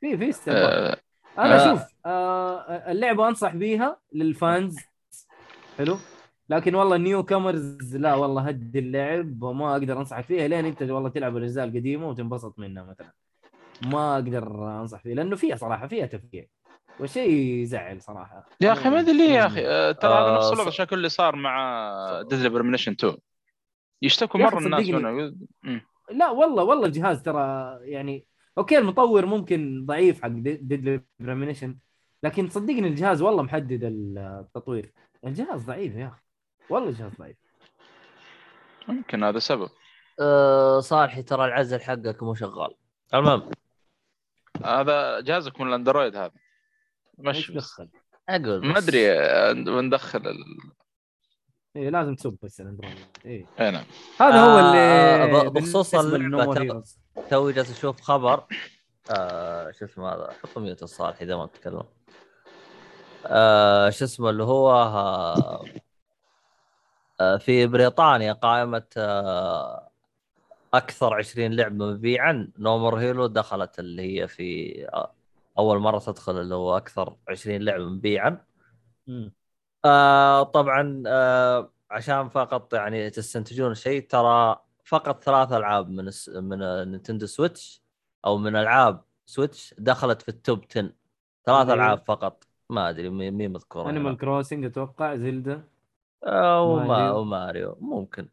في 0.00 0.18
في 0.18 0.28
استمرار 0.28 0.72
آه، 0.72 0.96
أنا 1.38 1.64
آه. 1.64 1.74
شوف 1.74 1.82
آه 2.06 2.90
اللعبة 2.92 3.28
أنصح 3.28 3.54
بيها 3.54 4.00
للفانز 4.12 4.76
حلو 5.78 5.98
لكن 6.50 6.74
والله 6.74 6.96
نيو 6.96 7.22
كامرز 7.22 7.96
لا 7.96 8.14
والله 8.14 8.42
هدي 8.42 8.78
اللعب 8.78 9.42
وما 9.42 9.72
أقدر 9.72 9.98
انصحك 9.98 10.24
فيها 10.24 10.48
لين 10.48 10.64
أنت 10.64 10.82
والله 10.82 11.08
تلعب 11.08 11.36
الأجزاء 11.36 11.64
القديمة 11.64 12.08
وتنبسط 12.08 12.58
منها 12.58 12.82
مثلا. 12.82 13.12
ما 13.86 14.14
أقدر 14.14 14.80
أنصح 14.80 15.02
فيها 15.02 15.14
لأنه 15.14 15.36
فيها 15.36 15.56
صراحة 15.56 15.86
فيها 15.86 16.06
تقطيع 16.06 16.48
وشيء 17.00 17.30
يزعل 17.30 18.02
صراحة. 18.02 18.46
يا 18.60 18.72
أخي 18.72 18.88
ما 18.88 19.00
أدري 19.00 19.16
ليه 19.16 19.30
يا 19.30 19.46
أخي. 19.46 19.66
آه، 19.66 19.92
ترى 19.92 20.12
هذا 20.12 20.28
آه، 20.28 20.36
نفس 20.36 20.52
الوضع 20.52 20.70
شكل 20.70 20.96
اللي 20.96 21.08
صار 21.08 21.36
مع 21.36 22.22
Deadly 22.30 22.48
Premonition 22.48 22.92
2 22.92 23.16
يشتكوا 24.02 24.40
مرة 24.40 24.58
الناس. 24.58 24.88
منه. 24.88 25.34
لا 26.10 26.30
والله 26.30 26.64
والله 26.64 26.86
الجهاز 26.86 27.22
ترى 27.22 27.78
يعني 27.82 28.26
okay 28.58 28.78
المطور 28.78 29.26
ممكن 29.26 29.86
ضعيف 29.86 30.22
حق 30.22 30.28
Deadly 30.28 31.02
Premonition 31.20 31.78
لكن 32.22 32.48
صدقني 32.48 32.88
الجهاز 32.88 33.22
والله 33.22 33.42
محدد 33.42 33.80
التطوير. 33.84 34.92
الجهاز 35.26 35.64
ضعيف 35.64 35.94
يا 35.96 36.06
أخي. 36.06 36.27
والله 36.70 36.88
الجهاز 36.88 37.12
ضعيف 37.18 37.36
يمكن 38.88 39.24
هذا 39.24 39.38
سبب. 39.38 39.70
آه، 40.20 40.80
صالحي 40.80 41.22
ترى 41.22 41.44
العزل 41.44 41.80
حقك 41.80 42.22
مو 42.22 42.34
شغال. 42.34 42.74
المهم. 43.14 43.50
هذا 44.64 45.20
جهازك 45.20 45.60
من 45.60 45.68
الأندرويد 45.68 46.16
هذا. 46.16 46.32
مش 47.18 47.50
دخل؟ 47.50 47.88
أقول 48.28 48.66
ما 48.66 48.78
أدري 48.78 49.12
آه، 49.12 49.52
بندخل 49.52 50.18
ال... 50.18 50.44
إيه 51.76 51.90
لازم 51.90 52.14
تسب 52.14 52.38
بس 52.42 52.60
الأندرويد. 52.60 53.06
إيه. 53.24 53.46
إيه 53.60 53.70
نعم. 53.70 53.84
هذا 54.20 54.40
هو 54.40 54.58
اللي 54.58 54.78
آه، 54.78 55.48
بخصوص. 55.48 55.90
توي 57.30 57.52
جالس 57.52 57.70
أشوف 57.70 58.00
خبر. 58.00 58.44
آه 59.10 59.70
شو 59.70 59.84
اسمه 59.84 60.08
هذا؟ 60.08 60.34
حط 60.42 60.58
ميوت 60.58 60.82
الصالح 60.82 61.22
إذا 61.22 61.36
ما 61.36 61.46
تتكلم 61.46 61.82
آه 63.26 63.90
شو 63.90 64.04
اسمه 64.04 64.30
اللي 64.30 64.42
هو 64.42 64.70
آه 64.70 65.36
آه 65.36 65.64
في 67.38 67.66
بريطانيا 67.66 68.32
قائمة 68.32 68.86
آه 68.96 69.90
أكثر 70.74 71.14
20 71.14 71.52
لعبة 71.52 71.86
مبيعا 71.86 72.52
No 72.58 72.71
More 72.71 72.96
Heroes 72.98 73.26
دخلت 73.26 73.78
اللي 73.78 74.02
هي 74.22 74.28
في 74.28 74.74
آه 74.94 75.14
أول 75.58 75.78
مرة 75.78 75.98
تدخل 75.98 76.40
اللي 76.40 76.54
هو 76.54 76.76
أكثر 76.76 77.16
20 77.28 77.62
لعبة 77.62 77.84
مبيعا. 77.84 78.44
آه 79.84 80.42
طبعا 80.42 81.02
آه 81.06 81.72
عشان 81.90 82.28
فقط 82.28 82.74
يعني 82.74 83.10
تستنتجون 83.10 83.74
شيء 83.74 84.06
ترى 84.08 84.56
فقط 84.84 85.24
ثلاث 85.24 85.52
ألعاب 85.52 85.88
من 85.90 86.08
الس... 86.08 86.28
من 86.28 86.58
Nintendo 86.90 87.26
Switch 87.26 87.82
أو 88.24 88.38
من 88.38 88.56
ألعاب 88.56 89.04
Switch 89.26 89.74
دخلت 89.78 90.22
في 90.22 90.28
ال 90.28 90.37
top 90.37 90.64
10 90.70 90.92
ثلاث؟ 91.46 91.68
ألعاب 91.70 92.04
فقط 92.06 92.44
ما 92.70 92.88
أدري 92.90 93.10
مين 93.10 93.52
مذكورة 93.52 93.90
Animal. 93.90 94.16
Crossing 94.16 94.64
أتوقع 94.64 95.16
Zelda 95.16 95.52
آه 95.54 95.62
وما 96.26 96.84
ماريو. 96.86 97.18
وماريو 97.20 97.76
ممكن 97.80 98.28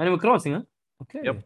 Animal 0.00 0.20
Crossing 0.20 0.54
ها 0.54 0.66
okay 1.00 1.18
yep. 1.18 1.42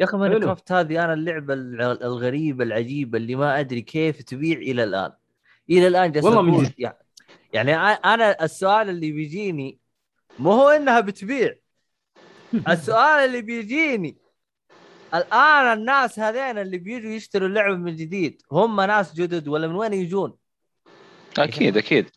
يا 0.00 0.04
أخي 0.04 0.12
حلو. 0.12 0.18
Minecraft 0.20 0.72
هذه 0.72 1.04
أنا 1.04 1.12
اللعبة 1.12 1.54
الغريبة 1.92 2.64
العجيبة 2.64 3.18
اللي 3.18 3.34
ما 3.34 3.60
أدري 3.60 3.82
كيف 3.82 4.22
تبيع 4.22 4.58
إلى 4.58 4.84
الآن 4.84 5.12
إلى 5.70 5.86
الآن 5.88 6.12
جالس 6.12 6.24
والله 6.26 6.42
من 6.42 6.52
أقول- 6.58 6.68
جد. 6.68 6.74
يع- 6.78 6.98
يعني 7.52 7.74
أنا 7.76 8.44
السؤال 8.44 8.88
اللي 8.88 9.12
بيجيني 9.12 9.78
مو 10.38 10.52
هو 10.52 10.68
إنها 10.68 11.00
بتبيع. 11.00 11.54
السؤال 12.68 13.24
اللي 13.24 13.42
بيجيني 13.42 14.16
الآن 15.14 15.72
الناس 15.78 16.18
هذين 16.18 16.58
اللي 16.58 16.78
بيجوا 16.78 17.10
يشتروا 17.10 17.48
اللعبه 17.48 17.74
من 17.76 17.96
جديد 17.96 18.42
هم 18.52 18.80
ناس 18.80 19.14
جدد 19.14 19.48
ولا 19.48 19.68
من 19.68 19.74
وين 19.74 19.92
يجون؟ 19.92 20.36
أكيد 21.38 21.76
أكيد. 21.76 22.10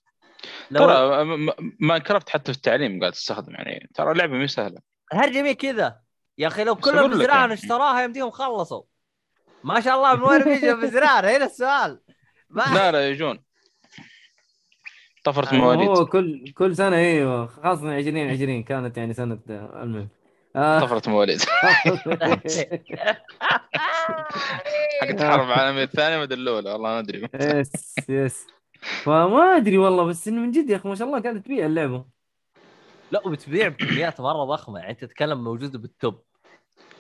لو 0.72 0.80
ترى 0.88 1.24
م- 1.24 1.54
Minecraft 1.80 2.30
حتى 2.30 2.52
في 2.52 2.58
التعليم 2.58 3.00
قاعد 3.00 3.12
تستخدم 3.12 3.54
يعني 3.54 3.90
ترى 3.94 4.14
لعبة 4.14 4.34
مو 4.34 4.48
سهلة. 4.48 4.80
الهرجه 5.14 5.52
كذا. 5.52 6.00
يا 6.38 6.48
أخي 6.48 6.64
لو 6.64 6.76
كلهم 6.76 7.12
بزرار 7.12 7.30
يعني. 7.30 7.54
اشتراها 7.54 8.04
يمديهم 8.04 8.30
خلصوا. 8.32 8.84
ما 9.64 9.80
شاء 9.82 9.96
الله 9.96 10.16
من 10.16 10.24
وين 10.24 10.44
بيجوا 10.44 10.74
بزرار 10.82 11.38
هنا 11.38 11.46
السؤال. 11.46 12.02
ما 12.50 12.64
لا 12.74 12.92
لا 12.92 13.10
يجون. 13.10 13.44
طفرت 15.24 15.54
آه، 15.54 15.58
مواليد. 15.58 15.88
هو 15.88 16.06
كل 16.06 16.52
كل 16.58 16.76
سنة 16.76 16.96
أيوه 16.96 17.46
خاصة 17.48 17.98
2020 17.98 18.64
كانت 18.64 18.98
يعني 18.98 19.14
سنة 19.14 19.40
المهم. 19.50 20.10
آه. 20.56 20.80
طفرت 20.80 21.10
مواليد. 21.10 21.42
حقت 25.02 25.22
الحرب 25.22 25.48
العالميه 25.48 25.84
الثانية 25.84 26.18
ولا 26.18 26.34
الاولى 26.34 26.72
والله 26.72 26.90
ما 26.90 27.00
أدري. 27.00 27.30
يس 27.42 27.96
يس. 28.10 28.48
فما 29.04 29.58
أدري 29.58 29.78
والله 29.78 30.06
بس 30.06 30.28
إنه 30.28 30.42
من 30.42 30.52
جد 30.52 30.70
يا 30.70 30.76
أخي 30.76 30.90
ما 30.90 30.96
شاء 30.96 31.08
الله 31.08 31.22
قاعدة 31.22 31.40
تبيع 31.40 31.66
اللعبة. 31.66 32.06
لا 33.12 33.28
وبتبيع 33.28 33.68
بكميات 33.68 34.22
مرة 34.22 34.46
ضخمة. 34.46 34.80
يعني 34.80 34.92
أنت 34.92 35.02
تتكلم 35.06 35.44
موجودة 35.44 35.80
بالتوب. 35.80 36.22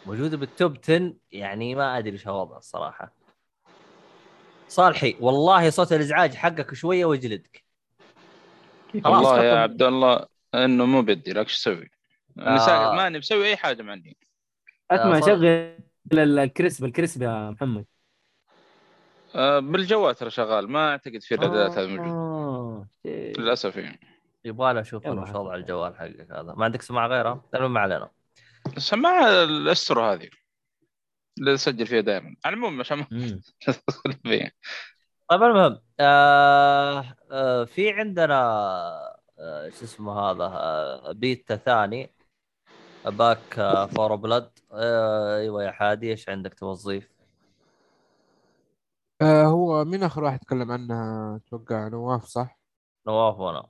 موجودة 0.06 0.38
بالتوب 0.38 0.78
10 0.84 1.14
يعني 1.32 1.76
ما 1.76 1.98
أدري 1.98 2.12
إيش 2.12 2.28
الوضع 2.28 2.58
الصراحة. 2.58 3.14
صالحي 4.68 5.16
والله 5.20 5.70
صوت 5.70 5.94
الإزعاج 5.94 6.34
حقك 6.34 6.74
شوية 6.74 7.06
وجلدك 7.06 7.71
الله 8.96 9.44
يا 9.44 9.52
ختم. 9.52 9.62
عبد 9.62 9.82
الله 9.84 10.26
إنه 10.56 10.86
مو 10.86 11.02
بدي 11.02 11.34
لك 11.34 11.48
شو 11.48 11.56
أسوي؟ 11.56 11.90
أنا 12.38 12.56
آه. 12.56 12.58
ساكت 12.58 12.96
ماني 12.98 13.18
مسوي 13.18 13.46
أي 13.48 13.58
حاجة 13.58 13.82
ما 13.82 13.92
عندي 13.92 14.18
اسمع 14.92 15.20
صح. 15.20 15.28
شغل 15.28 15.46
الكريسب 16.14 16.86
الكريسب 16.86 17.22
يا 17.22 17.50
محمد 17.50 17.86
آه، 19.36 19.60
بالجوال 19.60 20.16
ترى 20.16 20.30
شغال 20.30 20.70
ما 20.72 20.92
أعتقد 20.92 21.22
في 21.22 21.36
الاعدادات 21.36 21.78
هذه 21.78 21.88
موجوده 21.88 22.12
آه. 22.12 22.88
للأسف 23.06 23.76
يعني 23.76 24.00
يبغى 24.46 24.74
له 24.74 24.82
أشوف 24.82 25.08
أنا 25.08 25.22
وش 25.22 25.30
وضع. 25.30 25.56
الجوال 25.56 25.96
حقك 25.96 26.28
هذا 26.32 26.54
ما 26.58 26.66
عندك 26.66 26.82
سماعة 26.82 27.08
غيره 27.08 27.46
المهم 27.56 27.74
ما 27.74 27.80
علينا 27.80 28.10
سماعة 28.78 29.44
ال 29.44 29.53
Astro 29.53 30.02
هذه 30.04 30.30
اللي 31.40 31.54
اسجل 31.54 31.88
فيها 31.88 32.02
دائما 32.02 32.36
على 32.46 32.54
العموم 32.56 32.80
عشان 32.80 32.98
ما 32.98 33.06
فيها. 34.24 34.52
طيب 35.32 35.44
المهم 35.44 35.80
آه 36.00 37.06
آه 37.32 37.66
في 37.66 37.90
عندنا 37.92 38.36
آه 39.40 39.70
شو 39.70 39.86
اسمه 39.86 40.20
هذا 40.20 40.44
آه 40.44 41.12
بيتا 41.12 41.56
ثاني 41.56 42.10
Back 43.06 43.60
آه 43.60 43.86
Four 43.86 44.16
Blood 44.16 44.50
آه 44.72 45.38
أيوه 45.38 45.64
يا 45.64 45.72
حادي 45.72 46.10
إيش 46.12 46.30
عندك 46.30 46.54
تضيف؟ 46.54 47.10
آه 49.22 49.44
هو 49.44 49.86
مين 49.86 50.04
آخر 50.04 50.24
واحد 50.24 50.40
تكلم 50.40 50.72
عنها 50.72 51.36
أتوقع 51.36 51.88
نواف 51.88 52.26
صح؟ 52.26 52.60
نواف 53.08 53.40
وأنا. 53.40 53.70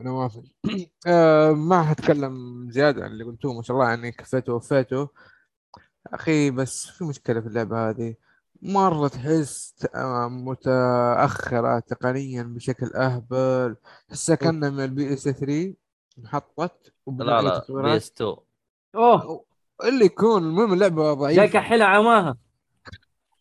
نواف. 0.00 0.38
آه 1.06 1.52
ما 1.52 1.82
حتكلم 1.82 2.66
زيادة 2.70 3.04
عن 3.04 3.10
اللي 3.10 3.24
قلتوه 3.24 3.54
ما 3.54 3.62
شاء 3.62 3.76
الله 3.76 3.88
يعني 3.88 4.12
كفيته 4.12 4.52
ووفيته. 4.52 5.08
أخي 6.06 6.50
بس 6.50 6.86
في 6.86 7.04
مشكلة 7.04 7.40
في 7.40 7.46
اللعبة 7.46 7.90
هذه. 7.90 8.14
مرة 8.62 9.08
تحس 9.08 9.74
متأخرة 10.30 11.78
تقنيا 11.78 12.42
بشكل 12.42 12.86
أهبل 12.86 13.76
تحسها 14.08 14.34
كأنها 14.36 14.70
من 14.70 14.84
ال 14.84 15.12
PS 15.14 15.28
3 15.28 15.74
انحطت 16.18 16.92
لا 17.06 17.42
لا 17.42 17.64
PS 17.68 18.10
2 18.10 18.36
اوه 18.94 19.44
اللي 19.84 20.04
يكون 20.04 20.42
المهم 20.42 20.72
اللعبة 20.72 21.02
جاي 21.14 21.14
ضعيفة 21.36 21.46
كحلها 21.46 21.86
عماها. 21.86 22.36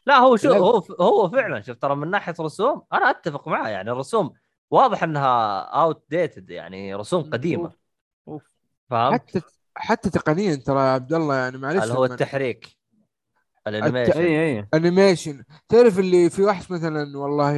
لا 0.06 0.18
هو 0.18 0.36
شو. 0.36 0.52
هو 0.54 0.78
هو 1.02 1.30
فعلا 1.30 1.62
شوف 1.62 1.78
ترى 1.78 1.96
من 1.96 2.10
ناحية 2.12 2.34
رسوم 2.40 2.82
أنا 2.94 3.10
أتفق 3.10 3.48
معاه 3.48 3.70
يعني 3.70 3.92
الرسوم 3.92 4.34
واضح 4.72 5.04
إنها 5.04 5.60
outdated 5.60 6.50
يعني 6.50 6.96
رسوم 6.96 7.30
قديمة. 7.30 7.72
أوف. 8.28 8.44
فهمت؟ 8.90 9.14
حتى 9.22 9.42
حتى 9.76 10.10
تقنيا 10.10 10.56
ترى 10.56 10.80
يا 10.80 10.92
عبد 10.94 11.14
الله 11.14 11.36
يعني 11.36 11.58
معلش 11.58 11.84
اللي 11.84 11.94
هو 11.94 12.06
التحريك. 12.06 12.66
الت- 12.66 12.79
ال 13.70 13.74
animation. 13.74 14.20
أي 14.20 14.58
أي. 14.60 14.68
animation 14.74 15.44
تعرف 15.70 16.00
اللي 16.00 16.30
في 16.30 16.44
واحد 16.44 16.74
مثلا 16.74 17.18
والله 17.18 17.56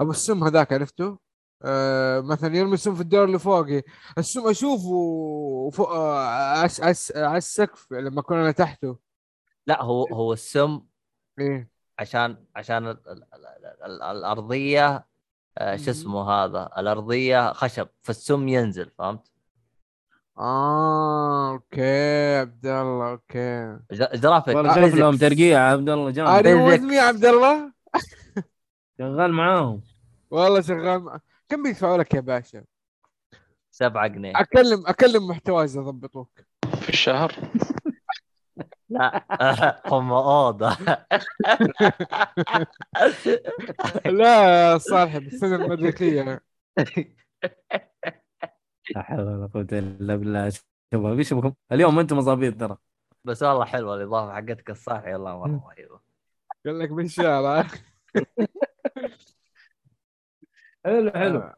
أبو 0.00 0.10
السم 0.10 0.44
هذاك 0.44 0.72
عرفته؟ 0.72 1.18
آه 1.64 2.20
مثلا 2.20 2.56
يرمي 2.56 2.74
السم 2.74 2.94
في 2.94 3.00
الدور 3.00 3.24
اللي 3.24 3.38
فوقي. 3.38 3.82
السم 4.18 4.48
أشوفه 4.48 5.70
فوق 5.72 5.90
آه 5.90 6.58
عس 6.58 6.80
عس 6.80 7.12
على 7.16 7.36
السقف 7.38 7.92
لما 7.92 8.20
أكون 8.20 8.36
أنا 8.38 8.50
تحته. 8.50 8.98
لا 9.66 9.82
هو 9.82 10.06
هو 10.06 10.32
السم 10.32 10.80
إيه. 11.38 11.70
عشان 11.98 12.44
عشان 12.56 12.86
ال 12.86 13.08
ال 13.08 13.24
ال 13.34 13.82
ال 13.84 14.02
الأرضية 14.02 15.06
آه، 15.58 15.76
شو. 15.76 15.90
اسمه 15.90 16.30
هذا؟ 16.30 16.70
الأرضية 16.78 17.52
خشب 17.52 17.88
فالسم 18.02 18.48
ينزل 18.48 18.90
فهمت؟ 18.98 19.32
آه 20.38 21.50
أوكي 21.52 22.36
عبد 22.36 22.66
الله 22.66 23.10
أوكي. 23.10 23.78
ج- 23.92 24.20
جرافيك. 24.20 24.56
والله 24.56 24.74
شوف 24.90 24.94
لهم. 24.94 25.16
ترقيع 25.16 25.60
عبد 25.60 25.88
الله 25.88 26.10
جامد 26.10 26.28
ار 26.28 26.46
يو 26.46 26.70
Physics. 26.76 26.80
مي 26.80 26.94
يا 26.94 27.02
عبد 27.02 27.24
الله. 27.24 27.72
شغال 28.98 29.32
معاهم. 29.32 29.80
والله 30.30 30.60
شغال 30.60 31.00
مع- 31.02 31.20
كم 31.48 31.62
بيدفعوا 31.62 31.96
لك 31.96 32.14
يا 32.14 32.20
باشا؟ 32.20 32.64
سبعة 33.70 34.06
جنيه. 34.06 34.32
اكلم 34.36 34.86
أكلم 34.86 35.26
محتواي 35.28 35.64
اذا 35.64 35.80
ضبطوك 35.80 36.30
في 36.80 36.88
الشهر؟ 36.88 37.32
لا. 38.90 39.24
هم 39.92 40.12
أوضة. 40.12 40.76
لا 44.06 44.72
يا 44.72 44.78
صالح 44.78 45.18
بالسنه 45.18 45.54
المدركيه 45.56 46.42
لا 48.94 49.02
حول 49.02 49.20
ولا 49.20 49.46
قوة 49.54 49.66
إلا 49.72 50.16
بالله. 50.16 50.50
شباب 50.94 51.18
إيش 51.18 51.34
بكم؟ 51.34 51.52
اليوم 51.72 51.98
أنتم 51.98 52.16
مظابيط 52.16 52.60
ترى. 52.60 52.76
بس 53.24 53.42
والله 53.42 53.64
حلوة 53.64 53.94
الإضافة 53.94 54.34
حقتك 54.34 54.70
الصح 54.70 55.02
والله 55.06 55.38
مره 55.38 55.64
رهيبة. 55.68 56.00
قال 56.66 56.78
لك 56.78 56.90
بالشارع 56.90 57.62
حلو 60.84 61.10
حلو. 61.10 61.38
آه. 61.38 61.56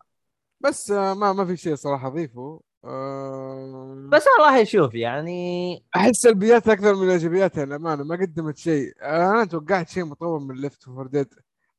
بس 0.60 0.90
آه، 0.90 1.14
ما 1.14 1.32
ما 1.32 1.44
في 1.44 1.56
شيء 1.56 1.74
صراحة 1.74 2.06
أضيفه. 2.08 2.60
آه، 2.84 4.08
بس 4.12 4.24
والله 4.38 4.64
شوف 4.64 4.94
يعني 4.94 5.82
أحس 5.96 6.16
سلبيات 6.16 6.68
أكثر 6.68 6.94
من 6.94 7.10
ايجابياتها 7.10 7.64
للامانه 7.64 8.04
ما 8.04 8.16
قدمت 8.16 8.56
شيء. 8.56 8.92
آه، 9.02 9.30
أنا 9.30 9.44
توقعت 9.44 9.88
شيء 9.88 10.04
مطور 10.04 10.38
من 10.38 10.54
Left 10.54 10.84
Four 10.84 11.06
Dead 11.06 11.34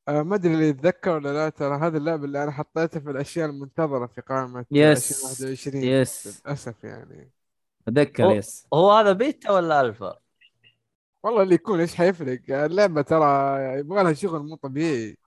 ما 0.07 0.35
أدري 0.35 0.53
اللي 0.53 0.67
يتذكر 0.67 1.11
ولا 1.11 1.33
لا 1.33 1.49
ترى 1.49 1.77
هذا 1.77 1.97
اللعبة 1.97 2.25
اللي 2.25 2.43
أنا 2.43 2.51
حطيتها 2.51 2.99
في 2.99 3.09
الأشياء 3.09 3.49
المنتظرة 3.49 4.07
في 4.07 4.21
قائمة 4.21 4.65
yes 4.71 5.11
2021 5.11 5.83
yes 5.83 6.41
للأسف 6.45 6.83
يعني. 6.83 7.31
أتذكر. 7.87 8.31
yes 8.31 8.67
هو 8.73 8.91
هذا 8.91 9.11
بيتا 9.11 9.51
ولا 9.51 9.81
ألفا؟ 9.81 10.19
والله 11.23 11.43
اللي 11.43 11.55
يكون 11.55 11.79
إيش 11.79 11.95
حيفرق. 11.95 12.41
اللعبة 12.49 13.01
ترى 13.01 13.59
يبغى 13.79 14.03
لها 14.03 14.13
شغل 14.13 14.39
مو 14.39 14.55
طبيعي. 14.55 15.17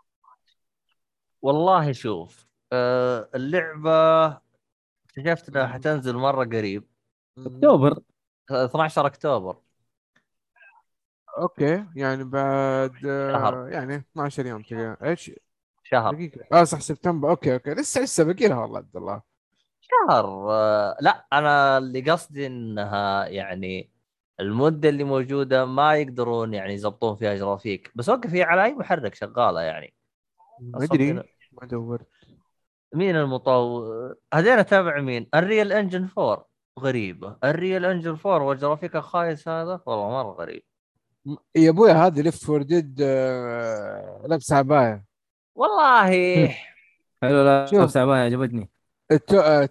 والله 1.43 1.93
شوف 1.93 2.47
آه 2.73 3.31
اللعبة 3.35 4.27
اكتشفت 5.05 5.49
إنها 5.49 5.67
حتنزل 5.67 6.17
مرة 6.17 6.45
قريب. 6.45 6.85
أكتوبر. 7.39 7.99
12 8.51 9.07
أكتوبر. 9.07 9.64
okay 11.39 11.85
يعني 11.97 12.25
بعد 12.25 12.93
شهر. 13.03 13.69
يعني 13.69 13.95
12 13.97 14.47
يوم 14.47 14.63
تقريبا 14.63 14.97
إيش؟ 15.03 15.31
شهر. 15.83 16.15
دقيقة. 16.15 16.61
آه 16.61 16.65
صح 16.65 16.81
سبتمبر. 16.81 17.31
okay 17.31 17.55
okay. 17.55 17.71
لسه 17.71 18.01
لسه 18.01 18.25
باقي 18.25 18.49
لها 18.49 18.59
والله 18.59 18.79
عبد 18.79 18.97
الله. 18.97 19.23
شهر. 19.81 20.25
آه 20.51 20.97
لا 21.01 21.27
أنا 21.33 21.79
اللي 21.79 22.11
قصدي 22.11 22.47
إنها 22.47 23.27
يعني 23.27 23.91
المدة 24.41 24.89
اللي 24.89 25.05
موجودة 25.05 25.65
ما 25.65 25.95
يقدرون 25.95 26.55
يعني 26.55 26.75
يضبطون 26.75 27.17
فيها 27.17 27.35
جرافيك. 27.35 27.93
بس 27.95 28.09
وقف 28.09 28.35
هي 28.35 28.43
على 28.43 28.65
أي 28.65 28.75
محرك 28.75 29.15
شغالة 29.15 29.61
يعني. 29.61 29.95
ما 30.61 30.85
أدري. 30.85 31.13
ما 31.13 31.23
دورت. 31.63 32.07
مين 32.95 33.17
المطور؟ 33.17 34.15
هذين 34.35 34.67
تابع 34.67 35.01
مين؟ 35.01 35.29
ال 35.35 35.73
Unreal 35.73 35.91
Engine 35.91 36.09
4 36.19 36.49
غريبة. 36.81 37.37
ال 37.45 37.85
Unreal 37.85 38.01
Engine 38.01 38.17
4 38.27 38.43
والجرافيك 38.43 38.97
الخايس 38.97 39.49
هذا؟ 39.49 39.81
والله 39.87 40.09
مرة 40.11 40.33
غريب. 40.33 40.63
يا 41.57 41.71
ابويا 41.71 41.93
هذه 41.93 42.21
Left 42.21 42.45
Four 42.45 42.63
Dead 42.63 43.01
لابس 44.27 44.53
عباية. 44.53 45.05
والله. 45.55 46.09
حلو 47.23 47.45
لا 47.45 47.67
شوف. 47.67 47.81
شوف 47.81 47.97
عباية 47.97 48.21
عجبتني. 48.21 48.71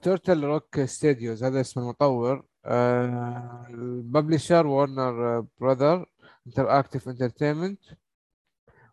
Turtle 0.02 0.44
Rock 0.44 0.82
Studios 0.82 1.44
هذا 1.44 1.62
اسم 1.62 1.80
المطور. 1.80 2.46
آه، 2.66 3.66
ال 3.70 4.68
publisher 4.68 5.46
Warner 5.60 6.06
Brother 6.48 6.80
Interactive 6.80 7.08
Entertainment 7.10 7.80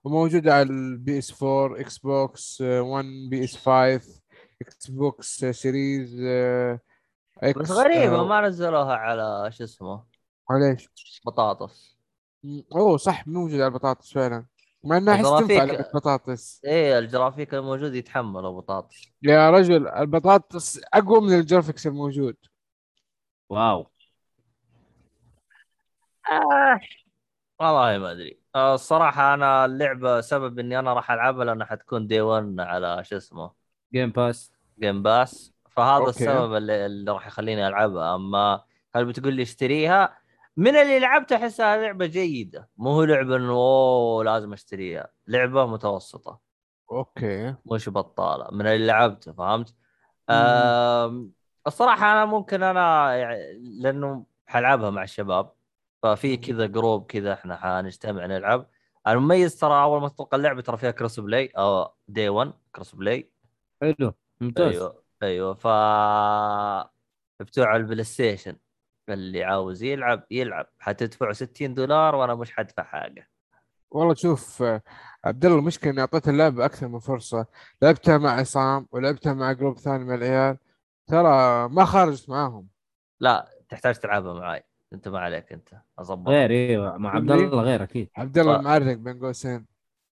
وموجود 0.05 0.49
على 0.49 0.63
ال 0.63 1.19
PS 1.19 1.43
4 1.43 1.81
Xbox 1.81 2.61
1 2.61 3.05
PS 3.31 3.57
5 3.57 4.23
Xbox 4.63 5.45
Series 5.45 6.21
X 7.43 7.59
بس 7.59 7.71
غريبة 7.71 8.25
ما 8.25 8.41
نزلوها 8.41 8.95
على 8.95 9.53
شو 9.53 9.65
اسمه 9.65 10.05
معليش 10.51 10.89
بطاطس. 11.27 11.97
م- 11.97 12.00
أوه 12.75 12.97
صح 12.97 13.29
موجود 13.29 13.55
على 13.55 13.67
البطاطس 13.67 14.13
فعلا. 14.13 14.45
مع 14.85 14.97
إنها 14.97 15.15
احس 15.15 15.23
تنفع 15.25 15.41
ال 15.65 15.66
graphic- 15.66 15.73
لعبة 15.73 15.89
بطاطس. 15.95 16.61
إيه 16.65 16.99
الجرافيك 16.99 17.55
الموجود 17.55 17.95
يتحمل 17.95 18.43
بطاطس 18.43 19.03
يا 19.23 19.51
رجل 19.51 19.89
البطاطس 19.89 20.81
أقوى 20.95 21.21
من 21.21 21.35
ال 21.39 21.44
graphics 21.44 21.87
الموجود. 21.87 22.37
wow. 23.49 23.87
آه. 26.33 26.81
والله 27.61 27.99
ما 27.99 28.11
أدري. 28.13 28.41
آه، 28.55 28.75
الصراحة 28.75 29.35
أنا 29.35 29.65
اللعبة 29.65 30.21
سبب 30.21 30.59
إني 30.59 30.79
أنا 30.79 30.93
راح 30.95 31.11
ألعبها 31.11 31.45
لأنها 31.45 31.67
حتكون 31.67 32.07
day 32.07 32.21
1 32.21 32.61
على 32.61 33.05
شو 33.05 33.17
اسمه؟ 33.17 33.51
Game 33.93 34.11
Pass 34.11 34.53
Game 34.81 35.03
Pass 35.03 35.53
فهذا 35.71 35.97
okay. 35.99 36.09
السبب 36.11 36.55
اللي, 36.55 36.87
اللي 36.87 37.13
راح 37.13 37.27
يخليني 37.27 37.67
ألعبها. 37.69 38.15
أما 38.15 38.63
هل 38.95 39.05
بتقول 39.05 39.35
لي 39.35 39.43
اشتريها؟ 39.43 40.20
من 40.57 40.77
اللي 40.77 40.99
لعبته 40.99 41.37
احسها 41.37 41.77
لعبة 41.77 42.07
جيدة. 42.07 42.69
مو 42.77 42.91
هو 42.91 43.05
لعبة 43.05 43.37
إنه 43.37 43.53
أوه 43.53 44.25
لازم 44.25 44.53
أشتريها. 44.53 45.13
لعبة 45.27 45.67
متوسطة. 45.67 46.41
okay. 46.93 47.55
مش 47.67 47.89
بطالة. 47.89 48.49
من 48.53 48.67
اللي 48.67 48.87
لعبته 48.87 49.33
فهمت؟ 49.33 49.75
الصراحة 51.67 52.13
أنا 52.13 52.25
ممكن 52.25 52.63
أنا 52.63 53.17
يعني 53.17 53.59
لأنه 53.81 54.27
حلعبها 54.47 54.91
مع 54.91 55.03
الشباب 55.03 55.53
ففي 56.03 56.37
كذا 56.37 56.67
group 56.67 57.07
كذا 57.07 57.33
إحنا 57.33 57.57
حنجتمع 57.57 58.27
نلعب. 58.27 58.67
المميز 59.09 59.59
ترى 59.59 59.83
أول 59.83 60.01
ما 60.01 60.09
تطلق 60.09 60.35
اللعبة 60.35 60.63
ترى 60.63 60.77
فيها 60.77 60.91
cross 60.91 61.21
play 61.21 61.47
أو 61.47 61.95
day 62.09 62.29
1 62.29 62.53
cross 62.75 62.95
play 62.95 63.33
حلو. 63.81 64.15
ممتاز. 64.41 64.75
أيوه. 64.75 65.03
أيوه. 65.23 65.55
ف 65.55 65.67
بتوع 67.41 67.77
ال 67.77 68.05
PlayStation 68.05 68.57
اللي 69.13 69.45
عاوز 69.45 69.83
يلعب 69.83 70.23
يلعب. 70.31 70.67
حتدفع 70.79 71.33
60 71.33 71.75
دولار 71.75 72.15
وأنا 72.15 72.35
مش 72.35 72.53
حدفع 72.53 72.83
حاجة. 72.83 73.29
والله 73.91 74.15
شوف 74.15 74.63
عبد 75.25 75.45
الله 75.45 75.59
المشكلة 75.59 75.93
إني 75.93 76.01
أعطيت 76.01 76.29
اللعبه 76.29 76.65
أكثر 76.65 76.89
من 76.89 76.99
فرصة. 76.99 77.47
لعبتها 77.83 78.19
مع 78.19 78.31
عصام 78.31 78.87
ولعبتها 78.93 79.33
مع 79.33 79.53
جروب 79.53 79.79
ثاني 79.79 80.05
من 80.05 80.15
العيال. 80.15 80.57
ترى 81.07 81.69
ما 81.69 81.85
خارجت 81.85 82.31
معاهم. 82.31 82.69
لا 83.21 83.49
تحتاج 83.69 83.95
تلعبها 83.99 84.35
معاي. 84.35 84.65
أنت 84.93 85.09
ما 85.09 85.19
عليك 85.19 85.53
أنت. 85.53 85.69
أظبط. 85.99 86.29
غير 86.29 86.51
إيوه 86.51 86.97
مع 86.97 87.11
عبد؟ 87.15 87.31
الله 87.31 87.63
غير 87.63 87.83
أكيد. 87.83 88.11
عبد 88.17 88.39
الله 88.39 88.57
ف- 88.57 88.59
المعرق 88.61 88.97
بين 88.97 89.19
قوسين. 89.21 89.67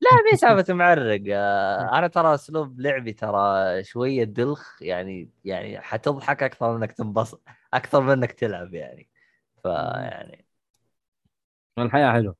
لا 0.02 0.10
مي 0.32 0.38
سالفة 0.42 0.74
معرق. 0.74 1.22
آه، 1.30 1.98
أنا 1.98 2.08
ترى 2.08 2.34
أسلوب 2.34 2.80
لعبي 2.82 3.14
ترى 3.14 3.84
شوية 3.84 4.24
دلخ. 4.24 4.82
يعني 4.82 5.30
يعني 5.46 5.80
حتضحك 5.82 6.44
أكثر 6.44 6.70
من 6.72 6.76
إنك 6.84 6.92
تنبسط. 6.92 7.42
أكثر 7.76 8.02
من 8.02 8.12
إنك 8.12 8.32
تلعب 8.32 8.74
يعني. 8.74 9.10
فيعني 9.64 10.46
الحياة 11.78 12.12
حلوة. 12.12 12.36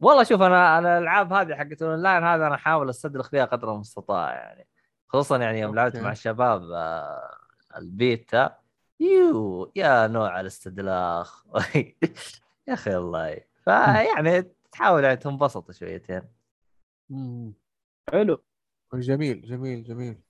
والله 0.00 0.24
شوف 0.24 0.42
أنا 0.42 0.78
أنا 0.78 0.98
الألعاب 0.98 1.32
هذه 1.32 1.54
حقت 1.54 1.82
الأونلاين 1.82 2.24
هذا 2.24 2.46
أنا 2.46 2.54
أحاول 2.54 2.90
استدلخ 2.90 3.28
فيها 3.30 3.44
قدر 3.44 3.74
المستطاع 3.74 4.34
يعني. 4.34 4.68
خصوصا 5.08 5.36
يعني 5.38 5.60
يوم 5.60 5.74
لعبت. 5.74 5.96
مع 5.96 6.12
الشباب 6.12 6.70
آه، 6.70 7.36
البيتا. 7.76 8.58
يو 9.00 9.72
يا 9.76 10.06
نوع 10.06 10.40
الاستدلاخ 10.40 11.44
يا 12.68 12.74
أخي 12.74 12.96
الله. 12.96 13.40
فيعني 13.64 14.42
تحاول 14.72 15.04
يعني 15.04 15.16
تنبسط 15.16 15.70
شويتين. 15.70 16.22
حلو. 18.12 18.42
جميل 18.94 19.42
جميل 19.42 19.84
جميل. 19.84 20.20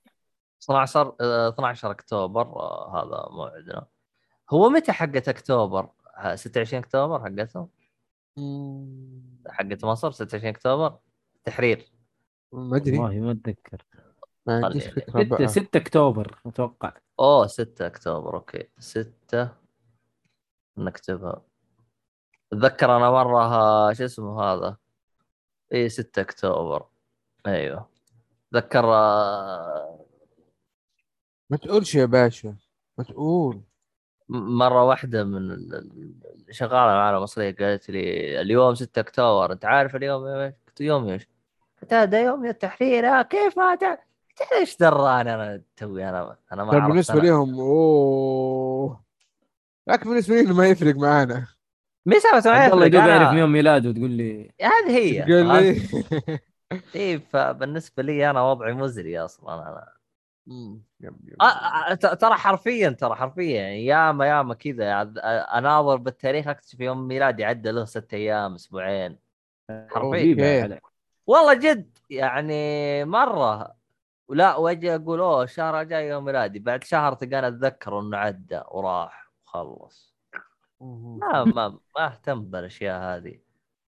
12 0.62 1.16
آه، 1.20 1.48
12 1.48 1.90
أكتوبر 1.90 2.42
آه، 2.42 3.02
هذا 3.02 3.28
موعدنا. 3.30 3.86
هو 4.50 4.68
متى 4.68 4.92
حقت 4.92 5.28
أكتوبر؟ 5.28 5.88
ها، 6.16 6.36
26 6.36 6.82
أكتوبر 6.82 7.20
حقتهم؟ 7.24 7.68
حقت 9.48 9.84
مصر 9.84 10.10
26 10.10 10.54
أكتوبر؟ 10.54 10.98
تحرير. 11.44 11.92
ما 12.52 12.76
أدري. 12.76 12.98
والله 12.98 13.20
ما 13.20 13.30
أتذكر. 13.32 13.84
ما 14.46 14.64
عنديش 14.66 14.88
خليني. 14.88 15.00
فكرة. 15.06 15.22
6 15.24 15.36
بقى 15.36 15.48
6 15.48 15.76
أكتوبر 15.76 16.38
أتوقع. 16.46 16.92
أوه 17.20 17.46
6 17.46 17.86
أكتوبر 17.86 18.36
أوكي. 18.36 18.68
6 18.78 19.48
نكتبها. 20.78 21.42
أتذكر 22.52 22.96
أنا 22.96 23.10
مرة 23.10 23.42
ها- 23.44 23.92
شو 23.92 24.04
اسمه 24.04 24.42
هذا؟ 24.42 24.76
اي 25.72 25.88
6 25.88 26.20
أكتوبر. 26.22 26.86
أيوه. 27.46 27.88
أتذكر 28.54 28.84
آه، 28.94 30.06
ما 31.50 31.56
تقولش 31.56 31.94
يا 31.94 32.04
باشا. 32.04 32.56
ما 32.98 33.04
تقول. 33.04 33.62
مرة 34.32 34.84
واحدة 34.84 35.24
من 35.24 35.56
شغالة 36.50 36.92
معنا 36.92 37.20
مصرية 37.20 37.56
قالت 37.60 37.90
لي 37.90 38.40
اليوم 38.40 38.74
6 38.74 39.00
أكتوبر 39.00 39.52
أنت 39.52 39.64
عارف 39.64 39.96
اليوم 39.96 40.24
إيش؟ 40.26 40.54
قلت 40.68 40.80
يوم 40.80 41.08
إيش؟ 41.08 41.28
قلت 41.82 41.94
هذا 41.94 42.22
يوم 42.24 42.46
التحرير 42.46 43.06
آه 43.06 43.22
كيف 43.22 43.58
ما 43.58 43.74
تع- 43.74 43.94
قلت 44.40 44.52
إيش 44.52 44.76
دراني 44.76 45.34
أنا 45.34 45.62
توي 45.76 46.08
أنا 46.08 46.36
أنا 46.52 46.64
ما 46.64 46.70
طيب 46.72 46.80
عرفت 46.80 46.90
بالنسبة 46.92 47.18
أنا. 47.20 47.26
لهم 47.26 47.60
أوه 47.60 49.00
لكن 49.86 50.10
بالنسبة 50.10 50.34
لي 50.42 50.52
ما 50.52 50.66
يفرق 50.68 50.94
معانا 50.94 51.46
مين 52.06 52.20
سوى 52.20 52.40
سوى 52.40 52.52
عبد 52.52 52.72
الله؟ 52.72 52.86
يدوب 52.86 53.00
يعرف 53.06 53.32
يوم 53.38 53.52
ميلاده 53.52 53.88
وتقول 53.90 54.10
لي 54.10 54.50
هذه 54.62 54.96
هي 54.98 55.22
قال 55.22 55.46
لي 55.46 55.80
اي 56.96 57.18
فبالنسبة 57.18 58.02
لي 58.02 58.30
أنا 58.30 58.42
وضعي 58.42 58.72
مزري 58.72 59.18
أصلا 59.18 59.54
أنا. 59.54 59.99
يب- 60.46 60.82
يب. 61.00 61.36
آه، 61.40 61.44
آه، 61.44 61.94
ت- 61.94 62.06
ترى 62.20 62.34
حرفيا 62.34 62.88
ترى 62.90 63.14
حرفيا 63.14 63.60
يعني 63.60 63.86
ياما 63.86 64.26
ياما 64.26 64.54
كذا. 64.54 65.02
أناظر 65.58 65.96
بالتاريخ 65.96 66.48
أكتشف 66.48 66.80
يوم 66.80 67.08
ميلادي 67.08 67.44
عدى 67.44 67.70
له 67.70 67.84
ست 67.84 68.14
أيام 68.14 68.54
أسبوعين. 68.54 69.18
حرفيا. 69.90 70.62
عليك. 70.62 70.82
والله 71.26 71.54
جد 71.54 71.98
يعني 72.10 73.04
مرة. 73.04 73.74
ولا 74.28 74.56
وأجي 74.56 74.94
أقول 74.94 75.20
أوه 75.20 75.42
الشهر 75.42 75.80
الجاي 75.80 76.08
يوم 76.08 76.24
ميلادي. 76.24 76.58
بعد 76.58 76.84
شهر 76.84 77.14
تلقاني 77.14 77.48
أتذكر 77.48 78.00
إنه 78.00 78.16
عدى 78.16 78.60
وراح 78.70 79.30
وخلص. 79.46 80.14
ما 80.80 81.44
ما 81.44 81.68
ما 81.68 82.06
أهتم 82.06 82.42
بالأشياء 82.44 83.02
هذه. 83.02 83.38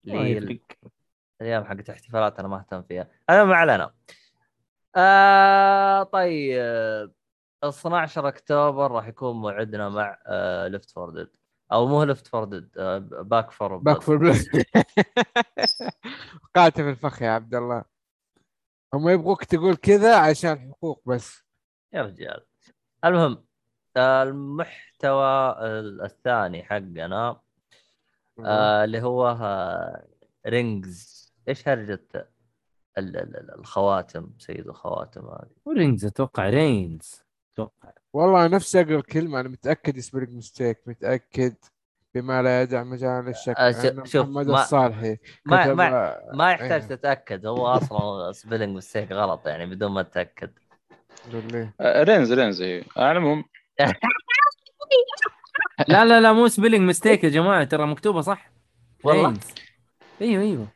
اللي. 0.07 0.61
الأيام 1.41 1.65
حقت 1.65 1.91
احتفالات 1.91 2.39
أنا 2.39 2.49
ما 2.49 2.57
أهتم 2.59 2.83
فيها. 2.83 3.09
أنا 3.31 3.45
ما 3.45 3.57
علينا 3.57 3.91
آه 4.97 6.03
طيب. 6.03 7.13
12 7.65 8.29
أكتوبر 8.29 8.91
راح 8.91 9.07
يكون 9.09 9.37
موعدنا 9.37 9.89
مع 9.89 10.19
آه 10.27 10.69
Left 10.69 10.91
Four 10.91 11.11
Dead 11.11 11.29
أو 11.73 11.87
مو 11.87 12.03
Left 12.05 12.27
Four 12.27 12.45
Dead 12.45 12.71
آه 12.79 12.99
Back 12.99 13.51
Four 13.51 13.77
Back 13.77 14.01
Four 14.03 14.17
Blood 14.17 14.37
وقعت 16.45 16.81
في 16.81 16.91
الفخ 16.91 17.23
يا 17.23 17.31
عبد 17.31 17.55
الله. 17.55 17.85
هم 18.95 19.09
يبغوك 19.09 19.45
تقول 19.45 19.77
كذا 19.77 20.17
عشان 20.17 20.73
حقوق 20.73 21.03
بس. 21.07 21.43
يا 21.93 22.03
رجال. 22.03 22.47
المهم 23.05 23.45
آه 23.97 24.23
المحتوى 24.23 25.55
الثاني 26.05 26.63
حقنا 26.65 27.41
آه 28.45 28.85
اللي 28.85 29.03
هو 29.03 29.29
آه 29.29 30.07
Rings 30.47 31.23
إيش 31.49 31.69
ال- 31.69 31.91
ال- 31.91 32.09
ال- 32.17 32.27
الخواتم 32.99 34.31
سيد 34.39 34.69
الخواتم 34.69 35.21
هذه. 35.21 35.51
و 35.65 35.70
Reigns 35.70 36.05
أتوقع 36.05 36.49
Reigns 36.49 37.23
أتوقع. 37.55 37.91
والله 38.13 38.47
نفسي 38.47 38.81
أقرأ 38.81 38.97
الكلمة 38.97 39.41
أنا 39.41 39.49
متأكد 39.49 39.97
spelling 39.97 40.29
mistake 40.29 40.79
متأكد 40.87 41.55
بما 42.15 42.43
لا 42.43 42.63
يدع 42.63 42.83
مجال 42.85 43.25
للشك 43.25 43.59
أن 43.59 44.05
شوف، 44.05 44.27
محمد 44.29 44.47
ما- 44.47 44.63
الصالحي 44.63 45.17
ما 45.45 45.65
كتب- 45.65 45.77
ما 45.77 46.19
ما 46.33 46.51
يحتاج 46.53 46.83
إيه. 46.83 46.89
تتأكد 46.89 47.47
هو 47.47 47.67
أصلا 47.67 48.33
spelling 48.43 48.77
mistake 48.77 49.13
غلط 49.13 49.47
يعني 49.47 49.67
بدون 49.67 49.93
ما 49.93 50.03
تتأكد. 50.03 50.51
آه، 51.81 52.03
رينز 52.03 52.33
Reigns 52.33 52.63
اي 52.63 52.85
على 52.97 53.13
العموم. 53.13 53.45
لا 55.89 56.05
لا 56.05 56.21
لا 56.21 56.33
مو 56.33 56.49
spelling 56.49 56.81
mistake 56.81 57.25
يا 57.25 57.29
جماعة 57.29 57.65
ترى 57.65 57.87
مكتوبة 57.87 58.21
صح. 58.21 58.51
والله؟ 59.05 59.27
Reigns. 59.29 59.41
أيوه 60.21 60.43
أيوه. 60.43 60.67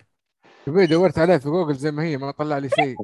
تبي 0.66 0.86
دورت 0.86 1.18
عليه 1.18 1.36
في 1.36 1.48
جوجل 1.48 1.74
زي 1.74 1.90
ما 1.90 2.02
هي 2.02 2.16
ما 2.16 2.30
طلع 2.30 2.58
لي 2.58 2.68
شيء 2.68 2.96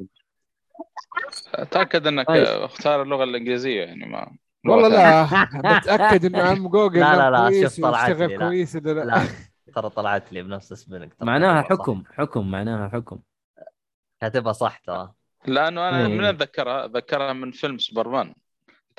تاكد 1.71 2.07
إنك. 2.07 2.29
آه، 2.29 2.65
اختار 2.65 3.01
اللغة 3.01 3.23
الإنجليزية 3.23 3.81
يعني 3.83 4.05
ما 4.05 4.31
والله. 4.67 4.87
لا 4.87 5.27
متاكد 5.53 6.25
إنه 6.35 6.41
عم 6.43 6.67
جوجل 6.67 6.99
لا، 6.99 7.15
لا، 7.31 7.49
لا، 7.49 7.69
شوف 7.69 7.81
طلعت 7.81 8.09
لي، 8.09 8.27
لا. 8.27 8.37
كويس 8.47 8.75
ولا 8.75 8.91
لا 8.91 9.03
لا 9.03 9.27
ترى 9.75 9.89
طلعت 9.89 10.33
لي 10.33 10.41
بنفس 10.43 10.85
ترى 10.85 11.09
معناها 11.21 11.61
كاتبها 11.61 11.75
صح. 11.77 11.81
حكم 11.83 12.03
حكم 12.13 12.51
معناها 12.51 12.89
حكم 12.89 13.19
كاتبها 14.21 14.53
صح 14.53 14.77
ترى 14.77 15.11
لأنه 15.45 15.89
أنا 15.89 16.05
إيه. 16.07 16.13
من 16.13 16.23
أتذكرها 16.25 16.85
أتذكرها 16.85 17.33
من 17.33 17.51
فيلم 17.51 17.77
سوبرمان 17.77 18.33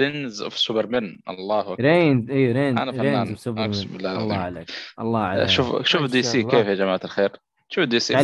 Reigns 0.01 0.43
of 0.43 0.59
Superman 0.59 1.19
الله 1.29 1.61
أكبر 1.61 1.85
Reigns 1.85 2.31
اي 2.31 2.53
Reigns 2.53 2.79
أنا 2.81 2.93
فنان. 2.93 3.27
Reigns. 3.27 3.49
أقسم 3.49 3.89
بالله 3.89 4.19
الله. 4.19 4.37
عليك 4.37 4.71
الله 5.01 5.21
عليك 5.21 5.49
شوف 5.49 5.83
شوف 5.83 6.11
DC. 6.11 6.43
كيف 6.43 6.67
يا 6.67 6.75
جماعة 6.75 7.01
الخير 7.05 7.33
شوف 7.75 7.85
DC 7.85 8.17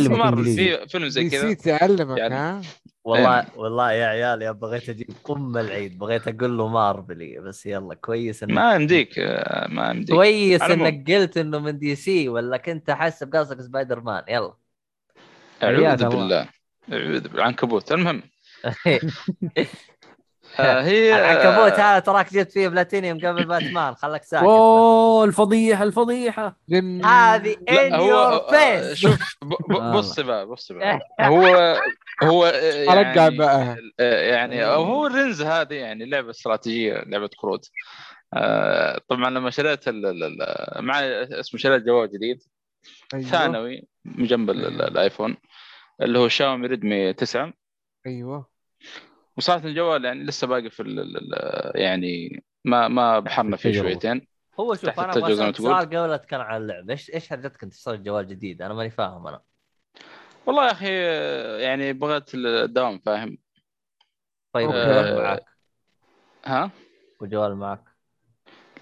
فيلم 0.87 1.07
زي 1.07 1.29
كذا. 1.29 1.49
سي 1.49 1.55
تعلمك 1.55 2.17
يعني- 2.17 2.35
ها؟ 2.35 2.61
والله 3.03 3.45
والله 3.55 3.91
يا 3.91 4.05
عيال 4.05 4.41
يا 4.41 4.51
بغيت 4.51 4.89
أجيب 4.89 5.07
ام 5.29 5.57
العيد 5.57 5.97
بغيت 5.99 6.27
أقول 6.27 6.57
له 6.57 6.67
مارفلي 6.67 7.39
بس 7.39 7.65
يلا 7.65 7.95
كويس 7.95 8.43
إنك 8.43 8.51
ما 8.51 8.75
يمديك 8.75 9.19
ما 9.69 9.89
يمديك 9.95 10.15
كويس. 10.15 10.61
إنك 10.61 11.11
قلت 11.11 11.37
إنه 11.37 11.59
من 11.59 11.79
DC 11.79 12.29
ولا 12.29 12.57
كنت 12.57 12.91
حاسب 12.91 13.35
قصدك 13.35 13.61
سبايدر 13.61 13.99
مان 13.99 14.23
يلا. 14.29 14.53
أعوذ. 15.63 15.75
بالله. 16.09 16.47
أعوذ 16.93 17.19
بالله. 17.19 17.33
العنكبوت 17.33 17.91
المهم. 17.91 18.23
هي 20.59 21.15
العنكبوت 21.15 21.79
هذا 21.79 21.99
تراك 21.99 22.33
جبت 22.33 22.51
فيه 22.51 22.67
بلاتينيوم 22.67 23.17
قبل 23.19 23.45
باتمان 23.45 23.95
خلك 23.95 24.23
ساكت. 24.23 24.43
اوه 24.43 25.23
الفضيحة 25.23 25.83
الفضيحة 25.83 26.59
هذه 27.05 27.55
in 27.69 27.93
your 27.93 28.15
آه، 28.33 28.49
face 28.49 28.93
شوف 28.97 29.35
والله. 29.69 29.91
بص 29.91 30.19
بقى 30.19 30.45
بص 30.47 30.71
بقى 30.71 30.99
هو 31.21 31.45
هو 32.23 32.45
آه، 32.45 32.51
يعني 32.83 33.37
بقى. 33.37 33.75
آه، 33.99 34.21
يعني 34.31 34.65
هو 34.65 35.07
ال 35.07 35.12
Reigns 35.12 35.41
هذه 35.41 35.73
يعني 35.73 36.05
لعبة 36.05 36.29
استراتيجية 36.29 36.93
لعبة 37.07 37.29
كروت 37.37 37.69
آه، 38.33 39.01
طبعا 39.09 39.29
لما 39.29 39.49
شريت 39.49 39.87
ال- 39.87 40.05
ال- 40.05 40.23
ال- 40.41 40.81
مع 40.85 40.99
اسمه 40.99 41.59
شريت 41.59 41.83
جوال 41.83 42.11
جديد 42.11 42.43
أيوه. 43.13 43.25
ثانوي 43.25 43.87
من 44.05 44.25
جنب 44.25 44.49
ال- 44.49 44.65
ال- 44.65 44.81
الايفون 44.81 45.37
اللي 46.01 46.19
هو 46.19 46.27
شاومي 46.27 46.67
ريدمي 46.67 47.13
9 47.13 47.53
أيوه 48.07 48.50
وصارت 49.41 49.65
الجوال 49.65 50.05
يعني 50.05 50.23
لسه 50.23 50.47
باقي 50.47 50.69
في 50.69 50.79
ال 50.83 50.99
ال- 50.99 51.71
يعني 51.81 52.43
ما 52.65 52.87
ما 52.87 53.19
بحرنا 53.19 53.57
فيه. 53.57 53.79
شويتين. 53.79 54.27
هو 54.59 54.73
شوف 54.75 54.99
أنا 54.99 55.11
أبغى 55.13 55.33
اسالك. 55.33 55.55
سؤال 55.57 55.75
قبل 55.85 55.95
اتكلم 56.13 56.41
عن 56.41 56.61
اللعبه 56.61 56.91
إيش 56.93 57.13
إيش 57.13 57.29
حرجتك 57.29 57.63
أنت 57.63 57.73
تشتري 57.73 57.97
جوال 57.97 58.27
جديد؟ 58.27 58.61
أنا 58.61 58.73
ماني 58.73 58.89
فاهم 58.89 59.27
أنا. 59.27 59.41
والله 60.45 60.65
يا 60.67 60.71
أخي 60.71 60.87
آه، 60.89 61.57
يعني 61.59 61.93
بغيت 61.93 62.35
الدوام 62.35 62.99
فاهم؟ 62.99 63.37
طيب. 64.53 64.69
وجوال 64.69 65.17
معك 65.21 65.45
ها؟ 66.45 66.71
وجوال 67.21 67.55
معك 67.55 67.83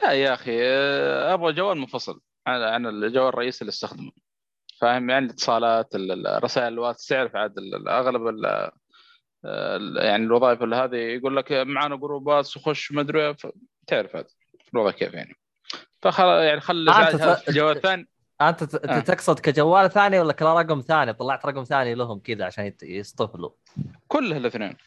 لا 0.04 0.12
يا 0.12 0.34
أخي 0.34 0.58
آه، 0.64 1.34
أبغى 1.34 1.54
جوال 1.54 1.78
منفصل. 1.78 2.22
عن 2.48 2.62
عن 2.62 2.86
الجوال 2.88 3.28
الرئيسي 3.30 3.62
اللي 3.62 3.70
أستخدمه. 3.70 4.12
فاهم؟ 4.82 5.10
يعني 5.10 5.26
الاتصالات 5.26 5.96
ال- 5.96 6.12
ال- 6.12 6.28
الرسائل 6.28 6.68
الواتس 6.74 7.08
تعرف 7.08 7.36
عاد 7.36 7.54
أغلب 7.88 8.28
يعني 9.98 10.24
الوظائف 10.24 10.64
اللي 10.64 10.76
هذه 10.76 10.96
يقول 10.96 11.38
لك 11.38 11.52
معنا 11.52 11.96
جروبات 11.96 12.58
وخش 12.58 12.92
ما 12.92 13.02
أدري 13.02 13.34
ف- 13.34 13.48
تعرف 13.88 14.16
هذا 14.16 14.28
الوضع 14.74 14.92
كيف 14.92 15.14
يعني. 15.14 15.36
فخل 16.02 16.24
يعني 16.24 16.62
خل 16.62 16.90
آه، 16.90 17.36
في 17.36 17.50
الجوال 17.50 17.78
الثاني 17.78 18.08
أنت 18.42 18.76
آه. 18.76 19.00
تقصد 19.00 19.40
كجوال 19.40 19.92
ثاني 19.92 20.20
ولا 20.20 20.34
كلا 20.34 20.62
رقم 20.62 20.82
ثاني؟ 20.82 21.14
طلعت 21.14 21.46
رقم 21.46 21.64
ثاني 21.64 21.96
لهم 21.96 22.20
كذا 22.20 22.46
عشان 22.46 22.74
يصطفلوا 22.84 23.50
كلها 24.08 24.38
الاثنين. 24.38 24.78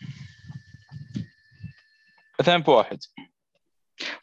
اثنين 2.40 2.58
بواحد. 2.62 2.98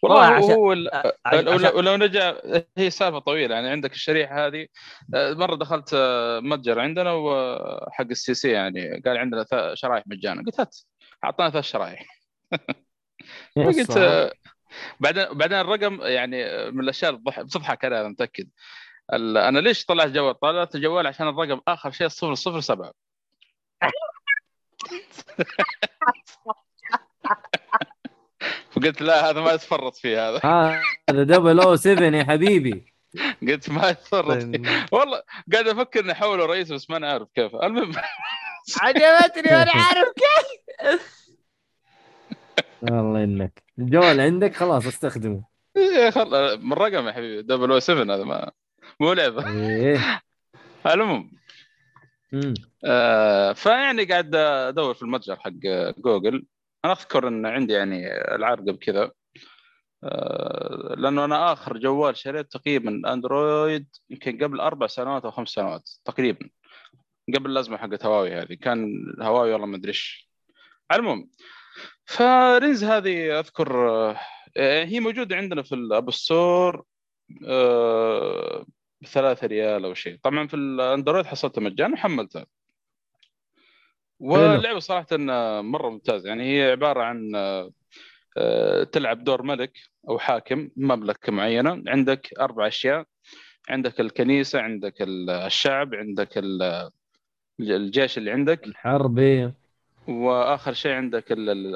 والله 0.02 0.24
عشان- 0.26 0.52
هو 0.52 0.74
ال- 0.74 0.90
عشان- 1.26 1.48
ولو, 1.48 1.78
ولو 1.78 1.96
نرجع 1.96 2.34
هي 2.78 2.90
سالفة 2.90 3.20
طويلة 3.20 3.56
يعني 3.56 3.70
عندك 3.70 3.92
الشريحة 3.94 4.48
هذه 4.48 4.68
مرة 5.14 5.56
دخلت 5.56 5.96
متجر 6.44 6.80
عندنا 6.80 7.12
وحق 7.12 8.06
السي 8.12 8.34
سي 8.34 8.52
يعني 8.52 9.02
قال 9.06 9.18
عندنا 9.18 9.44
ث- 9.44 9.74
شرايح 9.74 10.04
مجانا. 10.08 10.44
قلت 10.46 10.60
هات 10.60 10.78
أعطانا 11.24 11.50
ثلاث 11.50 11.64
شرايح. 11.66 12.06
قلت 13.56 13.92
بعدين 15.00 15.26
بعدين 15.34 15.60
الرقم 15.60 16.02
يعني 16.02 16.72
من 16.72 16.80
الأشياء 16.84 17.12
بتضحك 17.12 17.86
عليها 17.86 18.00
أنا 18.02 18.10
متأكد. 18.10 18.48
ال- 19.14 19.38
أنا 19.38 19.60
ليش 19.60 19.86
طلعت 19.86 20.10
جوال؟ 20.10 20.40
طلعت 20.40 20.76
الجوال 20.76 21.08
عشان 21.08 21.28
الرقم 21.28 21.62
آخر 21.68 21.92
شيء 21.92 22.08
007 22.08 22.92
فقلت 28.80 29.02
لا 29.02 29.30
هذا 29.30 29.42
ما 29.42 29.52
يتفرط 29.52 29.96
فيه 29.96 30.30
هذا. 30.30 30.40
هذا 31.10 31.24
دبل 31.24 31.60
أو 31.60 31.76
7 31.76 32.06
يا 32.06 32.24
حبيبي. 32.24 32.94
قلت 33.48 33.70
ما 33.70 33.90
يتفرط 33.90 34.44
فيه. 34.44 34.86
والله 34.92 35.22
قاعد 35.54 35.68
أفكر 35.68 36.00
إني 36.00 36.12
أحوله 36.12 36.46
رئيس 36.46 36.72
بس 36.72 36.90
ما 36.90 37.08
عارف 37.08 37.28
كيف. 37.36 37.56
المهم. 37.56 37.92
عجبتني 38.82 39.56
وأنا 39.56 39.72
عارف 39.72 40.08
كيف. 40.16 41.20
والله 42.92 43.24
انك 43.24 43.64
الجوال 43.80 44.20
عندك؟ 44.20 44.56
خلاص 44.56 44.88
استخدمه. 44.88 45.44
إيه 45.78 46.10
خل... 46.10 46.58
من 46.62 46.74
رقم 46.74 47.08
يا 47.08 47.12
حبيبي. 47.12 47.80
007 47.82 48.16
هذا 48.16 48.24
ما 48.24 48.52
مو 49.00 49.14
لعبة. 49.14 49.48
إيه. 49.48 50.22
المهم. 50.86 51.32
آه 52.86 53.54
فيعني 53.54 54.06
قاعد 54.06 54.36
أدور 54.36 54.94
في 54.94 55.02
المتجر 55.02 55.36
حق 55.36 55.52
جوجل. 55.98 56.46
أنا 56.86 56.94
أذكر 56.94 57.28
إن 57.28 57.46
عندي 57.46 57.74
يعني 57.74 58.08
ألعاب 58.36 58.60
قبل 58.60 58.78
كذا 58.78 59.12
آه 60.04 60.96
لأنه 60.98 61.26
أنا 61.26 61.54
آخر 61.54 61.78
جوال 61.78 62.18
شريت 62.18 62.52
تقريبا 62.52 63.02
أندرويد 63.14 63.88
يمكن 64.10 64.44
قبل 64.44 64.60
أربع 64.60 64.88
سنوات 64.88 65.26
أو 65.26 65.32
خمس 65.32 65.50
سنوات 65.50 65.90
تقريبا 66.06 66.50
قبل 67.36 67.52
الأزمة 67.52 67.78
حقت 67.78 68.06
هواوي 68.06 68.32
هذه. 68.34 68.54
كان 68.54 68.88
هواوي 69.22 69.54
والله 69.54 69.68
ما 69.68 69.78
أدري 69.78 69.90
إيش. 69.90 70.30
المهم 70.94 71.30
فرينز 72.06 72.84
هذه 72.84 73.40
أذكر 73.40 73.90
آه، 74.58 74.84
هي 74.86 75.00
موجودة 75.00 75.36
عندنا 75.36 75.64
في 75.64 75.76
الأب 75.76 76.12
ستور 76.12 76.86
آه، 77.48 78.66
بثلاثة 79.02 79.48
ريال 79.48 79.86
أو 79.86 79.94
شيء. 79.94 80.18
طبعا 80.24 80.48
في 80.48 80.56
الأندرويد 80.56 81.26
حصلتها 81.26 81.62
مجانا 81.62 81.94
وحملتها 81.94 82.46
واللعبة 84.20 84.80
صراحة 84.80 85.18
مرة 85.62 85.90
ممتازة. 85.90 86.30
يعني 86.30 86.44
هي 86.44 86.72
عبارة 86.72 87.04
عن 87.04 87.32
آه، 88.38 88.84
تلعب 88.84 89.24
دور 89.24 89.42
ملك 89.42 89.74
أو 90.10 90.20
حاكم 90.20 90.70
مملكة 90.78 91.32
معينة. 91.32 91.84
عندك 91.88 92.30
أربع 92.40 92.68
أشياء. 92.68 93.06
عندك 93.70 94.00
الكنيسة 94.00 94.62
عندك 94.62 94.94
الشعب 95.02 95.96
عندك 95.96 96.38
ال- 96.38 96.92
الجيش 97.60 98.18
اللي 98.18 98.32
عندك. 98.32 98.64
الحرب 98.64 99.20
إيه. 99.20 99.54
وآخر 100.08 100.74
شيء 100.74 100.92
عندك 100.92 101.32
ال- 101.32 101.50
ال- 101.50 101.76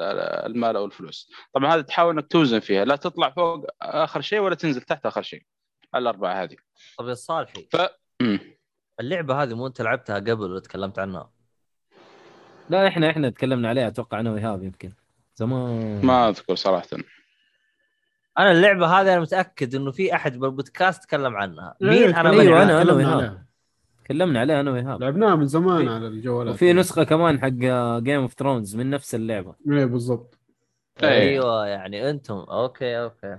المال 0.50 0.76
أو 0.76 0.84
الفلوس. 0.84 1.30
طبعا 1.54 1.74
هذه 1.74 1.80
تحاول 1.80 2.14
إنك 2.14 2.26
توزن 2.26 2.60
فيها. 2.60 2.84
لا 2.84 2.96
تطلع 2.96 3.30
فوق 3.30 3.66
آخر 3.82 4.20
شيء 4.20 4.38
ولا 4.38 4.54
تنزل 4.54 4.80
تحت 4.80 5.06
آخر 5.06 5.22
شيء. 5.22 5.42
الأربعة 5.94 6.42
هذه. 6.42 6.56
طب 6.98 7.08
يا 7.08 7.14
صالحي. 7.14 7.68
أمم. 8.20 8.40
اللعبة 9.00 9.42
هذه 9.42 9.54
مو 9.54 9.66
أنت 9.66 9.82
لعبتها 9.82 10.16
قبل 10.18 10.52
وتكلمت 10.52 10.98
عنها؟ 10.98 11.30
لا 12.68 12.86
إحنا 12.88 13.10
إحنا 13.10 13.30
تكلمنا 13.30 13.68
عليها 13.68 13.88
أتوقع 13.88 14.20
أنا 14.20 14.30
وايهاب 14.32 14.62
يمكن. 14.62 14.90
زمان. 15.36 16.00
ما 16.06 16.28
أذكر 16.28 16.54
صراحة. 16.54 16.86
أنا 18.38 18.52
اللعبة 18.52 18.86
هذه 18.86 19.12
أنا 19.12 19.20
متأكد 19.20 19.74
إنه 19.74 19.90
في 19.90 20.14
أحد 20.14 20.38
بالبودكاست 20.38 21.02
تكلم 21.04 21.36
عنها. 21.36 21.74
مين؟ 21.80 22.14
أنا 22.14 22.30
أيوة، 22.30 22.58
عارف. 22.58 22.68
أنا- 22.68 22.72
أنا 22.72 22.84
تكلمنا. 24.04 24.40
عليها. 24.40 24.60
أنا 24.60 24.70
وإيهاب. 24.70 25.00
لعبناها 25.02 25.34
من 25.36 25.46
زمان 25.46 25.88
على 25.88 26.06
الجوالات. 26.06 26.54
وفي 26.54 26.72
نسخة 26.72 27.04
كمان 27.04 27.40
حق 27.40 27.48
Game 28.02 28.20
of 28.20 28.34
Thrones 28.34 28.76
من 28.76 28.90
نفس 28.90 29.14
اللعبة. 29.14 29.54
إيه 29.70 29.84
بالضبط. 29.84 30.38
إيه. 31.02 31.08
أيوه 31.08 31.66
يعني 31.66 32.10
أنتم. 32.10 32.34
أوكي 32.34 33.02
أوكي. 33.02 33.36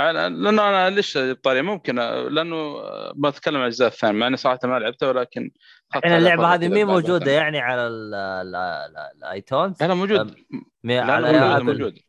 لأنه 0.02 0.68
أنا 0.68 0.90
ليش 0.90 1.18
طاري؟ 1.42 1.62
ممكن 1.62 1.94
لأنه 2.30 2.82
بتكلم 3.12 3.54
عن 3.56 3.60
الاجزاء 3.62 3.88
الثانية 3.88 4.18
مع 4.18 4.26
إني 4.26 4.36
صراحة 4.36 4.58
ما 4.64 4.78
لعبتها 4.78 5.08
ولكن 5.08 5.50
عليها 5.94 6.18
اللعبة 6.18 6.54
هذه 6.54 6.68
مين 6.68 6.86
موجودة. 6.86 7.32
يعني 7.32 7.58
على 7.58 7.86
ال- 7.86 8.14
ال- 8.14 8.54
ال- 8.56 9.22
ال 9.24 9.32
iTunes 9.32 9.82
لا 9.82 9.94
موجود. 9.94 10.34
لا 10.84 11.12
على 11.12 11.32
موجودة؟ 11.64 11.72
موجودة. 11.72 12.00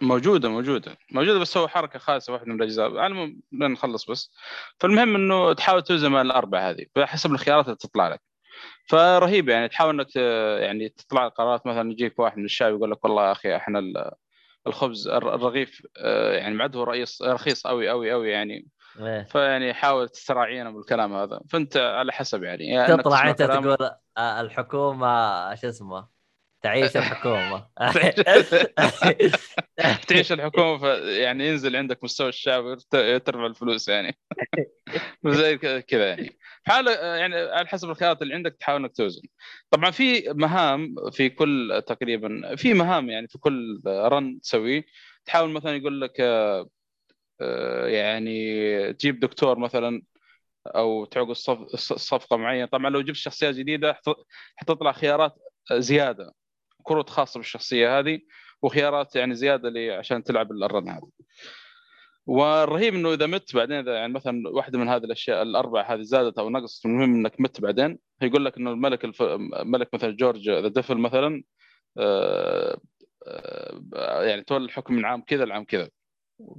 موجودة 0.00 0.48
موجودة. 0.48 0.96
موجودة 1.12 1.38
بس 1.38 1.56
هو 1.56 1.68
حركة 1.68 1.98
خاصة 1.98 2.32
واحدة 2.32 2.46
من 2.48 2.56
الأجزاء. 2.56 2.86
المهم 3.06 3.40
نخلص 3.52 4.10
بس. 4.10 4.32
فالمهم 4.80 5.14
إنه 5.14 5.52
تحاول 5.52 5.82
توزن 5.82 6.08
بين 6.08 6.20
الأربعة 6.20 6.70
هذه 6.70 6.86
حسب 6.98 7.32
الخيارات 7.32 7.64
اللي 7.64 7.76
تطلع 7.76 8.08
لك. 8.08 8.20
فرهيب 8.88 9.48
يعني 9.48 9.68
تحاول 9.68 10.00
إنك 10.00 10.16
يعني 10.62 10.88
تطلع 10.88 11.28
قرارات 11.28 11.66
مثلا 11.66 11.90
يجيك 11.92 12.18
واحد 12.18 12.38
من 12.38 12.44
الشعب 12.44 12.72
يقول 12.74 12.90
لك 12.90 13.04
والله 13.04 13.26
يا 13.26 13.32
أخي 13.32 13.56
إحنا 13.56 13.80
الخبز 14.66 15.08
الر- 15.08 15.34
الرغيف 15.34 15.86
آه، 15.98 16.32
يعني 16.32 16.54
معد 16.54 16.76
هو 16.76 16.82
رئيس 16.82 17.22
رخيص 17.22 17.66
قوي 17.66 17.88
قوي 17.88 18.10
قوي 18.12 18.30
يعني 18.30 18.66
إيه. 19.00 19.22
فيعني 19.22 19.74
حاول 19.74 20.08
تستراعينا 20.08 20.70
بالكلام 20.70 21.14
هذا 21.14 21.40
فأنت 21.50 21.76
على 21.76 22.12
حسب 22.12 22.42
يعني, 22.42 22.64
يعني 22.66 22.96
تطلع 22.96 23.30
أنت. 23.30 23.42
تقول 23.42 23.90
آه، 24.18 24.40
الحكومة 24.40 25.54
شو 25.54 25.68
اسمه 25.68 26.15
تعيش 26.62 26.96
الحكومة. 26.96 27.66
تعيش 30.08 30.32
الحكومة 30.32 30.88
يعني 30.94 31.48
ينزل 31.48 31.76
عندك 31.76 32.04
مستوى 32.04 32.28
الشعب 32.28 32.78
ترفع 33.24 33.46
الفلوس 33.46 33.88
يعني. 33.88 34.18
زي 35.26 35.58
كذا 35.58 36.08
يعني. 36.08 36.38
حال 36.64 36.86
يعني 37.18 37.36
على 37.36 37.66
حسب 37.66 37.90
الخيارات 37.90 38.22
اللي 38.22 38.34
عندك 38.34 38.56
تحاول 38.60 38.80
إنك 38.80 38.96
توزن. 38.96 39.22
طبعا 39.70 39.90
في 39.90 40.22
مهام 40.28 40.94
في 41.10 41.28
كل 41.28 41.82
تقريبا 41.86 42.56
في 42.56 42.74
مهام 42.74 43.10
يعني 43.10 43.28
في 43.28 43.38
كل 43.38 43.82
رن 43.86 44.40
تسويه 44.40 44.84
تحاول 45.24 45.50
مثلا 45.50 45.76
يقول 45.76 46.00
لك 46.00 46.20
آه، 46.20 46.68
آه، 47.40 47.86
يعني 47.86 48.92
تجيب 48.92 49.20
دكتور 49.20 49.58
مثلا 49.58 50.02
أو 50.66 51.04
تعقد 51.04 51.32
صف- 51.32 51.76
صفقة 51.96 52.36
معينة. 52.36 52.66
طبعا 52.66 52.90
لو 52.90 53.00
جبت 53.00 53.16
شخصيات 53.16 53.54
جديدة 53.54 53.92
حت- 53.92 54.24
حتطلع 54.56 54.92
خيارات 54.92 55.34
زيادة. 55.72 56.32
كروت 56.86 57.10
خاصه 57.10 57.38
بالشخصية 57.38 57.98
هذه 57.98 58.20
وخيارات 58.62 59.16
يعني 59.16 59.34
زيادة 59.34 59.96
عشان 59.98 60.22
تلعب 60.22 60.52
ال 60.52 60.61
run 60.61 60.88
هذا 60.88 61.06
والرهيب 62.26 62.94
إنه 62.94 63.14
إذا 63.14 63.26
مت 63.26 63.54
بعدين 63.54 63.76
إذا 63.76 63.94
يعني 63.94 64.12
مثلا 64.12 64.48
واحدة 64.48 64.78
من 64.78 64.88
هذه 64.88 65.04
الأشياء 65.04 65.42
الأربعة 65.42 65.82
هذه 65.82 66.02
زادت 66.02 66.38
أو 66.38 66.50
نقصت 66.50 66.86
المهم 66.86 67.14
إنك 67.14 67.40
مت 67.40 67.60
بعدين. 67.60 67.98
يقول 68.22 68.44
لك 68.44 68.56
إنه 68.56 68.70
الملك 68.70 69.04
الف... 69.04 69.22
ملك 69.64 69.94
مثلا 69.94 70.10
George 70.16 70.50
the 70.50 70.68
Devil 70.68 70.98
مثلا 70.98 71.42
آه، 71.98 72.80
آه، 73.26 74.24
يعني 74.24 74.42
تولى 74.42 74.64
الحكم 74.64 74.94
من 74.94 75.04
عام 75.04 75.22
كذا 75.22 75.44
لعام 75.44 75.64
كذا. 75.64 75.88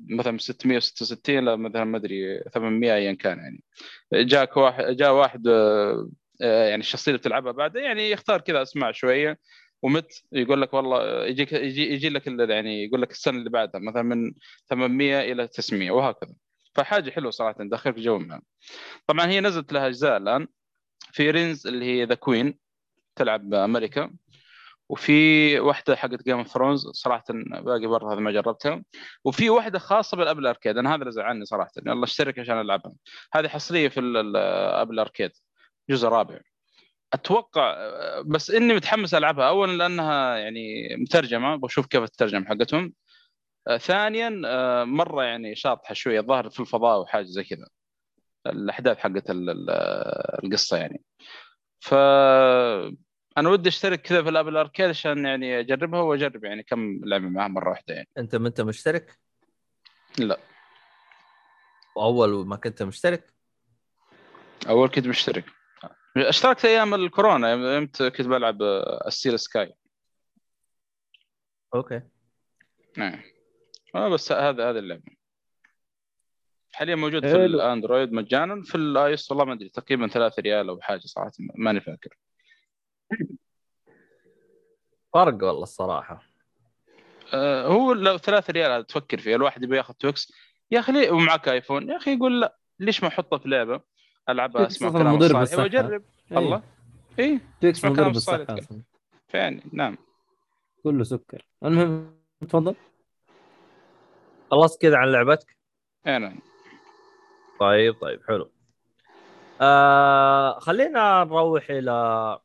مثلا 0.09 0.31
من 0.31 0.39
666 0.39 1.39
ل 1.39 1.57
مثلا 1.57 1.83
ما 1.83 1.97
أدري 1.97 2.43
800 2.53 2.95
ايا 2.95 3.13
كان 3.13 3.37
يعني. 3.37 3.63
جاك 4.13 4.57
واحد 4.57 4.85
جاء 4.85 5.13
واحد 5.13 5.47
آه، 5.47 6.09
يعني 6.41 6.79
الشخصية 6.81 7.11
اللي 7.11 7.19
بتلعبها 7.19 7.51
بعده 7.51 7.79
يعني 7.79 8.11
يختار 8.11 8.41
كذا 8.41 8.61
أسماء 8.61 8.91
شوية. 8.91 9.39
ومت 9.81 10.23
يقول 10.31 10.61
لك 10.61 10.73
والله 10.73 11.25
يجيك 11.25 11.53
يجي 11.53 11.93
يجي 11.93 12.09
لك 12.09 12.27
يعني 12.27 12.83
يقول 12.85 13.01
لك 13.01 13.11
السنة 13.11 13.37
اللي 13.37 13.49
بعدها 13.49 13.81
مثلا 13.81 14.01
من 14.01 14.33
800 14.69 15.31
إلى 15.31 15.47
900 15.47 15.91
وهكذا. 15.91 16.33
فحاجة 16.75 17.11
حلوة 17.11 17.31
صراحة 17.31 17.55
داخل 17.59 17.93
في 17.93 18.01
جو 18.01 18.19
معها 18.19 18.41
طبعا 19.07 19.27
هي 19.27 19.41
نزلت 19.41 19.73
لها 19.73 19.87
أجزاء 19.87 20.17
الآن. 20.17 20.47
في 21.11 21.31
Reigns 21.31 21.67
اللي 21.67 21.85
هي 21.85 22.03
The 22.05 22.15
Queen 22.15 22.59
تلعب 23.15 23.53
أمريكا 23.53 24.13
وفي 24.89 25.59
واحدة 25.59 25.95
حقت 25.95 26.23
Game 26.23 26.37
of 26.37 26.47
Thrones 26.47 26.87
صراحة 26.87 27.23
باقي 27.61 27.87
برضه 27.87 28.13
هذه 28.13 28.19
ما 28.19 28.31
جربتها. 28.31 28.83
وفي 29.23 29.49
واحدة 29.49 29.79
خاصة 29.79 30.17
بال 30.17 30.26
Apple 30.26 30.47
Arcade 30.47 30.77
أنا 30.77 30.89
هذا 30.89 31.01
اللي 31.01 31.11
زعلني 31.11 31.45
صراحة. 31.45 31.71
يلا 31.85 32.03
اشترك 32.03 32.39
عشان 32.39 32.61
ألعبها. 32.61 32.93
هذه 33.33 33.47
حصرية 33.47 33.87
في 33.89 33.99
ال- 33.99 34.17
الابل 34.17 34.99
أركيد 34.99 35.31
جزء 35.89 36.07
رابع. 36.07 36.39
أتوقع 37.13 37.75
بس 38.25 38.51
إني 38.51 38.73
متحمس 38.73 39.13
ألعبها. 39.13 39.47
اولا 39.47 39.71
لأنها 39.71 40.37
يعني 40.37 40.95
مترجمة 40.95 41.55
بشوف 41.55 41.85
كيف 41.85 42.03
الترجمه 42.03 42.45
حقتهم. 42.45 42.93
آه، 43.67 43.77
ثانيا 43.77 44.41
آه، 44.45 44.83
مرة 44.83 45.23
يعني 45.23 45.55
شاطحة 45.55 45.93
شوية 45.93 46.19
الظاهر 46.19 46.49
في 46.49 46.59
الفضاء 46.59 47.01
وحاجة 47.01 47.25
زي 47.25 47.43
كذا. 47.43 47.67
الأحداث 48.47 48.97
حقت 48.97 49.29
ال- 49.29 49.49
ال- 49.49 49.69
القصة 50.45 50.77
يعني. 50.77 51.03
ف 51.79 51.93
أنا 53.37 53.49
ودي 53.49 53.69
أشترك 53.69 54.01
كذا 54.01 54.23
في 54.23 54.29
الابل 54.29 54.57
اركيد 54.57 54.89
عشان 54.89 55.25
يعني 55.25 55.59
أجربها 55.59 56.01
وأجرب 56.01 56.43
يعني 56.43 56.63
كم 56.63 56.99
لعبة 57.03 57.29
معها 57.29 57.47
مرة 57.47 57.69
واحدة 57.69 57.95
يعني. 57.95 58.07
أنت 58.17 58.35
ما 58.35 58.47
أنت 58.47 58.61
مشترك؟ 58.61 59.19
لا. 60.19 60.39
واول 61.95 62.47
ما 62.47 62.55
كنت 62.55 62.83
مشترك؟ 62.83 63.33
أول 64.69 64.89
كنت 64.89 65.07
مشترك. 65.07 65.45
اشتركت 66.17 66.65
أيام 66.65 66.93
الكورونا 66.93 67.51
يوم 67.51 67.85
كنت 67.87 68.21
بلعب 68.21 68.61
آه، 68.61 69.07
السيل 69.07 69.39
سكاي 69.39 69.73
أوكي. 71.75 72.01
نعم. 72.97 73.21
آه 73.95 74.09
بس 74.09 74.31
هذا 74.31 74.69
هذا 74.69 74.79
اللعبه 74.79 75.17
حاليا 76.73 76.95
موجود 76.95 77.25
في 77.25 77.31
حلو. 77.31 77.43
ال 77.45 77.53
Android 77.53 78.11
مجانا 78.11 78.63
في 78.63 78.75
ال 78.75 79.13
iOS 79.13 79.31
والله 79.31 79.45
ما 79.45 79.53
أدري 79.53 79.69
تقريبا 79.69 80.07
3 80.07 80.41
ريال 80.41 80.69
أو 80.69 80.81
حاجة 80.81 81.01
صراحة 81.05 81.31
ماني 81.55 81.81
فاكر. 81.81 82.17
فرق 85.13 85.43
والله 85.43 85.63
الصراحة. 85.63 86.23
آه 87.33 87.67
هو 87.67 87.93
لو 87.93 88.17
3 88.17 88.51
ريال 88.51 88.71
هذا 88.71 88.81
تفكر 88.81 89.17
فيه 89.19 89.35
الواحد 89.35 89.63
يبي 89.63 89.77
ياخذ 89.77 89.93
Twix 89.93 90.33
يا 90.71 90.79
أخي 90.79 91.09
ومعك 91.09 91.47
iPhone 91.49 91.89
يا 91.89 91.97
أخي 91.97 92.13
يقول 92.13 92.41
لا 92.41 92.57
ليش 92.79 93.03
ما 93.03 93.09
أحطه 93.09 93.37
في 93.37 93.49
لعبة؟ 93.49 93.81
Twix 94.27 94.75
أسمع 94.75 94.87
أصلاً 94.89 94.99
كلام 95.01 95.15
مضر 95.15 95.25
الصالح. 95.25 95.39
بالصحة. 95.39 95.63
واجرب 95.63 96.03
أيوة. 96.31 96.43
الله. 96.43 96.61
اي 97.19 97.39
اسمع 97.63 97.89
مضر 97.89 97.99
كلام 97.99 98.11
بالصحة 98.11 98.35
الصالح. 98.41 98.59
أصلاً. 98.63 98.81
فيعني 99.27 99.63
نعم. 99.73 99.97
كله 100.83 101.03
سكر. 101.03 101.45
المهم 101.65 102.13
تفضل. 102.41 102.75
خلصت 104.51 104.81
كذا 104.81 104.97
عن 104.97 105.07
لعبتك؟ 105.11 105.57
اي 106.07 106.17
نعم 106.19 106.39
طيب 107.59 107.93
طيب 108.01 108.21
حلو. 108.27 108.49
آه 109.61 110.59
خلينا 110.59 111.23
نروح 111.23 111.69
إلى 111.69 112.39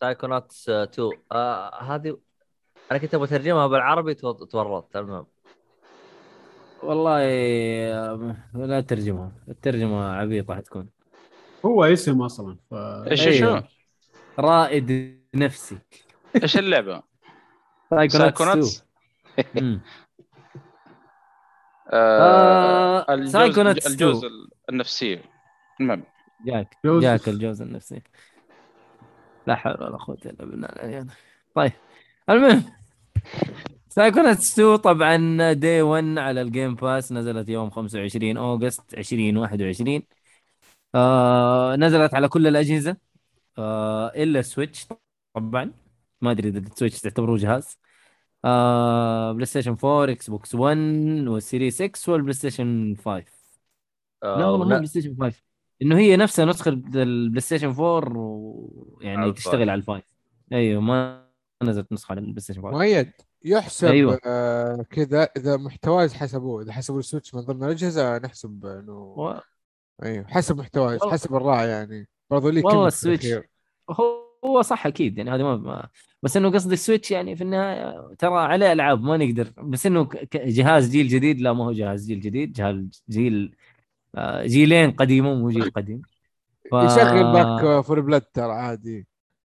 Psychonauts 0.00 0.68
2 0.68 1.10
آه 1.32 1.82
هذه 1.82 2.18
أنا 2.90 2.98
كنت 2.98 3.14
أبغى 3.14 3.26
أترجمها 3.26 3.66
بالعربي 3.66 4.14
تو- 4.14 4.32
تورطت. 4.32 4.96
المهم. 4.96 5.26
والله 6.84 7.20
آه، 7.22 8.36
لا 8.54 8.80
ترجمها 8.80 9.32
الترجمة 9.48 10.04
عبيطة 10.04 10.54
حتكون 10.54 10.88
هو 11.64 11.84
اسم 11.84 12.22
أصلا 12.22 12.56
ف 12.70 12.74
إيش 12.74 13.26
أيوه. 13.26 13.60
شو؟ 13.60 13.66
رائد 14.38 15.18
نفسي 15.34 15.78
إيش 16.42 16.58
اللعبة؟ 16.58 17.02
Psychonauts. 17.90 18.84
آه 21.92 22.98
آه، 23.08 23.14
الجزء 23.14 23.32
Psychonauts 23.32 23.86
الجزء 23.86 24.28
النفسي 24.70 25.20
المهم 25.80 26.02
جاك. 26.46 26.76
جاك 26.84 27.28
الجوز 27.28 27.62
النفسي 27.62 28.02
لا 29.46 29.54
حول 29.54 29.82
ولا 29.82 29.96
قوة 29.96 30.18
إلا 30.26 30.44
بالله 30.44 31.06
طيب 31.54 31.72
المهم 32.30 32.64
Psychonauts 33.94 34.52
2 34.52 34.76
طبعا 34.76 35.52
day 35.52 35.82
1 35.82 36.18
على 36.18 36.42
ال 36.42 36.48
Game 36.48 36.74
Pass 36.74 37.12
نزلت 37.12 37.48
يوم 37.48 37.70
25 37.70 38.36
August 38.36 38.94
2021 38.94 40.02
آه 40.94 41.76
نزلت 41.76 42.14
على 42.14 42.28
كل 42.28 42.46
الأجهزة 42.46 42.96
آه 43.58 44.08
إلا 44.08 44.42
Switch 44.42 44.86
طبعا. 45.34 45.72
ما 46.20 46.30
أدري 46.30 46.48
إذا 46.48 46.58
ال 46.58 46.64
Switch 46.64 47.00
تعتبروه 47.00 47.36
جهاز. 47.38 47.78
آه 48.44 49.32
PlayStation 49.32 49.76
4 49.84 50.12
Xbox 50.12 50.54
1 50.54 50.78
وال 51.28 51.37
Series 51.37 51.65
X 51.65 51.70
وال 51.70 52.12
PlayStation 52.12 52.96
5 53.04 53.24
آه، 54.22 54.38
لا 54.38 54.46
والله 54.46 54.66
مو 54.66 54.74
PlayStation 54.74 55.16
5 55.20 55.42
إنه 55.82 55.98
هي 55.98 56.16
نفسها 56.16 56.44
نسخة 56.44 56.68
ال 56.94 57.40
PlayStation 57.40 57.68
4 57.68 58.12
ويعني 58.16 59.32
تشتغل. 59.32 59.70
على 59.70 59.74
ال 59.74 59.79
five. 59.79 60.04
أيوه 60.52 60.80
ما 60.80 61.28
نزلت 61.62 61.92
نسخة 61.92 62.12
على 62.12 62.20
ال 62.20 62.40
PlayStation 62.40 62.62
5 62.62 62.70
مؤيد. 62.72 63.12
يحسب 63.44 63.88
أيوة. 63.88 64.20
آه 64.26 64.84
كذا 64.90 65.22
إذا 65.36 65.56
محتواي 65.56 66.08
حسبوه. 66.08 66.62
إذا 66.62 66.72
حسبوا 66.72 66.98
ال 66.98 67.03
Switch 67.03 67.34
من 67.34 67.40
ضمن 67.40 67.64
الأجهزة 67.64 68.18
نحسب 68.18 68.66
إنه 68.66 68.98
و... 69.16 69.40
أيوه 70.02 70.26
حسب 70.28 70.58
محتواي 70.58 70.96
والله- 70.96 71.12
حسب 71.12 71.34
الراعي 71.34 71.68
يعني. 71.68 72.08
برضو 72.30 72.48
لي 72.48 72.62
والله 72.64 72.86
ال 72.86 72.91
Switch. 72.91 73.26
هو 73.90 74.24
هو 74.44 74.62
صح 74.62 74.86
أكيد 74.86 75.18
يعني 75.18 75.30
هذا 75.30 75.42
ما, 75.42 75.88
بس 76.22 76.36
إنه 76.36 76.50
قصدي 76.50 76.74
ال 76.74 76.79
Switch 76.79 77.10
يعني 77.10 77.36
في 77.36 77.44
النهاية 77.44 78.14
ترى 78.18 78.38
عليه 78.38 78.72
ألعاب 78.72 79.02
ما 79.02 79.16
نقدر. 79.16 79.52
بس 79.58 79.86
إنه 79.86 80.08
جهاز 80.34 80.90
جيل 80.90 81.08
جديد 81.08 81.40
لا 81.40 81.52
ما 81.52 81.64
هو 81.64 81.72
جهاز 81.72 82.06
جيل 82.06 82.20
جديد 82.20 82.52
جهاز 82.52 83.02
جيل 83.10 83.56
آه، 84.14 84.46
جيلين 84.46 84.90
قديمه 84.90 85.34
مو 85.34 85.48
جيل 85.50 85.70
قديم. 85.70 86.02
ف... 86.70 86.74
يشغل 86.74 87.32
Back 87.32 87.84
4 87.84 88.00
Blood 88.00 88.22
ترى 88.22 88.52
عادي. 88.52 89.06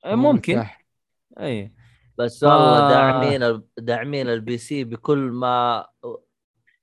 ممكن. 0.07 0.65
اي 1.41 1.73
بس 2.25 2.43
والله 2.45 2.79
آه. 2.87 2.91
داعمين 2.91 3.43
ال- 3.43 3.63
داعمين 3.79 4.29
ال 4.28 4.59
PC 4.59 4.85
بكل 4.85 5.19
ما 5.19 5.87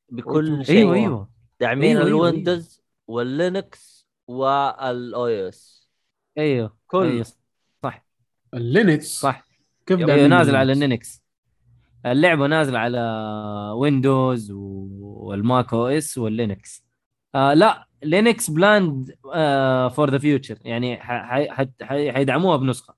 بكل 0.09 0.65
شيء. 0.65 0.77
أيوه. 0.77 0.95
أيوه 0.95 1.29
داعمين 1.59 1.97
أيوة، 1.97 2.07
أيوة، 2.07 2.29
ال 2.29 2.36
Windows 2.36 2.81
وال 3.07 3.36
Linux 3.36 4.07
وال 4.27 5.25
OS 5.27 5.89
أيوه 6.37 6.77
كل- 6.87 7.03
أيوه. 7.05 7.25
صح. 7.83 8.05
ال 8.53 8.62
Linux؟ 8.62 9.19
صح. 9.21 9.43
كيف 9.85 9.99
أيوه 9.99 10.27
نازل 10.27 10.55
على 10.55 10.71
ال 10.71 10.74
Linux؟ 10.74 10.89
Linux 10.89 11.23
اللعبة 12.05 12.47
نازله 12.47 12.79
على 12.79 13.01
Windows 13.75 14.51
وال 14.51 15.00
Mac 15.00 15.73
OS 15.73 16.17
وال 16.17 16.34
Linux. 16.34 16.85
آه 17.35 17.53
لا 17.53 17.87
Linux 18.03 18.49
planned 18.49 19.11
for 19.95 20.09
the 20.09 20.17
future 20.17 20.57
يعني 20.61 20.97
حيدعموها 22.11 22.57
بنسخة. 22.57 22.96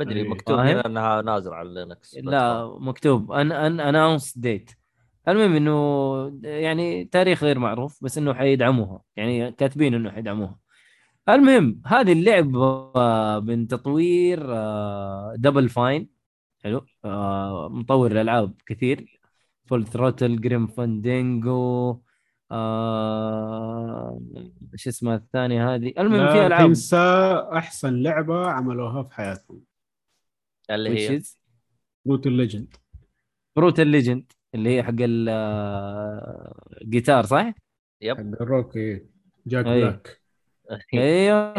ما 0.00 0.06
أدري 0.10 0.20
إيه. 0.20 0.28
مكتوب؟ 0.28 0.58
هنا 0.58 0.86
إنها 0.86 1.22
نازل 1.22 1.52
على 1.52 1.74
Linux 1.74 2.16
لا 2.22 2.76
مكتوب. 2.80 3.32
un 3.32 3.52
un 3.52 3.80
unannounced 3.80 4.38
date 4.38 4.70
المهم 5.28 5.56
إنه 5.56 6.40
يعني 6.42 7.04
تاريخ 7.04 7.44
غير 7.44 7.58
معروف 7.58 8.04
بس 8.04 8.18
إنه 8.18 8.34
حيدعموها. 8.34 9.02
يعني 9.16 9.52
كاتبين 9.52 9.94
إنه 9.94 10.10
حيدعموها. 10.10 10.58
المهم 11.28 11.82
هذه 11.86 12.12
اللعبة 12.12 12.90
من 13.40 13.68
تطوير 13.68 14.40
Double 15.36 15.68
Fine 15.68 16.08
حلو. 16.64 16.86
آه، 17.04 17.68
مطور 17.68 18.10
الألعاب 18.10 18.54
كثير. 18.66 19.20
Full 19.66 19.86
Throttle 19.86 20.40
Grim 20.40 20.66
Fandango 20.66 22.00
آه، 22.52 24.20
إيش 24.72 24.88
اسمها 24.88 25.16
الثانية 25.16 25.74
هذه؟ 25.74 25.92
المهم 25.98 26.32
في 26.32 26.46
ألعاب. 26.46 26.66
تنسى 26.66 26.96
أحسن 27.52 28.02
لعبة 28.02 28.46
عملوها 28.46 29.02
في 29.02 29.14
حياتهم 29.14 29.60
اللي 30.74 30.90
هي 30.90 31.22
Brutal 32.08 32.26
Legend 32.26 32.74
Brutal 33.56 33.86
Legend 33.86 34.32
اللي 34.54 34.76
هي 34.76 34.82
حق 34.82 34.94
الجيتار 36.82 37.24
صح؟ 37.26 37.52
yep 38.00 38.16
حق 38.16 38.22
الروكي 38.42 39.02
Jack 39.46 39.66
أي. 39.66 39.80
Black 39.80 40.20
أيوه 40.94 41.54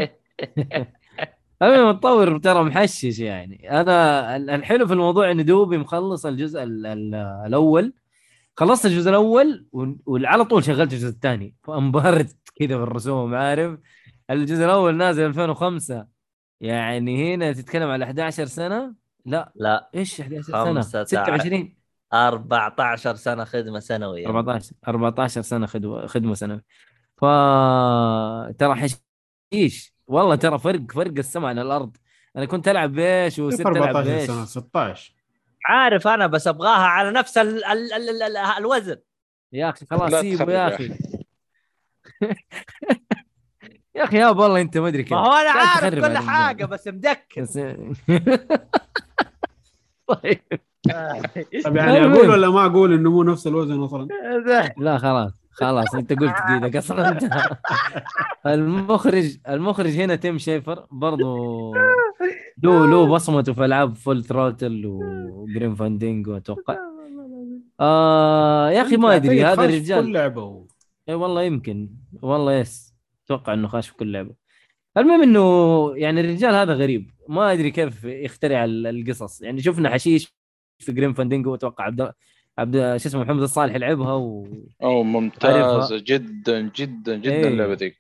المهم 1.61 1.87
المطور 1.89 2.37
ترى 2.37 2.63
محشش 2.63 3.19
يعني. 3.19 3.71
أنا 3.81 4.35
ال- 4.35 4.49
الحلو 4.49 4.87
في 4.87 4.93
الموضوع 4.93 5.31
انه 5.31 5.43
دوبي 5.43 5.77
مخلص 5.77 6.25
الجزء 6.25 6.63
ال 6.63 6.85
ال 6.85 7.15
الأول. 7.15 7.93
خلصت 8.57 8.85
الجزء 8.85 9.09
الأول 9.09 9.67
و- 9.71 9.93
وعلى 10.05 10.45
طول 10.45 10.63
شغلت 10.63 10.93
الجزء 10.93 11.09
الثاني. 11.09 11.55
فانبهرت 11.63 12.35
كذا 12.55 12.77
بالرسوم 12.77 13.35
عارف؟ 13.35 13.79
الجزء 14.29 14.65
الأول 14.65 14.97
نازل 14.97 15.25
2005 15.25 16.07
يعني 16.61 17.33
هنا 17.35 17.53
تتكلم 17.53 17.89
على 17.89 18.05
11 18.05 18.45
سنة. 18.45 18.95
لا 19.25 19.51
لا. 19.55 19.89
إيش 19.95 20.21
11 20.21 20.53
خمسة 20.53 21.03
سنه 21.03 21.21
عشر. 21.21 21.33
26 21.33 21.75
14 22.13 23.15
سنة 23.15 23.43
خدمة 23.43 23.79
سنوية. 23.79 24.27
14 24.27 24.75
14 24.87 25.41
سنة 25.41 25.65
خدمة 25.65 26.07
خدمة 26.07 26.33
سنوية. 26.33 26.63
ف 27.17 27.25
ترى 28.57 28.75
حشيش 28.75 29.93
والله 30.07 30.35
ترى 30.35 30.59
فرق 30.59 30.91
فرق 30.91 31.13
السماء 31.17 31.49
عن 31.49 31.59
الأرض. 31.59 31.97
أنا 32.35 32.45
كنت 32.45 32.67
ألعب 32.67 32.93
بايش 32.93 33.35
كيف 33.35 33.45
وصرت 33.45 33.67
ألعب 33.67 33.95
14 33.95 34.09
بايش 34.09 34.27
سنة؟ 34.27 34.45
16 34.45 35.13
عارف 35.65 36.07
أنا 36.07 36.27
بس 36.27 36.47
أبغاها 36.47 36.85
على 36.85 37.11
نفس 37.11 37.37
ال 37.37 37.65
ال 37.65 37.93
ال 37.93 38.09
ال 38.09 38.23
ال 38.23 38.37
الوزن. 38.37 38.97
يا 39.53 39.69
أخي 39.69 39.85
خلاص 39.85 40.11
لا 40.11 40.21
سيبه 40.21 40.53
يا 40.53 40.75
أخي. 40.75 40.93
يا 43.95 44.03
أخي 44.03 44.17
يابا 44.17 44.43
والله 44.43 44.61
أنت 44.61 44.77
ما 44.77 44.87
أدري 44.87 45.03
كيف. 45.03 45.13
ما 45.13 45.19
هو 45.19 45.31
أنا 45.31 45.49
عارف 45.51 46.05
كل 46.05 46.17
حاجة. 46.17 46.65
بس 46.65 46.87
مدكر. 46.87 47.45
طيب. 50.07 50.39
طب 51.65 51.75
يعني. 51.75 52.05
أقول 52.05 52.29
ولا 52.29 52.49
ما 52.49 52.65
أقول 52.65 52.93
إنه 52.93 53.11
مو 53.11 53.23
نفس 53.23 53.47
الوزن 53.47 53.79
أصلا؟ 53.79 54.07
لا 54.77 54.97
خلاص 54.97 55.31
خلاص 55.51 55.95
أنت 55.95 56.13
قلت 56.13 56.75
أصلا 56.75 57.09
انت 57.09 57.23
المخرج 58.45 59.37
المخرج 59.49 59.91
هنا 59.91 60.15
Tim 60.15 60.37
Schafer 60.37 60.85
برضو 60.91 61.73
له 62.63 62.87
له 62.87 63.07
بصمته 63.07 63.53
في 63.53 63.65
ألعاب 63.65 63.95
Full 63.95 64.23
Throttle 64.23 64.81
و 64.85 65.03
Grim 65.03 65.75
Fandango 65.75 66.37
أتوقع. 66.37 66.77
آه 67.79 68.69
يا 68.71 68.81
أخي 68.81 68.97
ما 68.97 69.15
أدري 69.15 69.43
هذا 69.45 69.65
الرجال. 69.65 70.05
كل 70.05 70.13
لعبة 70.13 70.41
هو. 70.41 70.63
اي 71.09 71.13
والله 71.13 71.41
يمكن. 71.41 71.89
والله 72.21 72.53
yes. 72.53 72.90
أتوقع 73.33 73.53
إنه 73.53 73.67
خاش 73.67 73.89
في 73.89 73.95
كل 73.95 74.11
لعبة. 74.11 74.35
المهم 74.97 75.21
إنه 75.23 75.41
يعني 75.97 76.21
الرجال 76.21 76.55
هذا 76.55 76.73
غريب. 76.73 77.11
ما 77.29 77.51
أدري 77.51 77.71
كيف 77.71 78.03
يخترع 78.03 78.63
ال- 78.65 78.87
القصص. 78.87 79.41
يعني 79.41 79.61
شفنا 79.61 79.89
حشيش 79.89 80.35
في 80.79 80.91
Grim 80.91 81.13
Fandango 81.13 81.55
أتوقع 81.55 81.83
عبد 81.85 82.11
عبد 82.57 82.75
شو 82.75 83.09
اسمه 83.09 83.23
محمد 83.23 83.41
الصالح 83.41 83.75
لعبها 83.75 84.13
و... 84.13 84.47
أو 84.83 85.03
ممتازه. 85.03 85.97
جدا 86.03 86.61
جدا 86.75 87.15
جدا 87.17 87.31
إيه. 87.31 87.47
اللعبة 87.47 87.73
ذيك. 87.73 87.97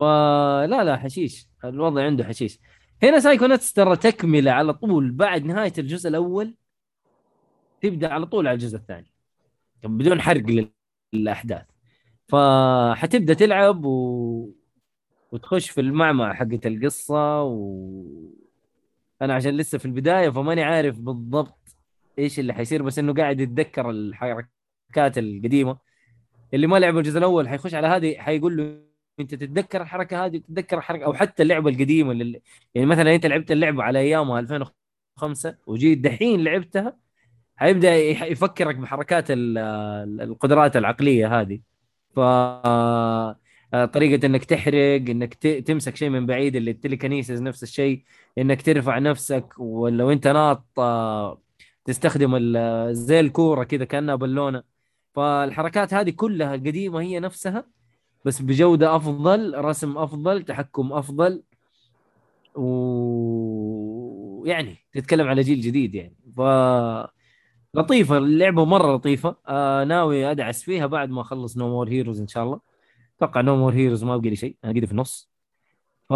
فلا 0.00 0.84
لا 0.84 0.96
حشيش. 0.96 1.46
الوضع 1.64 2.02
عنده 2.02 2.24
حشيش. 2.24 2.58
هنا 3.02 3.20
Psychonauts 3.20 3.72
ترى 3.72 3.96
تكملة 3.96 4.50
على 4.50 4.72
طول. 4.72 5.10
بعد 5.10 5.44
نهاية 5.44 5.72
الجزء 5.78 6.08
الأول 6.08 6.54
تبدأ 7.82 8.12
على 8.12 8.26
طول 8.26 8.46
على 8.46 8.54
الجزء 8.54 8.76
الثاني. 8.76 9.10
بدون 9.84 10.20
حرق 10.20 10.46
لل- 10.46 10.72
للأحداث. 11.12 11.66
فحتبدأ 12.28 13.34
تلعب 13.34 13.84
و... 13.84 14.50
وتخش 15.32 15.70
في 15.70 15.80
المعمعة 15.80 16.34
حقت 16.34 16.66
القصة 16.66 17.42
و 17.42 18.04
أنا 19.22 19.34
عشان 19.34 19.56
لسه 19.56 19.78
في 19.78 19.84
البداية 19.84 20.30
فماني 20.30 20.62
عارف 20.62 20.98
بالضبط 20.98 21.76
إيش 22.18 22.38
اللي 22.38 22.52
حيصير 22.54 22.82
بس 22.82 22.98
إنه 22.98 23.14
قاعد 23.14 23.40
يتذكر 23.40 23.90
الحركات 23.90 25.18
القديمة. 25.18 25.78
اللي 26.54 26.66
ما 26.66 26.76
لعب 26.78 26.98
الجزء 26.98 27.18
الأول 27.18 27.48
حيخش 27.48 27.74
على 27.74 27.86
هذه 27.86 28.18
حيقول 28.18 28.56
له 28.56 28.78
أنت 29.20 29.34
تتذكر 29.34 29.82
الحركة 29.82 30.24
هذه؟ 30.26 30.36
تتذكر 30.38 30.78
الحركة؟ 30.78 31.04
أو 31.04 31.14
حتى 31.14 31.42
اللعبة 31.42 31.70
القديمة 31.70 32.12
اللي 32.12 32.40
يعني 32.74 32.86
مثلا 32.86 33.14
أنت 33.14 33.26
لعبت 33.26 33.50
اللعبة 33.52 33.82
على 33.82 33.98
أيامها 33.98 34.40
2005 34.40 35.56
وجيت 35.66 35.98
دحين 35.98 36.44
لعبتها 36.44 36.96
حيبدأ 37.56 37.96
يفكرك 37.96 38.76
بحركات 38.76 39.30
ال- 39.30 39.58
ال- 39.58 40.20
القدرات 40.20 40.76
العقلية 40.76 41.40
هذه. 41.40 41.60
آه، 42.24 43.84
طريقة 43.84 44.26
إنك 44.26 44.44
تحرق 44.44 45.10
إنك 45.10 45.34
تمسك 45.34 45.96
شيء 45.96 46.08
من 46.10 46.26
بعيد 46.26 46.56
اللي 46.56 46.70
التليكنيسيس 46.70 47.40
نفس 47.40 47.62
الشيء 47.62 48.02
إنك 48.38 48.62
ترفع 48.62 48.98
نفسك 48.98 49.54
ولو 49.58 50.10
أنت 50.12 50.28
ناط 50.28 50.64
آه، 50.78 51.40
تستخدم 51.84 52.38
زي 52.92 53.20
الكورة 53.20 53.64
كذا 53.64 53.84
كأنها 53.84 54.14
بالونة. 54.14 54.62
فالحركات 55.14 55.94
هذه 55.94 56.10
كلها 56.10 56.54
القديمه 56.54 57.00
هي 57.00 57.20
نفسها 57.20 57.64
بس 58.24 58.42
بجودة 58.42 58.96
أفضل 58.96 59.54
رسم 59.64 59.98
أفضل 59.98 60.42
تحكم 60.42 60.92
أفضل. 60.92 61.42
ويعني 64.38 64.76
تتكلم 64.92 65.28
على 65.28 65.42
جيل 65.42 65.60
جديد 65.60 65.94
يعني. 65.94 66.16
ف 66.36 66.40
لطيفة 67.74 68.18
اللعبة 68.18 68.64
مرة 68.64 68.96
لطيفة. 68.96 69.36
آه 69.48 69.84
ناوي 69.84 70.30
أدعس 70.30 70.62
فيها 70.62 70.86
بعد 70.86 71.10
ما 71.10 71.20
أخلص 71.20 71.56
No 71.56 71.68
More 71.68 71.88
Heroes 71.88 72.20
إن 72.20 72.28
شاء 72.28 72.44
الله. 72.44 72.60
أتوقع 73.16 73.40
No 73.40 73.56
More 73.56 73.72
Heroes 73.74 74.04
ما 74.04 74.16
بقى 74.16 74.30
لي 74.30 74.36
شيء 74.36 74.56
أنا 74.64 74.72
قاعد 74.72 74.84
في 74.84 74.92
النص. 74.92 75.30
ف 76.08 76.12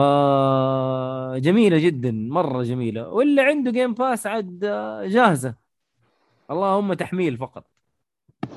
جميلة 1.36 1.78
جدا 1.78 2.10
مرة 2.10 2.62
جميلة. 2.62 3.08
واللي 3.08 3.40
عنده 3.40 3.70
Game 3.70 3.94
Pass 3.94 4.26
عاد 4.26 4.64
آه، 4.64 5.06
جاهزة. 5.06 5.54
اللهم 6.50 6.92
تحميل 6.94 7.36
فقط. 7.38 7.64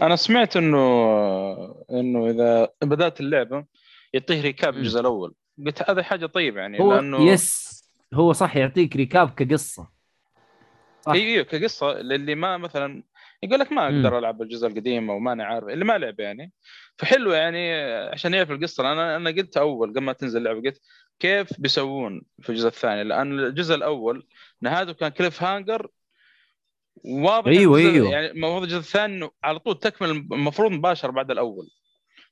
أنا 0.01 0.15
سمعت 0.15 0.57
إنه 0.57 0.77
إنه 1.91 2.30
إذا 2.30 2.69
بدأت 2.84 3.19
اللعبة 3.19 3.65
يعطيه 4.13 4.41
recap. 4.41 4.77
الجزء 4.77 4.99
الأول. 4.99 5.34
قلت 5.65 5.89
هذا 5.89 6.03
حاجة 6.03 6.26
طيب 6.26 6.57
يعني 6.57 6.80
هو 6.80 6.93
لأنه 6.93 7.22
yes 7.22 7.76
هو 8.13 8.34
صح 8.34 8.55
يعطيك 8.55 8.95
recap 8.95 9.30
كقصة. 9.30 9.94
أيوه 11.07 11.26
أيوه 11.26 11.44
كقصة 11.44 11.94
للي 11.94 12.36
ما 12.36 12.57
مثلا 12.57 13.03
يقول 13.44 13.60
لك 13.60 13.72
ما. 13.72 13.86
أقدر 13.86 14.18
ألعب 14.18 14.41
الجزء 14.41 14.68
القديم 14.68 15.10
أو 15.10 15.19
ما 15.19 15.34
أنا 15.34 15.45
عارف 15.45 15.68
اللي 15.68 15.86
ما 15.86 15.98
لعب 15.98 16.19
يعني. 16.19 16.52
فحلو 16.98 17.32
يعني 17.32 17.73
عشان 18.10 18.34
يعرف 18.34 18.52
القصة. 18.52 18.91
أنا 18.91 19.15
أنا 19.15 19.30
قلت 19.30 19.57
أول 19.57 19.90
قبل 19.90 20.02
ما 20.02 20.14
تنزل 20.14 20.40
اللعبة 20.40 20.61
قلت 20.61 20.82
كيف 21.19 21.49
بيسوون 21.60 22.22
في 22.41 22.49
الجزء 22.49 22.68
الثاني؟ 22.68 23.03
لأن 23.03 23.40
الجزء 23.40 23.76
الأول 23.76 24.27
نهايته 24.61 24.94
كان 24.94 25.10
cliffhanger 25.10 25.88
واضح 27.06 27.48
أيوة، 27.48 27.77
الجزء- 27.80 27.94
أيوة. 27.94 28.10
يعني 28.11 28.32
المفروض 28.32 28.64
الجزء 28.64 28.77
الثاني 28.77 29.30
على 29.44 29.60
طول 29.60 29.80
تكمل 29.80 30.10
المفروض 30.10 30.72
مباشر 30.72 31.11
بعد 31.11 31.32
الأول. 31.32 31.68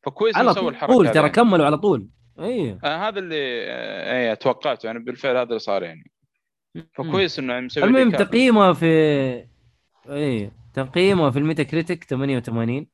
فكويس 0.04 0.36
على 0.38 0.52
الحركة 0.52 0.94
طول 0.94 1.08
هذه. 1.08 1.14
ترى. 1.14 1.30
كملوا 1.30 1.66
على 1.66 1.78
طول. 1.78 2.08
أيوه. 2.40 2.80
آه 2.84 3.08
هذا 3.08 3.20
اللي 3.20 3.66
آه 3.68 4.14
إيه 4.30 4.34
توقعته 4.34 4.88
يعني 4.88 5.00
بالفعل 5.00 5.36
هذا 5.36 5.44
اللي 5.50 5.60
صار 5.60 5.84
يعني. 5.84 6.12
فكويس 6.94 7.40
إنه 7.40 7.60
مسوي 7.60 7.84
المهم 7.84 8.12
recap. 8.12 8.28
تقييمها 8.30 8.74
في 8.74 8.86
اي 10.10 10.52
تقييمها 10.74 11.32
في 11.32 11.40
ال 11.40 11.64
Metacritic 11.64 12.04
88 12.04 12.88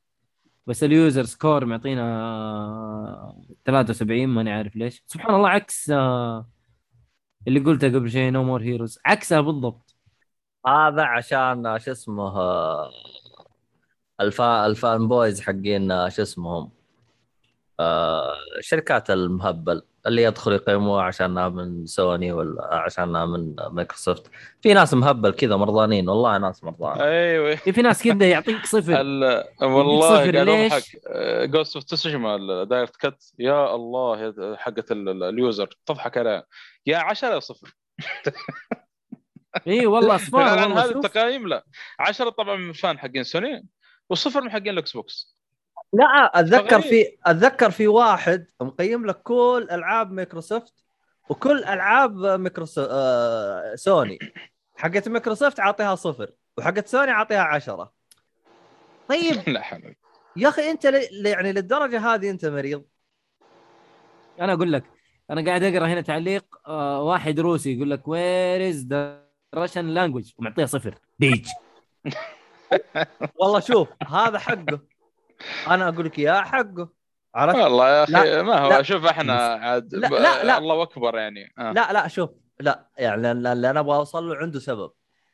بس 0.66 0.84
ال 0.84 0.92
user 0.92 1.24
score 1.24 1.64
معطينا 1.64 3.34
73 3.66 4.26
ماني 4.26 4.52
عارف 4.52 4.76
ليش. 4.76 5.02
سبحان 5.06 5.34
الله 5.34 5.48
عكس 5.48 5.90
آه، 5.90 6.48
اللي 7.48 7.60
قلته 7.60 7.88
قبل 7.88 8.10
شيء 8.10 8.30
No 8.30 8.44
More 8.44 8.62
Heroes 8.62 8.98
عكسها 9.06 9.40
بالضبط. 9.40 9.96
هذا 10.66 11.02
عشان 11.02 11.78
شو 11.78 11.92
اسمه 11.92 12.22
آه، 12.36 12.90
ال 14.20 14.31
fa 14.31 14.55
ال 14.55 14.66
fanboys 14.66 15.40
حقين 15.40 15.90
آه، 15.92 16.08
شو 16.08 16.22
اسمهم 16.22 16.70
آه، 17.80 18.34
شركات 18.60 19.10
المهبل. 19.10 19.82
اللي 20.06 20.22
يدخل 20.22 20.52
يقيموها 20.52 21.02
عشانها 21.02 21.48
من 21.48 21.86
سوني 21.86 22.32
ولا 22.32 22.74
عشانها 22.74 23.26
من 23.26 23.54
مايكروسوفت. 23.70 24.30
في 24.62 24.74
ناس 24.74 24.94
مهبل 24.94 25.30
كذا 25.30 25.56
مرضانين 25.56 26.08
والله 26.08 26.38
ناس 26.38 26.64
مرضانين 26.64 27.02
أيوه. 27.02 27.54
في 27.56 27.82
ناس 27.82 28.02
كذا 28.02 28.30
يعطيك 28.30 28.66
صفر. 28.66 29.00
ال- 29.00 29.44
والله 29.62 30.18
صفر، 30.24 30.30
ليش؟ 30.44 30.96
Ghost 31.50 31.76
of 31.76 31.84
Tsushima 31.84 32.36
ال 32.36 32.41
Director's 32.41 32.96
Cut 32.96 33.32
يا 33.38 33.74
الله 33.74 34.34
حقت 34.56 34.92
ال- 34.92 35.08
ال- 35.08 35.22
ال 35.22 35.30
user. 35.30 35.68
تضحك 35.86 36.18
عليها 36.18 36.44
يا 36.86 36.96
10 36.98 37.34
يا 37.34 37.40
صفر. 37.40 37.74
إي 39.66 39.86
والله 39.86 40.14
أصفار 40.14 40.42
عن 40.58 40.62
والله 40.62 40.84
هذه 40.84 40.90
التقايم 40.90 41.48
لا. 41.48 41.64
10 41.98 42.30
طبعا 42.30 42.56
من 42.56 42.72
fan 42.72 42.98
حقين 42.98 43.22
سوني 43.24 43.66
وصفر 44.10 44.40
من 44.40 44.50
حقين 44.50 44.68
ال 44.68 44.92
Xbox. 44.92 45.39
لا 45.92 46.40
أتذكر. 46.40 46.80
في 46.80 47.16
أتذكر 47.26 47.70
في 47.70 47.86
واحد 47.88 48.46
مقيم 48.60 49.06
لك 49.06 49.22
كل 49.22 49.68
ألعاب 49.70 50.12
مايكروسوفت 50.12 50.74
وكل 51.28 51.64
ألعاب 51.64 52.16
مايكروسوفت 52.16 52.88
آه 52.92 53.74
سوني. 53.74 54.18
حقت 54.76 55.08
مايكروسوفت 55.08 55.60
عاطيها 55.60 55.94
صفر 55.94 56.30
وحقت 56.58 56.88
سوني 56.88 57.10
عاطيها 57.10 57.42
عشرة. 57.42 57.92
طيب. 59.08 59.48
لا 59.48 59.62
حول. 59.62 59.94
يا 60.36 60.48
أخي 60.48 60.70
أنت 60.70 60.86
ل... 60.86 61.26
يعني 61.26 61.52
للدرجة 61.52 62.14
هذه 62.14 62.30
أنت 62.30 62.46
مريض. 62.46 62.84
أنا 64.40 64.52
أقول 64.52 64.72
لك 64.72 64.84
أنا 65.30 65.44
قاعد 65.44 65.62
أقرأ 65.62 65.86
هنا 65.86 66.00
تعليق 66.00 66.44
آه 66.66 67.02
واحد 67.02 67.40
روسي 67.40 67.76
يقول 67.76 67.90
لك 67.90 68.08
where 68.08 68.68
is 68.68 68.86
the 68.86 69.26
Russian 69.54 69.86
language 69.86 70.32
ومعطيها 70.38 70.66
صفر. 70.66 70.94
بيج. 71.18 71.46
والله 73.40 73.60
شوف 73.60 73.88
هذا 74.08 74.38
حقه. 74.38 74.89
أنا 75.66 75.88
أقول 75.88 76.06
لك 76.06 76.18
يا 76.18 76.40
حقه. 76.40 76.88
عرفت؟ 77.34 77.58
والله 77.58 77.88
يا 77.88 78.04
أخي 78.04 78.12
لا، 78.12 78.42
ما 78.42 78.58
هو 78.58 78.68
لا. 78.68 78.82
شوف 78.82 79.04
إحنا 79.04 79.32
عاد 79.34 79.94
لا، 79.94 80.08
لا، 80.08 80.44
لا. 80.44 80.58
الله 80.58 80.82
أكبر 80.82 81.18
يعني. 81.18 81.52
آه. 81.58 81.72
لا 81.72 81.92
لا 81.92 82.08
شوف 82.08 82.30
لا 82.60 82.88
يعني 82.98 83.30
اللي 83.30 83.70
أنا 83.70 83.80
أبغى 83.80 83.96
أوصل 83.96 84.28
له 84.28 84.36
عنده 84.36 84.60
سبب. 84.60 84.90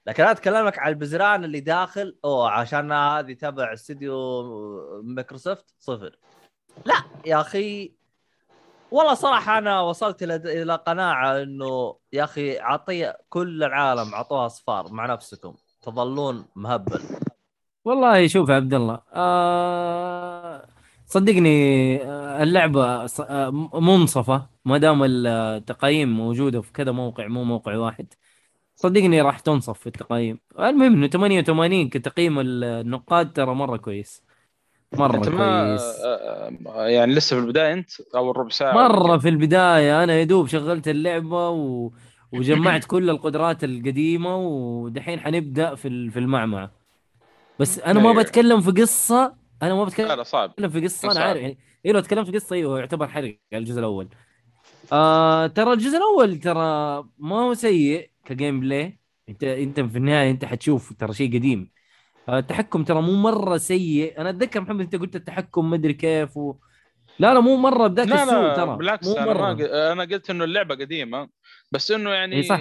لكن 0.07 0.23
أنا 0.23 0.33
اتكلم 0.33 0.67
لك 0.67 0.79
على 0.79 0.93
البزران 0.93 1.45
اللي 1.45 1.61
داخل 1.61 2.19
أوه 2.25 2.51
عشان 2.51 2.93
هذه 2.93 3.33
تبع 3.33 3.73
استديو 3.73 4.43
مايكروسوفت 5.03 5.75
صفر. 5.79 6.19
لا 6.85 6.95
يا 7.27 7.41
أخي 7.41 7.97
والله 8.91 9.15
صراحة 9.15 9.59
أنا 9.59 9.81
وصلت 9.81 10.23
إلى 10.23 10.37
إلى 10.63 10.75
قناعة 10.75 11.43
إنه 11.43 11.97
يا 12.13 12.25
أخي 12.25 12.59
عطي 12.59 13.13
كل 13.29 13.65
العالم 13.65 14.15
عطوها 14.15 14.47
أصفار 14.47 14.93
مع 14.93 15.07
نفسكم. 15.07 15.55
تظلون 15.83 16.47
مهبل. 16.57 17.03
والله 17.87 18.27
شوف 18.27 18.49
يا 18.49 18.55
عبد 18.55 18.75
الله 18.75 19.01
آه 19.15 20.69
صدقني 21.07 21.49
آه، 22.05 22.43
اللعبة 22.43 23.07
آه، 23.21 23.51
منصفة 23.75 24.47
ما 24.65 24.79
دام 24.79 25.01
التقييم 25.05 26.09
موجودة 26.09 26.61
في 26.61 26.73
كذا 26.73 26.93
موقع 26.93 27.27
مو 27.27 27.45
موقع 27.45 27.77
واحد 27.77 28.07
صدقني 28.77 29.23
راح 29.23 29.39
تنصف 29.39 29.79
في 29.79 29.87
التقييم. 29.87 30.39
المهم 30.59 30.95
إنه 30.95 31.07
88 31.07 31.89
كتقييم 31.89 32.41
النقاد 32.41 33.33
ترى 33.33 33.55
مرة 33.55 33.77
كويس 33.77 34.23
مرة 34.93 35.17
أنت 35.17 35.29
ما 35.29 35.67
كويس. 35.67 35.83
آه، 36.67 36.87
يعني 36.87 37.15
لسه 37.15 37.37
في 37.37 37.43
البداية 37.43 37.73
أنت؟ 37.73 37.91
أول 38.15 38.37
ربع 38.37 38.49
ساعة 38.49 38.75
مرة 38.75 39.19
في 39.19 39.29
البداية 39.29 40.05
أنا 40.05 40.13
يا 40.13 40.25
دوب 40.25 40.47
شغلت 40.47 40.89
اللعبة 40.89 41.49
و... 41.49 41.91
وجمعت 42.33 42.85
كل 42.93 43.11
القدرات 43.11 43.65
القديمة 43.65 44.37
ودحين 44.37 45.21
حنبدأ 45.21 45.75
في 45.75 46.11
في 46.11 46.19
المعمعة. 46.19 46.86
بس 47.61 47.79
أنا 47.79 48.01
ما 48.01 48.11
أيوة. 48.11 48.23
بتكلم 48.23 48.61
في 48.61 48.71
قصة 48.71 49.35
أنا 49.63 49.75
ما 49.75 49.85
بتكلم 49.85 50.09
لا 50.09 50.23
صعب. 50.23 50.69
في 50.69 50.81
قصة 50.81 51.13
أنا. 51.13 51.21
عارف. 51.21 51.41
يعني 51.41 51.59
إيه 51.87 51.93
لو 51.93 52.01
تكلمت 52.01 52.27
في 52.31 52.33
قصة 52.39 52.57
أيوه 52.57 52.79
يعتبر 52.79 53.09
حرق 53.09 53.39
على 53.53 53.61
الجزء 53.61 53.79
الأول. 53.79 54.09
آه 54.93 55.47
ترى 55.47 55.73
الجزء 55.73 55.97
الأول 55.97 56.39
ترى 56.39 57.05
ما 57.19 57.37
هو 57.41 57.55
سيء 57.55 58.11
كجيم 58.25 58.61
بلاي 58.61 58.99
أنت 59.29 59.45
أنت 59.45 59.81
في 59.81 59.99
النهاية 59.99 60.31
أنت 60.31 60.45
حتشوف 60.45 60.93
ترى 60.99 61.15
شيء 61.15 61.35
قديم. 61.39 61.71
آه 62.29 62.39
التحكم 62.39 62.85
ترى 62.85 63.03
مو 63.03 63.13
مرة 63.13 63.57
سيء. 63.57 64.21
أنا 64.21 64.31
أتذكر 64.31 64.61
محمد 64.61 64.81
أنت 64.81 64.97
قلت 64.97 65.17
التحكم 65.17 65.71
مدري 65.71 65.93
كيف 65.95 66.37
و... 66.37 66.55
لا 67.19 67.35
لا 67.35 67.41
مو 67.41 67.57
مرة 67.57 67.87
بذاك 67.87 68.13
السوء 68.13 68.43
لا 68.43 68.55
ترى. 68.57 68.77
بالعكس 68.77 69.09
مو 69.09 69.17
أنا 69.17 69.35
ما 69.35 69.53
ق- 69.55 69.75
أنا 69.75 70.03
قلت 70.05 70.31
إنه 70.31 70.45
اللعبة 70.45 70.75
قديمة 70.75 71.29
بس 71.73 71.91
إنه 71.91 72.11
يعني 72.11 72.43
صح. 72.43 72.61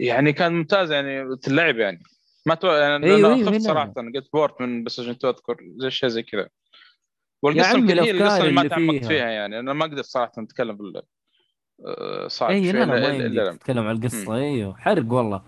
يعني 0.00 0.32
كان 0.32 0.52
ممتاز 0.52 0.92
يعني 0.92 1.22
اللعب 1.48 1.78
يعني. 1.78 2.02
ما 2.46 2.54
تو... 2.54 2.68
يعني 2.68 3.06
أيوة، 3.06 3.34
أنا 3.34 3.46
خفت 3.46 3.52
لا. 3.52 3.58
صراحة 3.58 3.92
قلت 4.14 4.28
port 4.32 4.60
من 4.60 4.84
بس 4.84 5.00
عشان 5.00 5.16
اذكر 5.24 5.56
زي 5.76 5.90
شيء 5.90 6.08
زي 6.08 6.22
كذا. 6.22 6.48
والقصة 7.42 7.78
يمكن 7.78 7.98
هي 7.98 8.10
القصة 8.10 8.38
اللي 8.38 8.52
ما 8.52 8.68
تعمقت 8.68 8.98
فيها. 8.98 9.08
فيها 9.08 9.30
يعني. 9.30 9.58
أنا 9.58 9.72
ما 9.72 9.84
أقدر 9.84 10.02
صراحة 10.02 10.32
أتكلم 10.38 10.76
بال 10.76 11.02
آه، 11.86 12.28
صعب 12.28 12.50
اي 12.50 12.72
لا 12.72 13.28
لا 13.28 13.52
تتكلم 13.52 13.86
عن 13.86 13.96
القصة. 13.96 14.36
إيوه 14.36 14.76
حرق 14.76 15.12
والله. 15.12 15.42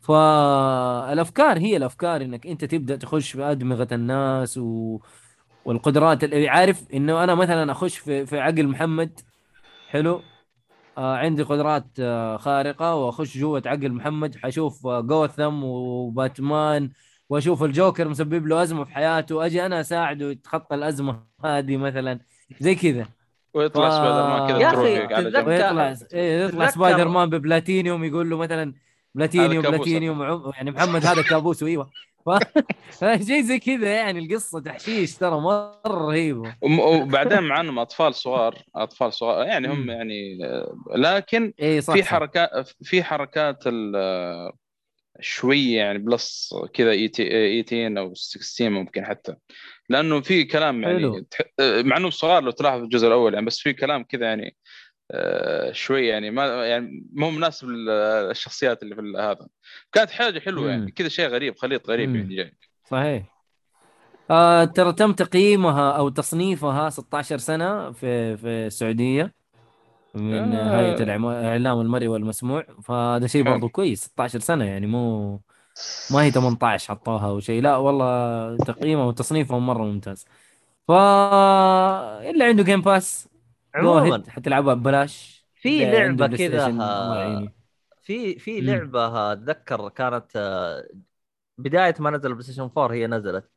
فالافكار 0.00 1.58
هي 1.58 1.76
الأفكار 1.76 2.22
إنك 2.22 2.46
أنت 2.46 2.64
تبدأ 2.64 2.96
تخش 2.96 3.32
في 3.32 3.42
أدمغة 3.42 3.88
الناس 3.92 4.58
و... 4.58 4.98
والقدرات 5.64 6.24
اللي 6.24 6.48
عارف 6.48 6.82
إنه 6.94 7.24
أنا 7.24 7.34
مثلا 7.34 7.72
أخش 7.72 7.98
في 7.98 8.26
في 8.26 8.40
عقل 8.40 8.66
محمد 8.66 9.20
حلو؟ 9.88 10.22
عندي 10.96 11.42
قدرات 11.42 11.86
آه 12.00 12.36
خارقة 12.36 12.94
وأخش 12.94 13.38
جوة 13.38 13.62
عقل 13.66 13.92
محمد 13.92 14.36
حشوف 14.36 14.86
آه 14.86 15.00
جوثم 15.00 15.64
وباتمان 15.64 16.90
وأشوف 17.28 17.62
الجوكر 17.62 18.08
مسبب 18.08 18.46
له 18.46 18.62
أزمة 18.62 18.84
في 18.84 18.94
حياته 18.94 19.46
أجي 19.46 19.66
أنا 19.66 19.80
أساعده 19.80 20.30
يتخطى 20.30 20.74
الأزمة 20.74 21.22
هذه 21.44 21.76
مثلا 21.76 22.20
زي 22.60 22.74
كذا. 22.74 23.06
ويطلع 23.54 23.88
ف- 23.90 23.92
سبايدر 23.92 24.26
مان 24.28 24.48
كذا 24.48 24.58
على 25.14 25.30
جنب. 25.30 25.46
ويطلع 25.46 25.94
إيه 26.12 26.44
يطلع 26.44 26.66
سبايدر 26.70 27.08
مان 27.08 27.30
ببلاتينيوم 27.30 28.04
يقول 28.04 28.30
له 28.30 28.36
مثلا 28.36 28.74
بلاتينيوم 29.14 29.62
بلاتينيوم 29.76 30.22
يعني 30.54 30.70
محمد 30.70 31.06
هذا 31.06 31.22
كابوس 31.22 31.62
أيوه. 31.62 31.90
شيء 33.26 33.42
زي 33.42 33.58
كذا 33.58 33.94
يعني 33.94 34.18
القصة 34.18 34.60
تحشيش 34.60 35.16
ترى 35.16 35.40
مرة 35.40 35.80
رهيبة 35.86 36.54
وبعدين 36.62 37.42
مع 37.42 37.60
انهم 37.60 37.78
أطفال 37.78 38.14
صغار 38.14 38.62
أطفال 38.76 39.12
صغار 39.12 39.46
يعني 39.46 39.68
هم. 39.68 39.90
يعني 39.90 40.38
لكن 40.96 41.52
اي 41.62 41.80
صح 41.80 41.94
في. 41.94 42.04
حركات 42.04 42.68
في 42.82 43.02
حركات 43.02 43.64
شوية 45.20 45.76
يعني 45.76 45.98
plus 45.98 46.54
كذا 46.74 46.90
eighteen 46.90 47.62
18 47.62 47.98
أو 47.98 48.14
16 48.14 48.70
ممكن 48.70 49.04
حتى 49.04 49.34
لأنه 49.88 50.20
في 50.20 50.44
كلام 50.44 50.82
يعني 50.82 50.98
حلو. 50.98 51.26
مع 51.60 51.96
إنه 51.96 52.10
صغار 52.10 52.42
لو 52.42 52.50
تلاحظ 52.50 52.82
الجزء 52.82 53.06
الأول 53.06 53.34
يعني 53.34 53.46
بس 53.46 53.58
في 53.58 53.72
كلام 53.72 54.02
كذا 54.04 54.26
يعني 54.26 54.56
شوي 55.72 56.06
يعني 56.06 56.30
ما 56.30 56.66
يعني 56.66 57.04
مو 57.12 57.30
مناسب 57.30 57.68
للشخصيات 57.68 58.82
اللي 58.82 58.94
في 58.94 59.02
هذا 59.18 59.48
كانت 59.92 60.10
حاجة 60.10 60.40
حلوة. 60.40 60.70
يعني 60.70 60.90
كذا 60.90 61.08
شيء 61.08 61.28
غريب 61.28 61.56
خليط 61.58 61.90
غريب 61.90 62.08
مم. 62.08 62.16
يعني 62.16 62.34
جاي 62.34 62.52
صحيح 62.90 63.22
آه 64.30 64.64
ترى 64.64 64.92
تم 64.92 65.12
تقييمها 65.12 65.90
أو 65.92 66.08
تصنيفها 66.08 66.90
16 66.90 67.38
سنة 67.38 67.92
في 67.92 68.36
في 68.36 68.46
السعودية 68.48 69.34
من 70.14 70.52
آه. 70.54 70.80
هيئه 70.80 71.02
الاعلام 71.02 71.80
المرئي 71.80 72.08
والمسموع 72.08 72.66
فهذا 72.82 73.26
شيء. 73.26 73.42
برضو 73.42 73.68
كويس 73.68 74.04
16 74.04 74.38
سنة 74.38 74.64
يعني 74.64 74.86
مو 74.86 75.32
ما 76.10 76.22
هي 76.22 76.30
18 76.30 76.94
حطوها 76.94 77.26
أو 77.28 77.40
شيء 77.40 77.62
لا 77.62 77.76
والله 77.76 78.56
تقييمها 78.56 79.04
وتصنيفها 79.04 79.58
مرة 79.58 79.82
ممتاز 79.82 80.24
ف 80.88 80.90
اللي 82.30 82.44
عنده 82.44 82.62
Game 82.62 82.80
Pass 82.80 83.28
عموما. 83.74 84.22
حتلعبها 84.28 84.74
ببلاش. 84.74 85.46
في 85.54 85.84
بلاي 86.10 86.48
كذا، 86.48 86.66
آه، 86.80 87.52
في 88.02 88.38
في. 88.38 88.60
لعبة 88.60 89.32
أتذكر 89.32 89.88
كانت 89.88 90.26
آه، 90.36 90.88
بداية 91.58 91.94
ما 91.98 92.10
نزل 92.10 92.26
البلاي 92.26 92.42
ستيشن 92.42 92.62
4 92.78 92.92
هي 92.92 93.06
نزلت. 93.06 93.50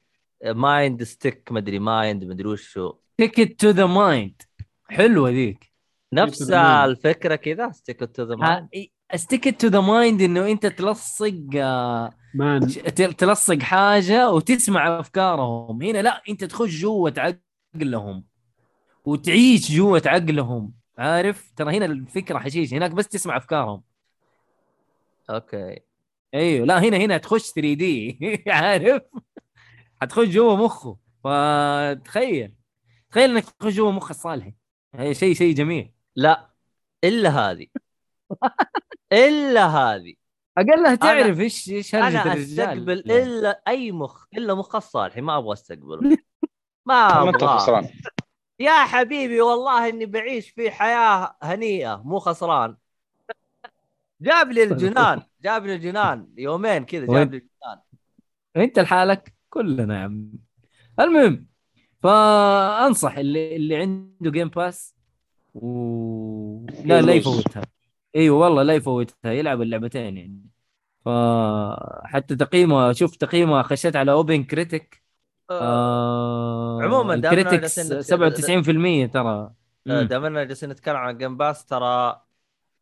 mind 0.46 1.04
stick 1.04 1.52
مدري 1.52 1.80
mind 1.80 2.24
مدري 2.24 2.48
وشو. 2.48 2.94
stick 3.18 3.60
to 3.60 3.70
the 3.70 3.86
mind 3.86 4.42
حلوة 4.90 5.30
ذيك. 5.30 5.72
نفس. 6.14 6.52
الفكرة 6.52 7.36
كذا 7.36 7.72
ستيك 7.72 8.00
تو 8.00 8.24
ذا 8.24 8.36
مايند 8.36 8.70
ستيك 9.16 9.62
تو 9.62 9.68
ذا 9.68 9.80
مايند 9.80 10.22
إنه 10.22 10.52
أنت 10.52 10.66
تلصق 10.66 11.34
آه، 11.56 12.14
man 12.36 12.68
تل- 12.68 13.14
تلصق 13.14 13.60
حاجة 13.62 14.30
وتسمع 14.32 15.00
أفكارهم. 15.00 15.82
هنا 15.82 16.02
لا 16.02 16.22
أنت 16.30 16.44
تخش 16.44 16.82
جوه 16.82 17.14
عقلهم 17.76 18.24
وتعيش 19.06 19.72
جوة 19.72 20.02
عقلهم 20.06 20.74
عارف؟ 20.98 21.52
ترى 21.56 21.78
هنا 21.78 21.86
الفكرة 21.86 22.40
حشيش 22.40 22.74
هناك 22.74 22.92
بس 22.92 23.08
تسمع 23.08 23.38
أفكارهم. 23.38 23.84
أوكي. 25.30 25.80
أيوه 26.34 26.66
لا 26.66 26.80
هنا 26.80 26.98
هنا 26.98 27.18
تخش 27.18 27.52
3 27.52 27.74
دي. 27.74 28.20
عارف؟ 28.48 29.02
حتخش 30.02 30.28
جوة 30.28 30.56
مخه. 30.56 30.98
فتخيل 31.24 32.54
تخيل 33.12 33.30
إنك 33.32 33.50
تخش 33.50 33.74
جوة 33.74 33.92
مخ 33.92 34.10
الصالحي. 34.10 34.54
هي 34.96 35.14
شيء 35.14 35.34
شيء 35.34 35.56
جميل. 35.56 35.92
لا 36.16 36.50
إلا 37.04 37.30
هذه. 37.30 37.68
إلا 39.14 39.66
هذه. 39.68 40.14
أقلها 40.58 40.96
تعرف 40.96 41.40
إيش 41.40 41.70
إيش 41.70 41.96
أنا 41.96 42.08
الرجال. 42.08 42.40
أستقبل 42.42 43.04
لا. 43.06 43.24
إلا 43.24 43.62
أي 43.68 43.92
مخ 43.92 44.26
إلا 44.38 44.54
مخ 44.54 44.76
الصالحي 44.76 45.22
ما 45.22 45.38
أبغى 45.38 45.54
أستقبله. 45.54 46.18
ما 46.86 47.30
أبغى. 47.30 47.90
يا 48.60 48.86
حبيبي 48.86 49.42
والله 49.42 49.90
إني 49.90 50.06
بعيش 50.06 50.50
في 50.50 50.72
حياة 50.72 51.36
هنيئة 51.42 52.02
مو 52.06 52.20
خسران. 52.20 52.78
جاب 54.22 54.52
لي 54.52 54.64
الجنان 54.64 55.22
جاب 55.42 55.66
لي 55.66 55.76
الجنان 55.76 56.28
يومين 56.38 56.86
كذا؟ 56.86 57.06
جاب 57.06 57.32
لي 57.32 57.38
الجنان. 57.38 57.82
أنت 58.58 58.80
لحالك؟ 58.80 59.34
كلنا 59.50 60.00
يا 60.00 60.04
عم. 60.04 60.32
المهم 61.00 61.48
فأنصح 62.04 63.18
اللي 63.18 63.56
اللي 63.56 63.76
عنده 63.76 64.32
Game 64.32 64.50
Pass 64.50 64.96
و 65.54 66.66
لا 66.86 67.02
لا 67.02 67.14
يدوس. 67.14 67.40
يفوتها. 67.40 67.62
أيوه 68.16 68.38
والله 68.38 68.64
لا 68.64 68.76
يفوتها 68.76 69.32
يلعب 69.32 69.62
اللعبتين 69.62 70.18
يعني. 70.18 70.42
فحتى 71.06 72.36
تقييمها 72.36 72.94
شوف 72.94 73.16
تقييمها 73.16 73.62
خشيت 73.64 73.96
على 73.96 74.12
OpenCritic 74.12 75.05
آه 75.50 76.80
عموماً 76.82 77.16
جالسين 77.16 78.02
97% 78.02 79.12
ترى. 79.14 79.52
آه،. 79.88 80.02
دام 80.04 80.26
اننا 80.26 80.44
جالسين 80.44 80.70
نتكلم 80.70 80.96
عن 80.96 81.18
Game 81.18 81.38
Pass 81.38 81.66
ترى 81.66 82.22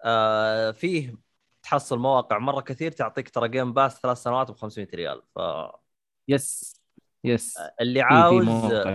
آه 0.06 0.72
فيه 0.72 1.16
تحصل 1.64 2.00
مواقع 2.00 2.38
مرة 2.38 2.62
كثير 2.62 2.92
تعطيك 2.92 3.30
ترى 3.30 3.50
Game 3.50 3.74
Pass 3.74 4.00
ثلاث 4.02 4.18
سنوات 4.18 4.52
ب 4.52 4.56
500 4.56 4.88
ريال 4.94 5.22
فاللي 5.36 5.72
yes 6.28 6.82
yes 7.24 7.58
في 7.80 7.94
في 7.94 8.02
عاوز 8.02 8.48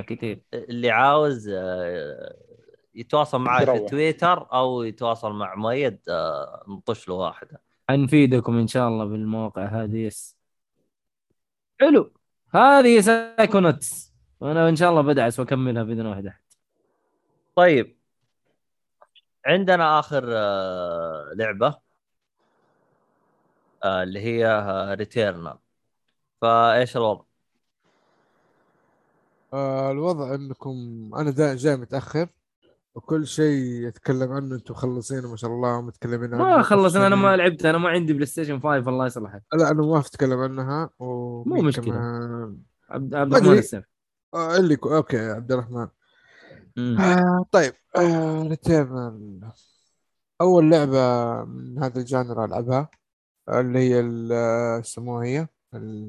كثير. 0.07 0.43
اللي 0.55 0.91
عاوز 0.91 1.49
آه، 1.49 2.37
يتواصل 2.95 3.41
معي 3.41 3.67
في. 3.67 3.79
تويتر 3.79 4.53
أو 4.53 4.83
يتواصل 4.83 5.33
مع 5.33 5.55
مؤيد 5.55 5.99
آه، 6.09 6.65
نطش 6.69 7.09
له 7.09 7.15
واحدة. 7.15 7.63
حنفيدكم 7.91 8.59
إن 8.59 8.67
شاء 8.67 8.89
الله 8.89 9.05
بالمواقع 9.05 9.65
هذه. 9.65 9.97
yes 9.97 10.37
حلو. 11.81 12.18
هذه 12.55 13.01
Psychonauts. 13.01 14.13
وأنا 14.41 14.69
إن 14.69 14.77
شاء 14.77 14.91
الله 14.91 15.03
بدعس 15.03 15.41
وأكملها 15.41 15.83
بإذن 15.83 16.07
واحد 16.07 16.27
احد 16.27 16.41
طيب. 17.57 17.99
عندنا 19.47 19.99
آخر 19.99 20.25
آه، 20.29 21.33
لعبة 21.35 21.79
آه، 23.85 24.03
اللي 24.03 24.21
هي 24.21 24.47
Returnal 24.99 25.59
فإيش 26.41 26.97
الوضع؟ 26.97 27.25
آه 29.53 29.91
الوضع 29.91 30.35
إنكم 30.35 31.11
أنا 31.17 31.31
دا 31.31 31.55
جاي 31.55 31.77
متأخر. 31.77 32.29
وكل 32.99 33.27
شيء 33.27 33.87
يتكلم 33.89 34.33
عنه 34.33 34.55
أنتم 34.55 34.75
مخلصينه 34.75 35.31
ما 35.31 35.37
شاء 35.37 35.51
الله 35.51 35.81
متكلمين 35.81 36.35
عنه. 36.35 36.45
ما 36.45 36.63
خلص 36.63 36.97
أنا 36.97 37.17
ما. 37.17 37.37
لعبت 37.37 37.65
أنا 37.67 37.79
ما 37.79 37.89
عندي 37.89 38.13
بلاي 38.13 38.27
ستيشن 38.27 38.61
5 38.61 38.77
الله 38.91 39.07
يصلحك 39.07 39.43
لا 39.55 39.71
أنا 39.71 39.83
ما 39.83 39.99
اتكلم 39.99 40.39
عنها 40.41 40.91
ومين 40.99 41.57
مو 41.57 41.63
مشكلة. 41.63 41.85
كمان 41.85 42.59
عبد 42.91 43.15
عبد 43.15 43.31
ما 43.33 43.39
الرحمن. 43.39 43.59
السيف. 43.59 43.85
آه 44.35 44.57
اللي 44.57 44.77
كو... 44.77 44.97
okay 44.97 45.19
عبد 45.31 45.53
الرحمن. 45.53 45.89
آه 46.79 47.47
طيب 47.53 47.73
آه 47.97 48.43
Returnal. 48.43 49.41
أول 50.41 50.71
لعبة 50.71 51.45
من 51.45 51.83
هذا 51.83 52.01
ال 52.01 52.08
genre 52.08 52.45
ألعبها 52.45 52.89
اللي 53.49 53.79
هي 53.79 54.01
ال- 54.01 54.33
آه، 54.33 54.77
إيش 54.77 54.87
يسموها 54.87 55.25
هي؟ 55.25 55.47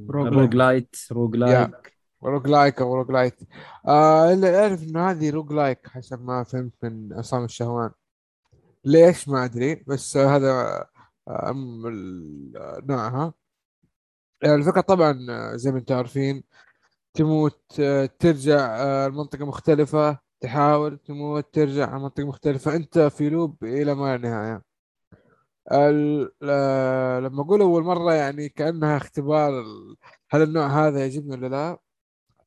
روج 0.09 0.27
روج 0.33 0.55
لايت 0.55 0.95
roguelike 1.11 1.98
روج 2.23 2.47
لايك 2.47 2.81
أو 2.81 2.95
روج 2.95 3.11
لايت 3.11 3.39
آه 3.87 4.33
اللي 4.33 4.59
أعرف 4.59 4.83
إنه 4.83 5.11
هذه 5.11 5.29
روج 5.29 5.53
لايك 5.53 5.87
حسب 5.87 6.21
ما 6.25 6.43
فهمت 6.43 6.73
من 6.83 7.13
عصام 7.13 7.43
الشهوان. 7.45 7.91
ليش؟ 8.85 9.29
ما 9.29 9.45
أدري 9.45 9.75
بس 9.87 10.17
هذا 10.17 10.85
آه 11.27 11.53
نوعها 12.89 13.33
آه، 14.43 14.55
الفكرة 14.55 14.81
طبعا 14.81 15.25
آه، 15.29 15.55
زي 15.55 15.71
ما 15.71 15.77
أنتم 15.79 15.95
عارفين 15.95 16.43
تموت 17.13 17.61
آه، 17.79 18.05
ترجع 18.19 18.77
لمنطقه 19.07 19.45
مختلفة 19.45 20.19
تحاول 20.41 20.97
تموت 20.97 21.53
ترجع 21.53 21.97
لمنطقه 21.97 22.27
مختلفة. 22.27 22.75
أنت 22.75 22.99
في 22.99 23.29
لوب 23.29 23.63
إلى 23.63 23.95
ما 23.95 24.17
لا 24.17 24.29
نهايه 24.29 24.63
لما 27.19 27.41
أقول 27.41 27.61
أول 27.61 27.83
مرة 27.83 28.13
يعني 28.13 28.49
كأنها 28.49 28.97
اختبار 28.97 29.63
هل 30.29 30.41
النوع 30.41 30.67
هذا 30.67 30.99
يعجبني 30.99 31.31
ولا 31.35 31.47
لا 31.47 31.79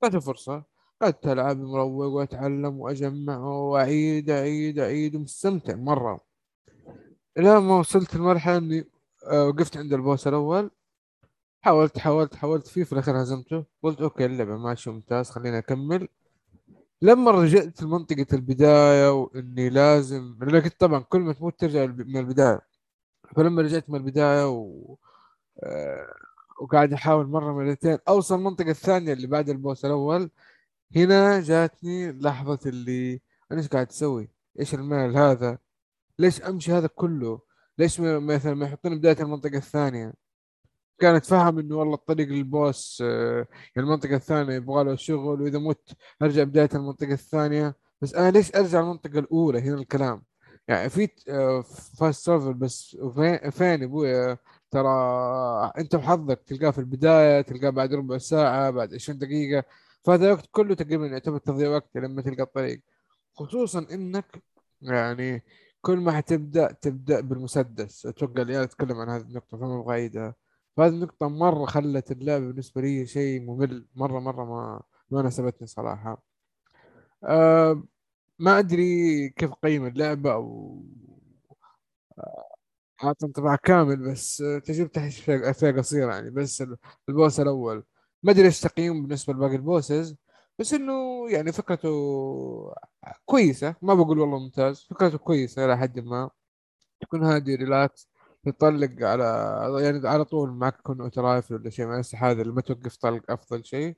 اعطيته 0.05 0.21
فرصة. 0.21 0.65
قعدت 1.03 1.27
العب 1.27 1.59
مروق 1.61 2.13
واتعلم 2.13 2.81
وأجمع 2.81 3.39
وأعيد 3.39 4.31
أعيد 4.31 4.79
أعيد 4.79 5.17
ومستمتع 5.17 5.75
مرة. 5.75 6.21
إلى 7.39 7.61
ما 7.61 7.79
وصلت 7.79 8.17
لمرحلة 8.17 8.57
إني 8.57 8.85
آه، 9.27 9.47
وقفت 9.49 9.77
عند 9.77 9.93
البوس 9.93 10.29
الأول. 10.29 10.71
حاولت 11.63 11.99
حاولت 11.99 12.35
حاولت 12.35 12.67
فيه 12.67 12.85
في 12.85 12.93
الأخير 12.93 13.23
هزمته. 13.23 13.65
قلت 13.83 14.01
أوكي 14.01 14.27
اللعبة 14.27 14.57
ماشي 14.57 14.91
ممتاز 14.91 15.31
خليني 15.31 15.59
أكمل. 15.59 16.09
لما 17.03 17.31
رجعت 17.31 17.83
لمنطقة 17.83 18.27
البداية 18.33 19.13
وإني 19.13 19.69
لازم 19.71 20.37
لأن 20.41 20.61
كنت 20.61 20.81
طبعا 20.81 21.01
كل 21.01 21.21
ما 21.21 21.33
تموت 21.33 21.61
ترجع 21.61 21.87
من 21.87 22.17
البداية. 22.17 22.61
فلما 23.37 23.63
رجعت 23.63 23.91
من 23.91 23.97
البداية 23.97 24.51
و... 24.51 24.97
آه، 26.61 26.63
وقاعد 26.63 26.93
أحاول 26.93 27.27
مرة 27.27 27.53
مرتين 27.53 27.99
أوصل 28.09 28.35
المنطقة 28.35 28.71
الثانية 28.71 29.13
اللي 29.13 29.27
بعد 29.27 29.49
البوس 29.49 29.85
الأول 29.85 30.31
هنا 30.97 31.41
جاتني 31.41 32.13
لحظة 32.13 32.59
اللي 32.67 33.21
أنا 33.53 33.61
إيش 33.61 33.69
قاعد 33.69 33.89
أسوي؟ 33.89 34.29
إيش 34.61 34.75
المال 34.75 35.17
هذا؟ 35.17 35.59
ليش 36.19 36.43
أمشي 36.43 36.73
هذا 36.73 36.87
كله؟ 36.87 37.41
ليش 37.79 38.01
مثلا 38.01 38.55
ما 38.55 38.67
يحطوني 38.67 38.97
بداية 38.97 39.17
المنطقة 39.21 39.57
الثانية؟ 39.57 40.15
كان 40.99 41.15
أتفهم 41.15 41.59
إنه 41.59 41.77
والله 41.77 41.95
الطريق 41.95 42.29
للبوس 42.29 43.03
آه، 43.07 43.47
يعني 43.77 43.89
المنطقة 43.89 44.17
الثانية 44.17 44.55
يبغى 44.55 44.85
له 44.85 44.97
شغل 44.97 45.43
وإذا 45.43 45.59
مت 45.59 45.93
أرجع 46.23 46.43
بداية 46.45 46.69
المنطقة 46.75 47.13
الثانية 47.13 47.77
بس 48.03 48.15
أنا 48.15 48.31
ليش 48.31 48.55
أرجع 48.57 48.81
المنطقة 48.81 49.19
الأولى 49.19 49.61
هنا 49.61 49.75
الكلام 49.75 50.23
يعني 50.69 50.91
في 50.91 51.09
فاست 51.99 52.27
ترافل 52.27 52.55
بس 52.55 52.97
فين 53.51 53.83
أبوي 53.83 54.37
ترى 54.73 54.91
انت 55.79 55.95
وحظك 55.95 56.43
تلقاه 56.47 56.71
في 56.71 56.79
البداية 56.79 57.41
تلقاه 57.43 57.71
بعد 57.71 57.95
ربع 57.95 58.19
ساعة 58.19 58.71
بعد 58.71 58.95
20 58.95 59.19
دقيقة. 59.19 59.65
فهذا 60.05 60.27
الوقت 60.27 60.49
كله 60.53 60.75
تقريبا 60.75 61.07
يعتبر 61.07 61.39
تضييع 61.39 61.71
وقت 61.71 61.97
لما 61.97 62.23
تلقى 62.23 62.43
الطريق. 62.43 62.83
خصوصا 63.35 63.87
إنك 63.93 64.43
يعني 64.83 65.43
كل 65.81 65.99
ما 65.99 66.13
حتبدأ 66.13 66.73
تبدأ 66.73 67.21
بالمسدس. 67.21 68.07
أتوقع 68.07 68.43
العيال 68.43 68.63
اتكلم 68.63 68.97
عن 69.01 69.09
هذه 69.09 69.23
النقطة 69.23 69.59
فما 69.59 69.81
أبغى 69.81 69.93
اعيدها 69.93 70.35
فهذه 70.77 70.91
النقطة 70.93 71.29
مرة 71.29 71.67
خلت 71.67 72.13
اللعبه 72.13 72.47
بالنسبة 72.47 72.81
لي 72.83 73.07
شيء 73.07 73.41
ممل 73.43 73.87
مرة 73.95 74.21
مرة 74.21 74.45
ما 74.45 74.83
ما 75.11 75.23
ناسبتني 75.23 75.67
صراحة. 75.67 76.23
أه 77.25 77.83
ما 78.39 78.59
أدري 78.59 79.29
كيف 79.31 79.51
أقيم 79.53 79.87
اللعبة 79.87 80.33
أو 80.33 80.83
اعطي 83.05 83.27
انطباع 83.27 83.57
كامل 83.57 83.97
بس 84.11 84.37
تجربتي 84.65 85.11
فيها 85.11 85.53
فيها 85.53 85.71
قصيرة 85.73 86.15
يعني 86.15 86.31
بس 86.31 86.65
ال 87.09 87.15
boss 87.15 87.41
الأول. 87.41 87.85
ما 88.23 88.33
أدري 88.33 88.47
إيش 88.47 88.61
تقييم 88.61 89.03
بالنسبة 89.03 89.33
لباقي 89.33 89.57
ال 89.57 89.65
bosses 89.65 90.17
بس 90.59 90.75
إنه 90.75 90.93
يعني 91.31 91.53
فكرته 91.53 91.91
كويسة. 93.25 93.75
ما 93.83 93.95
بقول 93.95 94.19
والله 94.19 94.39
ممتاز 94.39 94.87
فكرته 94.91 95.19
كويسة 95.19 95.65
إلى 95.65 95.79
حد 95.79 96.01
ما. 96.01 96.31
تكون 97.01 97.25
هادي 97.25 97.55
relax 97.55 98.09
تطلق 98.47 98.91
على 99.03 99.25
يعني 99.81 100.09
على 100.09 100.25
طول 100.25 100.51
معك 100.51 100.79
يكون 100.79 101.01
auto 101.01 101.21
rifle 101.21 101.55
ولا 101.55 101.71
شيء 101.71 101.87
من 101.87 102.03
هذا 102.17 102.43
اللي 102.43 102.53
ما 102.53 102.61
توقف 102.61 102.97
طلق 102.97 103.23
أفضل 103.31 103.65
شيء. 103.65 103.97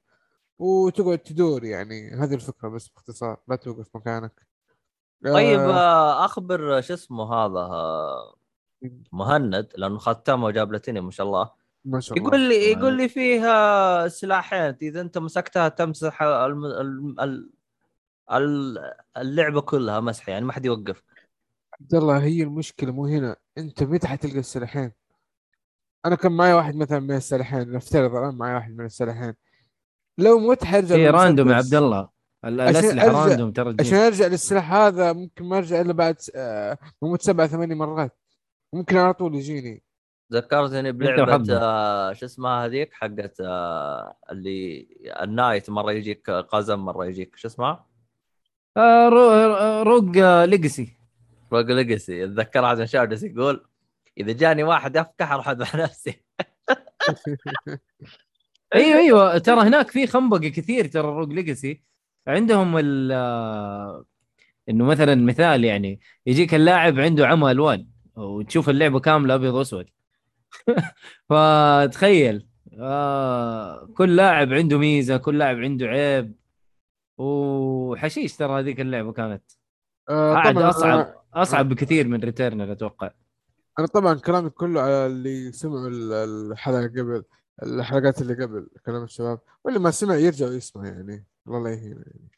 وتقعد 0.58 1.18
تدور 1.18 1.64
يعني 1.64 2.10
هذه 2.10 2.34
الفكرة 2.34 2.68
بس 2.68 2.88
باختصار 2.88 3.36
لا 3.48 3.56
توقف 3.56 3.96
مكانك. 3.96 4.46
طيب 5.24 5.60
آه، 5.60 5.72
آه، 5.72 6.24
أخبر 6.24 6.80
شو 6.80 6.94
اسمه 6.94 7.34
هذا 7.34 7.58
آه، 7.60 8.34
مهند 9.12 9.68
لأنه 9.76 9.98
ختمه 9.98 10.44
وجاب 10.46 10.68
بلاتيني 10.68 11.00
ما 11.00 11.10
شاء 11.10 11.26
الله. 11.26 11.50
ما 11.84 12.00
شاء 12.00 12.18
الله. 12.18 12.28
يقول 12.28 12.40
لي 12.48 12.54
يقول 12.72 12.96
لي 12.96 13.08
فيها 13.08 14.08
سلاحين 14.08 14.76
إذا 14.82 15.00
أنت 15.00 15.18
مسكتها 15.18 15.68
تمسح 15.68 16.22
الم... 16.22 16.64
الم... 16.64 17.20
ال- 17.20 17.50
ال- 18.32 18.92
اللعبة 19.16 19.60
كلها 19.60 20.00
مسح 20.00 20.28
يعني 20.28 20.44
ما 20.44 20.52
حد 20.52 20.64
يوقف. 20.64 21.02
عبد 21.80 21.94
الله 21.94 22.18
هي 22.22 22.42
المشكلة 22.42 22.92
مو 22.92 23.06
هنا. 23.06 23.36
أنت 23.58 23.82
متى 23.82 24.08
حتلقى 24.08 24.38
السلاحين؟ 24.38 24.92
أنا 26.06 26.14
كان 26.16 26.32
معي 26.32 26.52
واحد 26.54 26.76
مثلا 26.76 27.00
من 27.00 27.16
السلاحين 27.16 27.72
نفترض 27.72 28.14
الان 28.16 28.34
معي 28.34 28.54
واحد 28.54 28.76
من 28.76 28.84
السلاحين. 28.84 29.34
لو 30.18 30.38
مت 30.38 30.64
حرجع 30.64 30.94
هي 30.96 31.10
random 31.10 31.50
yeah. 31.50 31.54
عبد 31.54 31.74
الله. 31.74 32.08
الأسلحة 32.44 33.06
أرجع- 33.08 33.28
random 33.28 33.52
ترى. 33.52 33.76
عشان 33.80 33.98
أرجع 33.98 34.26
للسلاح 34.26 34.72
هذا 34.72 35.12
ممكن 35.12 35.44
ما 35.44 35.58
أرجع 35.58 35.80
إلا 35.80 35.92
بعد 35.92 36.16
آه، 36.36 36.78
بموت 37.02 37.22
سبع 37.22 37.46
ثمانية 37.46 37.74
مرات. 37.74 38.16
ممكن 38.74 38.96
على 38.96 39.14
طول 39.14 39.34
يجيني. 39.34 39.82
ذكرتني 40.32 40.92
بلعبة. 40.92 41.44
آه 41.58 42.12
شو 42.12 42.26
اسمها 42.26 42.66
هذيك؟ 42.66 42.92
حقت 42.92 43.40
آه 43.40 44.16
اللي 44.32 44.86
ال 45.22 45.29
knight 45.29 45.70
مرة 45.70 45.92
يجيك 45.92 46.30
قزم 46.30 46.78
مرة 46.78 47.06
يجيك 47.06 47.36
شو 47.36 47.48
اسمها؟ 47.48 47.86
آه، 48.76 49.08
رو- 49.08 49.30
آه، 49.30 49.82
Rogue 49.82 50.18
آه، 50.18 50.44
Legacy. 50.44 50.96
Rogue 51.52 51.70
Legacy. 51.70 52.24
اتذكر 52.24 52.64
عشان 52.64 52.86
شادس 52.86 53.22
يقول 53.22 53.66
إذا 54.18 54.32
جاني 54.32 54.62
واحد 54.62 54.96
أفكح 54.96 55.32
أروح 55.32 55.48
أذبح 55.48 55.74
نفسي. 55.76 56.22
أيوه 58.74 58.98
أيوه. 58.98 59.38
ترى 59.38 59.60
هناك 59.60 59.88
في 59.90 60.06
خنبقة 60.06 60.48
كثير 60.48 60.86
ترى 60.86 61.02
Rogue 61.08 61.32
Legacy. 61.32 61.82
عندهم 62.26 62.78
ال 62.78 63.12
آه، 63.12 64.04
إنه 64.68 64.84
مثلا 64.84 65.14
مثال 65.14 65.64
يعني 65.64 66.00
يجيك 66.26 66.54
اللاعب 66.54 66.98
عنده 67.00 67.26
عمى 67.26 67.50
ألوان. 67.50 67.86
وتشوف 68.16 68.68
اللعبة 68.68 69.00
كاملة 69.00 69.34
أبيض 69.34 69.54
وأسود. 69.54 69.86
فتخيل 71.30 72.46
آه 72.78 73.86
كل 73.86 74.16
لاعب 74.16 74.52
عنده 74.52 74.78
ميزة 74.78 75.16
كل 75.16 75.38
لاعب 75.38 75.56
عنده 75.56 75.86
عيب. 75.86 76.34
وحشيش 77.18 78.36
ترى 78.36 78.60
هذيك 78.60 78.80
اللعبة 78.80 79.12
كانت. 79.12 79.42
آه، 80.08 80.42
طبعا 80.52 80.68
أصعب 80.70 81.04
أنا- 81.06 81.36
أصعب 81.38 81.68
بكثير 81.68 82.08
من 82.08 82.20
ريتيرنال 82.20 82.70
أتوقع. 82.70 83.10
أنا 83.78 83.86
طبعا 83.86 84.14
كلامي 84.14 84.50
كله 84.50 84.80
على 84.80 85.06
اللي 85.06 85.52
سمعوا 85.52 85.88
ال- 85.88 86.12
الحلقة 86.52 86.86
قبل 86.88 87.24
الحلقات 87.62 88.22
اللي 88.22 88.34
قبل 88.44 88.68
كلام 88.86 89.02
الشباب 89.04 89.38
واللي 89.64 89.78
ما 89.80 89.90
سمع 89.90 90.14
يرجع 90.14 90.46
ويسمع 90.46 90.86
يعني 90.86 91.24
الله 91.48 91.70
يهينه 91.70 92.02
يعني. 92.06 92.28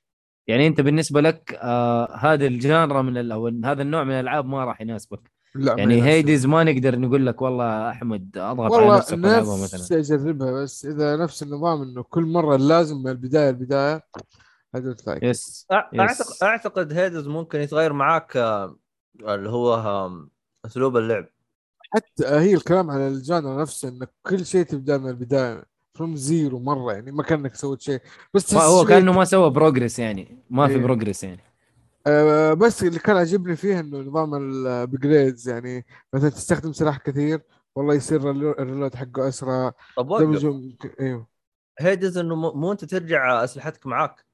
يعني 0.47 0.67
أنت 0.67 0.81
بالنسبة 0.81 1.21
لك 1.21 1.59
آه 1.63 2.17
هذا 2.17 2.47
ال 2.47 2.56
genre 2.56 3.03
من 3.03 3.33
أو 3.33 3.47
هذا 3.65 3.83
النوع 3.83 4.05
من 4.05 4.13
الألعاب 4.13 4.47
ما 4.47 4.65
راح 4.65 4.81
يناسبك. 4.81 5.36
يعني. 5.61 6.03
Hades 6.03 6.47
ما 6.47 6.65
نقدر 6.65 6.99
نقول 6.99 7.27
لك 7.27 7.43
والله 7.43 7.91
أحمد 7.91 8.39
أضغط 8.39 8.73
على 8.73 8.83
والله 8.83 8.99
نفسك 8.99 9.13
والعبها 9.13 9.63
نفسي 9.65 9.77
مثلا 9.77 9.99
أجربها 9.99 10.63
بس 10.63 10.87
إذا 10.87 11.17
نفس 11.17 11.43
النظام 11.43 11.83
إنه 11.83 12.03
كل 12.03 12.23
مرة 12.23 12.57
لازم 12.57 12.97
من 12.97 13.09
البداية 13.09 13.51
البدايه 13.51 14.03
yes 14.77 15.23
yes. 15.23 15.67
اعتقد 15.73 16.35
أعتقد 16.43 16.93
Hades 16.93 17.29
ممكن 17.29 17.61
يتغير 17.61 17.93
معاك 17.93 18.37
آه، 18.37 18.77
اللي 19.21 19.51
هو 19.51 20.11
أسلوب 20.67 20.97
اللعب 20.97 21.27
حتى 21.95 22.27
هي 22.27 22.55
الكلام 22.55 22.91
على 22.91 23.09
ال 23.09 23.18
genre 23.18 23.61
نفسه 23.61 23.89
إنك 23.89 24.11
كل 24.23 24.47
شيء 24.47 24.63
تبدأ 24.63 24.99
من 24.99 25.09
البداية 25.09 25.65
from 25.95 26.17
zero 26.17 26.59
مرة 26.59 26.93
يعني 26.93 27.13
ما 27.13 27.23
كأنك 27.23 27.55
سويت 27.55 27.81
شيء 27.81 28.01
بس 28.35 28.55
هو 28.55 28.85
كأنه 28.85 29.13
ما 29.13 29.25
سوى 29.25 29.51
progress 29.51 29.99
يعني 29.99 30.39
ما 30.51 30.67
في 30.67 30.75
إيه. 30.75 30.83
progress 30.83 31.25
يعني 31.25 31.41
آه 32.07 32.55
بس 32.55 32.83
اللي 32.83 32.99
كان 32.99 33.17
عاجبني 33.17 33.57
فيه 33.57 33.81
إنه 33.81 33.99
نظام 33.99 34.35
ال 34.35 34.48
upgrades 34.48 35.49
يعني 35.49 35.87
مثلا 36.13 36.31
تستخدم 36.31 36.73
سلاح 36.73 36.99
كثير 36.99 37.41
والله 37.75 37.95
يصير 37.95 38.21
ال 38.21 38.59
relo- 38.61 38.75
ال 38.75 38.78
reload 38.78 38.95
حقه 38.95 39.29
أسرع. 39.29 39.73
طب 39.97 40.13
إيوه. 41.01 41.29
Hades 41.81 42.19
إنه 42.19 42.35
مو 42.37 42.53
مو 42.53 42.73
أنت 42.73 42.85
ترجع 42.85 43.45
أسلحتك 43.45 43.87
معاك. 43.87 44.25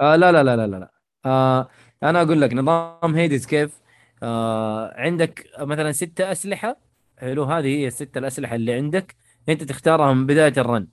آه 0.00 0.16
لا 0.16 0.32
لا 0.32 0.42
لا 0.42 0.56
لا 0.56 0.66
لا, 0.66 0.76
لا. 0.76 0.92
آه 1.24 1.68
أنا 2.02 2.22
أقول 2.22 2.40
لك 2.40 2.52
نظام 2.54 3.14
هيدز 3.14 3.46
كيف؟ 3.46 3.80
آه 4.22 4.94
عندك 5.00 5.46
مثلا 5.58 5.92
ستة 5.92 6.32
أسلحة. 6.32 6.76
حلو 7.18 7.44
هذه 7.44 7.66
هي 7.66 7.86
الستة 7.86 8.18
الأسلحة 8.18 8.54
اللي 8.54 8.72
عندك. 8.74 9.16
أنت 9.48 9.62
تختارها 9.62 10.12
من 10.14 10.26
بداية 10.26 10.54
الرن. 10.58 10.88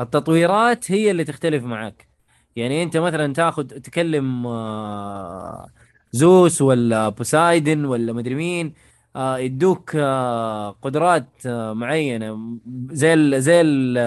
التطويرات 0.00 0.90
هي 0.90 1.10
اللي 1.10 1.24
تختلف 1.24 1.64
معك 1.64 2.08
يعني 2.56 2.82
انت 2.82 2.96
مثلا 2.96 3.32
تاخذ 3.32 3.66
تكلم 3.66 4.46
آه 4.46 5.68
زوس 6.12 6.62
ولا 6.62 7.08
بوسايدن 7.08 7.84
ولا 7.84 8.12
مدري 8.12 8.34
مين 8.34 8.74
آه 9.16 9.38
يدوك 9.38 9.96
آه 9.96 10.70
قدرات 10.70 11.46
معينة 11.46 12.58
زي 12.90 13.14
ال 13.14 13.42
زي 13.42 13.60
ال 13.60 13.98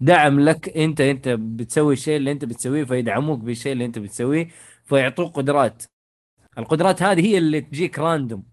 دعم 0.00 0.40
لك 0.40 0.76
انت 0.76 1.00
انت 1.00 1.28
بتسوي 1.28 1.92
الشيء 1.92 2.16
اللي 2.16 2.32
انت 2.32 2.44
بتسويه 2.44 2.84
فيدعموك 2.84 3.38
بالشيء 3.40 3.72
اللي 3.72 3.84
انت 3.84 3.98
بتسويه 3.98 4.48
فيعطوك 4.84 5.36
قدرات. 5.36 5.82
القدرات 6.58 7.02
هذه 7.02 7.26
هي 7.26 7.38
اللي 7.38 7.60
تجيك 7.60 7.98
random. 7.98 8.44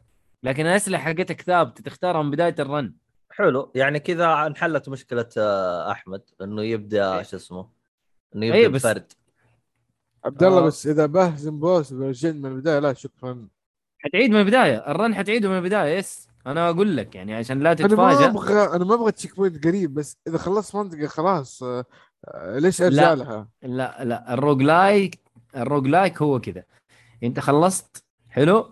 لكن 0.43 0.65
الأسلحة 0.65 1.03
حقتك 1.03 1.41
ثابته 1.41 1.83
تختارها 1.83 2.23
من 2.23 2.31
بداية 2.31 2.55
ال 2.59 2.66
run. 2.66 2.93
حلو. 3.31 3.71
يعني 3.75 3.99
كذا 3.99 4.47
انحلت 4.47 4.89
مشكلة 4.89 5.29
أحمد 5.91 6.21
إنه 6.41 6.63
يبدأ 6.63 7.17
إيه. 7.17 7.23
شو 7.23 7.37
اسمه 7.37 7.76
إنه 8.37 8.45
يبدأ 8.45 8.57
إيه، 8.59 8.67
بس- 8.67 8.81
بفرد. 8.85 9.11
عبد 10.25 10.43
الله 10.43 10.57
آه. 10.57 10.61
بس 10.65 10.87
إذا 10.87 11.05
بهزم 11.05 11.59
boss 11.59 11.91
ورجعني 11.91 12.39
من 12.39 12.45
البداية 12.51 12.79
لا 12.79 12.93
شكرا. 12.93 13.47
حتعيد 13.99 14.31
من 14.31 14.39
البداية. 14.39 14.91
ال 14.91 14.97
run 14.97 15.15
حتعيده 15.15 15.49
من 15.49 15.57
البداية 15.57 15.97
yes. 15.97 16.27
أنا 16.47 16.69
أقول 16.69 16.97
لك 16.97 17.15
يعني 17.15 17.35
عشان 17.35 17.59
لا 17.59 17.71
أنا 17.71 17.81
ما 17.81 17.87
تتفاجئ 17.87 18.25
أبغى 18.29 18.75
أنا 18.75 18.85
ما 18.85 18.93
أبغى 18.93 19.11
checkpoint 19.11 19.67
قريب 19.67 19.93
بس 19.93 20.17
إذا 20.27 20.37
خلصت 20.37 20.75
منطقة 20.75 21.07
خلاص 21.07 21.63
آه، 21.63 21.85
آه، 22.27 22.59
ليش 22.59 22.81
أرجع 22.81 23.13
لا. 23.13 23.15
لها؟ 23.15 23.47
لا 23.61 24.03
لا. 24.03 24.33
ال 24.33 24.61
roguelike 24.61 25.19
ال 25.55 25.87
roguelike 25.87 26.21
هو 26.21 26.39
كذا. 26.39 26.63
أنت 27.23 27.39
خلصت 27.39 28.03
حلو؟ 28.29 28.69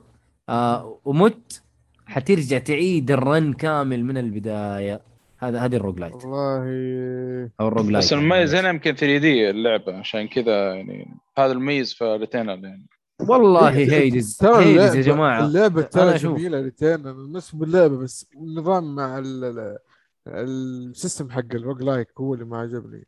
آه 0.49 0.99
ومت 1.05 1.61
حترجع 2.05 2.57
تعيد 2.57 3.11
ال 3.11 3.22
run 3.22 3.53
كامل 3.53 4.05
من 4.05 4.17
البداية. 4.17 5.01
هذا 5.37 5.59
هذه 5.59 5.75
ال 5.75 5.99
roguelike 5.99 6.15
والله. 6.15 7.49
أو 7.59 7.67
ال 7.67 7.85
roguelike 7.85 8.05
بس 8.05 8.13
المميز 8.13 8.55
هنا 8.55 8.69
يمكن 8.69 8.95
3 8.95 9.17
دي 9.17 9.49
اللعبة 9.49 9.97
عشان 9.97 10.27
كذا 10.27 10.73
يعني 10.73 11.17
هذا 11.37 11.51
المميز 11.51 11.93
في 11.93 12.03
Returnal 12.15 12.49
يعني. 12.63 12.87
والله 13.29 13.69
Hades. 13.69 14.37
ترى 14.37 14.65
Hades 14.65 14.95
يا 14.95 15.01
اللعبة- 15.03 15.05
جماعة. 15.05 15.45
اللعبة 15.45 15.81
ترى. 15.81 16.17
جميلة 16.17 16.61
Returnal 16.61 17.01
مش 17.15 17.55
باللعبة 17.55 17.97
بس 17.97 18.27
النظام 18.35 18.95
مع 18.95 19.17
ال- 19.17 19.43
ال- 19.43 19.77
ال 20.27 20.42
system 20.42 21.31
حق 21.31 21.39
ال 21.53 21.81
roguelike 21.83 22.07
هو 22.17 22.33
اللي 22.33 22.45
ما 22.45 22.57
عجبني. 22.59 23.07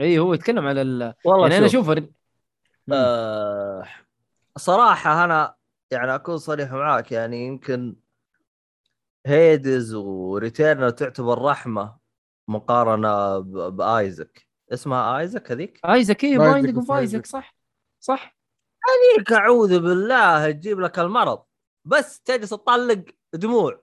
اي 0.00 0.18
هو 0.18 0.34
يتكلم 0.34 0.66
على 0.66 0.82
ال... 0.82 1.14
والله 1.24 1.42
يعني 1.42 1.58
أنا 1.58 1.68
شوف. 1.68 1.90
أشوف 1.90 1.98
الر- 1.98 2.08
آه 2.92 3.84
صراحة 4.56 5.24
أنا 5.24 5.54
يعني 5.90 6.14
أكون 6.14 6.36
صريح 6.38 6.72
معاك 6.72 7.12
يعني 7.12 7.46
يمكن 7.46 7.96
Hades 9.28 9.94
و 9.94 10.05
Returnal 10.05 10.90
تعتبر 10.90 11.42
رحمة 11.42 11.96
مقارنة 12.48 13.38
ب 13.68 13.81
Isaac 13.81 14.48
اسمها 14.72 15.18
Isaac 15.18 15.52
هذيك؟ 15.52 15.80
Isaac 15.84 16.24
اي 16.24 16.38
Binding 16.38 16.54
Binding 16.54 16.76
of 16.76 16.90
Isaac. 16.90 17.26
صح؟ 17.26 17.56
صح. 18.00 18.38
هذيك 18.88 19.32
أعوذ 19.32 19.80
بالله 19.80 20.50
تجيب 20.50 20.80
لك 20.80 20.98
المرض. 20.98 21.42
بس 21.84 22.20
تجلس 22.20 22.50
تطلق 22.50 23.04
دموع. 23.32 23.82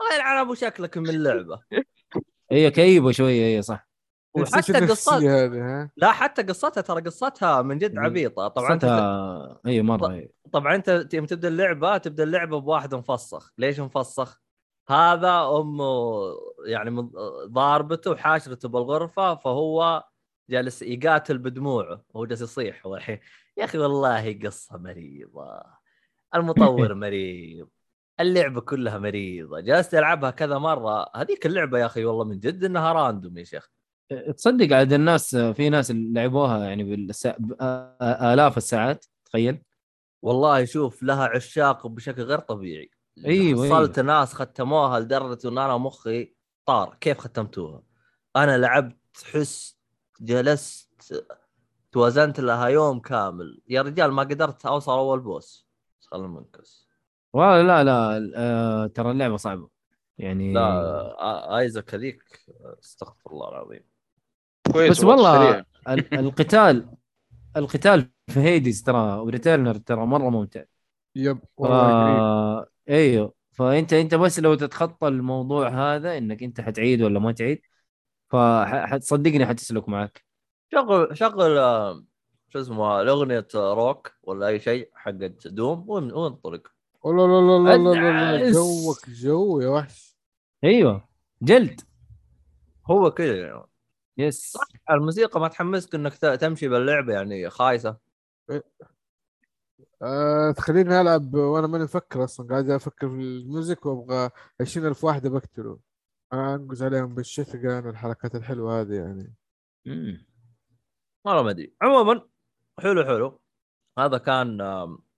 الله 0.00 0.14
يلعن 0.14 0.36
أبو 0.36 0.54
شكلك 0.54 0.98
من 0.98 1.08
اللعبه 1.08 1.60
هي 2.50 2.70
كئيبة 2.70 3.10
شوية 3.10 3.56
هي 3.56 3.62
صح. 3.62 3.88
وحتى 4.34 4.56
نفس 4.56 4.70
النفسية 4.70 4.90
قصات 4.92 5.22
هذه 5.22 5.58
ها؟ 5.58 5.90
لا 5.96 6.12
حتى 6.12 6.42
قصتها 6.42 6.80
ترى 6.80 7.00
قصتها 7.00 7.62
من 7.62 7.78
جد 7.78 7.98
عبيطة. 7.98 8.48
طبعا 8.48 8.72
أنت 8.72 8.84
قصتها 8.84 9.60
اي 9.66 9.82
مره 9.82 10.12
هي. 10.12 10.28
طبعا 10.52 10.74
أنت 10.74 11.08
يوم 11.12 11.26
تبدأ 11.26 11.48
اللعبة 11.48 11.98
تبدأ 11.98 12.22
اللعبة 12.22 12.60
بواحد 12.60 12.94
مفسخ. 12.94 13.52
ليش 13.58 13.80
مفسخ؟ 13.80 14.45
هذا 14.88 15.30
أمه 15.60 16.22
يعني 16.66 17.10
ضاربته 17.46 18.10
وحاشرته 18.10 18.68
بالغرفة 18.68 19.34
فهو 19.34 20.04
جالس 20.50 20.82
يقاتل 20.82 21.38
بدموعه 21.38 22.04
وهو 22.14 22.26
جالس 22.26 22.42
يصيح 22.42 22.86
هو 22.86 22.96
الحين 22.96 23.18
يا 23.56 23.64
أخي 23.64 23.78
والله 23.78 24.38
قصة 24.44 24.78
مريضة 24.78 25.62
المطور 26.34 26.94
مريض 27.04 27.68
اللعبة 28.20 28.60
كلها 28.60 28.98
مريضة 28.98 29.60
جالس 29.60 29.94
ألعبها 29.94 30.30
كذا 30.30 30.58
مرة. 30.58 31.10
هذيك 31.16 31.46
اللعبة 31.46 31.78
يا 31.78 31.86
أخي 31.86 32.04
والله 32.04 32.24
من 32.24 32.40
جد 32.40 32.64
إنها 32.64 32.92
راندوم 32.92 33.38
يا 33.38 33.44
شيخ. 33.44 33.70
تصدق 34.36 34.76
عاد 34.76 34.92
الناس 34.92 35.36
في 35.36 35.68
ناس 35.70 35.90
لعبوها 35.90 36.64
يعني 36.64 36.84
بالسا... 36.84 37.36
آلاف 38.02 38.56
الساعات 38.56 39.04
تخيل. 39.24 39.62
والله 40.22 40.64
شوف 40.64 41.02
لها 41.02 41.24
عشاق 41.24 41.86
بشكل 41.86 42.22
غير 42.22 42.38
طبيعي. 42.38 42.90
أيوة، 43.24 43.66
حصلت 43.66 44.00
ناس 44.00 44.34
ختموها 44.34 45.00
لدرجة 45.00 45.48
إن 45.48 45.58
أنا 45.58 45.76
مخي 45.76 46.34
طار. 46.66 46.96
كيف 47.00 47.18
ختمتوها؟ 47.18 47.82
أنا 48.36 48.58
لعبت 48.58 48.96
حس 49.32 49.78
جلست 50.20 51.24
توازنت 51.92 52.40
لها 52.40 52.66
يوم 52.66 53.00
كامل. 53.00 53.62
يا 53.68 53.82
رجال 53.82 54.12
ما 54.12 54.22
قدرت 54.22 54.66
أوصل 54.66 54.92
أول 54.92 55.20
boss. 55.20 55.66
خلنا 56.00 56.26
منكس 56.26 56.88
والله 57.32 57.62
لا 57.62 57.84
لا 57.84 58.32
آه 58.36 58.86
ترى 58.86 59.10
اللعبة 59.10 59.36
صعبة. 59.36 59.68
يعني 60.18 60.52
لا 60.52 61.58
Isaac 61.58 61.94
هذيك 61.94 62.22
استغفر 62.82 63.30
الله 63.30 63.48
العظيم. 63.48 63.84
كويس 64.72 64.90
بس 64.90 65.04
والله 65.04 65.64
القتال 66.12 66.88
القتال 67.56 68.10
في 68.28 68.40
Hades 68.40 68.82
ترى 68.82 69.18
و 69.18 69.24
Returnal 69.24 69.74
ترى 69.74 70.06
مرة 70.06 70.30
ممتع. 70.30 70.62
yep. 71.14 71.40
والله. 71.56 72.75
أيوه. 72.88 73.34
فأنت 73.52 73.92
أنت 73.92 74.14
بس 74.14 74.38
لو 74.38 74.54
تتخطى 74.54 75.08
الموضوع 75.08 75.68
هذا 75.68 76.18
إنك 76.18 76.42
أنت 76.42 76.60
حتعيد 76.60 77.02
ولا 77.02 77.18
ما 77.18 77.32
تعيد 77.32 77.62
فصدقني 78.28 79.46
حتسلك 79.46 79.88
معك. 79.88 80.24
شغل 80.72 81.16
شغل 81.18 81.58
آه، 81.58 82.04
شو 82.48 82.60
اسمه 82.60 83.00
الأغنية 83.02 83.46
روك 83.54 84.12
ولا 84.22 84.46
أي 84.46 84.60
شيء 84.60 84.90
حقت 84.94 85.48
Doom 85.48 85.90
وان- 85.90 86.12
وانطلق 86.12 86.68
والله 87.02 87.26
لا 87.26 87.76
لا 87.76 87.94
لا 87.94 88.36
لا 88.36 88.44
لا. 88.44 88.52
جوك 88.52 89.10
جو 89.10 89.60
يا 89.60 89.68
وحش. 89.68 90.16
أيوه. 90.64 91.08
جلد. 91.42 91.80
هو 92.90 93.10
كذا 93.10 93.36
يعني. 93.46 93.62
yes 94.18 94.56
الموسيقى 94.90 95.40
ما 95.40 95.48
تحمسك 95.48 95.94
إنك 95.94 96.14
تمشي 96.16 96.68
باللعبة 96.68 97.12
يعني 97.12 97.50
خايسة. 97.50 97.96
آه 100.02 100.50
تخليني 100.50 101.00
ألعب 101.00 101.34
وأنا 101.34 101.66
ماني 101.66 101.84
مفكر 101.84 102.24
أصلا 102.24 102.48
قاعد 102.48 102.70
أفكر 102.70 103.08
في 103.08 103.14
ال 103.14 103.26
music 103.26 103.86
وأبغى 103.86 104.30
20000 104.60 105.04
واحدة 105.04 105.30
بقتله. 105.30 105.78
أنا 106.32 106.54
أنقز 106.54 106.82
عليهم 106.82 107.14
بالشتقن 107.14 107.86
والحركات 107.86 108.34
الحلوة 108.34 108.80
هذه 108.80 108.94
يعني. 108.94 109.34
مم. 109.86 110.26
والله 111.24 111.42
ما 111.42 111.50
أدري. 111.50 111.74
عموما 111.82 112.28
حلو 112.78 113.04
حلو. 113.04 113.40
هذا 113.98 114.18
كان 114.18 114.58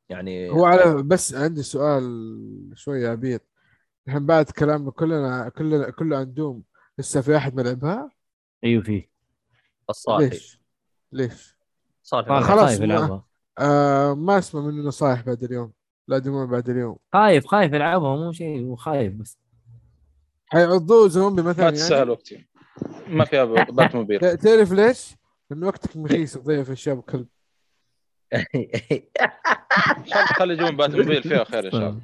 يعني 0.08 0.50
هو 0.50 0.64
على 0.64 1.02
بس 1.02 1.34
عندي 1.34 1.62
سؤال 1.62 2.72
شوية 2.74 3.08
عبيط. 3.08 3.42
الحين 4.08 4.26
بعد 4.26 4.44
كلامنا 4.44 4.90
كلنا 4.90 5.48
كلنا 5.48 5.90
كله 5.90 6.16
عن 6.18 6.34
دوم 6.34 6.62
لسه 6.98 7.20
في 7.20 7.36
أحد 7.36 7.54
ما 7.54 7.62
لعبها؟ 7.62 8.10
أيوه 8.64 8.82
فيه 8.82 9.10
الصاحي 9.90 10.28
ليش؟ 10.28 10.60
ليش؟ 11.12 11.56
صاحي 12.02 12.42
خلاص 12.42 12.80
يلعبها 12.80 13.27
آه 13.58 14.14
ما 14.14 14.38
اسمع 14.38 14.60
منه 14.60 14.82
نصايح 14.88 15.20
بعد 15.22 15.44
اليوم. 15.44 15.72
لا 16.08 16.18
دموع 16.18 16.44
بعد 16.44 16.68
اليوم. 16.70 16.96
خايف 17.12 17.46
خايف 17.46 17.72
يلعبها 17.72 18.16
مو 18.16 18.32
شيء 18.32 18.64
هو 18.64 18.76
خايف 18.76 19.12
بس. 19.14 19.38
حيعضوه 20.46 21.08
زومبي 21.08 21.42
مثلا 21.42 21.56
ما 21.56 21.64
يعني؟ 21.64 21.76
تستاهل 21.76 22.10
وقتي. 22.10 22.46
ما 23.08 23.24
فيها 23.24 23.44
ب- 23.64 23.74
بات 23.74 23.94
موبيل 23.94 24.20
ت- 24.20 24.24
تعرف 24.24 24.72
ليش؟ 24.72 25.14
لأن 25.50 25.64
وقتك 25.64 25.96
مخيس 25.96 26.32
تضيع 26.32 26.62
في 26.62 26.72
اشياء 26.72 26.94
بكلب 26.96 27.26
خل 28.34 29.02
خلي 30.36 30.54
يجون 30.54 30.76
بات 30.76 30.90
موبيل 30.96 31.22
فيها 31.22 31.44
خير 31.44 31.66
إن 31.66 31.70
شاء 31.70 31.88
الله. 31.90 32.00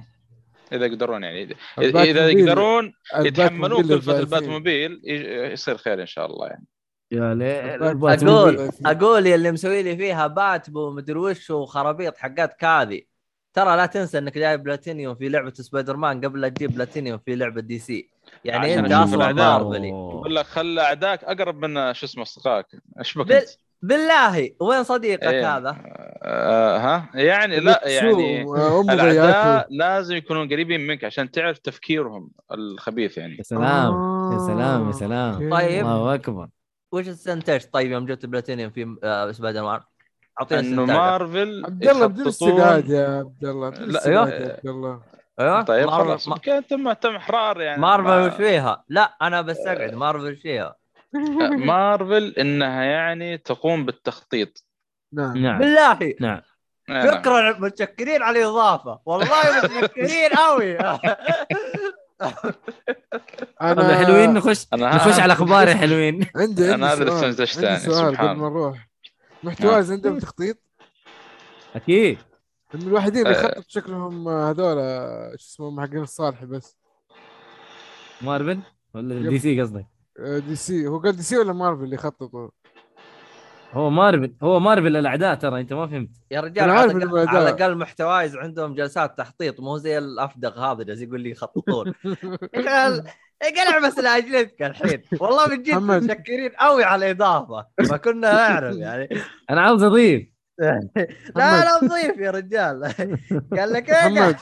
إذا 0.72 0.86
يقدرون 0.86 1.22
يعني. 1.22 1.56
اذا 1.78 2.05
يقدرون 2.31 2.93
يتحملون 3.16 3.82
كلفة 3.82 3.94
البات 3.94 4.20
للضعيفين. 4.20 4.51
موبيل 4.51 5.01
ي- 5.05 5.52
يصير 5.52 5.76
خير 5.76 6.01
إن 6.01 6.06
شاء 6.06 6.26
الله 6.26 6.47
يعني. 6.47 6.64
يا 7.12 7.35
ليل 7.35 7.78
أقول- 7.81 7.82
البات 7.82 8.22
أقول. 8.22 8.70
أقول 8.86 9.26
يا 9.26 9.35
اللي 9.35 9.52
مسوي 9.52 9.82
لي 9.82 9.97
فيها 9.97 10.26
بات 10.26 10.66
ومدري 10.76 11.18
وش 11.18 11.51
وخرابيط 11.51 12.16
حقات 12.18 12.52
كاذي 12.55 13.06
ترى 13.55 13.76
لا 13.76 13.86
تنسى 13.86 14.18
إنك 14.18 14.39
جايب 14.39 14.62
بلاتينيوم 14.62 15.14
في 15.14 15.28
لعبة 15.28 15.52
سبايدر 15.55 15.97
مان 15.97 16.20
قبل 16.24 16.40
لا 16.40 16.48
تجيب 16.48 16.74
بلاتينيوم 16.74 17.18
في 17.26 17.35
لعبة 17.36 17.60
DC 17.61 18.11
يعني 18.44 18.78
أنت 18.78 18.93
أصلا. 18.93 19.32
مارفلي 19.32 19.89
يقول 19.89 20.35
لك 20.36 20.44
خلى 20.47 20.81
اعدائك 20.81 21.24
أقرب 21.24 21.64
من 21.64 21.94
شو 21.94 22.06
اسمه 22.06 22.22
أصدقائك 22.22 22.66
إيش 22.98 23.18
بك 23.18 23.26
بال- 23.26 23.36
أنت؟ 23.36 23.48
بالله 23.82 24.51
وين 24.60 24.82
صديقك 24.85 25.22
إيه. 25.22 25.56
هذا؟ 25.56 25.76
آه 26.22 26.78
ها 26.78 27.09
يعني 27.14 27.60
لا 27.60 27.81
يعني 27.89 28.44
شو، 28.44 28.55
آه، 28.56 28.81
الأعداء 28.81 29.66
لازم 29.70 30.16
يكونون 30.16 30.48
قريبين 30.48 30.86
منك 30.86 31.05
عشان 31.05 31.31
تعرف 31.31 31.59
تفكيرهم 31.59 32.31
الخبيث 32.52 33.18
يعني 33.18 33.36
يا 33.39 33.43
سلام 33.43 33.93
يا 34.32 34.36
آه، 34.36 34.47
سلام 34.47 34.86
يا 34.86 34.93
سلام 34.93 35.32
okay. 35.35 35.51
طيب. 35.51 35.86
الله 35.86 36.14
أكبر 36.14 36.48
وش 36.95 37.09
استنتجت 37.09 37.73
طيب 37.73 37.91
يوم 37.93 38.07
جبت 38.07 38.27
بلاتينيوم 38.27 38.71
في 38.71 38.97
آه، 39.05 39.33
سبايدر 39.33 39.62
مان؟ 39.65 39.81
أعطيني 40.41 40.61
إنه 40.61 40.85
مارفل 40.85 41.62
عبد 41.65 41.89
الله 41.89 42.07
بدون 42.07 42.27
استبعاد 42.29 42.89
يا 42.89 43.09
عبد 43.19 43.45
الله 43.45 43.71
لا،. 43.71 44.01
يا 44.09 44.19
عبد 44.19 44.61
الله. 44.65 45.01
أيوه. 45.41 45.62
طيب 45.62 45.91
خلاص 45.91 46.29
ما- 46.29 46.39
انت 46.49 46.73
مهتم 46.73 47.16
إحرار 47.16 47.61
يعني. 47.61 47.81
مارفل 47.83 48.05
ما- 48.05 48.27
وش 48.27 48.33
فيها؟ 48.33 48.85
لا 48.89 49.16
أنا 49.23 49.43
بستقعد 49.43 49.95
مارفل 49.95 50.33
وش 50.33 50.39
فيها؟ 50.39 50.77
مارفل 51.71 52.35
إنها 52.39 52.85
يعني 52.85 53.39
تقوم 53.39 53.85
بالتخطيط. 53.85 54.65
نعم. 55.12 55.37
نعم. 55.37 55.59
بالله. 55.59 56.15
نعم. 56.21 56.41
شكرا 56.89 57.59
متشكرين 57.59 58.23
على 58.23 58.39
الإضافة. 58.43 59.01
والله 59.07 59.27
متشكرين 59.65 60.31
قوي 60.31 60.79
طب 63.61 63.82
حلوين 63.82 64.35
نخش 64.35 64.66
أنا 64.73 64.97
نخش 64.97 65.19
على 65.20 65.32
أخبار 65.32 65.69
يا 65.69 65.74
حلوين. 65.74 66.15
عندي 66.36 66.62
عندي 66.62 66.74
أنا 66.74 66.93
هذا 66.93 67.03
اللي 67.03 67.12
عندي 67.12 67.43
يعني، 67.62 67.81
سؤال 67.81 67.81
سبحان 67.81 68.16
قبل 68.16 68.24
ما 68.41 68.49
الله. 68.49 68.49
نروح. 68.49 68.89
محتواز 69.43 69.93
عندهم 69.93 70.19
تخطيط؟ 70.19 70.59
أكيد. 71.74 72.19
من 72.74 72.82
الوحيدين 72.82 73.27
اللي 73.27 73.39
آه. 73.39 73.41
يخطط 73.41 73.65
شكلهم 73.69 74.28
هذول 74.28 74.77
شو 75.39 75.47
اسمهم 75.47 75.81
حقين 75.81 76.03
الصالح 76.03 76.45
بس. 76.45 76.77
مارفل 78.23 78.59
ولا. 78.95 79.31
دي 79.31 79.39
سي 79.39 79.61
قصدك؟ 79.61 79.86
آه، 80.19 80.39
دي 80.39 80.57
سي. 80.57 80.86
هو 80.86 80.99
قال 80.99 81.16
دي 81.16 81.23
سي 81.23 81.39
ولا 81.39 81.53
مارفل 81.53 81.85
اللي 81.85 81.95
يخططوا 81.95 82.49
هو 83.75 83.91
مارفل 83.91 84.35
هو 84.43 84.61
مارفل 84.61 84.97
الأعداء 84.97 85.35
ترى 85.35 85.61
أنت 85.61 85.73
ما 85.73 85.87
فهمت. 85.87 86.11
يا 86.31 86.41
رجال 86.41 86.71
على. 86.71 86.93
الاقل 86.93 87.79
محتوايز 87.79 88.37
عندهم 88.37 88.75
جلسات 88.75 89.19
تخطيط 89.19 89.61
مو 89.61 89.79
زي 89.79 89.99
الأفدغ 89.99 90.61
هذا 90.61 90.83
جالس 90.83 91.01
يقول 91.01 91.21
لي 91.21 91.31
يخططون. 91.31 91.95
قلع 93.57 93.79
بس 93.89 93.99
لاجلتك 93.99 94.63
الحين. 94.63 95.03
والله 95.21 95.49
من 95.49 95.63
جد. 95.63 95.75
متشكرين 95.75 96.51
قوي 96.51 96.85
على 96.85 97.07
الإضافة. 97.07 97.67
ما 97.91 97.97
كنا 97.97 98.33
نعرف 98.33 98.77
يعني. 98.77 99.09
أنا 99.51 99.61
عاوز 99.61 99.83
أضيف. 99.83 100.29
لا 101.37 101.65
لا 101.65 101.81
نضيف 101.83 102.19
يا 102.19 102.31
رجال. 102.31 102.85
قال 103.57 103.73
لك 103.73 103.91
إيه؟ 103.91 104.09
محمد. 104.09 104.37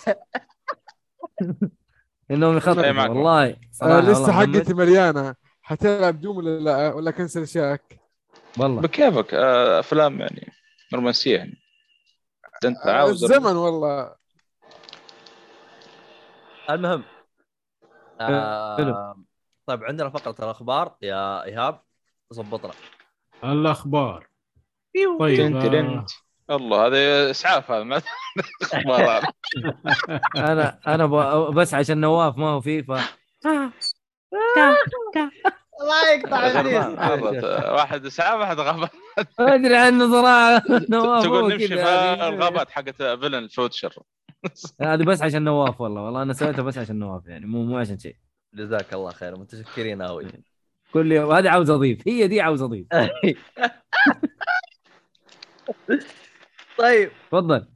إنهم 2.31 2.57
يخططوا. 2.57 3.09
والله. 3.09 3.57
آه 3.83 4.01
لسه. 4.01 4.33
حقتي 4.33 4.75
مليانة. 4.75 5.35
حتلعب 5.63 6.21
دوم 6.21 6.37
ولا 6.37 6.59
لا؟ 6.59 6.95
ولا 6.95 7.11
كنسل 7.11 7.43
اشيائك 7.43 8.02
والله. 8.59 8.81
بكيفك 8.83 9.35
آه، 9.35 9.81
أفلام 9.81 10.21
يعني 10.21 10.53
رومانسية 10.95 11.37
يعني. 11.37 11.63
أنت 12.65 12.87
آه 12.87 12.91
عاوز 12.91 13.25
الزمن 13.25 13.57
والله. 13.57 14.15
المهم 16.71 17.05
آه. 18.21 19.17
طيب 19.67 19.85
عندنا 19.85 20.11
فقرة 20.11 20.45
الأخبار. 20.45 20.97
يا 21.03 21.45
إيهاب 21.45 21.81
ظبطنا 22.35 22.73
الأخبار. 23.45 24.27
طيب 25.19 25.37
تنت 25.37 25.65
آه، 25.65 25.69
تنت. 25.69 26.11
الله 26.51 26.87
هذا 26.87 27.31
إسعاف 27.31 27.71
هذا 27.71 27.85
ما. 27.85 28.03
أنا 30.37 30.79
أنا 30.87 31.07
ب- 31.07 31.55
بس 31.55 31.75
عشان 31.75 32.01
نواف 32.01 32.37
ما 32.39 32.49
هو 32.49 32.61
فيه 32.61 32.83
ف 32.83 32.93
الله 35.83 36.11
يقطع 36.11 36.47
ابليس 36.47 37.45
واحد 37.45 38.07
اسعاف 38.07 38.41
واحد 38.41 38.61
غابات 38.61 38.91
ما 39.39 39.55
أدري 39.55 39.77
عنه 39.77 40.11
صراحة 40.11 40.63
نواف 40.91 41.07
هو 41.07 41.23
تقول 41.23 41.53
نمشي 41.53 41.69
في. 41.69 41.75
الغابات 42.29 42.71
حقت 42.71 43.03
فيلن 43.03 43.35
الفوتشر 43.35 43.95
هذه 44.81 45.03
بس 45.05 45.23
عشان 45.23 45.45
نواف 45.45 45.81
والله. 45.81 46.03
والله 46.03 46.23
أنا 46.23 46.33
سويتها 46.33 46.63
بس 46.63 46.79
عشان 46.79 46.99
نواف 46.99 47.27
يعني 47.27 47.47
مو 47.47 47.65
مو 47.65 47.79
عشان 47.79 47.99
شيء. 47.99 48.17
جزاك 48.55 48.95
الله 48.95 49.11
خير 49.11 49.39
متشكرين 49.39 50.03
قوي 50.03 50.27
كل 50.93 51.13
يوم. 51.13 51.33
هذه 51.33 51.49
عاوز 51.51 51.71
أضيف. 51.71 52.09
هي 52.09 52.29
دي 52.29 52.41
عاوز 52.41 52.63
أضيف. 52.63 52.87
طيب. 56.79 57.11
تفضل. 57.31 57.67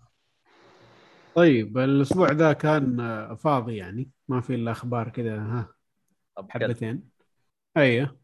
طيب 1.34 1.78
الأسبوع 1.78 2.32
ذا 2.32 2.52
كان 2.52 2.96
فاضي 3.36 3.76
يعني 3.76 4.10
ما 4.28 4.40
في 4.40 4.54
إلا 4.54 4.70
أخبار 4.70 5.08
كذا 5.08 5.36
ها. 5.36 5.68
حبتين. 6.50 7.15
أيوه 7.76 8.16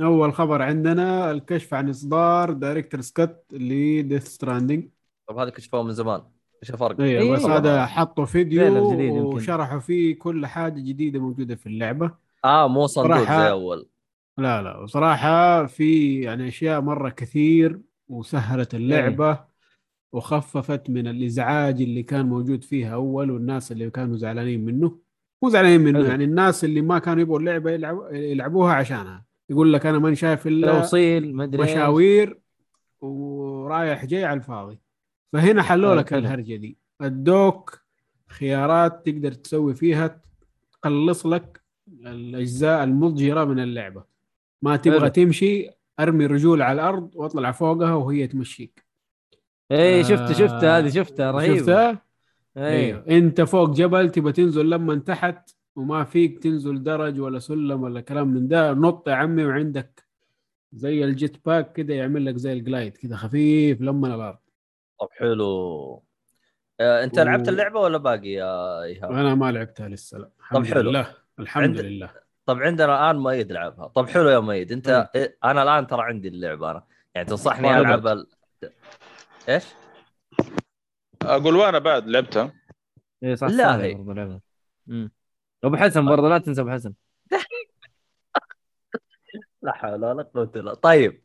أول 0.00 0.32
خبر 0.32 0.62
عندنا 0.62 1.30
الكشف 1.30 1.74
عن 1.74 1.88
إصدار 1.88 2.52
director's 2.52 3.00
cut 3.00 3.36
ل 3.52 3.64
Death 3.64 4.26
Stranding 4.26 4.88
طب 5.28 5.38
هذا 5.38 5.50
كشفوه 5.50 5.82
من 5.82 5.92
زمان 5.92 6.22
إيش 6.62 6.70
الفرق؟ 6.70 7.00
أيوه 7.00 7.22
أيوة. 7.22 7.36
بس 7.36 7.44
هذا 7.44 7.86
حطوا 7.86 8.24
فيديو. 8.24 9.26
وشرحوا 9.34 9.78
فيه 9.78 10.18
كل 10.18 10.46
حاجة 10.46 10.80
جديدة 10.80 11.20
موجودة 11.20 11.54
في 11.54 11.66
اللعبة. 11.66 12.10
آه 12.44 12.68
مو 12.68 12.86
صندوق 12.86 13.24
صراحة- 13.24 13.30
زي 13.30 13.50
أول. 13.50 13.88
لا 14.38 14.62
لا. 14.62 14.76
وصراحة 14.78 15.66
في 15.66 16.20
يعني 16.20 16.48
أشياء 16.48 16.80
مرة 16.80 17.08
كثير 17.08 17.80
وسهلت 18.08 18.74
اللعبة 18.74 19.44
وخففت 20.12 20.90
من 20.90 21.06
الإزعاج 21.06 21.82
اللي 21.82 22.02
كان 22.02 22.26
موجود 22.26 22.64
فيها 22.64 22.94
أول 22.94 23.30
والناس 23.30 23.72
اللي 23.72 23.90
كانوا 23.90 24.16
زعلانين 24.16 24.64
منه. 24.64 24.98
مو 25.44 25.50
زعلانين 25.50 25.80
منه. 25.80 26.08
يعني 26.08 26.24
الناس 26.24 26.64
اللي 26.64 26.80
ما 26.80 26.98
كانوا 26.98 27.22
يبغوا 27.22 27.38
اللعبة 27.38 27.70
يلعبوا 27.70 28.08
يلعبوها 28.10 28.74
عشانها 28.74 29.24
يقول 29.50 29.72
لك 29.72 29.86
أنا 29.86 29.98
ماني 29.98 30.16
شايف 30.16 30.46
إلا 30.46 30.80
توصيل 30.80 31.40
إيش. 31.40 31.60
مشاوير 31.60 32.38
ورايح 33.00 34.04
جاي 34.04 34.24
على 34.24 34.36
الفاضي 34.36 34.78
فهنا 35.32 35.62
حلوا 35.62 35.90
حلو، 35.90 36.00
لك. 36.00 36.12
الهرجة 36.14 36.56
دي 36.56 36.78
ادوك 37.00 37.80
خيارات 38.28 39.06
تقدر 39.06 39.32
تسوي 39.32 39.74
فيها 39.74 40.20
تقلص 40.72 41.26
لك 41.26 41.60
الأجزاء 42.06 42.84
المضجرة 42.84 43.44
من 43.44 43.60
اللعبة 43.60 44.04
ما 44.62 44.76
تبغى 44.76 45.00
حلو. 45.00 45.08
تمشي 45.08 45.70
أرمي 46.00 46.26
رجول 46.26 46.62
على 46.62 46.74
الأرض 46.80 47.10
وأطلع 47.14 47.52
فوقها 47.52 47.94
وهي 47.94 48.26
تمشيك 48.26 48.84
شفت 50.02 50.10
آه، 50.10 50.32
شفت 50.32 50.64
هذه 50.64 50.88
شفتها 50.88 51.30
رهيبه 51.30 51.58
شفتها؟ 51.58 52.03
أيوه. 52.56 52.68
أيوه. 52.68 53.04
أنت 53.18 53.40
فوق 53.40 53.70
جبل 53.70 54.10
تبغى 54.10 54.32
تنزل 54.32 54.70
لما 54.70 54.94
تحت 54.98 55.50
وما 55.76 56.04
فيك 56.04 56.38
تنزل 56.42 56.82
درج 56.82 57.20
ولا 57.20 57.38
سلم 57.38 57.82
ولا 57.82 58.00
كلام 58.00 58.28
من 58.28 58.48
ده. 58.48 58.72
نط 58.72 59.08
يا 59.08 59.14
عمي 59.14 59.44
وعندك 59.44 60.04
زي 60.72 61.04
ال 61.04 61.46
jetpack 61.46 61.72
كده 61.72 61.94
يعمل 61.94 62.24
لك 62.26 62.36
زي 62.36 62.52
ال 62.52 62.59
glide 62.59 62.96
كده 62.96 63.16
خفيف 63.16 63.80
لما 63.80 64.14
الأرض. 64.14 64.38
طب 65.00 65.08
حلو. 65.12 66.02
آه، 66.80 67.04
أنت 67.04 67.18
و- 67.18 67.22
لعبت 67.22 67.48
اللعبة 67.48 67.80
ولا 67.80 67.98
باقي 67.98 68.28
يا 68.28 68.82
إيهاب؟ 68.82 69.12
أنا 69.12 69.34
ما 69.34 69.52
لعبتها 69.52 69.88
لسه 69.88 70.18
لا. 70.18 70.30
الحمد 70.40 70.66
حلو. 70.66 70.90
لله. 70.90 71.06
الحمد 71.38 71.64
عند- 71.64 71.80
لله. 71.80 72.10
طب 72.46 72.58
عندنا 72.62 72.84
الان 73.10 73.22
مؤيد 73.22 73.52
لعبها. 73.52 73.86
طب 73.86 74.08
حلو 74.08 74.28
يا 74.28 74.38
مؤيد. 74.38 74.72
أنت 74.72 75.10
إيه، 75.14 75.38
أنا 75.44 75.62
الآن 75.62 75.86
ترى 75.86 76.02
عندي 76.02 76.28
اللعبة 76.28 76.70
أنا. 76.70 76.84
يعني 77.14 77.28
تنصحني 77.28 77.66
وأنا 77.68 77.80
ألعب. 77.94 78.24
إيش؟ 79.48 79.64
أقول 81.26 81.56
وأنا 81.56 81.78
بعد 81.78 82.08
لعبتها. 82.08 82.52
إيه 83.22 83.34
صح 83.34 83.48
لا. 83.48 83.64
صح 83.64 83.74
هي. 83.80 83.94
برضه. 83.94 84.40
أبو 85.64 85.76
حسن 85.76 86.06
برضه 86.06 86.28
لا 86.28 86.38
تنسى 86.38 86.60
أبو 86.60 86.70
حسن. 86.70 86.94
لا 89.62 89.72
حول 89.72 90.04
ولا 90.04 90.22
قوة 90.22 90.42
إلا 90.44 90.50
بالله. 90.52 90.74
طيب 90.74 91.22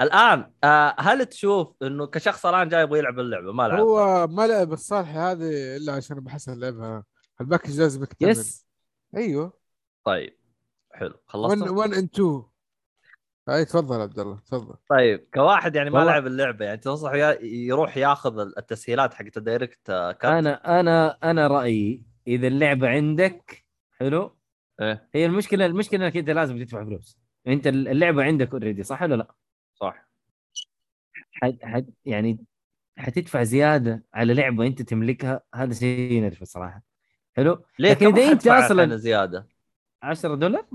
الآن 0.00 0.52
آه، 0.64 0.94
هل 0.98 1.26
تشوف 1.26 1.74
إنه 1.82 2.06
كشخص 2.06 2.46
الآن 2.46 2.68
جاي 2.68 2.82
يبغى 2.82 2.98
يلعب 2.98 3.18
اللعبة؟ 3.18 3.52
ما 3.52 3.68
لعب 3.68 3.80
هو 3.80 4.26
ما 4.26 4.46
لعب 4.46 4.72
الصالحة 4.72 5.32
هذه 5.32 5.76
إلا 5.76 5.92
عشان 5.92 6.16
أبو 6.16 6.28
حسن 6.28 6.60
لعبها. 6.60 7.04
ال 7.40 7.45
package 7.45 7.80
لازم 7.80 8.02
يكتمل. 8.02 8.30
Yes. 8.30 8.66
أيوه. 9.16 9.52
طيب 10.04 10.38
حلو. 10.92 11.08
1 11.08 11.18
خلصت 11.26 11.70
1 11.70 11.92
ان 11.94 12.04
2 12.04 12.42
اي 13.48 13.64
تفضل 13.64 14.00
عبد 14.00 14.18
الله 14.18 14.38
تفضل. 14.46 14.74
طيب 14.88 15.26
كواحد 15.34 15.76
يعني 15.76 15.90
ما 15.90 15.98
والله- 15.98 16.12
لعب 16.12 16.26
اللعبة 16.26 16.64
يعني 16.64 16.76
تنصح 16.76 17.12
يا- 17.12 17.38
يروح 17.42 17.96
ياخذ 17.96 18.38
التسهيلات 18.38 19.14
حقت 19.14 19.36
ال 19.36 19.41
director's 19.41 19.90
آه، 19.90 20.12
cut 20.12 20.32
أنا 20.32 20.80
أنا 20.80 21.18
أنا 21.30 21.46
رأيي 21.46 22.02
إذا 22.26 22.46
اللعبة 22.46 22.88
عندك 22.88 23.64
حلو؟ 23.98 24.36
إيه. 24.80 25.08
هي 25.14 25.26
المشكلة 25.26 25.66
المشكلة 25.66 26.04
إنك 26.06 26.16
أنت 26.16 26.30
لازم 26.30 26.58
تدفع 26.64 26.84
فلوس. 26.84 27.18
أنت 27.46 27.66
اللعبة 27.66 28.22
عندك 28.24 28.52
already 28.52 28.82
صح 28.82 29.02
ولا 29.02 29.14
لا؟ 29.14 29.34
صح. 29.74 30.08
حد 31.32 31.58
حد 31.62 31.90
يعني 32.04 32.44
حتدفع 32.98 33.42
زيادة 33.42 34.04
على 34.14 34.34
لعبة 34.34 34.66
أنت 34.66 34.82
تملكها؟ 34.82 35.40
هذا 35.54 35.74
شيء 35.74 36.12
ينرفز 36.12 36.46
صراحة. 36.46 36.82
حلو؟ 37.36 37.64
ليه؟ 37.78 37.90
لكن 37.90 38.06
أنت 38.06 38.18
حدفع 38.18 38.68
أصلاً- 38.68 38.70
الحين 38.70 38.98
زيادة. 38.98 39.48
10 40.02 40.34
دولار 40.34 40.66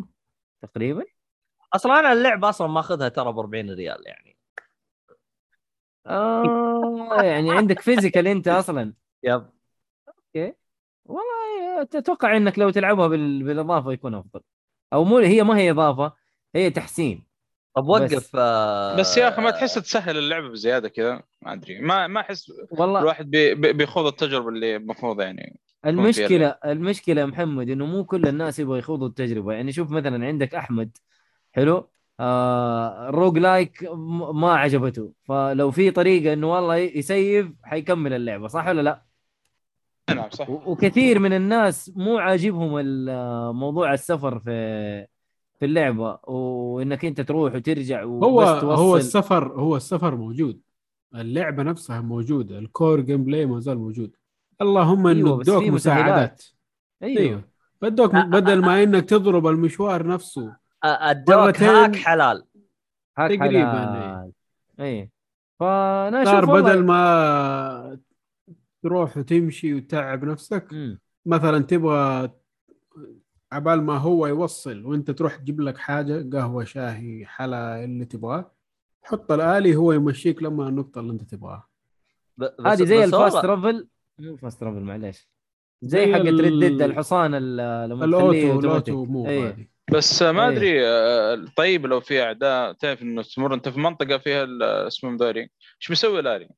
تقريبا. 0.61 1.03
أصلا 1.77 1.99
أنا 1.99 2.13
اللعبة 2.13 2.49
أصلا 2.49 2.67
ماخذها 2.67 3.09
ترى 3.09 3.33
ب 3.33 3.39
40 3.39 3.69
ريال 3.73 4.03
يعني. 4.05 4.37
آه 6.07 7.21
يعني 7.21 7.51
عندك 7.51 7.79
physical 7.79 8.27
أنت 8.27 8.47
أصلا. 8.47 8.93
Yep. 9.23 9.45
والله 11.05 11.81
أتوقع 11.81 12.37
إنك 12.37 12.59
لو 12.59 12.69
تلعبها 12.69 13.07
بال... 13.07 13.43
بالإضافة 13.43 13.91
يكون 13.91 14.15
أفضل. 14.15 14.41
أو 14.93 15.03
مو 15.03 15.17
هي 15.17 15.43
ما 15.43 15.57
هي 15.57 15.71
إضافة 15.71 16.13
هي 16.55 16.69
تحسين. 16.69 17.23
طب 17.75 17.83
بس. 17.83 17.89
وقف 18.13 18.31
آه، 18.35 18.95
بس 18.95 19.17
يا 19.17 19.27
أخي 19.27 19.41
ما 19.41 19.51
تحس 19.51 19.73
تسهل 19.73 20.17
اللعبة 20.17 20.49
بزيادة 20.49 20.89
كذا؟ 20.89 21.23
ما 21.41 21.53
أدري. 21.53 21.79
ما 21.79 22.07
ما 22.07 22.19
أحس 22.21 22.51
والله. 22.71 22.99
الواحد 22.99 23.29
بي 23.29 23.55
بي- 23.55 23.73
بيخوض 23.73 24.05
التجربة 24.05 24.49
اللي 24.49 24.75
المفروض 24.75 25.21
يعني 25.21 25.59
المشكلة 25.85 26.47
المشكلة 26.65 27.21
يا 27.21 27.25
محمد 27.25 27.69
إنه 27.69 27.85
مو 27.85 28.05
كل 28.05 28.27
الناس 28.27 28.59
يبغوا 28.59 28.77
يخوضوا 28.77 29.07
التجربة. 29.07 29.53
يعني 29.53 29.71
شوف 29.71 29.91
مثلا 29.91 30.27
عندك 30.27 30.55
أحمد. 30.55 30.97
حلو؟ 31.57 31.87
آه 32.19 33.09
roguelike 33.09 33.89
ما 34.33 34.53
عجبته. 34.53 35.11
فلو 35.23 35.71
في 35.71 35.91
طريقة 35.91 36.33
إنه 36.33 36.51
والله 36.53 36.75
يسيف 36.75 37.47
حيكمل 37.63 38.13
اللعبة 38.13 38.47
صح 38.47 38.67
ولا 38.67 38.81
لا؟ 38.81 39.03
نعم 40.15 40.29
صح. 40.29 40.49
وكثير 40.49 41.19
من 41.19 41.33
الناس 41.33 41.91
مو 41.95 42.17
عاجبهم 42.17 42.71
موضوع 43.59 43.93
السفر 43.93 44.39
في 44.39 45.07
في 45.59 45.65
اللعبة 45.65 46.19
وإنك 46.23 47.05
أنت 47.05 47.21
تروح 47.21 47.55
وترجع 47.55 48.03
هو 48.03 48.41
وبس 48.41 48.61
توصل. 48.61 48.81
هو 48.81 48.97
السفر 48.97 49.53
هو 49.53 49.75
السفر 49.75 50.15
موجود. 50.15 50.59
اللعبة 51.15 51.63
نفسها 51.63 52.01
موجودة. 52.01 52.59
ال 52.59 53.01
core 53.01 53.23
gameplay 53.23 53.45
ما 53.45 53.59
زال 53.59 53.77
موجود. 53.77 54.15
اللهم 54.61 55.07
انه 55.07 55.27
أيوة، 55.27 55.41
ادوك 55.41 55.63
مساعدات. 55.63 56.43
أيوه, 57.03 57.21
أيوه. 57.21 57.43
بدوك 57.81 58.15
بدل 58.15 58.61
ما 58.61 58.83
إنك 58.83 59.09
تضرب 59.09 59.47
المشوار 59.47 60.07
نفسه 60.07 60.66
مرتين. 60.85 61.67
هاك 61.67 61.95
حلال 61.95 62.43
هاك 63.17 63.31
تقريباً، 63.31 63.69
حلال. 63.71 64.31
إيه 64.79 65.11
فأنا 65.59 66.25
صار 66.25 66.37
أشوف 66.39 66.49
والله- 66.49 66.71
بدل 66.73 66.85
ما 66.85 67.99
تروح 68.83 69.17
وتمشي 69.17 69.73
وتتعب 69.73 70.25
نفسك 70.25 70.67
مم. 70.73 70.99
مثلا 71.25 71.59
تبغى 71.63 72.29
عبال 73.51 73.81
ما 73.83 73.97
هو 73.97 74.27
يوصل 74.27 74.85
وأنت 74.85 75.11
تروح 75.11 75.35
تجيب 75.35 75.61
لك 75.61 75.77
حاجة 75.77 76.29
قهوة 76.37 76.63
شاهي 76.63 77.25
حلا 77.25 77.83
اللي 77.83 78.05
تبغاه 78.05 78.51
حط 79.03 79.31
الآلي 79.31 79.75
هو 79.75 79.91
يمشيك 79.93 80.43
لما 80.43 80.67
النقطة 80.69 80.99
اللي 81.01 81.11
أنت 81.13 81.21
تبغاها 81.21 81.67
هذه 82.65 82.83
زي 82.83 83.03
ال 83.03 83.10
fast 83.10 83.37
travel 83.37 83.87
مو 84.19 84.35
fast 84.37 84.59
travel 84.59 84.79
معليش 84.81 85.29
زي 85.81 86.05
زي 86.05 86.13
حقت 86.13 86.25
ريد 86.25 86.81
الحصان 86.81 87.31
ال- 87.35 87.89
لما 87.89 88.05
تخليه 88.05 88.43
الأوتو 88.51 88.59
الاوتو 88.59 89.05
مو 89.05 89.27
إيه. 89.27 89.47
هذه 89.49 89.67
بس 89.91 90.21
ما 90.21 90.43
إيه. 90.43 90.49
أدري 90.57 90.87
آه، 90.87 91.45
طيب 91.55 91.85
لو 91.85 91.99
في 91.99 92.21
أعداء 92.23 92.73
تعرف 92.73 93.01
إنه 93.01 93.23
تمر 93.23 93.53
أنت 93.53 93.69
في 93.69 93.79
منطقة 93.79 94.17
فيها 94.17 94.43
ال- 94.43 94.63
اسمهم 94.63 95.17
ذولي 95.17 95.41
إيش 95.41 95.89
بيسوي 95.89 96.21
لاري؟ 96.21 96.49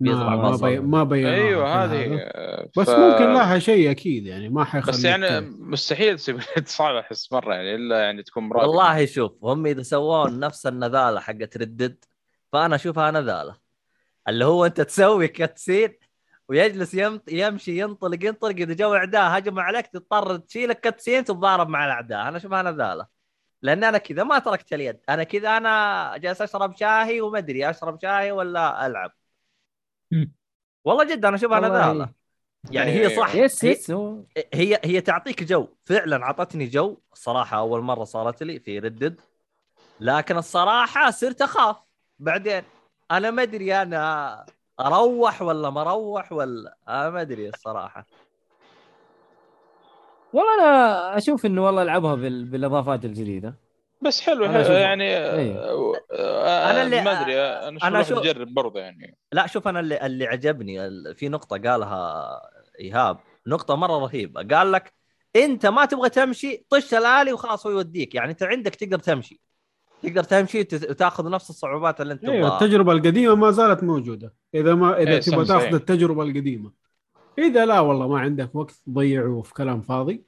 ما, 0.00 0.36
ما, 0.36 0.50
بصل. 0.50 0.66
بي 0.66 0.80
ما 0.80 1.04
بينوها 1.04 1.34
أيوه 1.34 1.84
هذه. 1.84 2.16
آه، 2.18 2.68
بس 2.76 2.86
ف- 2.86 2.90
ممكن 2.90 3.32
لها 3.34 3.58
شيء 3.58 3.90
أكيد 3.90 4.26
يعني 4.26 4.48
ما 4.48 4.64
حيخليك 4.64 4.94
بس 4.96 5.04
يعني 5.04 5.40
مستحيل 5.40 6.16
تسوي 6.16 6.40
صعب 6.66 6.94
أحس 6.94 7.32
مرة 7.32 7.54
يعني 7.54 7.74
إلا 7.74 8.00
يعني 8.00 8.22
تكون 8.22 8.48
مراد 8.48 8.68
والله 8.68 9.06
شوف 9.06 9.44
هم 9.44 9.66
إذا 9.66 9.82
سووا 9.82 10.28
نفس 10.30 10.66
النذالة 10.66 11.20
حقت 11.20 11.56
ردد 11.56 12.04
فأنا 12.52 12.74
أشوفها 12.76 13.10
نذالة 13.10 13.56
اللي 14.28 14.44
هو 14.44 14.66
أنت 14.66 14.80
تسوي 14.80 15.28
cutscene 15.28 15.94
ويجلس 16.48 16.94
يمط 16.94 17.28
يمشي 17.28 17.80
ينطلق 17.80 18.24
ينطلق. 18.24 18.56
إذا 18.56 18.74
جو 18.74 18.94
اعداء 18.94 19.38
هجموا 19.38 19.62
عليك 19.62 19.86
تضطر 19.86 20.36
تشيل 20.36 20.70
ال 20.70 20.76
cutscene 20.76 21.24
تتضارب 21.24 21.68
مع 21.68 21.86
الأعداء. 21.86 22.28
أنا 22.28 22.36
اشوفها 22.36 22.62
نذاله 22.62 23.06
لأن 23.62 23.84
أنا 23.84 23.98
كذا 23.98 24.24
ما 24.24 24.38
تركت 24.38 24.72
اليد. 24.72 25.00
أنا 25.08 25.22
كذا 25.24 25.56
أنا 25.56 26.16
جالس 26.16 26.42
أشرب 26.42 26.76
شاهي 26.76 27.20
وما 27.20 27.38
أدري 27.38 27.70
أشرب 27.70 27.98
شاي 28.02 28.32
ولا 28.32 28.86
ألعب. 28.86 29.12
والله 30.84 31.04
جد 31.04 31.24
أنا 31.24 31.36
اشوفها 31.36 31.60
والله 31.60 31.92
نذاله 31.92 32.08
يعني 32.70 32.90
هي 32.90 33.16
صح. 33.16 33.34
yes 33.34 33.64
هي- 33.64 33.70
yes. 33.70 33.90
هو 33.90 34.22
هي 34.54 34.80
هي 34.84 35.00
تعطيك 35.00 35.42
جو. 35.42 35.68
فعلا 35.84 36.22
أعطتني 36.22 36.66
جو. 36.66 37.00
الصراحة 37.12 37.58
أول 37.58 37.80
مرة 37.80 38.04
صارت 38.04 38.42
لي 38.42 38.60
في 38.60 38.78
Red 38.78 38.96
Dead 38.96 39.20
لكن 40.00 40.36
الصراحة 40.36 41.10
صرت 41.10 41.42
أخاف. 41.42 41.76
بعدين 42.18 42.62
أنا 43.10 43.30
ما 43.30 43.42
أدري 43.42 43.82
أنا 43.82 44.46
أروح 44.86 45.42
ولا 45.42 45.70
ما 45.70 45.80
أروح 45.80 46.32
ولا؟ 46.32 46.76
أنا 46.88 47.10
ما 47.10 47.20
أدري 47.20 47.48
الصراحة. 47.48 48.06
والله 50.32 50.54
أنا 50.60 51.16
أشوف 51.18 51.46
إنه 51.46 51.64
والله 51.66 51.82
العبها 51.82 52.14
بال... 52.14 52.44
بالإضافات 52.44 53.04
الجديدة. 53.04 53.54
بس 54.02 54.20
حلو, 54.20 54.44
أنا 54.44 54.52
حلو 54.54 54.64
أشوف- 54.64 54.70
يعني. 54.70 55.16
آه، 55.16 55.94
آه، 56.12 56.70
أنا 56.70 56.82
اللي- 56.82 57.00
ما 57.00 57.20
أدري 57.22 57.40
أنا 57.40 57.68
أنا 57.68 57.78
أنا 57.88 58.02
شو- 58.02 58.18
اجرب 58.20 58.54
برضه 58.54 58.80
يعني. 58.80 59.16
لا 59.32 59.46
شوف 59.46 59.68
أنا 59.68 59.80
اللي 59.80 60.06
اللي 60.06 60.26
عجبني 60.26 60.86
ال- 60.86 61.14
في 61.16 61.28
نقطة 61.28 61.58
قالها 61.70 62.40
إيهاب. 62.80 63.18
نقطة 63.46 63.74
مرة 63.76 63.98
رهيبة. 63.98 64.56
قال 64.56 64.72
لك 64.72 64.92
أنت 65.36 65.66
ما 65.66 65.84
تبغى 65.84 66.08
تمشي 66.08 66.66
طش 66.70 66.94
الآلي 66.94 67.32
وخلاص 67.32 67.66
هو 67.66 67.72
يوديك. 67.72 68.14
يعني 68.14 68.30
أنت 68.30 68.42
عندك 68.42 68.74
تقدر 68.74 68.98
تمشي. 68.98 69.40
تقدر 70.02 70.22
تمشي 70.24 70.60
وت- 70.60 70.90
وتاخذ 70.90 71.30
نفس 71.30 71.50
الصعوبات 71.50 72.00
اللي 72.00 72.12
انت 72.14 72.24
أيوه 72.24 72.48
تبغاها. 72.48 72.64
التجربة 72.64 72.92
القديمة 72.92 73.34
ما 73.34 73.50
زالت 73.50 73.82
موجودة. 73.84 74.34
إذا 74.54 74.74
ما 74.74 74.98
إذا 75.02 75.10
إيه، 75.10 75.20
تبغى. 75.20 75.44
تاخذ 75.44 75.74
التجربة 75.74 76.22
القديمة. 76.22 76.72
إذا 77.38 77.66
لا 77.66 77.80
والله 77.80 78.08
ما 78.08 78.20
عندك 78.20 78.54
وقت 78.54 78.74
تضيعه 78.86 79.42
في 79.42 79.54
كلام 79.54 79.80
فاضي. 79.82 80.24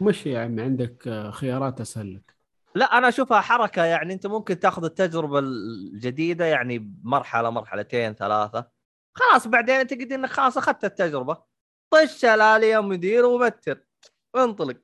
مشي 0.00 0.30
يا 0.30 0.40
عمي 0.40 0.62
عندك 0.62 1.08
آه، 1.08 1.30
خيارات 1.30 1.80
اسهل 1.80 2.14
لك 2.14 2.34
لا 2.74 2.98
أنا 2.98 3.08
أشوفها 3.08 3.40
حركة 3.40 3.84
يعني 3.84 4.12
أنت 4.14 4.26
ممكن 4.26 4.58
تاخذ 4.58 4.84
التجربة 4.84 5.38
الجديدة 5.38 6.44
يعني 6.44 6.78
بمرحلة 6.78 7.50
مرحلتين 7.50 8.14
ثلاثة. 8.14 8.66
خلاص 9.14 9.46
بعدين 9.46 9.74
أنت 9.74 9.94
قد 9.94 10.12
إنك 10.12 10.28
خلاص 10.30 10.58
أخذت 10.58 10.84
التجربة. 10.84 11.36
طش 11.90 12.24
الالي 12.24 12.68
يا 12.68 12.80
مدير 12.80 13.24
وبتر. 13.26 13.86
انطلق. 14.36 14.76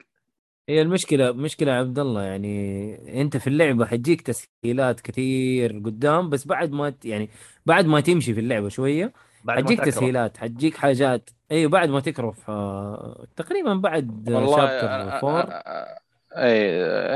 هي 0.69 0.83
المشكلة 0.83 1.33
مشكلة 1.33 1.73
يا 1.73 1.77
عبد 1.79 1.99
الله 1.99 2.23
يعني 2.23 3.23
أنت 3.23 3.37
في 3.37 3.47
اللعبة 3.47 3.87
حتجيك 3.87 4.21
تسهيلات 4.23 5.01
كثير 5.01 5.73
قدام 5.85 6.31
بس 6.31 6.47
بعد 6.47 6.73
ما 6.73 6.91
ت... 6.91 7.05
يعني 7.05 7.31
بعد 7.67 7.87
ما 7.87 8.01
تمشي 8.01 8.35
في 8.35 8.41
اللعبة 8.41 8.69
شوية 8.69 9.13
بعد 9.45 9.65
ما 9.65 9.65
حتجيك 9.65 9.79
تكره. 9.81 9.91
تسهيلات 9.91 10.37
حتجيك 10.37 10.77
حاجات 10.77 11.31
أيوه 11.51 11.71
بعد 11.71 11.89
ما 11.89 12.01
تكرف 12.01 12.51
آه... 12.51 13.27
تقريبا 13.37 13.75
بعد 13.75 14.29
والله 14.29 14.57
شابتر 14.57 14.89
أنا- 14.89 15.25
4 15.25 15.43
أنا- 15.47 16.01
اي 16.37 16.61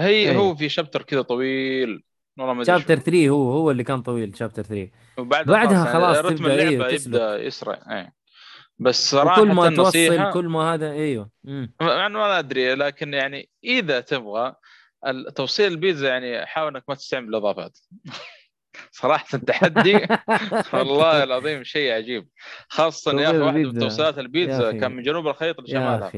هي 0.03 0.31
إيه. 0.31 0.37
هو 0.37 0.55
في 0.55 0.69
شابتر 0.69 1.03
كذا 1.03 1.23
طويل 1.23 2.03
والله 2.39 2.55
ما 2.55 2.65
أدري 2.67 2.79
شابتر 2.79 2.97
شو. 2.97 3.03
3 3.03 3.29
هو 3.29 3.53
هو 3.53 3.71
اللي 3.71 3.85
كان 3.85 4.03
طويل 4.03 4.37
شابتر 4.37 4.63
3 4.63 4.91
وبعدها 5.19 5.53
بعدها 5.55 5.89
يعني 5.89 5.91
خلاص 5.93 6.25
رتم 6.25 6.47
اللعبة 6.47 6.87
إيه، 6.87 6.95
يبدأ 6.95 7.37
يسرع 7.43 7.75
اي 8.01 8.13
بس 8.81 9.11
صراحة 9.11 9.43
وكل 9.43 9.53
ما 9.53 9.71
توصل 9.77 10.33
كل 10.33 10.49
ما 10.49 10.75
هذا 10.75 10.93
أيوه 10.93 11.31
مم. 11.45 11.75
مع 11.81 12.07
انه 12.07 12.19
ما 12.19 12.39
أدري 12.39 12.75
لكن 12.75 13.15
يعني 13.15 13.49
إذا 13.65 14.01
تبغى 14.01 14.55
توصيل 15.35 15.73
البيتزا 15.73 16.09
يعني 16.09 16.47
حاول 16.47 16.77
إنك 16.77 16.85
ما 16.89 16.95
تستعمل 16.95 17.29
الإضافات 17.29 17.79
صراحة 18.93 19.27
التحدي 19.35 19.95
والله 20.75 21.23
العظيم 21.23 21.65
شيء 21.65 21.93
عجيب 21.93 22.29
خاصة 22.69 23.21
يا 23.21 23.31
أخي 23.31 23.39
توصيل 23.39 23.43
واحد 23.43 23.57
من. 23.57 23.81
توصيلات 23.81 24.19
البيتزا. 24.19 24.73
كان 24.73 24.93
من 24.93 25.03
جنوب 25.03 25.29
الخليط 25.29 25.59
يا 25.59 25.65
لشمالها 25.65 26.11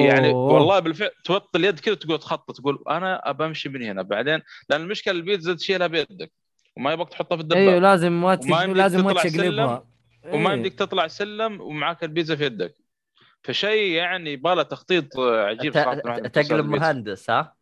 يعني. 0.00 0.32
والله 0.32 0.78
بالفعل 0.78 1.10
توطي 1.24 1.58
اليد 1.58 1.80
كذا 1.80 1.94
تقول 1.94 2.18
تخطط 2.18 2.56
تقول 2.56 2.84
أنا 2.90 3.30
ابى 3.30 3.44
امشي 3.44 3.68
من 3.68 3.82
هنا 3.82 4.02
بعدين 4.02 4.42
لأن 4.68 4.80
المشكلة 4.80 5.14
البيتزا 5.14 5.54
تشيلها 5.54 5.86
بيدك 5.86 6.32
وما 6.76 6.92
يبغاك 6.92 7.08
تحطها 7.08 7.36
في 7.36 7.42
الدبابة 7.42 7.70
أيوه 7.70 7.78
لازم 7.78 8.20
ما 8.20 8.34
لازم 8.66 9.04
ما 9.04 9.12
تشقلبها 9.12 9.93
وما 10.32 10.50
إيه. 10.50 10.56
يمديك 10.56 10.74
تطلع 10.74 11.06
سلم 11.06 11.60
ومعاك 11.60 12.04
البيتزا 12.04 12.36
في 12.36 12.44
يدك. 12.44 12.74
فشيء 13.42 13.90
يعني 13.92 14.32
يبغى 14.32 14.54
له 14.54 14.62
تخطيط 14.62 15.20
عجيب 15.20 15.72
تقلب. 16.32 16.66
مهندس 16.66 17.30
ها؟ 17.30 17.54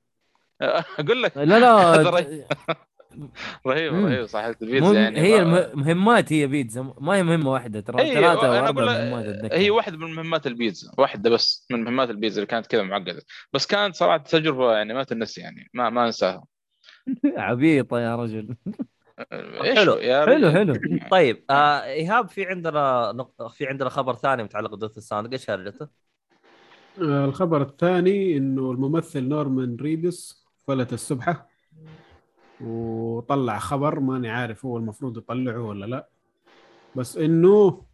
أقول 1.01 1.23
لك 1.23 1.37
لا 1.37 1.59
لا. 1.59 1.97
رهيب. 2.11 2.45
رهيب 3.67 4.27
صحيح 4.27 4.47
البيتزا 4.47 4.81
مهم... 4.87 4.95
يعني. 4.95 5.21
هي 5.21 5.45
ما- 5.45 5.71
الم- 5.73 5.81
مهمات 5.81 6.33
هي 6.33 6.47
بيتزا. 6.47 6.95
ما 7.01 7.15
هي 7.17 7.23
مهمة 7.23 7.51
واحدة 7.51 7.81
ترى 7.81 8.03
هي 8.03 8.15
ثلاثة 8.15 8.51
واربع 8.51 8.69
أقول 8.69 8.87
لك 8.87 8.97
مهمات 8.97 9.53
هي 9.53 9.71
واحدة 9.71 9.97
من 9.97 10.15
مهمات 10.15 10.47
البيتزا 10.47 10.93
واحدة 10.99 11.31
بس 11.31 11.67
من 11.71 11.85
مهمات 11.85 12.11
البيتزا 12.11 12.37
اللي 12.37 12.47
كانت 12.47 12.67
كذا 12.67 12.83
معقدة. 12.83 13.23
بس 13.53 13.67
كانت 13.67 13.95
صراحة 13.95 14.17
تجربة 14.17 14.73
يعني 14.77 14.95
ما 14.95 15.03
تنسي 15.05 15.41
يعني 15.41 15.71
ما 15.75 15.91
ما 15.91 16.07
أنساها. 16.07 16.45
عبيطة 17.37 18.01
يا 18.01 18.17
رجل. 18.17 18.57
حلو. 19.75 19.95
يا 19.95 20.27
حلو؟ 20.27 20.51
حلو 20.51 20.75
طيب 21.11 21.45
آه 21.51 21.83
إيهاب 21.85 22.29
في 22.29 22.47
عندنا 22.47 23.13
نق... 23.17 23.49
في 23.49 23.67
عندنا 23.67 23.89
خبر 23.89 24.15
ثاني 24.15 24.43
متعلق 24.43 24.75
ب 24.75 24.79
Death 24.79 24.99
Stranding 24.99 25.33
إيش 25.33 25.51
هرجته؟ 25.51 25.89
آه، 27.03 27.25
الخبر 27.25 27.63
الثاني 27.63 28.37
إنه 28.37 28.71
الممثل 28.71 29.29
Norman 29.29 29.77
Reedus 29.81 30.47
فلت 30.67 30.93
السبحة 30.93 31.49
وطلع 32.65 33.59
خبر 33.59 34.01
ماني 34.01 34.31
عارف 34.31 34.67
هو 34.67 34.77
المفروض 34.77 35.19
يطلعه 35.19 35.61
ولا 35.61 35.87
لا 35.87 36.09
بس 36.97 37.17
إنه 37.17 37.85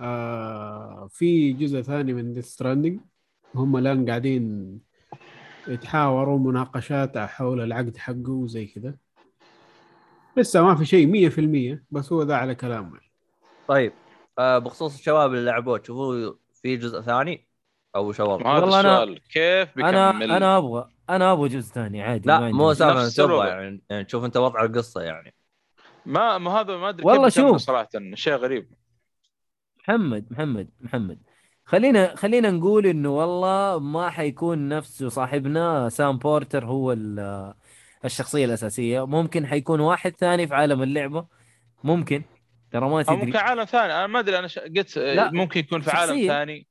آه 0.00 1.08
في 1.10 1.52
جزء 1.52 1.80
ثاني 1.80 2.12
من 2.12 2.32
Death 2.32 2.46
Stranding 2.46 3.00
هم 3.54 3.76
الآن 3.76 4.08
قاعدين 4.08 4.78
يتحاوروا 5.68 6.38
مناقشات 6.38 7.18
حول 7.18 7.60
العقد 7.60 7.96
حقه 7.96 8.30
وزي 8.30 8.66
كذا 8.66 8.94
لسه 10.38 10.62
ما 10.62 10.74
في 10.74 10.84
شيء 10.84 11.06
100% 11.76 11.78
بس 11.90 12.12
هو 12.12 12.22
ذا 12.22 12.34
على 12.34 12.54
كلامه. 12.54 13.00
طيب 13.68 13.92
آه 14.38 14.58
بخصوص 14.58 14.94
الشباب 14.98 15.34
اللي 15.34 15.44
لعبوه 15.50 15.78
تشوفوا 15.78 16.32
في 16.62 16.76
جزء 16.76 17.00
ثاني؟ 17.00 17.48
أو 17.96 18.12
شباب؟ 18.12 18.30
والله 18.46 18.82
أنا- 18.82 18.86
السؤال. 18.86 19.20
كيف 19.32 19.76
بيكمل؟ 19.76 19.88
أنا 19.94 20.10
أنا 20.36 20.56
أبغى 20.58 20.88
أنا 21.10 21.32
أبغى 21.32 21.48
جزء 21.48 21.72
ثاني 21.72 22.02
عادي 22.02 22.28
لا 22.28 22.40
مو 22.52 22.74
سالفة 22.74 23.08
تبغى. 23.08 23.48
يعني 23.48 23.82
يعني 23.90 24.04
تشوف 24.04 24.24
أنت 24.24 24.36
وضع 24.36 24.64
القصة 24.64 25.00
يعني. 25.02 25.34
ما 26.06 26.38
ما 26.38 26.50
هذا 26.50 26.76
ما 26.76 26.88
أدري 26.88 27.06
والله 27.06 27.28
شوف. 27.28 27.56
صراحة 27.56 27.88
شيء 28.14 28.34
غريب. 28.34 28.70
محمد 29.78 30.26
محمد 30.30 30.68
محمد. 30.80 31.18
خلينا 31.64 32.16
خلينا 32.16 32.50
نقول 32.50 32.86
إنه 32.86 33.08
والله 33.16 33.78
ما 33.78 34.10
حيكون 34.10 34.68
نفسه 34.68 35.08
صاحبنا 35.08 35.88
سام 35.88 36.18
بورتر 36.18 36.64
هو 36.66 36.92
ال- 36.92 37.54
الشخصية 38.04 38.44
الأساسية. 38.44 39.06
ممكن 39.06 39.46
حيكون 39.46 39.80
واحد 39.80 40.16
ثاني 40.16 40.46
في 40.46 40.54
عالم 40.54 40.82
اللعبة. 40.82 41.26
ممكن. 41.84 42.22
ترى 42.72 42.88
ما 42.88 43.02
تدري. 43.02 43.16
ممكن 43.16 43.36
عالم 43.36 43.64
ثاني. 43.64 43.92
أنا 43.92 44.06
ما 44.06 44.18
أدري 44.18 44.38
أنا 44.38 44.46
ش... 44.48 44.58
قلت 44.58 44.98
آه، 44.98 45.14
لا، 45.14 45.30
ممكن 45.30 45.60
يكون 45.60 45.80
في 45.80 45.90
عالم 45.90 46.12
شخصية. 46.12 46.28
ثاني. 46.28 46.66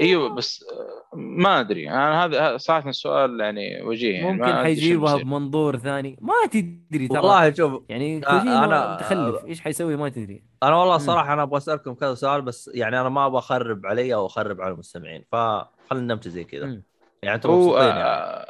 أيوه 0.00 0.34
بس 0.34 0.64
آه، 0.72 1.16
ما 1.16 1.60
أدري. 1.60 1.90
أنا 1.90 2.24
هذا 2.24 2.56
صراحة 2.56 2.88
السؤال 2.88 3.40
يعني 3.40 3.82
وجيه 3.82 4.14
يعني 4.14 4.32
ممكن 4.32 4.54
حيجيبها. 4.54 5.16
بمنظور 5.16 5.76
ثاني. 5.78 6.18
ما 6.20 6.32
تدري 6.50 7.08
ترى. 7.08 7.18
والله 7.18 7.52
شوف 7.54 7.82
يعني 7.88 8.26
آه، 8.26 8.40
أنا- 8.40 8.94
متخلف. 8.94 9.44
إيش 9.44 9.60
حيسوي؟ 9.60 9.96
ما 9.96 10.08
تدري. 10.08 10.44
أنا 10.62 10.76
والله 10.76 10.92
مم. 10.94 10.96
الصراحه 10.96 11.32
أنا 11.32 11.42
أبغى 11.42 11.56
أسألكم 11.56 11.94
كذا 11.94 12.14
سؤال 12.14 12.42
بس 12.42 12.70
يعني 12.74 13.00
أنا 13.00 13.08
ما 13.08 13.26
أبغى 13.26 13.38
أخرب 13.38 13.86
علي 13.86 14.14
أو 14.14 14.26
أخرب 14.26 14.60
على 14.60 14.72
المستمعين. 14.74 15.24
فخلينا 15.32 16.14
نمشي 16.14 16.30
زي 16.30 16.44
كذا. 16.44 16.82
يعني 17.22 17.34
أنتم 17.36 17.50
مبسوطين 17.50 17.88
يعني. 17.88 18.46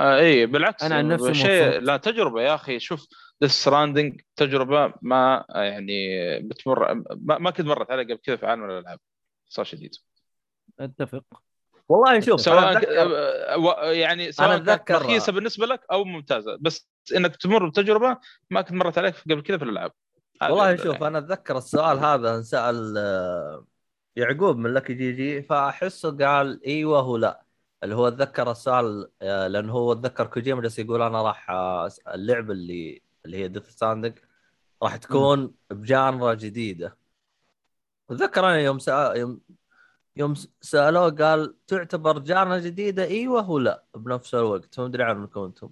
آه 0.00 0.02
آه 0.02 0.18
اي 0.20 0.46
بالعكس 0.46 0.82
أنا 0.82 0.94
عن 0.94 1.08
نفسي 1.08 1.34
شيء. 1.34 1.80
لا 1.80 1.96
تجربة 1.96 2.42
يا 2.42 2.54
أخي. 2.54 2.78
شوف 2.78 3.06
Death 3.40 3.50
Stranding 3.50 4.20
تجربة 4.36 4.92
ما 5.02 5.44
يعني 5.48 6.38
بتمر 6.40 6.94
ما, 6.94 7.38
ما 7.38 7.50
كنت 7.50 7.66
مرت 7.66 7.90
علي 7.90 8.02
قبل 8.02 8.14
كذا 8.16 8.36
في 8.36 8.46
عالم 8.46 8.64
الألعاب. 8.64 8.98
صار 9.48 9.64
شديد. 9.64 9.94
أتفق. 10.80 11.24
والله 11.88 12.20
شوف 12.20 12.40
سواء 12.40 12.74
أتذكر- 12.74 12.88
آه، 12.88 13.92
يعني 13.92 14.32
سواء 14.32 14.58
كانت 14.58 14.90
رخيصة 14.92 15.32
بالنسبة 15.32 15.66
لك 15.66 15.80
أو 15.92 16.04
ممتازة 16.04 16.58
بس 16.60 16.88
إنك 17.16 17.36
تمر 17.36 17.68
بتجربة 17.68 18.16
ما 18.50 18.60
كنت 18.62 18.72
مرت 18.72 18.98
عليك 18.98 19.14
قبل 19.30 19.42
كذا 19.42 19.58
في 19.58 19.64
الألعاب. 19.64 19.92
والله 20.42 20.70
ال- 20.72 20.80
شوف 20.80 21.02
أنا 21.02 21.18
أتذكر 21.18 21.58
السؤال 21.58 21.98
هذا 21.98 22.36
انسال 22.36 22.94
آه، 22.98 23.66
يعقوب 24.16 24.56
من 24.56 24.74
لك 24.74 24.90
GG 24.92 25.42
فأحسه 25.42 26.16
قال 26.16 26.60
إيوه 26.66 27.08
ولا 27.08 27.42
اللي 27.84 27.94
هو 27.94 28.08
أتذكر 28.08 28.50
السؤال 28.50 29.10
آه، 29.22 29.46
لأنه 29.48 29.72
هو 29.72 29.92
أتذكر 29.92 30.26
كوجيما 30.26 30.60
جالس 30.62 30.78
يقول 30.78 31.02
أنا 31.02 31.22
راح 31.22 31.50
آه، 31.50 31.90
اللعبه 32.14 32.52
اللي 32.52 33.02
اللي 33.24 33.36
هي 33.36 33.48
Death 33.48 33.68
Stranding 33.68 34.18
راح 34.82 34.96
تكون 34.96 35.54
ب 35.70 35.81
genre 35.81 36.34
جديدة. 36.34 36.96
أتذكر 38.10 38.40
أنا 38.40 38.58
يوم 38.58 38.78
سأ... 38.78 39.12
يوم 39.16 39.40
يوم 40.16 40.34
سألوه 40.60 41.10
قال 41.10 41.54
تعتبر 41.66 42.18
genre 42.18 42.58
جديدة؟ 42.58 43.04
إيوه 43.04 43.50
ولا 43.50 43.84
بنفس 43.94 44.34
الوقت. 44.34 44.80
ما 44.80 44.86
أدري 44.86 45.02
عنكم 45.02 45.40
أنتم. 45.40 45.70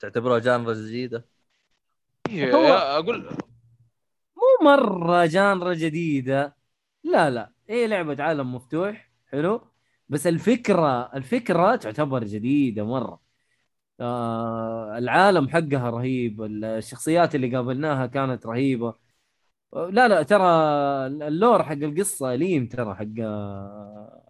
تعتبروها 0.00 0.38
genre 0.38 0.74
جديدة؟ 0.74 1.26
إيه، 2.28 2.54
هو- 2.54 2.74
أقول 2.74 3.30
مو 4.36 4.64
مرة 4.64 5.26
genre 5.26 5.74
جديدة. 5.74 6.56
لا 7.04 7.30
لا. 7.30 7.52
هي 7.68 7.86
لعبة 7.86 8.22
عالم 8.24 8.54
مفتوح. 8.54 9.10
حلو. 9.26 9.69
بس 10.10 10.26
الفكرة 10.26 11.10
الفكرة 11.14 11.76
تعتبر 11.76 12.24
جديدة 12.24 12.84
مرة. 12.84 13.20
آه 14.00 14.98
العالم 14.98 15.48
حقها 15.48 15.90
رهيب 15.90 16.42
الشخصيات 16.42 17.34
اللي 17.34 17.56
قابلناها 17.56 18.06
كانت 18.06 18.46
رهيبة. 18.46 18.94
لا 19.72 20.08
لا 20.08 20.22
ترى 20.22 20.46
ال 21.06 21.17
lore 21.17 21.62
حق 21.62 21.72
القصة 21.72 22.34
ليم 22.34 22.66
ترى 22.66 22.94
حق 22.94 23.22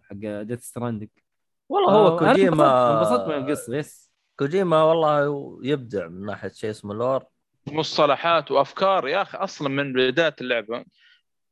حق 0.03 0.41
Death 0.41 0.63
Stranding 0.63 1.09
والله 1.69 1.93
هو 1.93 2.17
كوجيما 2.17 2.97
انبسطت 2.97 3.27
من 3.27 3.35
القصة 3.35 3.75
يس. 3.75 4.11
كوجيما 4.39 4.83
والله 4.83 5.59
يبدع 5.63 6.07
من 6.07 6.25
ناحية 6.25 6.49
شيء 6.49 6.69
اسمه 6.69 6.93
لور. 6.93 7.23
مصطلحات 7.67 8.51
وأفكار 8.51 9.07
يا 9.07 9.21
أخي 9.21 9.37
أصلا 9.37 9.69
من 9.69 9.93
بداية 9.93 10.35
اللعبة 10.41 10.85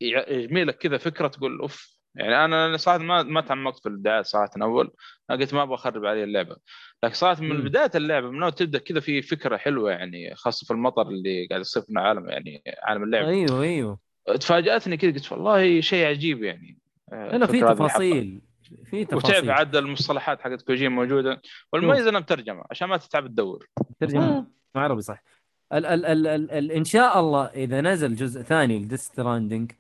يجمي 0.01 0.63
لك 0.63 0.77
كذا 0.77 0.97
فكرة 0.97 1.27
تقول 1.27 1.59
أوف. 1.59 1.98
يعني 2.15 2.45
أنا 2.45 2.77
صراحة 2.77 2.97
ما 2.97 3.23
ما 3.23 3.41
تعمقت 3.41 3.79
في 3.79 3.89
الدعايات 3.89 4.25
صراحة 4.25 4.49
أول 4.61 4.91
أنا 5.29 5.39
قلت 5.39 5.53
ما 5.53 5.63
أبغى 5.63 5.75
أخرب 5.75 6.05
علي 6.05 6.23
اللعبة. 6.23 6.55
لكن 7.03 7.13
صراحة 7.13 7.41
من. 7.41 7.61
بداية 7.63 7.91
اللعبة 7.95 8.29
من 8.31 8.43
أول 8.43 8.51
تبدأ 8.51 8.79
كذا 8.79 8.99
في 8.99 9.21
فكرة 9.21 9.57
حلوة 9.57 9.91
يعني 9.91 10.35
خاصة 10.35 10.65
في 10.65 10.71
المطر 10.71 11.07
اللي 11.07 11.47
قاعد 11.47 11.61
يصير 11.61 11.83
في 11.83 11.93
عالم 11.97 12.29
يعني 12.29 12.63
عالم 12.83 13.03
اللعبه 13.03 13.27
أيوه 13.27 13.61
أيوه. 13.61 13.99
تفاجأتني 14.39 14.97
كذا 14.97 15.11
قلت 15.11 15.31
والله 15.31 15.81
شيء 15.81 16.05
عجيب 16.05 16.43
يعني. 16.43 16.77
آه، 17.13 17.37
لا 17.37 17.45
في. 17.45 17.59
تفاصيل 17.59 18.41
في 18.85 19.01
وتعرف 19.01 19.23
تفاصيل. 19.23 19.51
عاد 19.51 19.75
المصطلحات 19.75 20.41
حقت 20.41 20.61
كوجيما 20.61 20.95
موجودة. 20.95 21.41
والمميز 21.73 22.07
إنها 22.07 22.19
مترجمة 22.19 22.63
عشان 22.71 22.87
ما 22.87 22.97
تتعب 22.97 23.27
تدور. 23.27 23.67
ترجمة. 23.99 24.47
عربي 24.75 25.01
صح 25.01 25.23
ال 25.73 25.85
ال 25.85 26.05
ال 26.05 26.27
ال 26.27 26.51
ال 26.51 26.71
إن 26.71 26.83
شاء 26.83 27.19
الله 27.19 27.45
إذا 27.45 27.81
نزل 27.81 28.15
جزء 28.15 28.41
ثاني 28.41 28.79
ل 28.79 28.83
Death 28.83 28.99
Stranding 28.99 29.71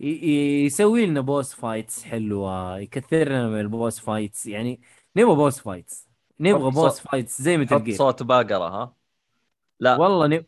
يسوي 0.00 1.06
لنا 1.06 1.20
boss 1.20 1.54
fights 1.54 2.04
حلوة 2.04 2.78
يكثر 2.78 3.28
لنا 3.28 3.48
من 3.48 3.60
ال 3.60 3.68
boss 3.68 4.00
fights 4.00 4.46
يعني 4.46 4.80
نبغى 5.16 5.34
boss 5.36 5.60
fights 5.60 6.08
نبغى 6.40 6.70
boss 6.70 7.00
fights 7.00 7.42
زي 7.42 7.66
حط 7.66 7.82
Gear 7.82 7.94
صوت 7.96 8.22
بقرة 8.22 8.68
ها؟ 8.68 8.94
لا. 9.80 9.96
والله 9.96 10.26
نب... 10.26 10.44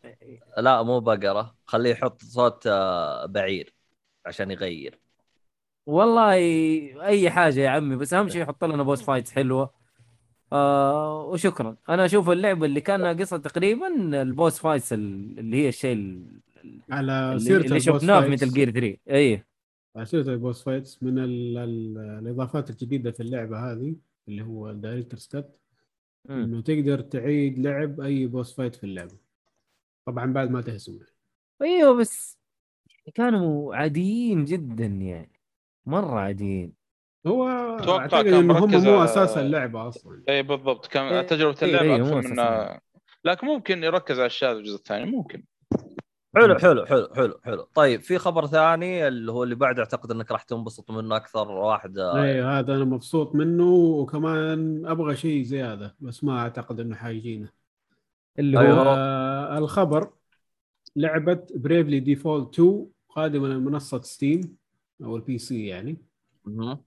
لا 0.57 0.83
مو 0.83 0.99
بقرة. 0.99 1.55
خليه 1.65 1.89
يحط 1.89 2.21
صوت 2.23 2.67
آه، 2.67 3.25
بعير 3.25 3.73
عشان 4.25 4.51
يغير. 4.51 4.99
والله 5.85 6.33
أي 7.05 7.29
حاجة 7.31 7.59
يا 7.59 7.69
عمي 7.69 7.95
بس 7.95 8.13
أهم 8.13 8.29
شيء 8.29 8.41
يحط 8.41 8.63
لنا 8.63 8.83
boss 8.83 9.01
fights 9.01 9.31
حلوة. 9.31 9.73
آه 10.53 11.25
وشكرا. 11.25 11.75
أنا 11.89 12.05
أشوف 12.05 12.29
اللعبة 12.29 12.65
اللي 12.65 12.81
كان 12.81 13.01
ناقصها 13.01 13.37
تقريبا 13.37 13.87
ال 14.21 14.29
boss 14.29 14.59
fights 14.59 14.93
ال- 14.93 15.39
اللي 15.39 15.57
هي 15.63 15.69
الشيء 15.69 15.93
ال- 15.93 16.41
على 16.89 17.39
سيره 17.39 17.61
اللي 17.61 17.79
شفناه 17.79 18.21
في 18.21 18.29
مثل 18.29 18.49
Gear 18.49 18.71
3 18.71 18.97
اي 19.09 19.43
على 19.95 20.05
سيرة 20.05 20.21
ال 20.21 20.29
boss 20.29 20.63
fights 20.63 21.03
من 21.03 21.19
ال 21.19 21.57
ال 21.57 21.97
الإضافات 21.97 22.69
الجديدة 22.69 23.11
في 23.11 23.19
اللعبة 23.19 23.71
هذه 23.71 23.95
اللي 24.27 24.43
هو 24.43 24.69
ال 24.69 24.74
Director's 24.74 25.19
Cut. 25.19 25.59
إنه 26.29 26.61
تقدر 26.61 27.01
تعيد 27.01 27.59
لعب 27.59 28.01
أي 28.01 28.27
boss 28.27 28.55
fight 28.55 28.75
في 28.75 28.83
اللعبة. 28.83 29.17
طبعا 30.07 30.33
بعد 30.33 30.51
ما 30.51 30.61
تهزم. 30.61 30.99
أيوه 31.61 31.93
بس 31.95 32.37
كانوا 33.13 33.75
عاديين 33.75 34.45
جدا 34.45 34.85
يعني. 34.85 35.39
مرة 35.85 36.19
عاديين. 36.19 36.73
هو 37.27 37.47
أعتقد 37.47 38.23
كان 38.25 38.33
إنه 38.33 38.57
هم 38.57 38.71
مركز 38.71 38.87
مو 38.87 39.03
أساس 39.03 39.37
اللعبة 39.37 39.87
أصلا. 39.87 40.23
اي 40.29 40.43
بالضبط. 40.43 40.87
كان 40.87 41.03
إيه، 41.03 41.21
تجربة 41.21 41.57
إيه، 41.61 41.67
اللعبة 41.69 41.95
إيه، 41.95 42.19
أكثر 42.19 42.29
من 42.29 42.79
لكن 43.25 43.47
ممكن 43.47 43.83
يركز 43.83 44.19
على 44.19 44.25
في 44.25 44.51
الجزء 44.51 44.75
الثاني 44.75 45.11
ممكن. 45.11 45.43
حلو 46.35 46.55
حلو 46.55 46.85
حلو 46.85 47.07
حلو 47.15 47.39
حلو. 47.43 47.67
طيب 47.75 48.01
في 48.01 48.17
خبر 48.17 48.45
ثاني 48.45 49.07
اللي 49.07 49.31
هو 49.31 49.43
اللي 49.43 49.55
بعد 49.55 49.79
أعتقد 49.79 50.11
إنك 50.11 50.31
راح 50.31 50.43
تنبسط 50.43 50.91
منه 50.91 51.15
أكثر 51.15 51.51
واحد 51.51 51.97
أيوه 51.99 52.59
هذا 52.59 52.75
أنا 52.75 52.85
مبسوط 52.85 53.35
منه 53.35 53.73
وكمان 53.73 54.85
أبغى 54.85 55.15
شيء 55.15 55.43
زيادة 55.43 55.95
بس 55.99 56.23
ما 56.23 56.39
أعتقد 56.39 56.79
إنه 56.79 56.95
حيجينا. 56.95 57.49
اللي 58.39 58.59
أيوه. 58.59 58.73
هو 58.73 58.95
آه 58.97 59.57
الخبر 59.57 60.09
لعبة 60.95 61.43
Bravely 61.55 61.99
Default 61.99 62.59
2 62.59 62.85
قادمة 63.09 63.47
لمنصه 63.47 64.01
Steam 64.01 64.55
أو 65.03 65.15
ال 65.15 65.37
PC 65.37 65.65
يعني. 65.65 65.97
مهم. 66.45 66.77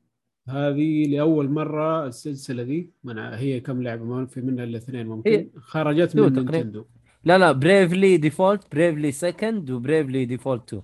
هذه 0.49 1.07
لأول 1.07 1.51
مرة 1.51 2.07
السلسلة 2.07 2.63
دي 2.63 2.93
من 3.05 3.19
هي 3.19 3.61
كم 3.61 3.83
لعبة؟ 3.83 4.05
ما 4.05 4.27
في 4.27 4.41
منها 4.41 4.65
إلا 4.65 4.79
اثنين 4.79 5.07
ممكن. 5.07 5.51
خرجت 5.61 6.17
من. 6.17 6.33
Nintendo. 6.33 6.85
لا 7.25 7.39
لا 7.39 7.53
Bravely 7.53 8.17
Default 8.17 8.73
Bravely 8.75 9.13
Second 9.13 9.71
و 9.71 9.78
Bravely 9.78 10.25
Default 10.25 10.63
2 10.75 10.83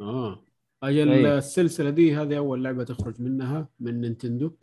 آه. 0.00 0.44
أجل 0.82 1.08
أي. 1.10 1.38
السلسلة 1.38 1.90
دي 1.90 2.16
هذه 2.16 2.36
أول 2.38 2.64
لعبة 2.64 2.84
تخرج 2.84 3.20
منها 3.20 3.68
من 3.80 4.00
Nintendo. 4.00 4.56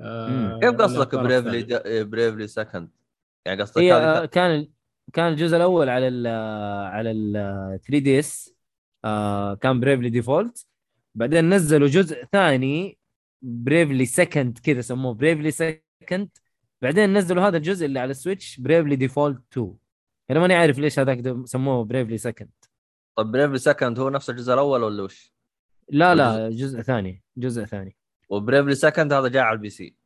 آه 0.00 0.60
كيف 0.60 0.70
قصدك 0.74 1.14
Bravely. 1.14 1.62
د- 1.62 2.10
Bravely 2.10 2.46
Second 2.46 2.88
يعني 3.46 3.62
قصدك 3.62 3.78
هي 3.78 3.92
هذه 3.92 4.22
آه، 4.22 4.24
كان 4.24 4.68
كان 5.12 5.32
الجزء 5.32 5.56
الأول 5.56 5.88
على 5.88 6.08
ال 6.08 6.26
على 6.86 7.10
ال 7.10 7.80
3 7.80 7.98
DS 7.98 8.54
كان 9.60 9.80
Bravely 9.80 10.10
Default 10.10 10.66
بعدين 11.14 11.50
نزلوا 11.54 11.88
جزء 11.88 12.24
ثاني 12.32 12.98
Bravely 13.42 14.06
Second 14.06 14.58
كذا 14.58 14.80
سموه 14.80 15.14
Bravely 15.14 15.50
Second 15.50 16.28
بعدين 16.82 17.12
نزلوا 17.18 17.42
هذا 17.48 17.56
الجزء 17.56 17.86
اللي 17.86 17.98
على 18.00 18.10
ال 18.10 18.17
Switch 18.17 18.60
Bravely 18.60 18.96
Default 18.96 19.42
2 19.52 19.74
أنا 20.30 20.40
ماني 20.40 20.54
عارف 20.54 20.78
ليش 20.78 20.98
هذاك 20.98 21.20
ده 21.20 21.44
سموه 21.44 21.84
Bravely 21.84 22.18
Second 22.18 22.50
طيب 23.16 23.26
Bravely 23.26 23.58
Second 23.58 23.98
هو 23.98 24.10
نفس 24.10 24.30
الجزء 24.30 24.54
الأول 24.54 24.82
ولا 24.82 25.02
وش؟ 25.02 25.32
لا 25.88 26.14
لا 26.14 26.50
جزء 26.50 26.80
ثاني 26.80 27.22
جزء 27.36 27.64
ثاني 27.64 27.96
وبريفلي 28.28 28.74
سكند 28.74 29.12
هذا 29.12 29.28
جاء 29.28 29.42
على 29.42 29.56
البي 29.56 29.70
سي 29.70 29.96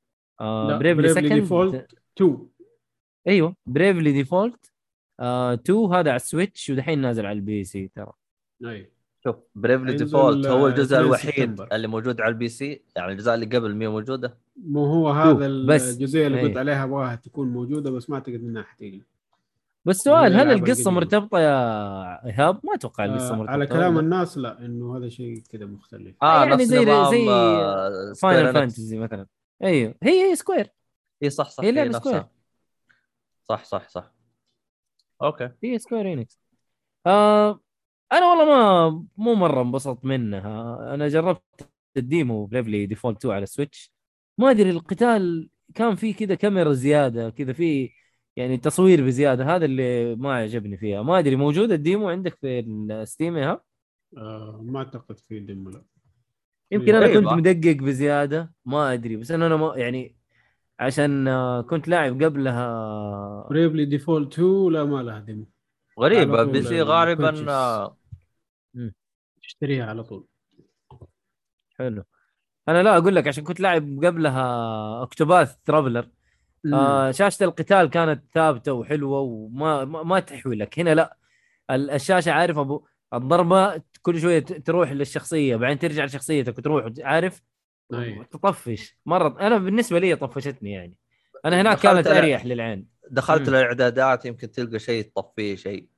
آه 0.41 0.79
بريفلي 0.79 1.09
سكند 1.09 1.47
Default 1.47 1.97
2 2.17 2.49
أيوه 3.29 3.57
بريفلي 3.67 4.13
ديفولت 4.13 4.73
آه 5.21 5.55
2 5.55 5.79
هذا 5.79 6.11
على 6.11 6.17
السويتش 6.17 6.71
ودحين 6.71 6.99
نازل 7.01 7.27
على 7.27 7.37
البي 7.37 7.65
سي 7.65 7.89
ترى 7.89 8.13
أي 8.65 8.93
شوف 9.25 9.37
بريفلي 9.55 9.97
ديفولت 9.97 10.47
هو 10.47 10.67
آه، 10.67 10.71
الجزء 10.71 10.97
2 10.97 11.05
الوحيد 11.05 11.31
سبتمبر. 11.31 11.69
اللي 11.73 11.89
موجود 11.89 12.21
على 12.21 12.33
البي 12.33 12.49
سي 12.49 12.83
يعني 12.97 13.09
الاجزاء 13.09 13.35
اللي 13.35 13.47
قبل 13.47 13.75
مية 13.75 13.89
موجودة 13.89 14.39
مو 14.57 14.85
هو 14.85 15.11
هذا. 15.11 15.47
الجزئيه 15.47 16.27
اللي. 16.27 16.43
قلت 16.43 16.57
عليها 16.57 16.85
أبغاها 16.85 17.15
تكون 17.15 17.49
موجودة 17.49 17.91
بس 17.91 18.11
ما 18.11 18.17
أعتقد 18.17 18.35
إنها 18.35 18.63
حتيجي 18.63 19.03
بس 19.85 19.97
سؤال 19.97 20.35
هل 20.37 20.51
القصة. 20.53 20.91
مرتبطة 20.91 21.39
يا 21.41 22.27
إيهاب؟ 22.27 22.61
ما 22.67 22.75
أتوقع 22.75 23.05
القصة 23.05 23.31
آه 23.31 23.37
مرتبطة 23.37 23.51
على 23.53 23.67
كلام 23.67 23.97
ولا؟ 23.97 24.05
الناس 24.05 24.39
لا 24.39 24.59
إنه 24.65 24.97
هذا 24.97 25.09
شيء 25.09 25.43
كذا 25.51 25.67
مختلف 25.67 26.17
آه 26.23 26.39
يعني 26.45 26.55
نفس 26.55 26.63
زي- 26.65 26.79
نظام 26.85 27.11
زي 27.11 27.29
آه، 27.31 28.13
Final 28.23 28.39
إنكس. 28.47 28.55
Fantasy 28.59 28.99
مثلا 28.99 29.27
أيوه 29.63 29.95
هي 30.03 30.31
هي 30.31 30.37
Square 30.37 30.71
إي 31.23 31.31
صح 31.31 31.51
صح 31.51 31.65
هي 31.65 31.73
نفسها 31.73 31.99
Square. 32.01 32.25
صح 33.45 33.65
صح 33.65 33.89
صح 33.89 34.13
أوكي 35.23 35.51
هي 35.65 35.79
Square 35.79 36.13
Enix 36.13 36.41
آه 37.07 37.61
أنا 38.13 38.27
والله 38.31 38.45
ما 38.45 38.89
مو 39.17 39.35
مرة 39.35 39.63
انبسطت 39.63 40.05
منها 40.05 40.79
أنا 40.95 41.09
جربت 41.09 41.71
ال 41.97 42.07
demo 42.07 42.47
Bravely 42.47 42.87
Default 42.87 43.17
2 43.19 43.35
على 43.35 43.43
السويتش 43.43 43.93
ما 44.39 44.51
أدري 44.51 44.71
القتال 44.71 45.49
كان 45.75 45.95
فيه 45.95 46.15
كذا 46.15 46.35
كاميرا 46.35 46.73
زيادة 46.73 47.31
كذا 47.31 47.53
فيه 47.53 47.91
يعني 48.41 48.57
تصوير 48.57 49.07
بزيادة 49.07 49.45
هذا 49.57 49.65
اللي 49.65 50.15
ما 50.17 50.35
عجبني 50.35 50.77
فيها. 50.77 51.03
ما 51.03 51.19
أدري 51.19 51.37
موجود 51.37 51.73
ال 51.73 51.80
demo 51.80 52.09
عندك 52.09 52.35
في 52.35 52.61
الستيم 52.61 53.37
يا 53.37 53.61
آه 54.17 54.61
ما 54.65 54.79
أعتقد 54.79 55.19
في 55.19 55.41
demo 55.41 55.71
لا. 55.71 55.83
يمكن 56.71 56.95
أنا 56.95 57.07
غريبة. 57.07 57.21
كنت 57.31 57.39
مدقق 57.39 57.77
بزيادة 57.83 58.53
ما 58.65 58.93
أدري 58.93 59.17
بس 59.17 59.31
أنا 59.31 59.57
ما 59.57 59.73
يعني 59.77 60.17
عشان 60.81 61.29
آه، 61.29 61.61
كنت 61.63 61.89
لاعب 61.89 62.23
قبلها. 62.23 63.47
Bravely 63.51 63.85
Default 63.85 64.33
2 64.33 64.73
لا 64.73 64.85
ما 64.85 65.03
لها 65.03 65.21
demo. 65.21 65.47
غريبة 66.01 66.33
على 66.39 66.45
طول 66.45 66.53
PC 66.53 66.83
ال- 66.83 66.87
غالبا. 66.89 67.51
آه، 67.53 67.97
تشتريها 69.43 69.87
على 69.87 70.05
طول. 70.05 70.27
حلو. 71.79 72.05
أنا 72.69 72.83
لا 72.83 72.97
أقول 72.99 73.15
لك 73.17 73.29
عشان 73.29 73.45
كنت 73.45 73.61
لاعب 73.61 74.05
قبلها 74.05 75.03
Octopath 75.03 75.57
Traveler 75.65 76.09
آه 76.75 77.11
شاشة 77.11 77.45
القتال 77.45 77.91
كانت 77.91 78.25
ثابتة 78.35 78.73
وحلوة 78.73 79.21
وما 79.21 79.85
ما, 79.85 80.03
ما 80.03 80.21
تحوي 80.21 80.57
لك. 80.57 80.79
هنا 80.79 80.95
لا 80.95 81.17
ال- 81.71 81.91
الشاشة 81.91 82.33
عارف 82.33 82.59
أبو 82.59 82.87
الضربه 83.15 83.83
كل 84.03 84.21
شوية 84.21 84.39
تروح 84.39 84.93
للشخصية 84.93 85.57
بعدين 85.57 85.79
ترجع 85.79 86.05
لشخصيتك 86.05 86.59
وتروح 86.59 86.93
عارف؟ 87.01 87.43
أي. 87.95 88.25
تطفش. 88.25 88.97
مرة 89.07 89.41
أنا 89.41 89.59
بالنسبة 89.59 89.99
لي 89.99 90.17
طفشتني 90.17 90.73
يعني. 90.73 90.95
أنا 91.45 91.61
هناك 91.61 91.79
كانت. 91.79 92.07
أريح 92.07 92.45
للعين. 92.47 92.87
دخلت 93.11 93.49
مم. 93.49 93.55
الاعدادات 93.55 94.25
يمكن 94.25 94.51
تلقى 94.51 94.79
شيء 94.79 95.11
تطفيه 95.17 95.57
شيء. 95.57 95.89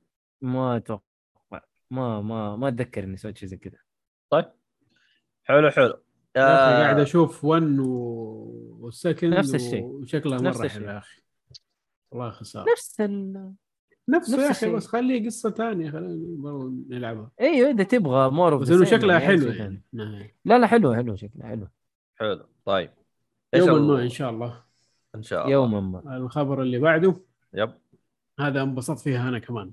ما 0.41 0.77
أتوقع. 0.77 1.03
ما 1.91 2.21
ما 2.21 2.55
ما 2.55 2.67
أتذكر 2.67 3.03
إني 3.03 3.17
سويت 3.17 3.37
شيء 3.37 3.49
زي 3.49 3.57
كذا. 3.57 3.77
طيب. 4.29 4.45
حلو 5.43 5.69
حلو. 5.71 6.02
آه، 6.35 6.81
قاعد 6.81 6.99
أشوف 6.99 7.45
1 7.45 7.79
و- 7.79 8.77
والسكند 8.79 9.33
نفس 9.33 9.55
الشيء. 9.55 9.83
وشكلها 9.83 10.41
مرة. 10.41 10.67
حلو 10.67 10.85
يا 10.85 10.97
أخي. 10.97 11.21
والله 12.11 12.29
خسارة. 12.29 12.71
نفس 12.71 13.01
ال... 13.01 13.51
نفسه 14.09 14.49
نفس 14.49 14.63
يا 14.63 14.69
أخي. 14.69 14.75
بس 14.75 14.87
خليه 14.87 15.25
قصة 15.25 15.49
ثانية 15.51 15.91
خلينا 15.91 16.41
برضه 16.41 16.73
نلعبها. 16.89 17.31
أيوه 17.41 17.69
إذا 17.71 17.83
تبغى 17.83 18.29
مور 18.31 18.57
بس 18.57 18.69
إنه 18.71 18.85
شكلها 18.85 19.19
حلو 19.19 19.47
يعني. 19.47 19.81
نهاية. 19.93 20.35
لا 20.45 20.59
لا 20.59 20.67
حلو 20.67 20.93
حلو 20.93 21.15
شكلها 21.15 21.47
حلو 21.47 21.67
حلو. 22.19 22.45
طيب. 22.65 22.89
يوما 23.53 23.79
ما 23.95 24.03
إن 24.03 24.09
شاء 24.09 24.29
الله. 24.29 24.63
إن 25.15 25.23
شاء 25.23 25.41
الله. 25.41 25.51
يوما 25.53 25.79
ما. 25.79 26.17
الخبر 26.17 26.61
اللي 26.61 26.79
بعده. 26.79 27.15
Yep. 27.53 27.71
هذا 28.39 28.61
انبسطت 28.61 28.99
فيها 28.99 29.29
أنا 29.29 29.39
كمان. 29.39 29.71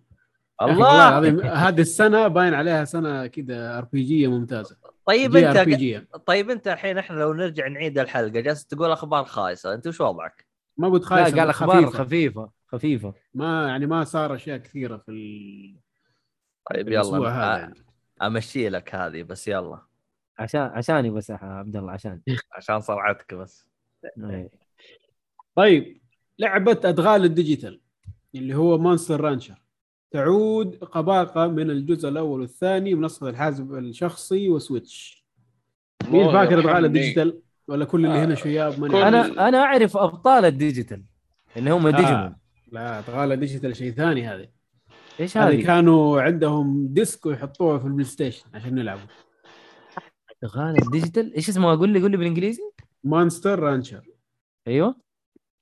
الله! 0.63 1.09
العظيم 1.09 1.41
هذه 1.41 1.81
السنة 1.81 2.29
باين 2.29 2.55
عليها 2.55 2.85
سنة 2.85 3.27
كذا 3.27 3.79
RPG 3.79 4.29
ممتازة. 4.29 4.77
طيب 5.07 5.37
أنت 5.37 5.69
جيه 5.69 6.09
طيب 6.27 6.51
أنت 6.51 6.69
الحين 6.69 6.99
إحنا 6.99 7.17
لو 7.21 7.33
نرجع 7.33 7.69
نعيد 7.69 7.99
الحلقة 7.99 8.29
جالس 8.29 8.67
تقول 8.67 8.91
أخبار 8.91 9.25
خايسة 9.25 9.75
أنت 9.75 9.87
وش 9.87 10.01
وضعك؟ 10.01 10.47
ما 10.77 10.89
قلت 10.89 11.03
لا 11.03 11.09
خايسة 11.09 11.39
قال 11.39 11.49
أخبار 11.49 11.87
خفيفة. 11.87 11.99
خفيفة 12.05 12.51
خفيفة 12.67 13.15
ما 13.35 13.69
يعني 13.69 13.87
ما 13.87 14.05
صار 14.05 14.35
أشياء 14.35 14.59
كثيرة 14.59 14.97
في 14.97 15.11
ال- 15.11 15.77
طيب 16.75 16.89
يلا 16.89 17.19
هذا 17.19 17.57
أ- 17.57 17.61
يعني. 17.61 17.75
أمشي 18.23 18.69
لك 18.69 18.95
هذه 18.95 19.23
بس 19.23 19.49
يلا 19.49 19.79
عشان 20.39 20.61
عشاني 20.61 21.11
بس 21.11 21.31
يا 21.31 21.39
عبد 21.43 21.77
الله 21.77 21.93
عشان 21.93 22.21
عشان 22.57 22.81
صرعتك 22.81 23.35
بس 23.35 23.67
إيه. 24.31 24.51
طيب 25.55 26.01
لعبة 26.39 26.81
أدغال 26.85 27.25
الديجيتال 27.25 27.81
اللي 28.35 28.55
هو 28.55 28.79
Monster 28.79 29.21
Rancher 29.21 29.63
تعود 30.11 30.77
قباقة 30.77 31.47
من 31.47 31.71
الجزء 31.71 32.09
الأول 32.09 32.41
والثاني 32.41 32.95
منصه 32.95 33.29
الحاسب 33.29 33.75
الشخصي 33.75 34.49
وسويتش. 34.49 35.25
مين 36.09 36.33
فاكر 36.33 36.59
يرحمني. 36.59 36.87
الديجيتال 36.87 37.43
ولا 37.69 37.85
كل 37.85 38.07
اللي 38.07 38.23
آه، 38.23 38.25
هنا 38.25 38.35
شياب 38.35 38.85
عارف. 38.85 38.95
أنا 38.95 39.49
أنا 39.49 39.59
أعرف 39.59 39.97
أبطال 39.97 40.45
الديجيتال 40.45 41.05
اللي 41.57 41.71
هم 41.71 41.89
ديجيمون. 41.89 42.13
آه. 42.13 42.37
لا 42.73 42.99
ادغال 42.99 43.33
الديجيتال 43.33 43.77
شيء 43.77 43.93
ثاني 43.93 44.27
هذه. 44.27 44.49
إيش 45.21 45.37
هذه؟ 45.37 45.67
كانوا 45.67 46.23
عندهم 46.23 46.87
ديسك 46.91 47.27
ويحطوها 47.27 47.79
في 47.79 47.85
البلاي 47.85 48.05
ستيشن 48.05 48.45
عشان 48.55 48.75
نلعبوا 48.75 49.07
غالي 50.47 50.79
الديجيتال؟ 50.79 51.35
إيش 51.35 51.49
اسمه؟ 51.49 51.79
قول 51.79 51.89
لي 51.89 52.03
قول 52.03 52.11
لي 52.11 52.17
بالإنجليزي. 52.17 52.63
مونستر 53.05 53.59
رانشر. 53.59 54.03
أيوه. 54.69 54.95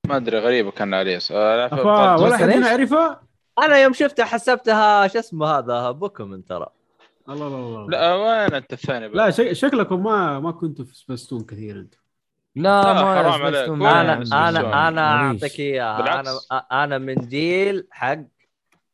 ما 0.08 0.16
أدري 0.16 0.38
غريبة 0.38 0.70
كان 0.70 0.94
عليه. 0.94 1.18
آه، 1.30 2.22
ولا؟ 2.22 2.56
هنا 2.56 2.66
عرفها 2.68 3.27
أنا 3.64 3.78
يوم 3.82 3.92
شفتها 3.92 4.24
حسبتها 4.24 5.06
شو 5.08 5.18
اسمه 5.18 5.46
هذا 5.46 5.90
بوكيمون 5.90 6.44
ترى 6.44 6.66
الله 7.28 7.46
الله 7.46 7.58
الله 7.58 7.86
لا 7.90 8.14
وين 8.14 8.54
أنت 8.54 8.72
الثاني 8.72 9.08
لا 9.08 9.30
شك- 9.30 9.52
شكلكم 9.52 10.02
ما 10.02 10.40
ما 10.40 10.50
كنتوا 10.52 10.84
في 10.84 10.96
سبستون 10.96 11.44
كثير 11.44 11.78
أنتم 11.78 11.98
لا 12.56 12.82
لا، 12.82 12.92
ما 12.92 13.14
حرام 13.14 13.42
عليك. 13.42 13.68
أنا. 13.68 14.48
أنا. 14.48 14.88
أنا. 14.88 15.10
أعطيك 15.10 15.60
إياها 15.60 16.20
أنا. 16.20 16.38
أنا 16.84 16.98
من 16.98 17.14
جيل 17.14 17.86
حق 17.90 18.18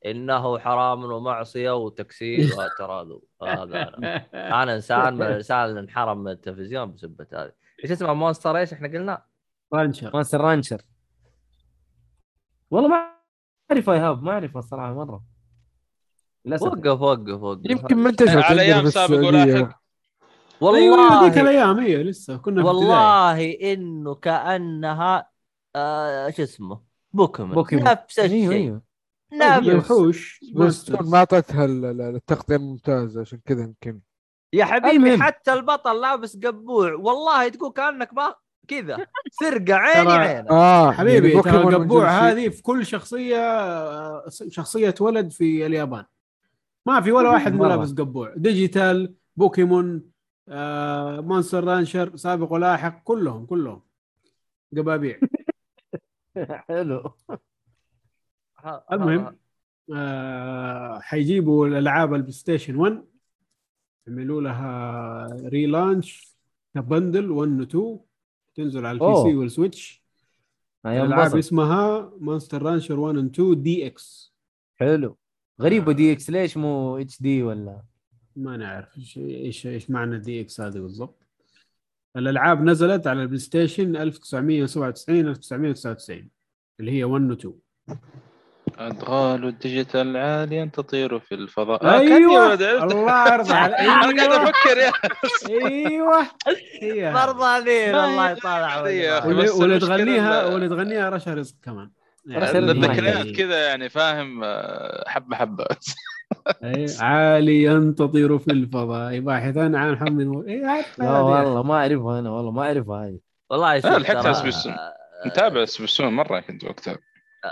إنه 0.06 0.58
حرام 0.58 1.04
ومعصية 1.04 1.76
وتكسير 1.76 2.50
وتراضي 2.58 3.20
هذا 3.42 3.88
أنا 3.88 4.26
أنا 4.62 4.74
إنسان 4.74 5.14
من 5.14 5.22
الإنسان 5.22 5.64
اللي 5.64 5.80
انحرم 5.80 6.18
من 6.18 6.30
التلفزيون 6.30 6.92
بسبة 6.92 7.26
هذه 7.32 7.52
إيش 7.84 7.90
اسمه 7.92 8.14
Monster 8.14 8.56
إيش 8.56 8.72
إحنا 8.72 8.88
قلنا؟ 8.88 9.22
Rancher 9.74 10.10
Monster 10.14 10.40
Rancher 10.40 10.82
والله 12.70 12.88
ما 12.88 13.13
أعرف 13.70 13.90
ايهاب 13.90 14.22
ما 14.22 14.32
اعرفها 14.32 14.58
الصراحة 14.58 14.94
مرة. 14.94 15.24
للأسف. 16.44 16.62
وقف 16.62 17.00
وقف 17.00 17.42
وقف. 17.42 17.70
يمكن 17.70 17.96
منتشر 17.96 18.42
على 18.42 18.62
أيام 18.62 18.90
سابق 18.90 19.16
ولاحق. 19.16 19.46
أيوه 19.46 19.74
والله 20.60 21.22
هذيك 21.22 21.38
الأيام 21.38 21.78
أيوه 21.78 22.02
لسه 22.02 22.36
كنا 22.36 22.64
والله 22.64 23.52
إنه 23.72 24.14
كأنها 24.14 25.28
آه 25.76 26.30
شو 26.30 26.42
اسمه؟ 26.42 26.80
بوكيمون. 27.12 27.54
بوكيمون. 27.54 27.84
نفس 27.84 28.18
أيوه 28.18 28.54
الشيء. 28.54 28.62
أيوه 28.62 28.82
هي 29.32 29.74
نفس 29.76 29.90
وحوش 29.90 30.40
بس. 30.54 30.90
ما 30.90 31.18
اعطتها 31.18 31.64
ال- 31.64 31.84
ال- 31.84 32.00
التغطيه 32.00 32.56
الممتازه 32.56 33.20
عشان 33.20 33.40
كذا 33.44 33.62
يمكن. 33.62 34.00
يا 34.52 34.64
حبيبي. 34.64 35.22
حتى 35.22 35.52
البطل 35.52 36.00
لابس 36.00 36.36
قبوع. 36.36 36.92
والله 36.92 37.48
تقول 37.48 37.72
كأنك 37.72 38.14
ما 38.14 38.34
كذا. 38.68 39.06
سرقة 39.30 39.74
عيني 39.84 40.12
عينك. 40.12 40.50
آه. 40.50 40.92
حبيبي 40.92 41.28
يعني 41.28 41.42
بوكيمون 41.42 41.74
القبوع. 41.74 42.10
هذه 42.10 42.48
في 42.48 42.62
كل 42.62 42.86
شخصية 42.86 43.38
شخصية 44.48 44.94
ولد 45.00 45.30
في 45.30 45.66
اليابان. 45.66 46.04
ما 46.86 47.00
في 47.00 47.12
ولا 47.12 47.30
واحد 47.30 47.52
مو 47.52 47.58
مرة. 47.58 47.68
لابس 47.68 47.92
قبوع. 47.92 48.34
ديجيتال 48.36 49.14
بوكيمون 49.36 50.02
آه، 50.48 51.20
Monster 51.20 51.64
Rancher 51.64 52.16
سابق 52.16 52.52
ولاحق 52.52 53.02
كلهم 53.04 53.46
كلهم. 53.46 53.82
قبابيع. 54.76 55.18
حلو. 56.68 57.12
المهم. 58.92 59.36
آه، 59.94 60.98
حيجيبوا 61.00 61.66
الألعاب 61.66 62.14
البلاي 62.14 62.32
ستيشن 62.32 62.76
1 62.76 63.04
يعملوا 64.06 64.42
لها 64.42 65.26
relaunch 65.44 66.36
كبندل 66.74 67.30
1 67.30 67.60
و 67.60 67.62
2 67.62 67.98
تنزل 68.54 68.86
على 68.86 68.94
البي. 68.94 69.30
سي 69.30 69.36
والسويتش 69.36 70.02
بسط 70.84 71.34
اسمها 71.34 72.12
مونستر 72.20 72.62
رانشر 72.62 73.00
1 73.00 73.16
و 73.16 73.20
2 73.20 73.62
دي 73.62 73.86
إكس 73.86 74.34
حلو. 74.76 75.16
غريبة 75.60 75.92
دي 75.92 76.12
إكس 76.12 76.30
ليش 76.30 76.56
مو 76.56 76.96
اتش 76.96 77.22
دي 77.22 77.42
ولا؟ 77.42 77.82
ما 78.36 78.56
نعرف. 78.56 78.98
إيش 78.98 79.18
إيش 79.18 79.66
إيش 79.66 79.90
معنى 79.90 80.18
دي 80.18 80.40
إكس 80.40 80.60
هذه 80.60 80.78
بالضبط؟ 80.78 81.26
الألعاب 82.16 82.62
نزلت 82.62 83.06
على 83.06 83.22
البلاي 83.22 83.38
ستيشن 83.38 83.96
1997 83.96 85.28
1999 85.28 86.28
اللي 86.80 86.90
هي 86.92 87.04
1 87.04 87.30
و 87.30 87.32
2 87.32 87.54
ادغال 88.78 89.44
الديجيتال 89.44 90.16
عاليا 90.16 90.70
تطير 90.72 91.18
في 91.18 91.34
الفضاء. 91.34 91.84
آه، 91.86 91.98
كان 91.98 92.08
يا 92.10 92.16
أيوه 92.16 92.48
ولد. 92.48 92.62
عرفت. 92.62 92.92
الله 92.94 93.34
يرضى 93.34 93.52
عليك. 93.52 93.78
أنا 94.04 94.24
قاعد 94.26 94.48
أفكر 94.48 94.78
يا 94.78 94.92
أيوه. 95.66 96.22
هي. 96.82 97.06
هذه. 97.08 97.26
برضانين 97.26 97.94
الله 97.94 98.30
يطالع 98.30 98.80
هذه 98.86 99.26
المشكلة 99.26 99.78
تغنيها 99.78 100.48
ال- 100.48 100.52
واللي 100.52 100.68
تغنيها 100.68 101.10
رشا 101.10 101.34
رزق 101.34 101.54
كمان. 101.64 101.90
الذكريات. 102.26 103.36
كذا 103.36 103.66
يعني 103.66 103.88
فاهم 103.88 104.40
آه، 104.44 105.04
حبة 105.06 105.36
حبة. 105.36 105.66
عاليا 107.00 107.94
تطير 107.98 108.38
في 108.38 108.52
الفضاء. 108.52 109.20
باحثا 109.20 109.60
عن 109.60 109.96
عارف 110.64 110.98
لا 110.98 111.18
والله 111.20 111.62
ما 111.62 111.74
أعرفها 111.74 112.18
أنا 112.18 112.30
والله 112.30 112.50
ما 112.50 112.62
أعرفها 112.62 113.04
هذه. 113.06 113.18
والله 113.50 113.80
شوف 113.80 113.90
لا، 113.90 113.98
لحقت 113.98 114.26
أسبس. 114.26 114.68
متابع 115.26 115.64
سبسون 115.64 116.06
مرة 116.12 116.40
كنت 116.40 116.64
وقتها. 116.64 116.96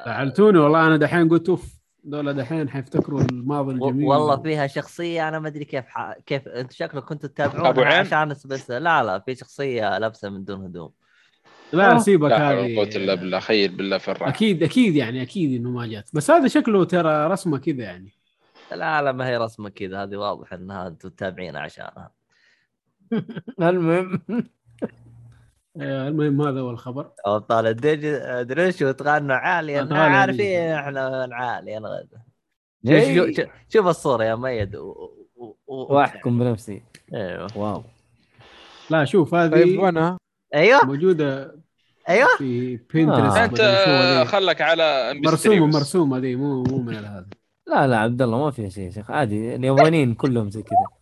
زعلتوني 0.06 0.58
والله 0.58 0.86
أنا 0.86 0.96
دحين 0.96 1.28
قلت 1.28 1.48
أوف 1.48 1.82
دول 2.04 2.34
دحين 2.34 2.68
حيفتكروا 2.68 3.20
الماضي 3.20 3.72
الجميل. 3.72 4.06
والله 4.06 4.42
فيها 4.42 4.66
شخصية 4.66 5.28
أنا 5.28 5.38
ما 5.38 5.48
أدري 5.48 5.64
كيف 5.64 5.84
ح... 5.88 6.12
كيف 6.26 6.48
أنت 6.48 6.72
شكلك 6.72 7.04
كنتوا 7.04 7.30
عين؟ 7.38 8.06
عشان 8.06 8.28
بس 8.28 8.70
لا 8.70 9.02
لا 9.02 9.18
في 9.18 9.34
شخصية 9.34 9.98
لابسة 9.98 10.28
من 10.28 10.44
دون 10.44 10.64
هدوم. 10.64 10.92
لا 11.72 11.98
سيبك 11.98 12.22
ولا 12.24 12.50
قوة 12.50 12.88
إلا 12.96 13.12
هذه 13.12 13.20
بالله 13.20 13.38
خيل 13.38 13.76
بالله 13.76 13.98
في 13.98 14.10
الراحه 14.10 14.30
أكيد 14.30 14.62
أكيد 14.62 14.96
يعني 14.96 15.22
أكيد 15.22 15.60
إنه 15.60 15.70
ما 15.70 15.86
جات. 15.86 16.10
بس 16.14 16.30
هذا 16.30 16.48
شكله 16.48 16.84
ترى 16.84 17.26
رسمة 17.26 17.58
كذا 17.58 17.82
يعني. 17.82 18.12
لا 18.70 19.02
لا 19.02 19.12
ما 19.12 19.28
هي 19.28 19.36
رسمة 19.36 19.68
كذا 19.68 20.02
هذه 20.02 20.16
واضح 20.16 20.52
إنها 20.52 20.88
أنتم 20.88 21.08
تتابعينها 21.08 21.60
عشانها. 21.60 22.10
المهم. 23.60 24.22
المهم 25.76 26.42
هذا 26.42 26.60
هو 26.60 26.70
الخبر. 26.70 27.10
ابطال 27.26 27.66
الدج 27.66 28.16
دريش 28.42 28.82
وتغنوا 28.82 29.36
عالي 29.36 29.80
إحنا 29.80 29.86
أتغنى 29.86 30.16
عارفين. 30.16 30.70
إحنا 30.70 31.28
عالي 31.32 31.76
أنا. 31.76 32.06
شوف, 32.86 33.46
شوف, 33.68 33.86
الصورة 33.86 34.24
يا 34.24 34.34
ميد. 34.34 34.76
واحكم 35.66 36.38
بنفسي. 36.38 36.82
إيوه. 37.14 37.46
واو. 37.56 37.84
لا 38.90 39.04
شوف 39.04 39.30
طيب 39.30 39.54
هذه 39.54 39.78
وأنا؟ 39.78 40.18
أيوه. 40.54 40.84
موجودة 40.84 41.56
أيوه. 42.08 42.28
في 42.38 42.76
بينترست 42.76 43.36
آه. 43.36 43.44
أنت 43.44 43.60
آه، 43.60 44.24
خلك 44.24 44.60
على 44.60 45.14
MP3 45.14 45.26
مرسومة. 45.26 45.66
مرسومة 45.66 46.18
دي 46.18 46.36
مو 46.36 46.62
مو 46.62 46.78
من 46.78 46.94
هذا. 46.94 47.26
لا 47.66 47.86
لا 47.86 47.98
عبد 47.98 48.22
الله 48.22 48.38
ما 48.44 48.50
فيها 48.50 48.68
شيء 48.68 48.84
يا 48.84 48.90
شيخ. 48.90 49.10
عادي 49.10 49.54
اليابانيين 49.54 50.14
كلهم 50.14 50.50
زي 50.50 50.62
كذا. 50.62 51.01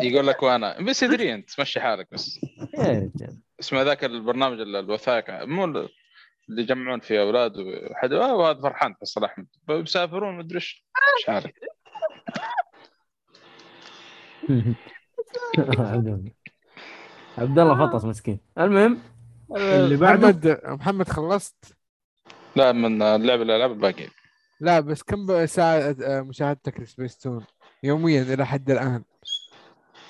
يقول 0.00 0.26
لك 0.26 0.42
وأنا. 0.42 0.80
بس 0.80 1.02
ادري 1.02 1.34
انت 1.34 1.60
مشي 1.60 1.80
حالك 1.80 2.08
بس. 2.12 2.40
يا 2.78 2.84
رجال. 2.88 3.38
اسمه 3.60 3.82
ذاك 3.82 4.04
البرنامج 4.04 4.60
ال- 4.60 4.76
الوثائق. 4.76 5.44
مو 5.44 5.64
ال- 5.64 5.88
اللي 6.48 6.62
يجمعون 6.62 7.00
فيه 7.00 7.20
أولاد 7.20 7.52
وحد. 7.58 8.12
آه، 8.12 8.34
وهذا 8.36 8.60
فرحان 8.60 8.94
فيصل 8.94 9.24
احمد 9.24 9.46
بيسافرون 9.68 10.38
مدري 10.38 10.56
إيش. 10.56 10.86
إيش 11.18 11.28
عارف 11.28 11.50
عبد 17.38 17.58
الله 17.58 17.86
فطس 17.86 18.04
مسكين. 18.04 18.40
المهم 18.58 18.98
اللي 19.56 19.96
بعده 19.96 20.28
محمد 20.28 20.60
محمد 20.64 21.08
خلصت؟ 21.08 21.76
لا 22.56 22.72
من 22.72 23.02
اللعبه 23.02 23.42
الالعاب 23.42 23.72
الباقي. 23.72 24.08
لا 24.60 24.80
بس 24.80 25.02
كم 25.02 25.46
ساعة 25.46 25.96
آه، 26.04 26.20
مشاهدتك 26.20 26.80
لسبيس 26.80 27.18
تون؟ 27.18 27.44
يوميا 27.82 28.22
إلى 28.22 28.46
حد 28.46 28.70
الآن. 28.70 29.04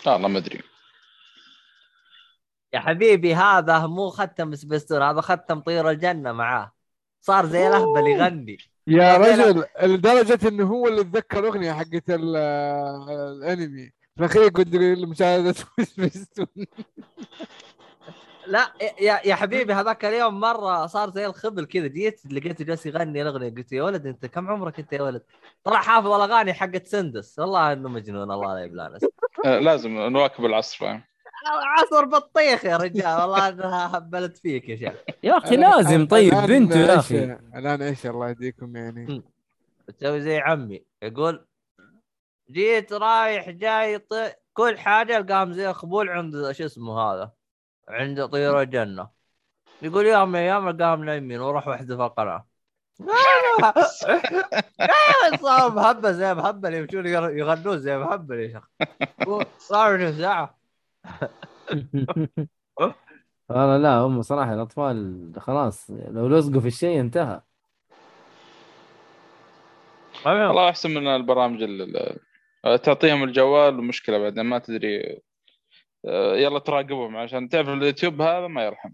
آه 0.06 0.12
والله 0.12 0.28
ما 0.28 0.38
أدري. 0.38 0.60
يا 2.74 2.80
حبيبي 2.80 3.34
هذا 3.34 3.86
مو 3.86 4.10
ختم 4.10 4.54
سبيس 4.54 4.81
تون 4.81 5.02
هذا 5.02 5.20
ختم 5.20 5.60
طير 5.60 5.90
الجنة 5.90 6.32
معاه. 6.32 6.72
صار 7.20 7.46
زي 7.46 7.68
الأهبل 7.68 8.06
يغني. 8.06 8.56
يا 8.86 9.16
رجل 9.16 9.64
لدرجة 9.82 10.48
إنه 10.48 10.64
هو 10.66 10.88
اللي 10.88 11.00
اتذكر 11.00 11.38
الأغنية 11.38 11.72
حقت 11.72 12.10
ال- 12.10 12.36
الأنمي. 13.08 13.90
في 14.16 14.20
الأخير 14.20 14.48
قلت 14.48 14.68
له 14.74 15.06
مشاهدة 15.06 15.54
سبيس 15.94 16.28
تون 16.28 16.46
لا 18.50 18.72
يا 19.00 19.20
يا 19.24 19.34
حبيبي 19.34 19.72
هذاك 19.72 20.04
اليوم 20.04 20.40
مرة 20.40 20.86
صار 20.86 21.10
زي 21.10 21.26
الخبل 21.26 21.64
كذا. 21.64 21.86
جيت 21.86 22.32
لقيته 22.32 22.64
جالس 22.64 22.86
يغني 22.86 23.22
الأغنية. 23.22 23.54
قلت 23.54 23.72
يا 23.72 23.82
ولد 23.82 24.06
أنت 24.06 24.26
كم 24.26 24.48
عمرك 24.48 24.78
أنت 24.78 24.92
يا 24.92 25.02
ولد؟ 25.02 25.22
طلع 25.64 25.80
حافظ 25.80 26.12
الأغاني 26.12 26.52
حقت 26.52 26.86
سندس. 26.86 27.38
والله 27.38 27.72
إنه 27.72 27.88
مجنون 27.88 28.30
الله 28.30 28.54
لا 28.54 28.60
يبلانس 28.60 29.04
آه 29.44 29.58
لازم 29.58 29.90
نواكب 29.90 30.44
العصر. 30.44 30.78
فاهم 30.78 31.02
عصر 31.46 32.04
بطيخ 32.04 32.64
يا 32.64 32.76
رجال 32.76 33.20
والله 33.20 33.48
انها 33.48 33.96
هبلت 33.96 34.36
فيك 34.36 34.68
يا 34.68 34.76
شيخ. 34.76 34.94
يا 35.22 35.38
أخي 35.38 35.56
لازم. 35.56 36.06
طيب 36.06 36.34
بنته 36.34 36.78
يا 36.78 36.98
أخي. 36.98 37.24
الآن 37.56 37.82
إيش 37.82 38.06
الله 38.06 38.28
يهديكم 38.28 38.76
يعني. 38.76 39.22
تسوي 39.98 40.20
زي 40.20 40.38
عمي 40.38 40.84
يقول 41.02 41.46
جيت 42.50 42.92
رايح 42.92 43.50
جاي 43.50 43.98
ط... 43.98 44.14
كل 44.52 44.78
حاجة 44.78 45.16
القاهم 45.16 45.52
زي 45.52 45.70
الخبول 45.70 46.08
عند 46.08 46.52
شو 46.52 46.64
اسمه 46.64 47.00
هذا. 47.00 47.30
عند 47.90 48.26
طيور 48.26 48.62
الجنة. 48.62 49.08
يقول 49.82 50.06
يوم 50.06 50.28
من 50.28 50.36
الأيام 50.36 50.68
القاهم 50.68 51.04
نايمين 51.04 51.40
وراح 51.40 51.82
في 51.82 51.92
القناة. 51.92 52.46
صار 55.42 55.70
مهبل 55.70 56.14
زي 56.14 56.34
مهبل 56.34 56.74
يمشون 56.74 57.06
يغنون 57.06 57.78
زي 57.78 57.98
مهبل 57.98 58.40
يا 58.40 58.48
شيخ. 58.48 58.68
صار 59.58 60.12
ساعة. 60.12 60.58
والله 63.48 63.76
لا 63.76 63.98
هم 63.98 64.22
صراحة 64.22 64.54
الأطفال 64.54 65.32
خلاص 65.38 65.90
لو 65.90 66.28
لصقوا 66.28 66.60
في 66.60 66.66
الشيء 66.66 67.00
انتهى. 67.00 67.40
والله 70.26 70.68
احسن 70.68 70.90
من 70.90 71.06
البرامج 71.06 71.62
ال- 71.62 72.18
ال- 72.66 72.82
تعطيهم 72.82 73.24
الجوال 73.24 73.78
ومشكله 73.78 74.18
بعدين 74.18 74.44
ما 74.44 74.58
تدري 74.58 75.22
يلا 76.04 76.58
تراقبهم 76.58 77.16
عشان 77.16 77.48
تعرف 77.48 77.68
اليوتيوب 77.68 78.20
هذا 78.22 78.46
ما 78.46 78.64
يرحم 78.64 78.90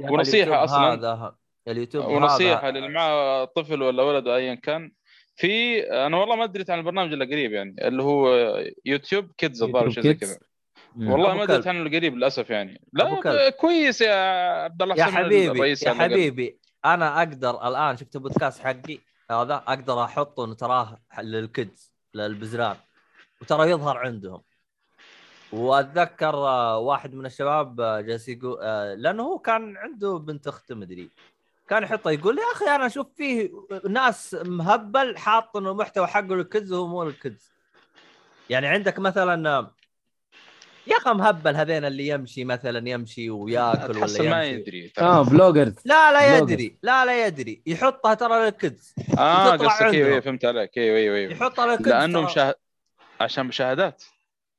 ونصيحة 0.00 0.44
اليوتيوب 0.44 0.64
أصلاً. 0.64 0.92
هذا 0.92 1.34
اليوتيوب 1.68 2.04
ونصيحة 2.06 2.68
هذا 2.68 2.78
للي 2.78 2.88
معه 2.88 3.44
طفل 3.44 3.82
ولا 3.82 4.02
ولد 4.02 4.28
ايا 4.28 4.54
كان 4.54 4.92
في 5.36 5.80
أنا 6.06 6.16
والله 6.16 6.36
ما 6.36 6.46
دريت 6.46 6.70
عن 6.70 6.78
البرنامج 6.78 7.12
إلا 7.12 7.24
قريب 7.24 7.52
يعني 7.52 7.76
اللي 7.88 8.02
هو 8.02 8.28
يوتيوب 8.84 9.32
كيدز 9.38 9.62
الظاهر 9.62 9.90
شيء 9.90 10.02
زي. 10.02 10.14
كذا. 10.14 10.38
والله 10.96 11.34
ما 11.34 11.40
كلب. 11.46 11.50
دريت 11.50 11.66
عنه 11.66 11.90
قريب 11.98 12.16
للأسف 12.16 12.50
يعني 12.50 12.80
لا 12.92 13.50
كويس 13.50 14.00
يا 14.00 14.14
عبد 14.64 14.82
الله 14.82 14.96
يا 14.96 15.04
حبيبي 15.04 15.70
يا. 15.70 15.94
حبيبي 15.94 16.58
أنا 16.84 17.18
أقدر 17.18 17.68
الآن 17.68 17.96
شفت 17.96 18.16
البودكاست 18.16 18.62
حقي 18.62 18.98
هذا 19.30 19.54
أقدر 19.54 20.04
أحطه 20.04 20.54
تراه 20.54 21.00
للكيدز 21.18 21.94
للبزران 22.14 22.76
وترى 23.40 23.70
يظهر 23.70 23.98
عندهم 23.98 24.42
واتذكر 25.52 26.34
آه، 26.34 26.78
واحد 26.78 27.14
من 27.14 27.26
الشباب 27.26 27.80
آه، 27.80 28.00
جالس 28.00 28.28
يقول 28.28 28.58
آه، 28.62 28.94
لأنه 28.94 29.22
هو 29.22 29.38
كان 29.38 29.76
عنده 29.76 30.18
بنت 30.18 30.46
اخته 30.48 30.74
مدري 30.74 31.08
كان 31.68 31.82
يحطه 31.82 32.10
يقول 32.10 32.38
يا 32.38 32.44
أخي 32.52 32.64
أنا 32.64 32.86
أشوف 32.86 33.06
فيه 33.16 33.50
ناس 33.88 34.36
مهبل 34.44 35.18
حاط 35.18 35.56
انه 35.56 35.70
المحتوى 35.70 36.06
حقه 36.06 36.26
لل 36.26 36.41
kids 36.41 36.72
وهو 36.72 36.86
مو 36.86 37.04
لل 37.04 37.17
kids. 37.17 37.50
يعني 38.50 38.66
عندك 38.66 38.98
مثلا 38.98 39.70
يا 40.86 40.96
أخي 40.96 41.10
مهبل 41.10 41.56
هذين 41.56 41.84
اللي 41.84 42.08
يمشي 42.08 42.44
مثلا 42.44 42.88
يمشي 42.88 43.30
وياكل 43.30 43.90
ولا 43.90 44.00
تحصل 44.00 44.28
ما 44.28 44.44
يمشي. 44.44 44.60
يدري. 44.60 44.92
آه 44.98 45.22
vloggers 45.22 45.74
لا 45.84 46.12
لا. 46.12 46.38
يدري. 46.38 46.78
لا 46.82 47.04
لا 47.04 47.26
يدري. 47.26 47.62
يحطها 47.66 48.14
ترى 48.14 48.44
لل 48.44 48.58
kids. 48.58 48.94
آه 49.18 49.50
قصدك 49.50 49.60
أيوه 49.62 49.72
عندهم. 49.72 50.04
أيوه 50.04 50.20
فهمت 50.20 50.44
عليك. 50.44 50.78
أيوه 50.78 50.96
أيوه 50.96 51.16
أيوه. 51.16 51.32
يحطها 51.32 51.66
لل 51.66 51.73
kids 51.73 51.88
لأنه. 51.88 52.20
مشاهد 52.20 52.54
عشان 53.20 53.46
مشاهدات. 53.46 54.02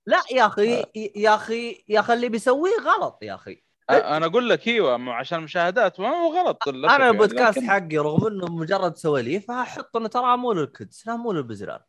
لا 0.06 0.22
يا 0.32 0.46
أخي 0.48 0.84
يا 1.16 1.36
أخي 1.36 1.84
يا 1.90 2.00
أخي 2.00 2.14
اللي 2.14 2.30
بيسويه 2.30 2.78
غلط 2.82 3.20
يا 3.22 3.36
أخي. 3.36 3.64
آه، 3.90 4.18
أنا 4.18 4.26
أقول 4.26 4.50
لك 4.50 4.68
إيوه 4.68 5.14
عشان 5.14 5.40
مشاهدات 5.40 6.00
ما 6.00 6.08
هو 6.10 6.38
غلط 6.38 6.68
أنا 6.68 6.88
يعني، 6.92 7.10
البودكاست 7.10 7.58
لكن- 7.58 7.70
حقي 7.70 7.98
رغم 7.98 8.28
إنه 8.28 8.46
مجرد 8.46 8.96
سواليف 8.96 9.52
أحط 9.52 9.98
إنه 9.98 10.08
ترى 10.08 10.38
مو 10.38 10.54
للكيدز 10.54 11.04
لا 11.08 11.16
مو 11.16 11.32
للبزران 11.32 11.80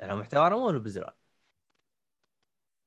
يعني 0.00 0.14
محتوانا 0.14 0.56
مو 0.56 0.70
للبزران 0.70 1.12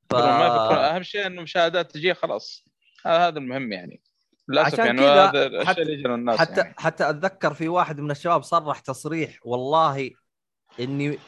ف... 0.09 0.15
أهم 0.15 1.03
شيء 1.03 1.27
انه 1.27 1.41
مشاهدات 1.41 1.91
تجي 1.91 2.13
خلاص. 2.13 2.65
هذا 3.05 3.27
هذا 3.27 3.39
المهم 3.39 3.71
يعني. 3.71 4.01
للأسف 4.47 4.73
عشان 4.79 4.85
يعني 4.85 5.01
هذا 5.01 5.45
الشيء 5.47 5.65
حتى- 5.73 5.79
اللي 5.79 5.93
يجي 5.93 6.03
للناس 6.03 6.37
حتى 6.39 6.61
يعني. 6.61 6.73
حتى 6.77 7.09
أتذكر 7.09 7.53
في 7.53 7.67
واحد 7.67 7.99
من 7.99 8.11
الشباب 8.11 8.43
صرح 8.43 8.79
تصريح 8.79 9.39
والله 9.43 10.11
إني 10.79 11.19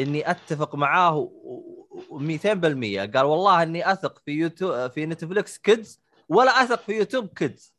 إني 0.00 0.30
أتفق 0.30 0.74
معاه 0.74 1.16
و- 1.16 1.85
200% 2.10 3.10
قال 3.16 3.24
والله 3.24 3.62
إني 3.62 3.92
أثق 3.92 4.18
في 4.18 4.30
يوتيوب 4.32 4.90
في 4.90 5.06
نتفلكس 5.06 5.58
kids 5.58 6.00
ولا 6.28 6.50
أثق 6.50 6.80
في 6.80 6.92
يوتيوب 6.92 7.26
kids. 7.26 7.74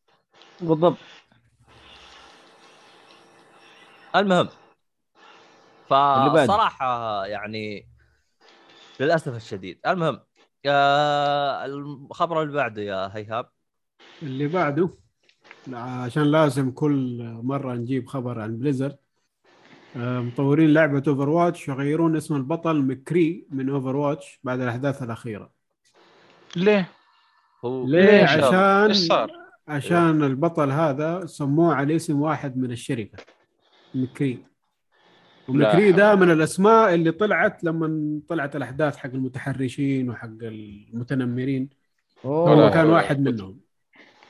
بالضبط. 0.61 0.97
المهم. 4.15 4.49
فصراحة 5.89 7.25
يعني 7.25 7.87
للأسف 8.99 9.35
الشديد. 9.35 9.79
المهم 9.87 10.19
آه 10.65 11.65
الخبر 11.65 12.41
اللي 12.41 12.53
بعده 12.53 12.81
يا 12.81 13.11
إيهاب. 13.13 13.49
اللي 14.21 14.47
بعده 14.47 14.89
عشان 15.73 16.23
لازم 16.23 16.71
كل 16.71 17.23
مرة 17.43 17.73
نجيب 17.73 18.07
خبر 18.07 18.41
عن 18.41 18.57
بليزرد 18.57 18.97
مطورين 19.97 20.73
لعبة 20.73 21.03
Overwatch 21.07 21.67
يغيرون 21.67 22.15
اسم 22.15 22.35
البطل 22.35 22.81
مكري 22.81 23.45
من 23.49 23.69
Overwatch 23.69 24.39
بعد 24.43 24.61
الأحداث 24.61 25.03
الأخيرة 25.03 25.51
ليه؟ 26.55 26.89
هو 27.65 27.85
ليه؟ 27.87 28.23
عشان 28.23 28.89
إيش 28.89 28.97
صار؟ 28.97 29.31
عشان 29.67 30.23
البطل 30.23 30.71
هذا 30.71 31.25
سموه 31.25 31.75
على 31.75 31.95
اسم 31.95 32.21
واحد 32.21 32.57
من 32.57 32.71
الشركة 32.71 33.17
مكري 33.95 34.45
ومكري 35.47 35.91
ده. 35.91 36.15
من 36.15 36.31
الأسماء 36.31 36.93
اللي 36.93 37.11
طلعت 37.11 37.63
لما 37.63 38.19
طلعت 38.27 38.55
الأحداث 38.55 38.97
حق 38.97 39.09
المتحرشين 39.09 40.09
وحق 40.09 40.29
المتنمرين. 40.41 41.69
هو 42.25 42.69
كان 42.69 42.87
واحد 42.89 43.21
منهم 43.21 43.59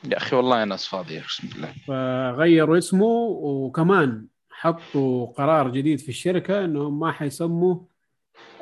يا 0.04 0.16
أخي 0.16 0.36
والله 0.36 0.64
ناس 0.64 0.86
فاضيه 0.86 1.20
أقسم 1.20 1.48
بالله 1.48 1.72
فغيروا 1.86 2.78
اسمه 2.78 3.06
وكمان 3.40 4.26
حطوا 4.60 5.26
قرار 5.26 5.70
جديد 5.70 6.00
في 6.00 6.08
الشركة 6.08 6.64
إنهم 6.64 7.00
ما 7.00 7.12
حيسموا 7.12 7.76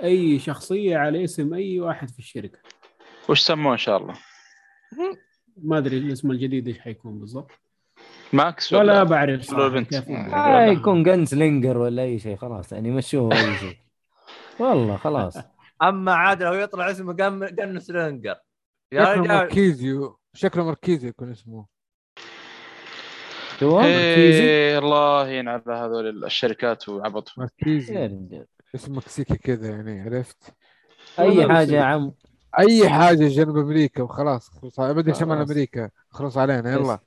أي 0.02 0.38
شخصية 0.38 0.96
على 0.96 1.24
اسم 1.24 1.54
أي 1.54 1.80
واحد 1.80 2.10
في 2.10 2.18
الشركة. 2.18 2.58
وش 3.28 3.40
سموه 3.40 3.72
إن 3.72 3.78
شاء 3.78 3.96
الله؟ 3.96 4.14
ما 5.56 5.78
أدري 5.78 5.98
الاسم 5.98 6.30
الجديد 6.30 6.68
إيش 6.68 6.78
حيكون 6.78 7.18
بالضبط. 7.18 7.50
ماكس 8.32 8.72
ولا 8.72 8.82
ولا 8.82 9.02
بعرف. 9.02 9.54
كيف. 9.88 10.08
آه 10.08 10.66
يكون 10.66 11.02
جنس 11.02 11.34
لينجر 11.34 11.78
ولا 11.78 12.02
أي 12.02 12.18
شيء 12.18 12.36
خلاص 12.36 12.72
يعني 12.72 12.90
مشوه 12.90 13.32
أي 13.32 13.56
شيء. 13.56 13.76
والله 14.58 14.96
خلاص. 14.96 15.38
أما 15.82 16.14
عاد 16.14 16.42
لو 16.42 16.52
يطلع 16.54 16.90
اسمه 16.90 17.12
قم 17.12 17.44
قن 17.44 17.80
سلينجر. 17.80 18.36
يا 18.92 19.04
شكله 19.04 19.22
رجال. 19.22 19.28
ماركيزيو 19.28 20.18
شكله 20.34 20.64
ماركيزيو 20.64 21.08
يكون 21.08 21.30
اسمه. 21.30 21.66
شو 23.60 23.80
إيه 23.80 24.78
الله 24.78 25.28
يعين 25.28 25.48
على 25.48 25.62
هذول 25.68 26.24
الشركات 26.24 26.88
وعبطهم. 26.88 27.48
اسم 28.74 28.96
مكسيكي 28.96 29.36
كذا 29.36 29.68
يعني 29.68 30.00
عرفت؟ 30.00 30.54
أي 31.18 31.48
حاجة 31.48 31.72
يا 31.72 31.82
عم. 31.82 32.12
أي 32.58 32.88
حاجة 32.88 33.28
جنوب 33.28 33.56
أمريكا. 33.56 34.02
وخلاص 34.02 34.48
خلص 34.48 34.80
ما 34.80 34.90
ادري 34.90 35.14
شمال 35.14 35.36
خلاص. 35.36 35.50
أمريكا. 35.50 35.90
خلص 36.10 36.38
علينا 36.38 36.72
يلا. 36.72 36.98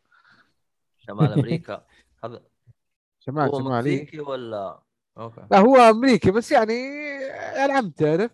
شمال 0.98 1.34
أمريكا. 1.34 1.86
هذا 2.24 2.42
شمال 3.20 3.50
هو 3.50 3.60
شمالي. 3.60 3.96
مكسيكي 3.96 4.20
ولا؟ 4.20 4.80
أوكي. 5.18 5.42
لا 5.52 5.60
هو 5.60 5.76
أمريكي 5.76 6.32
بس 6.32 6.52
يعني 6.52 6.74
العم 7.66 7.90
تعرف 7.90 8.32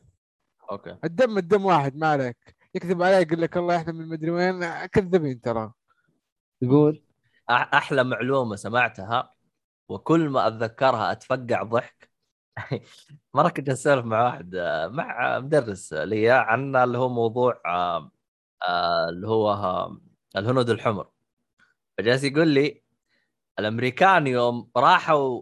أوكي. 0.71 0.97
الدم 1.03 1.37
الدم 1.37 1.65
واحد 1.65 1.95
ما 1.95 2.07
عليك. 2.07 2.55
يكذب 2.75 3.03
عليك 3.03 3.31
يقول 3.31 3.41
لك 3.41 3.57
الله 3.57 3.75
إحنا 3.75 3.93
من 3.93 4.07
مدري 4.07 4.31
وين 4.31 4.85
كذابين 4.85 5.41
ترى. 5.41 5.71
تقول 6.61 7.04
أحلى 7.49 8.03
معلومة 8.03 8.55
سمعتها 8.55 9.31
وكل 9.89 10.29
ما 10.29 10.47
أتذكرها 10.47 11.11
أتفقع 11.11 11.63
ضحك. 11.63 12.11
مره 13.35 13.49
كنت 13.49 13.69
أسولف 13.69 14.05
مع 14.05 14.23
واحد 14.25 14.55
مع 14.91 15.39
مدرس 15.39 15.93
لي 15.93 16.31
عن 16.31 16.75
اللي 16.75 16.97
هو 16.97 17.09
موضوع 17.09 17.61
آه، 17.65 18.11
آه، 18.67 19.09
اللي 19.09 19.27
هو 19.27 19.51
آه، 19.53 20.01
الهنود 20.37 20.69
الحمر. 20.69 21.09
فجالس 21.97 22.23
يقول 22.23 22.47
لي 22.47 22.83
الأمريكان 23.59 24.27
يوم 24.27 24.71
راحوا 24.77 25.41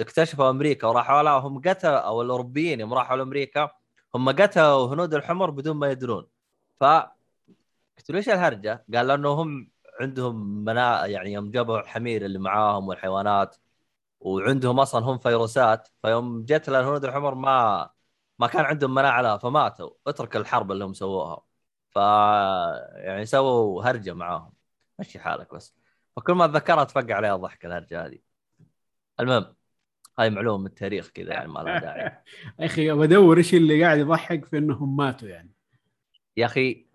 اكتشفوا 0.00 0.50
أمريكا 0.50 0.86
وراحوا 0.88 1.22
لها 1.22 1.38
هم 1.38 1.60
قتلوا 1.60 1.98
أو 1.98 2.22
الأوروبيين 2.22 2.80
يوم 2.80 2.94
راحوا 2.94 3.16
لأمريكا 3.16 3.70
هم 4.14 4.30
قتلوا 4.30 4.94
هنود 4.94 5.14
الحمر 5.14 5.50
بدون 5.50 5.76
ما 5.76 5.90
يدرون. 5.90 6.26
ف 6.80 6.84
قلت 7.98 8.10
له 8.10 8.16
إيش 8.18 8.28
الهرجة؟ 8.28 8.84
قال 8.94 9.06
لأنه 9.06 9.28
هم 9.30 9.70
عندهم 10.00 10.64
منا 10.64 11.06
يعني 11.06 11.32
يوم 11.32 11.50
جابوا 11.50 11.80
الحمير 11.80 12.24
اللي 12.24 12.38
معاهم 12.38 12.88
والحيوانات 12.88 13.56
وعندهم 14.20 14.80
أصلا 14.80 15.04
هم 15.04 15.18
فيروسات 15.18 15.88
فيوم 16.02 16.44
جت 16.44 16.68
الهنود 16.68 17.04
الحمر 17.04 17.34
ما 17.34 17.90
ما 18.38 18.46
كان 18.46 18.64
عندهم 18.64 18.94
مناعة 18.94 19.22
لها 19.22 19.36
فماتوا. 19.38 19.90
اترك 20.06 20.36
الحرب 20.36 20.72
اللي 20.72 20.84
هم 20.84 20.94
سووها. 20.94 21.44
ف 21.90 21.96
يعني 22.96 23.26
سووا 23.26 23.84
هرجة 23.84 24.14
معاهم. 24.14 24.52
مشي 24.98 25.18
حالك 25.18 25.54
بس. 25.54 25.74
فكل 26.16 26.32
ما 26.32 26.44
اتذكرها 26.44 26.82
اتفقع 26.82 27.14
عليها 27.14 27.36
ضحك 27.36 27.66
الهرجة 27.66 28.06
هذه. 28.06 28.18
المهم 29.20 29.54
هاي 30.18 30.30
معلومة 30.30 30.58
من 30.58 30.66
التاريخ 30.66 31.08
كذا 31.08 31.32
يعني 31.32 31.48
ما 31.52 31.60
لها 31.60 31.78
داعي. 31.78 32.02
يا 32.60 32.66
أخي 32.66 32.92
بدور 32.92 33.38
إيش 33.38 33.54
اللي 33.54 33.84
قاعد 33.84 33.98
يضحك 33.98 34.44
في 34.44 34.58
إنهم 34.58 34.96
ماتوا 34.96 35.28
يعني. 35.28 35.52
يا 36.36 36.46
أخي 36.46 36.86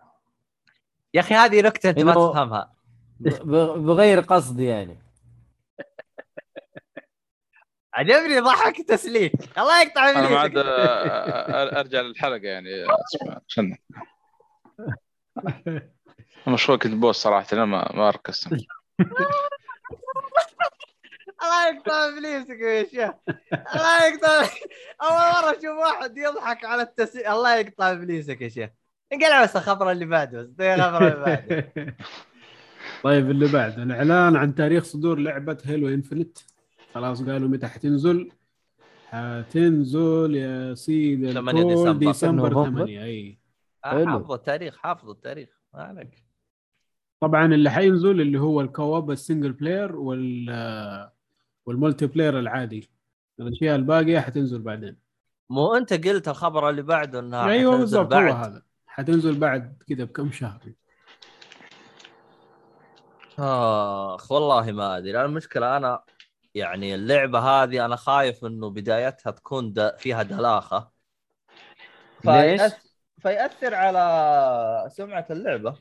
يا 1.14 1.20
أخي 1.20 1.36
هذه 1.36 1.62
نكتة 1.62 1.90
أنت 1.90 2.00
ما 2.00 2.14
تفهمها. 2.14 2.79
بغير 3.20 4.20
قصد 4.20 4.60
يعني. 4.60 4.98
عجبني 7.94 8.40
ضحك 8.40 8.82
تسليك. 8.88 9.34
الله 9.58 9.82
يقطع 9.82 10.10
أنا 10.10 10.30
ما 10.30 10.40
عاد 10.40 10.54
أرجع 11.78 12.02
للحلقة 12.02 12.48
يعني 12.48 12.70
عشان 13.50 13.78
مش 16.48 16.70
وقت 16.70 16.88
بوس 16.88 17.18
صراحة 17.18 17.48
أنا 17.54 17.66
ما 17.66 17.92
ما 17.96 18.10
ركزت 18.10 18.48
الله 21.44 21.68
يقطع 21.70 22.08
إبليسك 22.08 22.60
يا 22.60 22.84
شيخ. 22.84 23.12
الله 23.76 24.06
يقطع 24.08 24.42
أول 25.04 25.12
مرة 25.12 25.52
أشوف 25.52 25.78
واحد 25.80 26.18
يضحك 26.18 26.66
على 26.66 26.82
التسليك. 26.82 27.28
الله 27.28 27.56
يقطع 27.56 27.92
إبليسك 27.92 28.42
يا 28.42 28.50
شيخ. 28.50 28.70
انقلع 29.14 29.44
بس 29.44 29.56
الخبر 29.56 29.92
اللي 29.92 30.06
بعده 30.06 30.42
بس 30.42 30.50
الخبر 30.60 31.08
اللي 31.08 31.26
بعده. 31.26 31.74
طيب 33.04 33.32
اللي 33.32 33.52
بعده 33.52 33.84
الإعلان 33.84 34.36
عن 34.36 34.56
تاريخ 34.56 34.84
صدور 34.84 35.20
لعبة 35.20 35.58
Halo 35.64 35.88
Infinite 35.88 36.38
خلاص 36.94 37.24
قالوا 37.24 37.50
متى 37.50 37.68
حتنزل؟ 37.68 38.32
حتنزل 39.06 40.36
يا 40.36 40.74
سيدي 40.74 41.34
8 41.34 41.62
الكل 41.62 41.76
ديسمبر. 41.76 41.98
ديسمبر 42.08 42.54
نوفمبر. 42.54 42.80
8 42.80 43.04
أي. 43.04 43.40
حلو. 43.84 44.08
حافظ 44.08 44.32
التاريخ 44.32 44.78
حافظ 44.78 45.10
التاريخ. 45.10 45.50
ما 45.74 45.84
عليك. 45.84 46.26
طبعا 47.20 47.46
اللي 47.46 47.70
حينزل 47.70 48.22
اللي 48.22 48.40
هو 48.40 48.62
ال 48.62 48.70
co-op 48.70 49.12
ال 49.12 49.18
single 49.18 49.52
player 49.52 49.96
وال 49.96 51.10
والمولتي 51.66 52.08
بلاير 52.08 52.40
العادي. 52.40 52.90
الأشياء 53.40 53.76
الباقية 53.76 54.20
حتنزل 54.20 54.62
بعدين. 54.62 54.96
مو 55.50 55.76
أنت 55.76 56.08
قلت 56.08 56.28
الخبر 56.28 56.70
اللي 56.70 56.82
بعده 56.82 57.20
إنها 57.20 57.50
أيوه 57.50 57.78
بالضبط 57.78 58.14
هو 58.14 58.20
هذا. 58.20 58.64
حتنزل 58.88 59.40
بعد 59.40 59.84
كذا 59.88 60.04
بكم 60.04 60.32
شهر. 60.32 60.62
آخ 63.40 64.32
والله 64.32 64.72
ما 64.72 64.98
أدري. 64.98 65.18
أنا 65.18 65.26
المشكلة 65.26 65.78
أنا 65.78 66.04
يعني 66.56 66.96
اللعبة 66.96 67.40
هذه 67.40 67.86
أنا 67.86 67.96
خايف 67.96 68.46
إنه 68.46 68.70
بدايتها 68.70 69.32
تكون 69.32 69.74
د... 69.74 69.96
فيها 69.98 70.24
دلاخة. 70.24 70.92
ليش؟ 72.26 72.62
فيأث... 72.62 72.78
فيأثر 73.22 73.76
على 73.76 74.90
سمعة 74.90 75.26
اللعبة. 75.30 75.76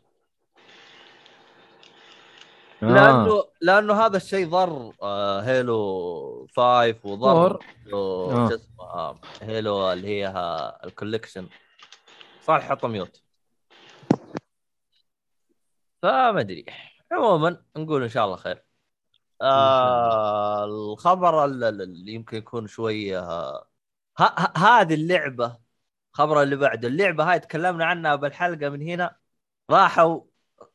آه. 2.82 2.86
لأنه 2.86 3.44
لأنه 3.60 4.06
هذا 4.06 4.16
الشيء 4.16 4.48
ضر 4.48 4.92
آه 5.02 5.40
Halo 5.40 6.46
5 6.56 6.96
وضر 7.04 7.54
آه. 7.54 7.58
شو 7.90 8.46
اسمه 8.54 8.84
آه 8.84 9.20
Halo 9.42 9.92
اللي 9.92 10.08
هي 10.08 10.32
ال 10.84 10.90
collection. 10.90 11.48
صالح 12.42 12.68
حط 12.68 12.84
mute. 12.84 13.22
فما 16.02 16.40
أدري. 16.40 16.64
عموما 17.12 17.64
نقول 17.76 18.02
إن 18.02 18.08
شاء 18.08 18.24
الله 18.24 18.36
خير. 18.36 18.64
آه 19.42 20.64
الخبر 20.64 21.44
ال- 21.44 21.64
ال- 21.64 21.82
اللي 21.82 22.12
يمكن 22.12 22.36
يكون 22.36 22.66
شوية 22.66 23.20
آه، 23.20 23.68
هذه 24.56 24.94
اللعبة 24.94 25.58
خبر 26.12 26.42
اللي 26.42 26.56
بعده 26.56 26.88
اللعبة 26.88 27.32
هاي 27.32 27.40
تكلمنا 27.40 27.84
عنها 27.84 28.14
بالحلقة 28.14 28.68
من 28.68 28.82
هنا. 28.82 29.16
راحوا 29.70 30.20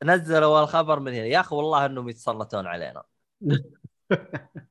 نزلوا 0.04 0.62
الخبر 0.64 1.00
من 1.00 1.14
هنا. 1.14 1.26
يا 1.26 1.40
أخي 1.40 1.56
والله 1.56 1.86
إنهم 1.86 2.10
يتسلطون 2.10 2.68
علينا. 2.68 3.04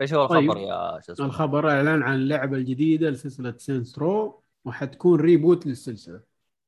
إيش 0.00 0.14
هو 0.14 0.26
طيب. 0.26 0.50
الخبر 0.50 0.60
يا 0.60 1.00
شو 1.06 1.12
اسمه؟ 1.12 1.26
الخبر 1.26 1.70
اعلان 1.70 2.02
عن 2.02 2.14
اللعبة 2.14 2.56
الجديدة 2.56 3.10
لسلسلة 3.10 3.54
Saints 3.56 3.98
Row 3.98 4.42
وحتكون 4.64 5.20
reboot 5.20 5.66
للسلسلة. 5.66 6.20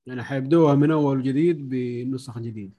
يعني 0.06 0.22
حيبدوها 0.22 0.74
من 0.74 0.90
أول 0.90 1.18
وجديد 1.18 1.68
بنسخ 1.68 2.38
جديد 2.38 2.74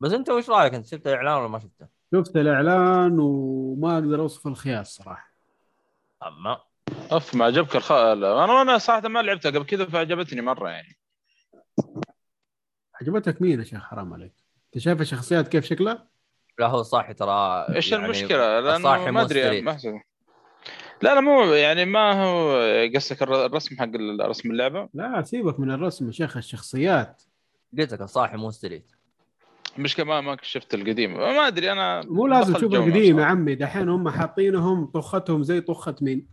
بس 0.00 0.12
انت 0.12 0.30
وش 0.30 0.50
رايك؟ 0.50 0.74
انت 0.74 0.86
شفت 0.86 1.06
الإعلان 1.06 1.34
ولا 1.38 1.48
ما 1.48 1.58
شفته؟ 1.58 1.86
شفت 2.14 2.36
الإعلان 2.36 3.18
وما 3.18 3.94
أقدر 3.94 4.20
أوصف 4.20 4.46
الخياس 4.46 4.94
صراحة. 4.94 5.32
أما 6.26 6.60
أوف 7.12 7.34
ما 7.34 7.44
عجبك 7.44 7.76
الخ... 7.76 7.92
أنا 7.92 8.62
أنا 8.62 8.78
صراحة 8.78 9.08
ما 9.08 9.22
لعبتها 9.22 9.50
قبل 9.50 9.66
كذا 9.66 9.84
فعجبتني 9.84 10.40
مرة 10.40 10.68
يعني. 10.68 10.96
عجبتك 13.00 13.42
مين 13.42 13.58
يا 13.58 13.64
شيخ؟ 13.64 13.82
حرام 13.82 14.12
عليك. 14.12 14.34
أنت 14.66 14.82
شايف 14.82 15.00
الشخصيات 15.00 15.48
كيف 15.48 15.64
شكلها؟ 15.64 16.08
لا 16.58 16.66
هو 16.66 16.82
صاحي 16.82 17.14
ترى 17.14 17.66
إيش 17.74 17.92
يعني 17.92 18.04
المشكلة؟ 18.04 18.60
لأنه 18.60 18.78
ما 18.78 19.10
مو 19.10 19.20
ادري. 19.20 19.62
ما. 19.62 19.78
لا 21.02 21.14
لا 21.14 21.20
مو 21.20 21.44
يعني 21.44 21.84
ما 21.84 22.24
هو 22.24 22.58
قصدك 22.94 23.22
الر- 23.22 23.46
الرسم 23.46 23.76
حق 23.76 23.90
رسم 24.20 24.50
اللعبة؟ 24.50 24.88
لا 24.94 25.22
سيبك 25.22 25.60
من 25.60 25.70
الرسم 25.70 26.06
يا 26.06 26.12
شيخ 26.12 26.36
الشخصيات. 26.36 27.22
قلت 27.78 27.92
لك 27.92 28.00
الصاحي 28.00 28.36
مو 28.36 28.50
ستريت 28.50 28.92
المشكلة 29.78 30.06
ما 30.06 30.20
ما 30.20 30.36
شفت 30.42 30.74
القديم 30.74 31.14
ما 31.14 31.46
أدري 31.46 31.72
أنا 31.72 32.02
مو 32.04 32.26
لازم 32.26 32.54
تشوف 32.54 32.74
القديم 32.74 33.18
يا. 33.18 33.24
عمي 33.24 33.54
دحين 33.54 33.88
هم 33.88 34.08
حاطينهم 34.08 34.86
طختهم 34.86 35.42
زي 35.42 35.60
طخة 35.60 35.96
مين 36.00 36.28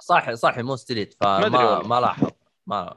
صاحي 0.00 0.36
صاحي 0.36 0.62
مو 0.62 0.76
ستريت 0.76 1.14
فما. 1.20 1.82
ما 1.82 2.00
لاحظ 2.00 2.30
ما 2.66 2.96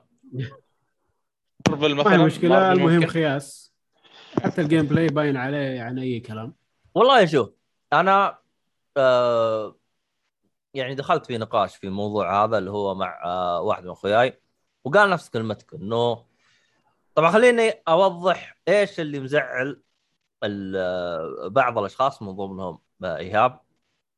مارفل 1.69 1.95
ما 1.95 2.01
مثلا 2.03 2.13
هي 2.13 2.18
مشكله 2.26 2.49
مارفل 2.49 2.80
المهم. 2.81 3.07
خياس 3.07 3.73
حتى 4.43 4.61
الجيم 4.61 4.85
بلاي 4.85 5.07
باين 5.07 5.38
عليه 5.38 5.57
يعني 5.57 6.01
أي 6.01 6.19
كلام 6.19 6.53
والله 6.95 7.26
شوف 7.26 7.49
أنا 7.93 8.38
آه 8.97 9.76
يعني 10.73 10.95
دخلت 10.95 11.26
في 11.26 11.38
نقاش 11.38 11.76
في 11.76 11.88
الموضوع 11.88 12.43
هذا 12.43 12.57
اللي 12.57 12.72
هو 12.72 12.95
مع 12.95 13.22
آه 13.26 13.61
واحد 13.61 13.84
من 13.84 13.89
أخوياي 13.89 14.41
وقال 14.84 15.09
نفس 15.09 15.30
كلمتك 15.30 15.73
إنه 15.73 16.26
طبعا 17.15 17.31
خليني 17.31 17.69
أوضح 17.88 18.57
إيش 18.67 18.99
اللي 18.99 19.19
مزعل 19.19 19.81
بعض 21.45 21.77
الأشخاص 21.77 22.21
من 22.21 22.31
ضمنهم 22.31 22.79
آه، 23.03 23.17
إيهاب. 23.17 23.59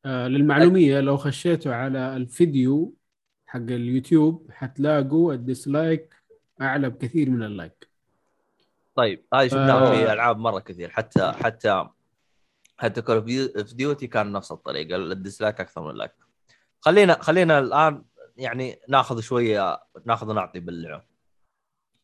آه 0.05 0.27
للمعلومية 0.27 0.99
لو 0.99 1.17
خشيتوا 1.17 1.73
على 1.73 2.17
الفيديو 2.17 2.95
حق 3.47 3.59
اليوتيوب 3.59 4.51
حتلاقوا 4.51 5.33
ال 5.34 5.44
dislike 5.44 6.15
أعلى 6.61 6.89
بكثير 6.89 7.29
من 7.29 7.43
ال 7.43 7.51
like. 7.51 7.89
طيب 8.95 9.25
هذه 9.33 9.47
شفناها 9.47 9.91
آه. 9.91 9.95
في 9.95 10.13
ألعاب 10.13 10.37
مرة 10.37 10.59
كثير 10.59 10.89
حتى 10.89 11.31
حتى 11.31 11.89
حتى 12.77 13.01
Call 13.01 13.15
of 13.57 13.73
Duty 13.73 14.07
كان 14.07 14.31
نفس 14.31 14.51
الطريقة 14.51 14.95
ال 14.95 15.04
dislike 15.04 15.61
أكثر 15.61 15.83
من 15.83 15.89
ال 15.89 15.93
like. 15.93 16.11
خلينا 16.81 17.21
خلينا 17.21 17.59
الآن 17.59 18.03
يعني 18.37 18.79
ناخذ 18.89 19.19
شوية 19.19 19.83
ناخذ 20.05 20.29
ونعطي 20.29 20.59
باللعب. 20.59 21.12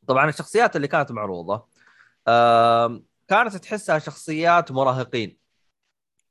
طبعا 0.10 0.30
الشخصيات 0.30 0.76
اللي 0.76 0.88
كانت 0.88 1.12
معروضة 1.12 1.66
كانت 3.28 3.56
تحسها 3.56 4.00
شخصيات 4.00 4.72
مراهقين. 4.72 5.38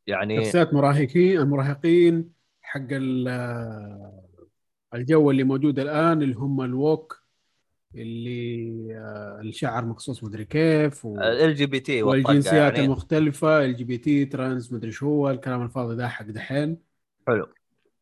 يعني 0.07 0.45
شخصيات 0.45 0.75
مراهقين 0.75 1.39
المراهقين 1.39 2.33
حق 2.63 2.81
ال- 2.91 3.29
آه، 3.29 4.25
الجو 4.95 5.31
اللي 5.31 5.45
موجود 5.45 5.79
الآن 5.79 6.23
اللي 6.23 6.35
هم 6.35 6.61
ال 6.61 6.73
woke 6.73 7.23
اللي 7.95 8.89
آه، 8.97 9.41
الشعر 9.41 9.85
مقصوص 9.85 10.25
مدري 10.25 10.45
كيف 10.45 11.05
و... 11.05 11.21
ال 11.21 11.55
GBT 11.55 12.03
والجنسيات 12.03 12.73
يعني. 12.75 12.85
المختلفة 12.85 13.65
ال 13.65 13.77
GBT 13.77 14.25
trans 14.25 14.73
مدري 14.73 14.91
شو 14.93 15.07
هو 15.07 15.31
الكلام 15.31 15.63
الفاضي 15.63 15.97
ده 15.97 16.09
حق 16.09 16.25
دحين. 16.25 16.79
حلو. 17.27 17.47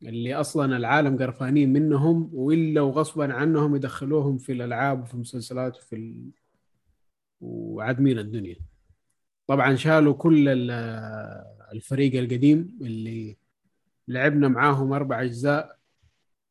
اللي 0.03 0.35
أصلا 0.35 0.77
العالم 0.77 1.19
قرفانين 1.19 1.73
منهم 1.73 2.31
وإلا 2.33 2.81
وغصبا 2.81 3.35
عنهم 3.35 3.77
يدخلوهم 3.77 4.39
في 4.39 4.53
الألعاب 4.53 5.03
وفي 5.03 5.15
المسلسلات 5.15 5.77
وفي 5.79 5.97
ال... 5.97 6.31
وعادمين 7.41 8.19
الدنيا. 8.19 8.57
طبعا 9.47 9.75
شالوا 9.77 10.15
كل 10.15 10.49
ال- 10.49 10.71
الفريق 11.73 12.15
القديم 12.21 12.79
اللي 12.81 13.37
لعبنا 14.09 14.49
معاهم 14.49 14.93
أربع 14.93 15.23
أجزاء 15.23 15.79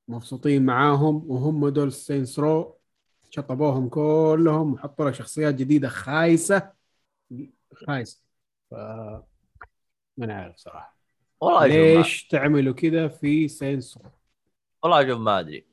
مبسوطين 0.08 0.66
معاهم 0.66 1.32
وهم 1.32 1.70
دول 1.70 1.92
Saints 1.94 2.40
Row 2.40 2.78
شطبوهم 3.30 3.90
كلهم 3.90 4.74
وحطوا 4.74 5.06
لك 5.10 5.14
شخصيات 5.14 5.56
جديدة 5.56 5.90
خايسة 5.90 6.72
خايسة. 7.88 8.22
ف 8.72 8.74
ما 10.18 10.26
أنا 10.26 10.34
عارف 10.34 10.58
صراحة. 10.58 10.95
والله 11.42 11.68
ليش 11.68 12.28
تعملوا 12.28 12.74
كذا 12.74 13.08
في 13.08 13.48
Saints 13.48 13.98
Row 13.98 14.10
والله 14.84 15.08
شوف 15.08 15.20
ما 15.20 15.40
أدري. 15.40 15.66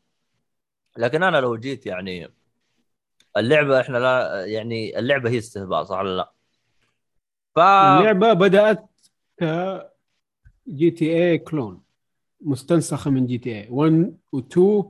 لكن 0.97 1.23
أنا 1.23 1.37
لو 1.37 1.57
جيت 1.57 1.87
يعني 1.87 2.29
اللعبة 3.37 3.81
إحنا 3.81 3.99
لا 3.99 4.47
يعني 4.47 4.99
اللعبة 4.99 5.31
هي 5.31 5.39
استهبال 5.39 5.87
صح 5.87 5.99
ولا 5.99 6.17
لا؟ 6.17 6.33
ف 7.55 7.59
اللعبة 7.59 8.33
بدأت 8.33 8.91
ك 9.41 9.45
GTA 10.69 11.17
clone 11.17 11.83
مستنسخة 12.41 13.11
من 13.11 13.27
GTA 13.27 13.69
1 13.71 14.17
و2 14.37 14.85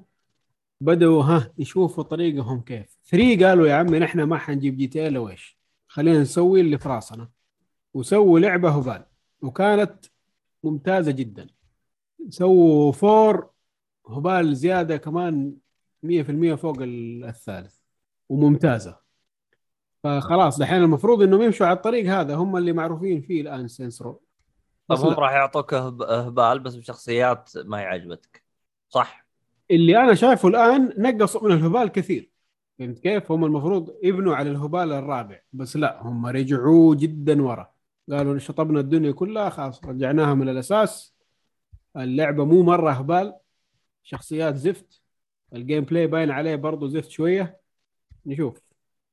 بدأوا 0.80 1.22
ها 1.22 1.52
يشوفوا 1.58 2.04
طريقهم 2.04 2.60
كيف. 2.60 2.98
3 3.04 3.46
قالوا 3.46 3.68
يا 3.68 3.74
عمي 3.74 3.98
نحن 3.98 4.22
ما 4.22 4.38
حنجيب 4.38 4.76
GTA 4.76 5.10
لو 5.10 5.28
إيش 5.28 5.58
خلينا 5.88 6.18
نسوي 6.18 6.60
اللي 6.60 6.78
في 6.78 6.88
راسنا. 6.88 7.30
وسووا 7.94 8.40
لعبة 8.40 8.70
هبال. 8.70 9.04
وكانت 9.42 10.06
ممتازة 10.64 11.12
جدا 11.12 11.46
سووا 12.28 12.92
four 12.92 13.50
هبال 14.08 14.56
زيادة 14.56 14.96
كمان 14.96 15.56
100% 16.06 16.54
فوق 16.54 16.82
ال- 16.82 17.24
الثالث 17.24 17.76
وممتازة 18.28 18.98
فخلاص 20.02 20.58
دحين 20.58 20.82
المفروض 20.82 21.22
إنهم 21.22 21.42
يمشوا 21.42 21.66
على 21.66 21.76
الطريق 21.76 22.06
هذا 22.12 22.34
هم 22.34 22.56
اللي 22.56 22.72
معروفين 22.72 23.20
فيه 23.20 23.40
الآن 23.40 23.68
Saints 23.68 24.04
Row 24.04 24.22
طب 24.88 24.96
هم. 24.96 25.12
راح 25.14 25.32
يعطوك 25.32 25.74
اهبال 25.74 26.58
بس 26.58 26.74
بشخصيات 26.74 27.50
ما 27.64 27.78
هي 27.80 27.84
عجبتك 27.84 28.42
صح؟ 28.88 29.26
اللي 29.70 29.96
أنا 30.02 30.14
شايفه 30.14 30.48
الآن 30.48 30.94
نقصوا 30.98 31.48
من 31.48 31.52
الهبال 31.52 31.88
كثير 31.88 32.30
فهمت 32.78 32.98
كيف؟ 32.98 33.32
هم 33.32 33.44
المفروض 33.44 33.94
يبنوا 34.02 34.36
على 34.36 34.50
الهبال 34.50 34.92
الرابع 34.92 35.40
بس 35.52 35.76
لا 35.76 36.02
هم 36.02 36.26
رجعوه 36.26 36.94
جدا 36.94 37.42
ورا 37.42 37.71
قالوا 38.10 38.38
شطبنا 38.38 38.80
الدنيا 38.80 39.12
كلها 39.12 39.50
خلاص 39.50 39.84
رجعناها 39.84 40.34
من 40.34 40.48
الأساس. 40.48 41.14
اللعبة 41.96 42.44
مو 42.44 42.62
مرة 42.62 42.90
هبال 42.90 43.34
شخصيات 44.02 44.56
زفت. 44.56 45.02
ال 45.52 45.84
gameplay 45.84 46.06
باين 46.06 46.30
عليه 46.30 46.56
برضه 46.56 46.88
زفت 46.88 47.10
شوية. 47.10 47.60
نشوف 48.26 48.62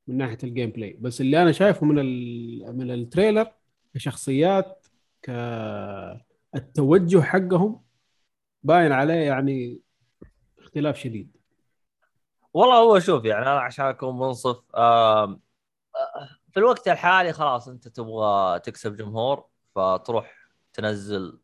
من 0.08 0.18
ناحية 0.18 0.38
ال 0.44 0.70
gameplay. 0.70 0.98
بس 1.02 1.22
اللي 1.22 1.42
أنا 1.42 1.52
شايفه 1.52 1.86
من. 1.86 1.96
من 2.78 2.92
ال 2.92 2.99
trailer 2.99 3.52
كشخصيات 3.94 4.88
كالتوجه 5.22 7.22
حقهم 7.22 7.82
باين 8.64 8.92
عليه 8.92 9.14
يعني 9.14 9.80
اختلاف 10.60 10.98
شديد. 10.98 11.38
والله 12.54 12.76
هو 12.76 13.00
شوف 13.00 13.26
يعني 13.26 13.42
أنا 13.42 13.60
عشان 13.60 13.86
أكون 13.86 14.20
منصف 14.20 14.76
آه، 14.76 15.40
في 16.52 16.58
الوقت 16.58 16.88
الحالي 16.88 17.34
خلاص 17.34 17.68
انت 17.68 17.88
تبغى 17.88 18.60
تكسب 18.60 18.98
جمهور 18.98 19.46
فتروح 19.76 20.36
تنزل 20.74 21.40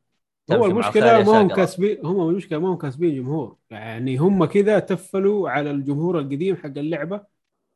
هو 0.52 0.65
المشكلة 0.65 1.23
ما 1.23 1.41
هم 1.41 1.48
كاسبين 1.48 2.06
هم 2.06 2.30
المشكلة 2.30 2.60
ما 2.60 2.69
هم 2.69 2.77
كاسبين 2.77 3.15
جمهور. 3.15 3.57
يعني 3.69 4.18
هم 4.18 4.45
كذا 4.45 4.80
تفلوا 4.80 5.49
على 5.49 5.72
الجمهور 5.72 6.19
القديم 6.19 6.56
حق 6.56 6.65
اللعبة. 6.65 7.22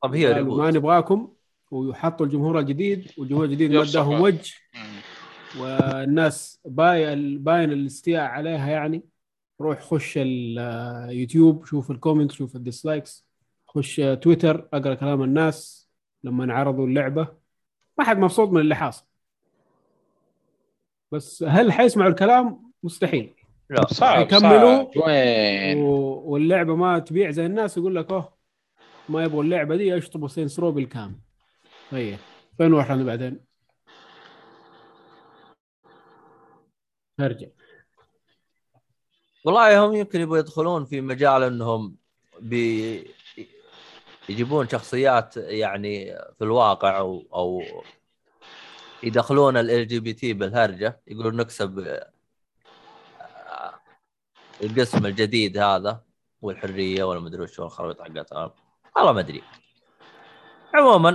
طب 0.04 0.16
هي 0.16 0.34
قالوا 0.34 0.58
ما 0.58 0.72
نبغاكم 0.72 1.34
ويحطوا 1.72 2.26
الجمهور 2.26 2.60
الجديد 2.60 3.12
والجمهور 3.18 3.46
الجديد 3.46 3.72
ما. 3.72 3.82
اداهم 3.82 4.22
وجه. 4.22 4.54
والناس 5.60 6.60
باين 6.66 7.44
باين 7.44 7.72
الاستياء 7.72 8.22
عليها 8.22 8.70
يعني. 8.70 9.04
روح 9.62 9.82
خش 9.82 10.14
اليوتيوب 10.18 11.66
شوف 11.66 11.92
ال 11.92 11.97
comment 11.97 12.32
شوف 12.32 12.56
ال 12.56 12.64
dislikes 12.64 13.28
خش 13.68 14.02
تويتر 14.22 14.70
أقرأ 14.74 14.94
كلام 14.94 15.24
الناس. 15.24 15.79
لما 16.24 16.54
عرضوا 16.54 16.88
اللعبة 16.88 17.28
ما 17.98 18.04
حد 18.06 18.18
مبسوط 18.18 18.50
من 18.50 18.62
اللي 18.62 18.76
حاصل. 18.76 19.06
بس 21.12 21.44
هل 21.44 21.72
حيسمعوا 21.72 22.10
الكلام؟ 22.10 22.72
مستحيل. 22.84 23.34
لا 23.70 23.88
صعب 23.88 24.22
يكملوا. 24.22 24.86
وين؟ 25.08 25.78
و- 25.78 26.22
واللعبة 26.26 26.76
ما 26.76 27.00
تبيع 27.00 27.32
زي 27.32 27.46
الناس 27.46 27.78
يقول 27.78 27.96
لك 27.96 28.12
أوه 28.12 28.34
ما 29.10 29.24
يبغوا 29.24 29.44
اللعبة 29.44 29.76
دي 29.76 29.88
يشطبوا 29.88 30.28
Saints 30.28 30.60
Row 30.60 30.72
بالكامل. 30.72 31.16
هي 31.92 32.18
فين 32.58 32.68
نروح 32.72 32.94
بعدين؟ 32.94 33.40
أرجع. 37.20 37.48
والله 39.46 39.86
هم 39.86 39.96
يمكن 39.96 40.22
يبغوا 40.22 40.38
يدخلون 40.38 40.86
في 40.86 41.02
مجال 41.02 41.44
إنهم 41.44 41.96
بي 42.40 43.08
يجيبون 44.30 44.70
شخصيات 44.70 45.38
يعني 45.38 46.06
في 46.38 46.42
الواقع 46.42 46.98
أو 46.98 47.28
أو 47.34 47.64
يدخلون 49.04 49.58
ال 49.58 49.88
جي 49.88 50.00
بي 50.00 50.14
تي 50.14 50.34
بالهرجة 50.34 51.02
يقولون 51.08 51.36
نكسب 51.36 51.80
آه، 51.80 53.74
القسم 54.64 55.06
الجديد 55.06 55.58
هذا 55.58 56.04
والحرية 56.42 57.04
ولا 57.04 57.20
مدري 57.20 57.42
وش 57.42 57.60
الخريطه 57.60 58.04
حقتها. 58.04 58.54
والله 58.96 59.12
ما 59.12 59.20
أدري. 59.20 59.44
عموما 60.74 61.10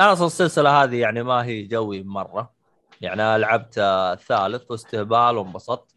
أنا 0.00 0.12
أصلا 0.12 0.26
السلسلة 0.26 0.82
هذه 0.82 1.00
يعني 1.00 1.22
ما 1.22 1.44
هي 1.44 1.62
جوي 1.62 2.02
مرة. 2.02 2.54
يعني 3.00 3.38
لعبت 3.38 3.78
الثالث 3.78 4.70
واستهبال 4.70 5.36
وانبسطت. 5.36 5.94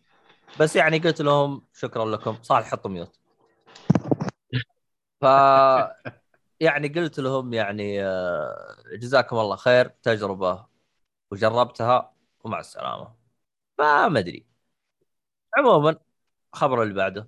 بس 0.60 0.76
يعني 0.76 1.00
قلت 1.00 1.22
لهم 1.22 1.62
شكرا 1.74 2.06
لكم. 2.06 2.38
صالح 2.42 2.72
حط 2.72 2.88
ميوت. 2.88 3.20
ف 5.22 5.26
يعني 6.60 6.88
قلت 6.88 7.20
لهم 7.20 7.54
يعني 7.54 8.04
آه، 8.04 8.76
جزاكم 8.94 9.38
الله 9.38 9.56
خير 9.56 9.88
تجربة 9.88 10.66
وجربتها 11.32 12.14
ومع 12.44 12.60
السلامة. 12.60 13.14
فما 13.78 14.20
أدري. 14.20 14.46
عموما 15.58 15.96
الخبر 16.54 16.84
اللي 16.84 16.94
بعده. 16.94 17.28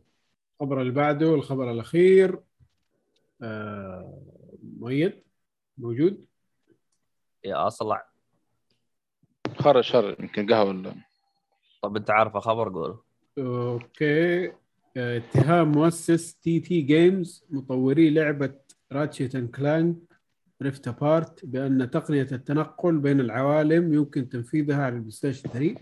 الخبر 0.62 0.82
اللي 0.82 0.94
بعده 0.94 1.36
الخبر 1.36 1.72
الأخير 1.72 2.40
آه 3.42 4.22
مؤيد؟ 4.80 5.24
موجود؟ 5.78 6.26
يا 7.44 7.68
أصلع. 7.68 8.10
خرج 9.60 9.84
شر 9.84 10.16
يمكن 10.20 10.54
قهوة 10.54 10.70
ولا؟ 10.70 10.96
طب 11.82 11.96
أنت 11.96 12.12
عارف 12.12 12.38
خبر 12.38 12.70
قوله 12.70 13.02
okay. 13.38 14.48
آه، 14.98 15.18
اتهام 15.18 15.72
مؤسس 15.72 16.36
TT 16.36 16.82
Games 16.82 17.46
مطوري 17.50 18.10
لعبة 18.10 18.56
Ratchet & 18.92 19.36
Clank 19.36 19.98
Rift 20.62 20.88
Apart 20.88 21.46
بأن 21.46 21.90
تقنية 21.92 22.28
التنقل 22.32 22.98
بين 22.98 23.20
العوالم 23.20 23.94
يمكن 23.94 24.30
تنفيذها 24.30 24.84
على 24.84 24.96
ال 24.96 25.12
PlayStation 25.12 25.50
3 25.50 25.76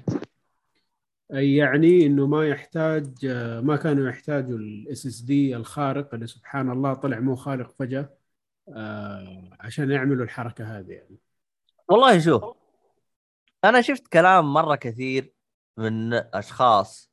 أي 1.34 1.56
يعني 1.56 2.06
إنه 2.06 2.28
ما 2.28 2.48
يحتاج 2.48 3.26
ما 3.64 3.76
كانوا 3.76 4.10
يحتاجوا 4.10 4.58
ال 4.58 5.06
SSD 5.06 5.56
الخارق 5.56 6.14
اللي 6.14 6.28
سبحان 6.28 6.72
الله 6.72 6.94
طلع 6.94 7.20
مو 7.20 7.36
خارق 7.36 7.72
فجأة 7.72 8.10
آه، 8.70 9.50
عشان 9.60 9.92
يعملوا 9.92 10.26
الحركة 10.26 10.78
هذه 10.80 10.92
يعني. 10.92 11.18
والله 11.90 12.20
شوف 12.20 12.44
أنا 13.66 13.82
شفت 13.82 14.08
كلام 14.08 14.54
مرة 14.54 14.76
كثير 14.76 15.34
من 15.78 16.14
أشخاص 16.14 17.07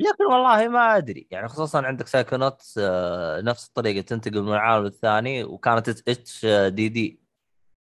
لكن 0.00 0.24
والله 0.24 0.68
ما 0.68 0.96
أدري. 0.96 1.28
يعني 1.30 1.48
خصوصا 1.48 1.82
عندك 1.86 2.06
Psychonauts 2.06 2.78
آه، 2.82 3.40
نفس 3.40 3.66
الطريقة 3.68 4.00
تنتقل 4.04 4.42
من 4.42 4.48
العالم 4.52 4.86
الثاني 4.86 5.44
وكانت 5.44 5.88
HDD. 6.08 7.20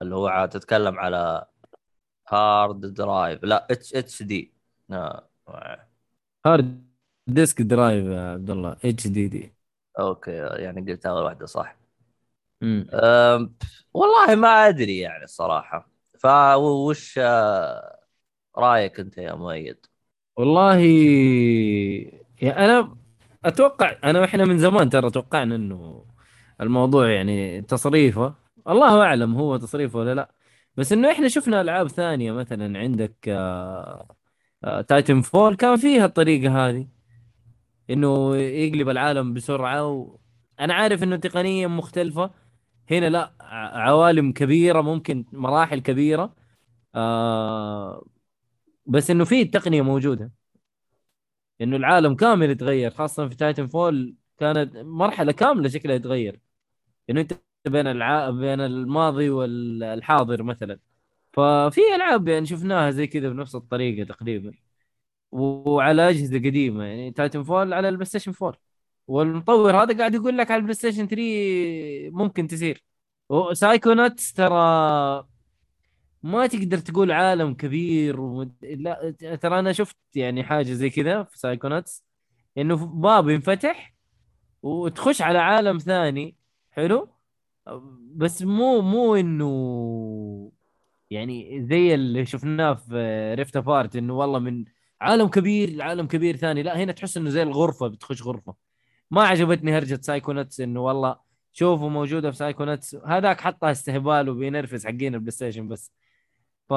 اللي 0.02 0.14
هو 0.16 0.46
تتكلم 0.52 1.00
على 1.00 1.46
hard 2.28 2.80
drive 2.94 3.44
لا 3.44 3.68
HHD. 3.72 4.54
آه، 4.92 5.28
hard 6.46 6.86
disk 7.26 7.62
drive 7.62 8.04
يا 8.06 8.20
عبد 8.32 8.50
الله. 8.50 8.76
HDD. 8.84 9.54
okay 9.98 10.30
يعني 10.62 10.80
قلت 10.92 11.06
اول 11.06 11.22
واحدة 11.24 11.46
صح. 11.46 11.76
أم، 12.94 13.54
والله 13.94 14.34
ما 14.34 14.68
أدري 14.68 14.98
يعني 14.98 15.24
الصراحه 15.24 15.90
فوش 16.18 17.18
آه، 17.18 18.00
رأيك 18.58 19.00
أنت 19.00 19.18
يا 19.18 19.34
مؤيد؟ 19.34 19.86
والله 20.36 20.80
يا 22.42 22.64
أنا 22.64 22.96
أتوقع 23.44 23.96
أنا 24.04 24.20
وإحنا 24.20 24.44
من 24.44 24.58
زمان 24.58 24.90
ترى 24.90 25.10
توقعنا 25.10 25.54
إنه 25.56 26.04
الموضوع 26.60 27.10
يعني 27.10 27.62
تصريفه 27.62 28.34
الله 28.68 29.02
أعلم 29.02 29.34
هو 29.34 29.56
تصريفه 29.56 29.98
ولا 29.98 30.14
لأ. 30.14 30.34
بس 30.76 30.92
إنه 30.92 31.12
إحنا 31.12 31.28
شفنا 31.28 31.60
ألعاب 31.60 31.88
ثانية 31.88 32.32
مثلا 32.32 32.78
عندك 32.78 33.28
Titanfall 34.88 35.56
كان 35.56 35.76
فيها 35.76 36.04
الطريقة 36.04 36.68
هذه 36.68 36.86
إنه 37.90 38.36
يقلب 38.36 38.88
العالم 38.88 39.34
بسرعة 39.34 39.86
و... 39.86 40.18
أنا 40.60 40.74
عارف 40.74 41.02
إنه 41.02 41.16
تقنيا 41.16 41.66
مختلفة. 41.68 42.30
هنا 42.90 43.06
لأ 43.10 43.32
عوالم 43.74 44.32
كبيرة 44.32 44.80
ممكن 44.80 45.24
مراحل 45.32 45.80
كبيرة 45.80 46.34
آه 46.94 48.04
بس 48.86 49.10
إنه 49.10 49.24
في 49.24 49.42
التقنيه 49.42 49.82
موجودة. 49.82 50.32
إنه 51.60 51.76
العالم 51.76 52.14
كامل 52.16 52.50
يتغير 52.50 52.90
خاصة 52.90 53.28
في 53.28 53.36
Titanfall 53.36 54.14
كانت 54.38 54.76
مرحلة 54.76 55.32
كاملة 55.32 55.68
شكلها 55.68 55.94
يتغير. 55.96 56.40
إنه 57.10 57.20
أنت 57.20 57.32
بين 57.68 57.86
الع... 57.86 58.30
بين 58.30 58.60
الماضي 58.60 59.30
والحاضر 59.30 60.42
مثلا. 60.42 60.78
ففي 61.32 61.80
ألعاب 61.96 62.28
يعني 62.28 62.46
شفناها 62.46 62.90
زي 62.90 63.06
كذا 63.06 63.28
بنفس 63.30 63.54
الطريقة 63.54 64.06
تقريبا. 64.08 64.52
وعلى 65.32 66.10
أجهزة 66.10 66.38
قديمة 66.38 66.84
يعني 66.84 67.12
Titanfall 67.12 67.72
على 67.74 67.88
ال 67.88 68.06
PlayStation 68.06 68.32
4 68.42 68.60
والمطور 69.06 69.82
هذا 69.82 69.98
قاعد 69.98 70.14
يقول 70.14 70.38
لك 70.38 70.50
على 70.50 70.58
ال 70.58 70.74
PlayStation 70.74 71.08
3 71.08 71.22
ممكن 72.10 72.46
تصير. 72.46 72.84
Psychonauts 73.52 74.32
ترى 74.32 74.54
ما 76.22 76.46
تقدر 76.46 76.78
تقول 76.78 77.12
عالم 77.12 77.54
كبير 77.54 78.20
ومد... 78.20 78.52
لا 78.62 79.36
ترى 79.42 79.58
أنا 79.58 79.72
شفت 79.72 79.96
يعني 80.14 80.44
حاجة 80.44 80.72
زي 80.72 80.90
كذا 80.90 81.22
في 81.22 81.38
Psychonauts 81.38 82.04
إنه 82.58 82.76
باب 82.86 83.28
ينفتح 83.28 83.94
وتخش 84.62 85.22
على 85.22 85.38
عالم 85.38 85.78
ثاني 85.78 86.36
حلو؟ 86.70 87.08
بس 88.14 88.42
مو 88.42 88.80
مو 88.80 89.16
إنه 89.16 90.52
يعني 91.10 91.66
زي 91.66 91.94
اللي 91.94 92.26
شفناه 92.26 92.74
في 92.74 93.34
Rift 93.38 93.56
Apart 93.56 93.96
إنه 93.96 94.14
والله 94.14 94.38
من 94.38 94.64
عالم 95.00 95.28
كبير 95.28 95.70
لعالم 95.70 96.06
كبير 96.06 96.36
ثاني. 96.36 96.62
لا 96.62 96.78
هنا 96.82 96.92
تحس 96.92 97.16
إنه 97.16 97.30
زي 97.30 97.42
الغرفة 97.42 97.88
بتخش 97.88 98.22
غرفة. 98.22 98.54
ما 99.10 99.22
عجبتني 99.22 99.72
هرجة 99.78 100.00
Psychonauts 100.02 100.60
إنه 100.60 100.80
والله 100.80 101.16
شوفوا 101.52 101.90
موجودة 101.90 102.30
في 102.30 102.36
Psychonauts 102.36 102.94
هذاك 102.94 103.40
حطها 103.40 103.70
استهبال 103.70 104.28
وبينرفز 104.28 104.86
حقين 104.86 105.14
ال 105.14 105.30
PlayStation 105.30 105.68
بس. 105.68 105.92
ف 106.68 106.72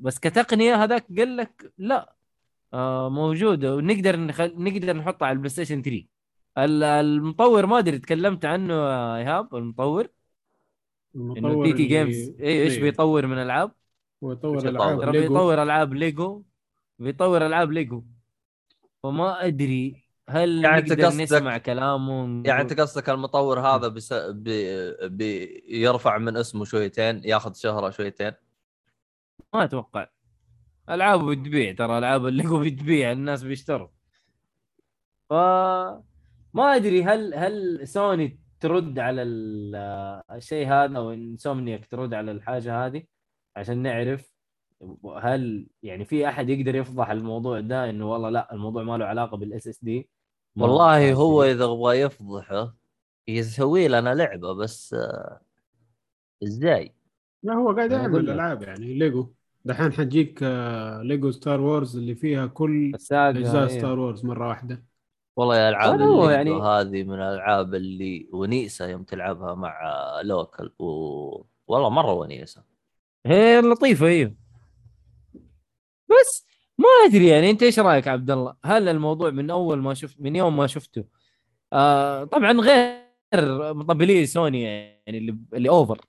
بس 0.00 0.18
كتقنية 0.18 0.74
هذاك 0.84 1.06
قال 1.18 1.36
لك 1.36 1.72
لا 1.78 2.14
آه 2.74 3.08
موجودة 3.10 3.74
ونقدر 3.76 4.16
نخل... 4.16 4.54
نقدر 4.58 4.96
نحطها 4.96 5.26
على 5.26 5.32
ال 5.32 5.48
PlayStation 5.50 5.82
3 5.82 6.06
ال- 6.58 6.82
المطور 6.84 7.66
ما 7.66 7.78
أدري 7.78 7.98
تكلمت 7.98 8.44
عنه 8.44 8.74
إيهاب 9.16 9.54
المطور. 9.54 10.08
المطور 11.14 11.66
TT 11.66 11.84
Games. 11.84 12.14
اي 12.40 12.62
إيش 12.62 12.74
إيه، 12.74 12.80
بيطور 12.82 13.26
من 13.26 13.38
ألعاب؟ 13.38 13.72
هو 14.24 14.32
يطور؟ 14.32 14.68
ألعاب 14.68 15.10
بيطور 15.10 15.62
ألعاب 15.62 15.94
ليجو. 15.94 16.42
بيطور 16.98 17.46
ألعاب 17.46 17.72
ليجو. 17.72 18.04
فما 19.02 19.46
أدري 19.46 20.03
هل 20.30 20.64
يعني 20.64 20.80
نقدر 20.80 21.04
قصدك- 21.04 21.20
نسمع 21.22 21.58
كلامه 21.58 22.42
يعني 22.46 22.60
أنت 22.62 22.80
قصدك 22.80 23.10
المطور 23.10 23.60
هذا 23.60 23.88
بس 23.88 24.12
بي 24.12 25.08
بيرفع 25.08 26.18
من 26.18 26.36
اسمه 26.36 26.64
شويتين 26.64 27.22
ياخذ 27.24 27.54
شهرة 27.54 27.90
شويتين؟ 27.90 28.32
ما 29.54 29.64
أتوقع. 29.64 30.08
ألعاب 30.90 31.30
بتبيع 31.30 31.72
ترى 31.74 31.98
ألعاب 31.98 32.26
الليجو 32.26 32.60
بتبيع 32.64 33.12
الناس 33.12 33.42
بيشتروا. 33.42 33.88
ف 35.30 35.32
ما 36.54 36.76
أدري 36.76 37.04
هل 37.04 37.34
هل 37.34 37.88
سوني 37.88 38.40
ترد 38.60 38.98
على 38.98 39.22
ال- 39.22 39.74
الشيء 40.32 40.66
هذا 40.68 40.98
أو 40.98 41.10
Insomniac 41.12 41.86
ترد 41.86 42.14
على 42.14 42.30
الحاجة 42.30 42.86
هذه؟ 42.86 43.02
عشان 43.56 43.78
نعرف. 43.82 44.33
هل 45.18 45.66
يعني 45.82 46.04
في 46.04 46.28
أحد 46.28 46.48
يقدر 46.50 46.74
يفضح 46.74 47.10
الموضوع 47.10 47.60
ده 47.60 47.90
إنه 47.90 48.12
والله 48.12 48.30
لا 48.30 48.52
الموضوع 48.52 48.82
ما 48.82 48.98
له 48.98 49.04
علاقة 49.04 49.36
بال 49.36 49.68
SSD 49.68 50.08
والله 50.56 51.12
هو 51.14 51.42
إذا 51.42 51.64
يبغى 51.64 52.00
يفضحه 52.00 52.74
يسوي 53.28 53.88
لنا 53.88 54.14
لعبة 54.14 54.52
بس 54.52 54.94
آه، 54.94 55.40
إزاي؟ 56.44 56.94
لا 57.42 57.54
هو 57.54 57.72
قاعد 57.72 57.92
يعمل. 57.92 58.30
ألعاب 58.30 58.62
يعني 58.62 58.94
ليجو 58.94 59.32
دحين 59.64 59.92
حتجيك 59.92 60.40
آه، 60.42 61.02
ليجو 61.02 61.30
Star 61.30 61.60
Wars 61.60 61.96
اللي 61.96 62.14
فيها 62.14 62.46
كل 62.46 62.92
أجزاء 63.12 63.62
إيه. 63.62 63.78
Star 63.78 63.98
Wars 63.98 64.24
مرة 64.24 64.48
واحدة 64.48 64.84
والله 65.36 65.56
يا 65.56 65.68
العاب 65.68 65.94
الليجو 65.94 66.30
يعني- 66.30 66.52
هذه 66.62 67.02
من 67.02 67.14
الألعاب 67.14 67.74
اللي 67.74 68.28
ونيسة 68.32 68.86
يوم 68.88 69.02
تلعبها 69.02 69.54
مع 69.54 69.80
local 70.24 70.72
و... 70.78 70.84
والله 71.66 71.88
مرة 71.90 72.12
ونيسة 72.12 72.64
هي 73.26 73.60
لطيفة 73.60 74.06
أيوه 74.06 74.34
بس 76.10 76.46
ما 76.78 76.88
أدري 77.06 77.26
يعني 77.28 77.50
أنت 77.50 77.62
إيش 77.62 77.78
رأيك 77.78 78.08
عبد 78.08 78.30
الله؟ 78.30 78.56
هل 78.64 78.88
الموضوع 78.88 79.30
من 79.30 79.50
أول 79.50 79.78
ما 79.78 79.94
شفت 79.94 80.16
من 80.20 80.36
يوم 80.36 80.56
ما 80.56 80.66
شفته؟ 80.66 81.04
آه 81.72 82.24
طبعا 82.24 82.52
غير 82.52 83.04
مطبلي 83.74 84.26
سوني 84.26 84.62
يعني 84.62 85.18
اللي 85.18 85.38
اللي 85.54 85.68
أوفر؟ 85.68 86.00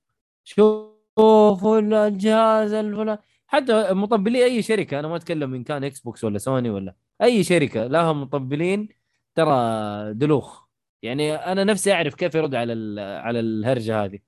شوفوا 0.44 1.80
الجهاز 1.80 2.74
الفلان. 2.74 3.18
حتى 3.48 3.94
مطبلي 3.94 4.46
أي 4.46 4.62
شركة 4.62 5.00
أنا 5.00 5.08
ما 5.08 5.16
أتكلم 5.16 5.54
إن 5.54 5.64
كان 5.64 5.84
إكس 5.84 6.00
بوكس 6.00 6.24
ولا 6.24 6.38
سوني 6.38 6.70
ولا 6.70 6.96
أي 7.22 7.44
شركة 7.44 7.88
لها 7.88 8.14
مطبلين 8.14 8.90
ترى 9.36 10.14
دلوخ. 10.14 10.66
يعني 11.04 11.36
أنا 11.36 11.64
نفسي 11.64 11.94
أعرف 11.94 12.16
كيف 12.16 12.36
يرد 12.36 12.56
على 12.56 13.02
على 13.02 13.40
الهرجة 13.40 14.04
هذه. 14.04 14.20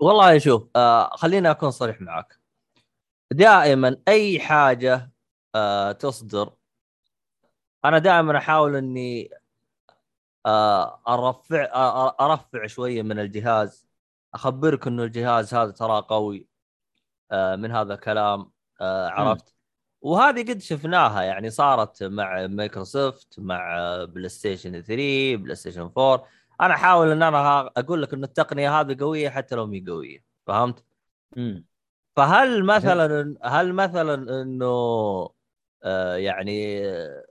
والله 0.00 0.38
شوف 0.38 0.68
آه 0.76 1.10
خليني 1.16 1.50
أكون 1.50 1.70
صريح 1.70 2.00
معك. 2.00 2.38
دائما 3.32 3.96
أي 4.08 4.40
حاجة 4.40 5.13
آه 5.54 5.92
تصدر. 5.92 6.52
أنا 7.84 7.98
دائما 7.98 8.38
أحاول 8.38 8.76
إني 8.76 9.30
آه 10.46 11.00
أرفع 11.08 11.64
آه 11.74 12.16
أرفع 12.20 12.66
شوية 12.66 13.02
من 13.02 13.18
الجهاز. 13.18 13.86
أخبرك 14.34 14.86
إنه 14.86 15.02
الجهاز 15.04 15.54
هذا 15.54 15.70
ترى 15.70 16.00
قوي 16.08 16.48
آه 17.32 17.56
من 17.56 17.70
هذا 17.70 17.94
الكلام 17.94 18.50
آه 18.80 19.08
عرفت؟ 19.08 19.54
وهذه 20.00 20.50
قد 20.52 20.60
شفناها 20.60 21.22
يعني 21.22 21.50
صارت 21.50 22.02
مع 22.02 22.46
مايكروسوفت 22.46 23.38
مع 23.38 23.78
بلاي 24.04 24.28
ستيشن 24.28 24.72
3 24.82 25.36
بلاي 25.36 25.54
ستيشن 25.54 25.80
4 25.80 26.26
أنا 26.60 26.74
أحاول 26.74 27.10
إن 27.10 27.22
أنا 27.22 27.60
أقول 27.76 28.02
لك 28.02 28.14
انه 28.14 28.26
التقنية 28.26 28.80
هذه 28.80 28.96
قوية 29.00 29.28
حتى 29.28 29.54
لو 29.54 29.66
مي 29.66 29.84
قوية 29.88 30.24
فهمت؟ 30.46 30.84
امم 31.36 31.64
فهل 32.16 32.64
مثلا 32.64 33.36
هل 33.42 33.72
مثلا 33.72 34.42
إنه 34.42 35.30
يعني 36.16 36.86
آه 36.88 37.24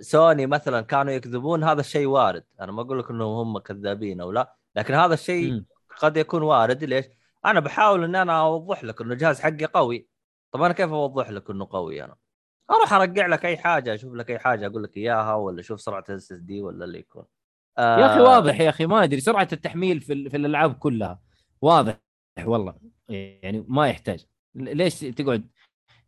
سوني 0.00 0.46
مثلا 0.46 0.80
كانوا 0.80 1.12
يكذبون 1.12 1.64
هذا 1.64 1.80
الشيء 1.80 2.06
وارد 2.06 2.44
أنا 2.60 2.72
ما 2.72 2.82
أقول 2.82 2.98
لك 2.98 3.10
إنهم 3.10 3.38
هم 3.48 3.58
كذابين 3.58 4.20
أو 4.20 4.32
لا 4.32 4.56
لكن 4.76 4.94
هذا 4.94 5.14
الشيء. 5.14 5.52
قد 5.98 6.16
يكون 6.16 6.42
وارد 6.42 6.84
ليش؟ 6.84 7.04
أنا 7.44 7.60
بحاول 7.60 8.04
إن 8.04 8.14
أنا 8.16 8.40
أوضح 8.40 8.84
لك 8.84 9.00
إنه 9.00 9.12
الجهاز 9.12 9.40
حقي 9.40 9.64
قوي 9.64 10.08
طب 10.52 10.62
أنا 10.62 10.74
كيف 10.74 10.90
أوضح 10.92 11.30
لك 11.30 11.50
إنه 11.50 11.68
قوي 11.70 12.04
أنا؟ 12.04 12.16
أروح 12.70 12.92
أرجع 12.92 13.26
لك 13.26 13.46
أي 13.46 13.56
حاجة 13.56 13.94
أشوف 13.94 14.14
لك 14.14 14.30
أي 14.30 14.38
حاجة 14.38 14.66
أقول 14.66 14.82
لك 14.82 14.96
إياها 14.96 15.34
ولا 15.34 15.60
أشوف 15.60 15.80
سرعة 15.80 16.04
ال 16.08 16.32
SSD 16.32 16.62
ولا 16.62 16.84
اللي 16.84 16.98
يكون 16.98 17.24
آه 17.78 17.98
يا 18.00 18.06
أخي 18.06 18.20
واضح 18.20 18.60
يا 18.60 18.68
أخي 18.68 18.86
ما 18.86 19.04
أدري 19.04 19.20
سرعة 19.20 19.48
التحميل 19.52 20.00
في, 20.00 20.30
في 20.30 20.36
الألعاب 20.36 20.74
كلها 20.74 21.20
واضح 21.62 21.98
والله 22.44 22.74
يعني 23.08 23.64
ما 23.68 23.88
يحتاج 23.88 24.26
ليش 24.54 25.00
تقعد 25.00 25.48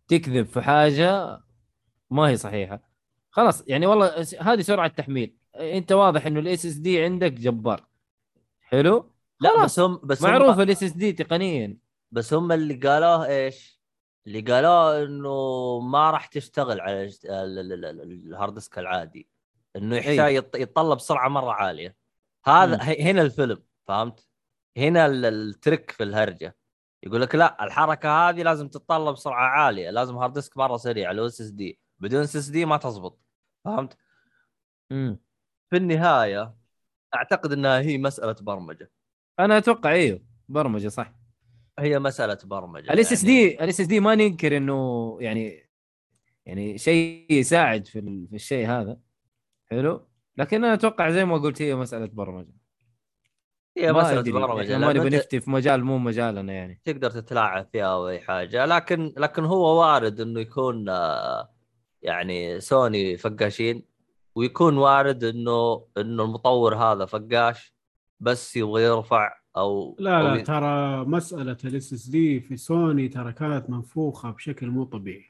تكذب 0.08 0.46
في 0.46 0.60
حاجة 0.60 1.40
ما 2.10 2.22
هي 2.28 2.36
صحيحة. 2.36 2.80
خلاص 3.30 3.64
يعني 3.66 3.86
والله 3.86 4.26
هذه 4.40 4.60
سرعة 4.60 4.88
تحميل. 4.88 5.36
انت 5.56 5.92
واضح 5.92 6.26
انه 6.26 6.40
ال 6.40 6.66
SSD 6.66 7.04
عندك 7.04 7.32
جبار. 7.32 7.86
حلو؟ 8.60 9.12
لا 9.40 9.50
خلاص. 9.50 9.64
بس 9.64 9.80
هم 9.80 10.00
بس 10.04 10.22
معروف 10.22 10.60
ال 10.60 10.82
SSD 10.82 11.12
تقنيا. 11.12 11.78
بس 12.10 12.34
هم 12.34 12.52
اللي 12.52 12.74
قالوه 12.74 13.26
إيش؟ 13.26 13.80
اللي 14.26 14.40
قالوه 14.40 15.02
إنه 15.02 15.80
ما 15.80 16.10
راح 16.10 16.26
تشتغل 16.26 16.80
على 16.80 17.10
ال 17.24 17.50
hard 17.50 18.54
disk 18.54 18.78
العادي. 18.78 19.28
إنه 19.76 19.96
يحتاج 19.96 20.42
يط- 20.42 20.60
يتطلب 20.60 20.98
سرعة 20.98 21.28
مرة 21.28 21.52
عالية. 21.52 21.96
هذا 22.44 22.76
هنا 22.82 23.22
الفيلم 23.22 23.62
فهمت؟ 23.86 24.28
هنا 24.76 25.06
ال- 25.06 25.24
ال 25.24 25.35
trick 25.35 25.90
في 25.90 26.02
الهرجة. 26.02 26.57
يقول 27.02 27.20
لك 27.22 27.34
لا 27.34 27.64
الحركة 27.64 28.28
هذه 28.28 28.42
لازم 28.42 28.68
تتطلب 28.68 29.16
سرعة 29.16 29.46
عالية 29.48 29.90
لازم 29.90 30.16
hard 30.16 30.32
disk 30.32 30.56
مرة 30.56 30.76
سريع 30.76 31.12
لو 31.12 31.26
اس 31.26 31.40
اس 31.40 31.50
دي 31.50 31.78
بدون 31.98 32.20
اس 32.22 32.36
اس 32.36 32.48
دي 32.48 32.64
ما 32.64 32.76
تزبط. 32.76 33.20
فهمت؟ 33.64 33.96
مم. 34.90 35.18
في 35.70 35.76
النهاية 35.76 36.54
أعتقد 37.14 37.52
إنها 37.52 37.80
هي 37.80 37.98
مسألة 37.98 38.36
برمجة. 38.40 38.90
أنا 39.38 39.58
أتوقع 39.58 39.90
أيوه 39.92 40.20
برمجة 40.48 40.88
صح. 40.88 41.12
هي 41.78 41.98
مسألة 41.98 42.38
برمجة 42.44 42.92
ال 42.92 43.02
S 43.02 43.12
SD 43.12 43.64
ال 43.64 43.80
SSD 43.80 44.00
ما 44.00 44.14
ننكر 44.14 44.56
إنه 44.56 45.16
يعني 45.20 45.68
يعني 46.46 46.78
شيء 46.78 47.26
يساعد 47.32 47.86
في 47.86 47.98
ال- 47.98 48.28
في 48.28 48.34
الشيء 48.36 48.66
هذا. 48.68 49.00
حلو؟ 49.70 50.08
لكن 50.36 50.64
أنا 50.64 50.74
أتوقع 50.74 51.10
زي 51.10 51.24
ما 51.24 51.36
قلت 51.38 51.62
هي 51.62 51.74
مسألة 51.74 52.06
برمجة. 52.06 52.52
هي 53.78 53.92
ما 53.92 54.00
مساله 54.02 54.32
برمجه 54.32 54.74
إحنا 54.74 54.86
ما 54.86 54.92
نبي 54.92 55.16
نفتي 55.16 55.40
في 55.40 55.50
مجال 55.50 55.84
مو 55.84 55.98
مجالنا 55.98 56.52
يعني. 56.52 56.80
تقدر 56.84 57.10
تتلاعب 57.10 57.66
فيها 57.72 57.84
أو 57.84 58.08
اي 58.08 58.20
حاجة. 58.20 58.64
لكن 58.66 59.12
لكن 59.16 59.44
هو 59.44 59.80
وارد 59.80 60.20
إنه 60.20 60.40
يكون 60.40 60.88
آه، 60.88 61.48
يعني 62.02 62.60
سوني 62.60 63.16
فقاشين 63.16 63.82
ويكون 64.34 64.76
وارد 64.78 65.24
إنه 65.24 65.84
إنه 65.98 66.24
المطور 66.24 66.74
هذا 66.74 67.04
فقاش 67.06 67.74
بس 68.20 68.56
يبغى 68.56 68.82
يرفع 68.82 69.32
أو 69.56 69.96
لا 69.98 70.20
أو 70.20 70.26
لا 70.26 70.34
ي- 70.34 70.42
ترى 70.42 71.04
مسألة 71.04 71.56
ال 71.64 71.92
SSD 71.92 72.40
في 72.40 72.56
سوني 72.56 73.08
ترى 73.08 73.32
كانت 73.32 73.70
منفوخة 73.70 74.30
بشكل 74.30 74.66
مو 74.70 74.84
طبيعي. 74.84 75.24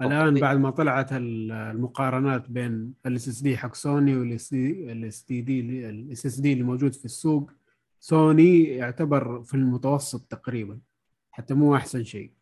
الآن 0.00 0.20
طبيعي. 0.30 0.40
بعد 0.40 0.56
ما 0.58 0.70
طلعت 0.70 1.12
ال- 1.12 1.52
المقارنات 1.52 2.50
بين 2.50 2.94
ال 3.06 3.28
SSD 3.28 3.56
حق 3.56 3.74
سوني 3.74 4.16
وال 4.16 4.33
SD 4.33 4.50
ال 4.50 4.92
SDD 4.92 5.60
ال 5.90 6.26
SSD 6.26 6.52
اللي 6.52 6.64
موجود 6.64 6.94
في 6.94 7.04
السوق 7.04 7.50
سوني 8.00 8.64
يعتبر 8.64 9.42
في 9.42 9.54
المتوسط 9.54 10.20
تقريبا 10.20 10.80
حتى 11.30 11.54
مو 11.54 11.76
أحسن 11.76 12.04
شيء 12.04 12.32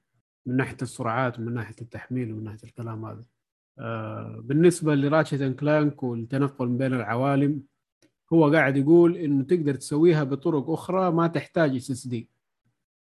من 0.46 0.56
ناحية 0.56 0.76
السرعات 0.82 1.38
ومن 1.38 1.54
ناحية 1.54 1.74
التحميل 1.82 2.32
ومن 2.32 2.44
ناحية 2.44 2.58
الكلام 2.64 3.04
هذا. 3.04 3.24
آه 3.78 4.40
بالنسبة 4.44 4.94
ل 4.94 5.00
Ratchet 5.00 5.42
Clank 5.42 6.02
والتنقل 6.02 6.68
بين 6.68 6.94
العوالم 6.94 7.62
هو 8.32 8.52
قاعد 8.52 8.76
يقول 8.76 9.16
إنه 9.16 9.44
تقدر 9.44 9.74
تسويها 9.74 10.24
بطرق 10.24 10.70
أخرى 10.70 11.10
ما 11.10 11.26
تحتاج 11.26 11.74
SSD 11.76 12.30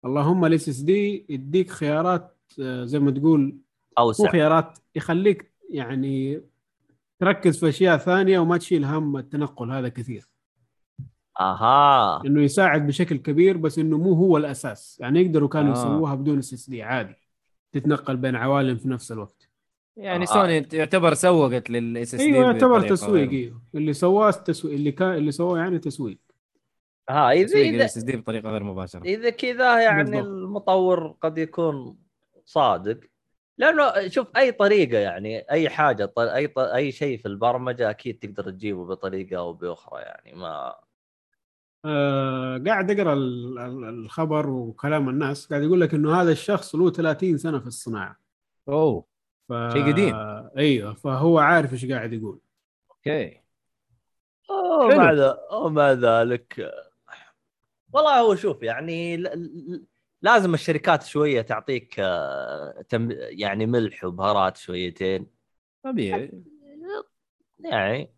اللهم 0.05 0.45
ال 0.45 0.69
SSD 0.69 1.27
يديك 1.29 1.71
خيارات 1.71 2.37
آه، 2.61 2.85
زي 2.85 2.99
ما 2.99 3.11
تقول 3.11 3.57
أوسع. 3.99 4.31
خيارات 4.31 4.79
يخليك 4.95 5.53
يعني 5.71 6.43
تركز 7.19 7.59
في 7.59 7.69
أشياء 7.69 7.97
ثانية 7.99 8.39
وما 8.39 8.57
تشيل 8.59 8.85
هم 8.85 9.17
التنقل 9.17 9.71
هذا 9.71 9.89
كثير. 9.89 10.32
أها. 11.41 12.23
إنه 12.27 12.43
يساعد 12.43 12.87
بشكل 12.87 13.17
كبير 13.17 13.57
بس 13.57 13.79
إنه 13.79 13.99
مو 13.99 14.13
هو 14.13 14.37
الأساس. 14.37 14.99
يعني 15.01 15.21
يقدروا 15.23 15.49
كانوا 15.49 15.71
آه. 15.75 15.79
يسووها 15.79 16.15
بدون 16.15 16.39
SSD 16.39 16.83
عادي. 16.83 17.15
تتنقل 17.73 18.17
بين 18.17 18.37
عوالم 18.37 18.77
في 18.77 18.89
نفس 18.89 19.13
الوقت. 19.13 19.49
يعني 19.97 20.23
آه. 20.23 20.27
سوني 20.27 20.61
تعتبر 20.61 21.15
سوقت 21.15 21.71
لل 21.71 22.15
SSD 22.15 22.27
أيوه 22.27 22.45
يعتبر 22.47 22.89
تسويق 22.89 23.31
أيوه. 23.31 23.63
اللي 23.75 23.93
سواه 23.93 24.29
التسويق 24.29 24.75
اللي 24.75 24.93
كان 24.93 25.15
اللي 25.15 25.33
سواه 25.33 25.59
يعني 25.59 25.79
تسويق. 25.79 26.19
ها 27.11 27.31
اذا 27.33 27.47
تسويق 27.47 27.67
اذا 27.67 27.77
ال 27.77 27.97
SSD 27.97 28.17
بطريقة 28.17 28.51
غير 28.51 28.63
مباشرة. 28.65 29.03
إذا 29.03 29.31
كذا 29.31 29.81
يعني 29.83 30.03
بالضبط. 30.11 30.25
المطور 30.27 31.17
قد 31.23 31.39
يكون 31.39 31.97
صادق. 32.45 33.01
لأنه 33.59 34.09
شوف 34.09 34.27
أي 34.37 34.53
طريقة 34.53 34.99
يعني 34.99 35.39
أي 35.51 35.69
حاجة 35.69 36.05
ط- 36.05 36.19
أي 36.19 36.47
ط- 36.47 36.59
أي 36.59 36.93
شيء 36.93 37.19
في 37.19 37.27
البرمجة 37.29 37.91
أكيد 37.91 38.19
تقدر 38.19 38.51
تجيبه 38.51 38.87
بطريقة 38.87 39.37
أو 39.39 39.53
بأخرى 39.53 40.01
يعني 40.03 40.33
ما 40.35 40.75
آه 41.85 42.59
قاعد 42.67 42.91
أقرأ 42.91 43.13
ال- 43.13 43.59
ال- 43.59 43.85
الخبر 43.85 44.51
وكلام 44.51 45.09
الناس 45.09 45.47
قاعد 45.47 45.63
يقول 45.63 45.81
لك 45.81 45.95
إنه 45.95 46.21
هذا 46.23 46.33
الشخص 46.33 46.75
له 46.75 46.91
30 46.91 47.39
سنة 47.39 47.59
في 47.59 47.67
الصناعة. 47.67 48.17
أوه 48.69 49.05
ف... 49.49 49.53
شيء 49.73 49.93
قديم. 49.93 50.15
إيوه 50.57 50.95
فهو 50.95 51.39
عارف 51.39 51.73
إيش 51.73 51.87
قاعد 51.87 52.13
يقول. 52.13 52.39
أوكي. 52.91 53.43
ومع 54.51 55.35
ومع 55.53 55.93
ذلك. 55.93 56.73
والله 57.93 58.21
هو 58.21 58.35
شوف 58.35 58.63
يعني 58.63 59.17
ل- 59.17 59.23
ل- 59.23 59.85
لازم 60.23 60.55
الشركات 60.55 61.03
شوية 61.03 61.43
تعطيك 61.43 61.95
آه، 61.99 62.85
تم 62.89 63.09
يعني 63.13 63.67
ملح 63.67 64.05
وبهارات 64.05 64.57
شويتين. 64.57 65.27
طبيعي. 65.85 66.43
يعني. 67.61 68.11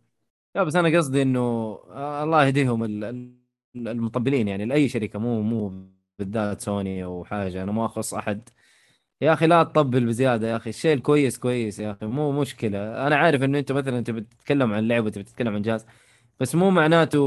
لا 0.55 0.62
بس 0.65 0.77
أنا 0.77 0.99
قصدي 0.99 1.23
إنه 1.23 1.41
آه، 1.91 2.24
الله 2.24 2.45
يهديهم 2.47 2.85
ال- 2.85 3.05
ال- 3.05 3.43
المطبلين 3.76 4.48
يعني 4.48 4.64
لأي 4.64 4.88
شركة 4.88 5.18
مو 5.18 5.42
مو 5.42 5.88
بالذات 6.18 6.60
سوني 6.60 7.05
أو 7.05 7.24
حاجة. 7.24 7.62
أنا 7.62 7.72
ما 7.72 7.86
أخص 7.86 8.14
أحد. 8.14 8.48
يا 9.20 9.32
أخي 9.32 9.46
لا 9.46 9.62
تطبل 9.62 10.06
بزيادة 10.06 10.48
يا 10.48 10.56
أخي. 10.56 10.70
الشيء 10.70 10.94
الكويس 10.94 11.38
كويس 11.38 11.78
يا 11.78 11.90
أخي. 11.92 12.06
مو 12.06 12.32
مشكلة. 12.40 13.06
أنا 13.06 13.16
عارف 13.16 13.42
إنه 13.42 13.59
أنت 13.59 13.72
مثلا 13.72 14.01
تبي 14.01 14.20
تتكلم 14.20 14.72
عن 14.72 14.88
لعبه 14.88 15.10
تبي 15.10 15.24
تتكلم 15.24 15.55
عن 15.55 15.62
جهاز 15.62 15.86
بس 16.40 16.55
مو 16.55 16.70
معناته 16.70 17.18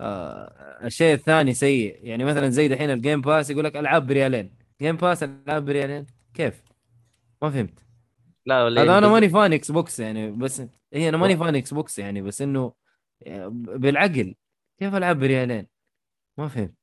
آه 0.00 0.86
الشيء 0.86 1.14
الثاني 1.14 1.54
سيء. 1.54 1.98
يعني 2.02 2.24
مثلا 2.24 2.48
زي 2.48 2.68
دحين 2.68 2.90
ال 2.90 2.96
Game 2.96 3.20
Pass 3.20 3.50
يقول 3.50 3.64
لك 3.64 3.76
ألعاب 3.76 4.06
بريالين. 4.06 4.50
Game 4.82 4.96
Pass 4.96 5.22
ألعاب 5.22 5.64
بريالين؟ 5.64 6.06
كيف؟ 6.34 6.62
ما 7.42 7.50
فهمت. 7.50 7.84
لا 8.46 8.64
ولا 8.64 8.82
هذا 8.82 8.98
أنا 8.98 9.08
ماني 9.08 9.28
fan 9.28 9.52
إكس 9.52 9.70
بوكس 9.70 10.00
يعني 10.00 10.30
بس 10.30 10.62
هي 10.92 11.08
أنا 11.08 11.16
ماني 11.16 11.36
fan 11.36 11.56
إكس 11.56 11.74
بوكس 11.74 11.98
يعني 11.98 12.22
بس 12.22 12.42
إنه 12.42 12.72
بالعقل. 13.56 14.34
كيف 14.80 14.94
ألعب 14.94 15.18
بريالين؟ 15.18 15.66
ما 16.38 16.48
فهمت. 16.48 16.74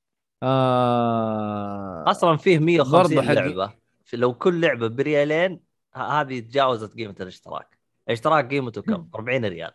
آه 0.44 2.04
أصلا 2.12 2.38
فيه 2.38 2.60
150 2.60 2.92
برضو 3.02 3.22
حق- 3.22 3.34
لعبة. 3.34 3.74
لو 4.14 4.34
كل 4.34 4.62
لعبة 4.62 4.88
بريالين 4.88 5.60
هذه 5.94 6.40
تجاوزت 6.40 6.94
قيمة 6.94 7.16
الاشتراك. 7.20 7.80
الاشتراك 8.08 8.50
قيمته 8.50 8.82
كم؟ 8.82 9.10
40 9.16 9.46
ريال. 9.46 9.72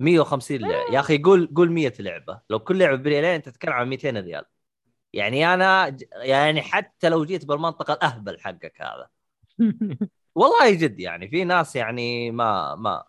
150 0.00 0.60
لعبة. 0.60 0.94
يا 0.94 1.00
أخي 1.00 1.18
قول 1.18 1.52
قول 1.56 1.70
100 1.70 1.92
لعبة. 1.98 2.40
لو 2.50 2.58
كل 2.58 2.78
لعبة 2.78 2.96
بريالين 2.96 3.30
أنت 3.30 3.48
تتكلم 3.48 3.72
عن 3.72 3.88
200 3.88 4.16
ريال. 4.16 4.44
يعني 5.12 5.54
أنا 5.54 5.96
يعني 6.14 6.62
حتى 6.62 7.08
لو 7.08 7.24
جيت 7.24 7.44
بالمنطقة 7.44 7.94
الأهبل 7.94 8.40
حقك 8.40 8.82
هذا. 8.82 9.08
والله 10.34 10.74
جد 10.74 11.00
يعني 11.00 11.28
في 11.28 11.44
ناس 11.44 11.76
يعني 11.76 12.30
ما 12.30 12.74
ما 12.74 13.04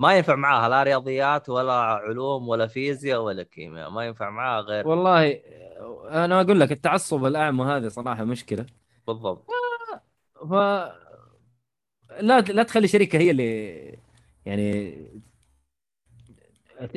ما 0.00 0.16
ينفع 0.16 0.34
معاها 0.34 0.68
لا 0.68 0.82
رياضيات 0.82 1.48
ولا 1.48 1.72
علوم 1.72 2.48
ولا 2.48 2.66
فيزياء 2.66 3.22
ولا 3.22 3.42
كيمياء 3.42 3.90
ما 3.90 4.06
ينفع 4.06 4.30
معاها 4.30 4.60
غير 4.60 4.88
والله 4.88 5.40
أنا 6.10 6.40
أقول 6.40 6.60
لك 6.60 6.72
التعصب 6.72 7.24
الاعمى 7.24 7.64
هذا 7.64 7.88
صراحة 7.88 8.24
مشكلة. 8.24 8.66
بالضبط. 9.06 9.46
ف 10.50 10.52
لا 12.20 12.40
لا 12.40 12.62
تخلي 12.62 12.88
شركة 12.88 13.18
هي 13.18 13.30
اللي 13.30 13.98
يعني 14.46 14.94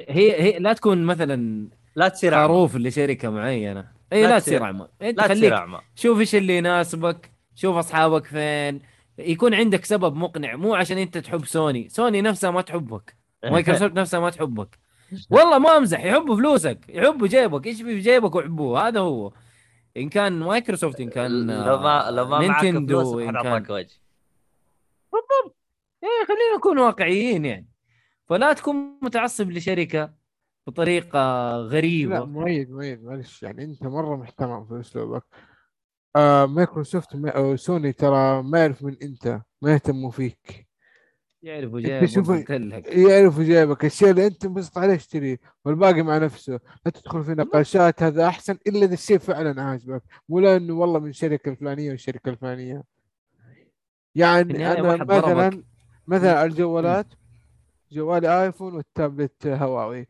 هي 0.09 0.41
هي 0.41 0.59
لا 0.59 0.73
تكون 0.73 1.03
مثلا 1.05 1.67
لا 1.95 2.07
تصير 2.07 2.33
أعمى. 2.33 2.47
خروف 2.47 2.75
لشركة 2.75 3.29
معينة. 3.29 3.91
إي 4.13 4.23
لا 4.23 4.27
لا, 4.29 4.39
تصير- 4.39 4.63
أعمى. 4.63 4.87
إنت 5.01 5.17
لا 5.17 5.23
خليك 5.27 5.37
تصير 5.37 5.55
أعمى. 5.55 5.79
شوف 5.95 6.19
إيش 6.19 6.35
اللي 6.35 6.57
يناسبك 6.57 7.31
شوف 7.55 7.75
أصحابك 7.75 8.25
فين. 8.25 8.81
يكون 9.17 9.53
عندك 9.53 9.85
سبب 9.85 10.15
مقنع 10.15 10.55
مو 10.55 10.75
عشان 10.75 10.97
أنت 10.97 11.17
تحب 11.17 11.45
سوني. 11.45 11.89
سوني 11.89 12.21
نفسها 12.21 12.51
ما 12.51 12.61
تحبك. 12.61 13.17
مايكروسوفت 13.51 13.93
نفسها 13.93 14.19
ما 14.19 14.29
تحبك. 14.29 14.79
والله 15.29 15.59
ما 15.59 15.77
أمزح 15.77 16.03
يحبوا 16.03 16.35
فلوسك 16.35 16.79
يحبوا 16.89 17.27
جيبك 17.27 17.67
إيش 17.67 17.81
في 17.81 17.99
جيبك 17.99 18.35
ويحبوه 18.35 18.87
هذا 18.87 18.99
هو. 18.99 19.33
إن 19.97 20.09
كان 20.09 20.39
مايكروسوفت 20.39 21.01
إن 21.01 21.09
كان 21.09 21.51
لو 21.65 21.77
ما 21.77 22.11
لو 22.11 22.25
ما 22.25 22.47
معك 22.47 22.63
نينتندو 22.63 23.19
إن 23.19 23.37
حد 23.37 23.43
كان. 23.43 23.61
وجه. 23.69 23.87
إيه 26.03 26.25
خلينا 26.27 26.57
نكون 26.57 26.79
واقعيين 26.79 27.45
يعني. 27.45 27.67
فلا 28.29 28.53
تكون 28.53 28.99
متعصب 29.01 29.51
لشركة 29.51 30.13
بطريقة 30.67 31.19
لا 31.19 31.57
غريبة. 31.57 32.25
مؤيد 32.25 32.71
مؤيد 32.71 33.03
معلش 33.03 33.43
يعني 33.43 33.63
أنت 33.63 33.83
مرة 33.83 34.15
محترم 34.15 34.65
في 34.65 34.79
أسلوبك. 34.79 35.23
آه 36.15 36.45
مايكروسوفت 36.45 37.15
ما 37.15 37.29
أو 37.29 37.55
سوني 37.55 37.91
ترى 37.93 38.43
ما 38.43 38.59
يعرف 38.59 38.83
من 38.83 38.95
انت 39.03 39.41
ما 39.61 39.73
يهتموا 39.73 40.11
فيك. 40.11 40.67
يعرفوا 41.43 41.79
أنت 41.79 41.87
جايب 41.87 42.05
شوف- 42.05 42.29
قلت 42.31 42.51
لك 42.51 42.87
يعرفوا 42.87 43.43
جايبك. 43.43 43.85
الشيء 43.85 44.09
اللي 44.11 44.27
انت 44.27 44.45
انبسط 44.45 44.77
عليه 44.77 44.95
اشتريه 44.95 45.37
والباقي 45.65 46.01
مع 46.01 46.17
نفسه. 46.17 46.59
لا 46.85 46.91
تدخل 46.91 47.23
في 47.23 47.31
نقاشات 47.31 48.03
هذا 48.03 48.27
أحسن 48.27 48.57
إلا 48.67 48.85
إذا 48.85 48.93
الشيء 48.93 49.17
فعلا 49.17 49.61
عاجبك. 49.63 50.03
مو 50.29 50.39
لأنه 50.39 50.73
والله 50.73 50.99
من 50.99 51.09
الشركة 51.09 51.49
الفلانية 51.49 51.89
والشركة 51.91 52.29
الفلانية. 52.29 52.83
يعني 54.15 54.71
أنا 54.71 55.03
مثلا. 55.03 55.63
مثلا 56.07 56.43
الجوالات 56.43 57.07
جوالي 57.91 58.43
iPhone 58.43 58.75
والتابلت 58.75 59.47
هواوي. 59.47 60.07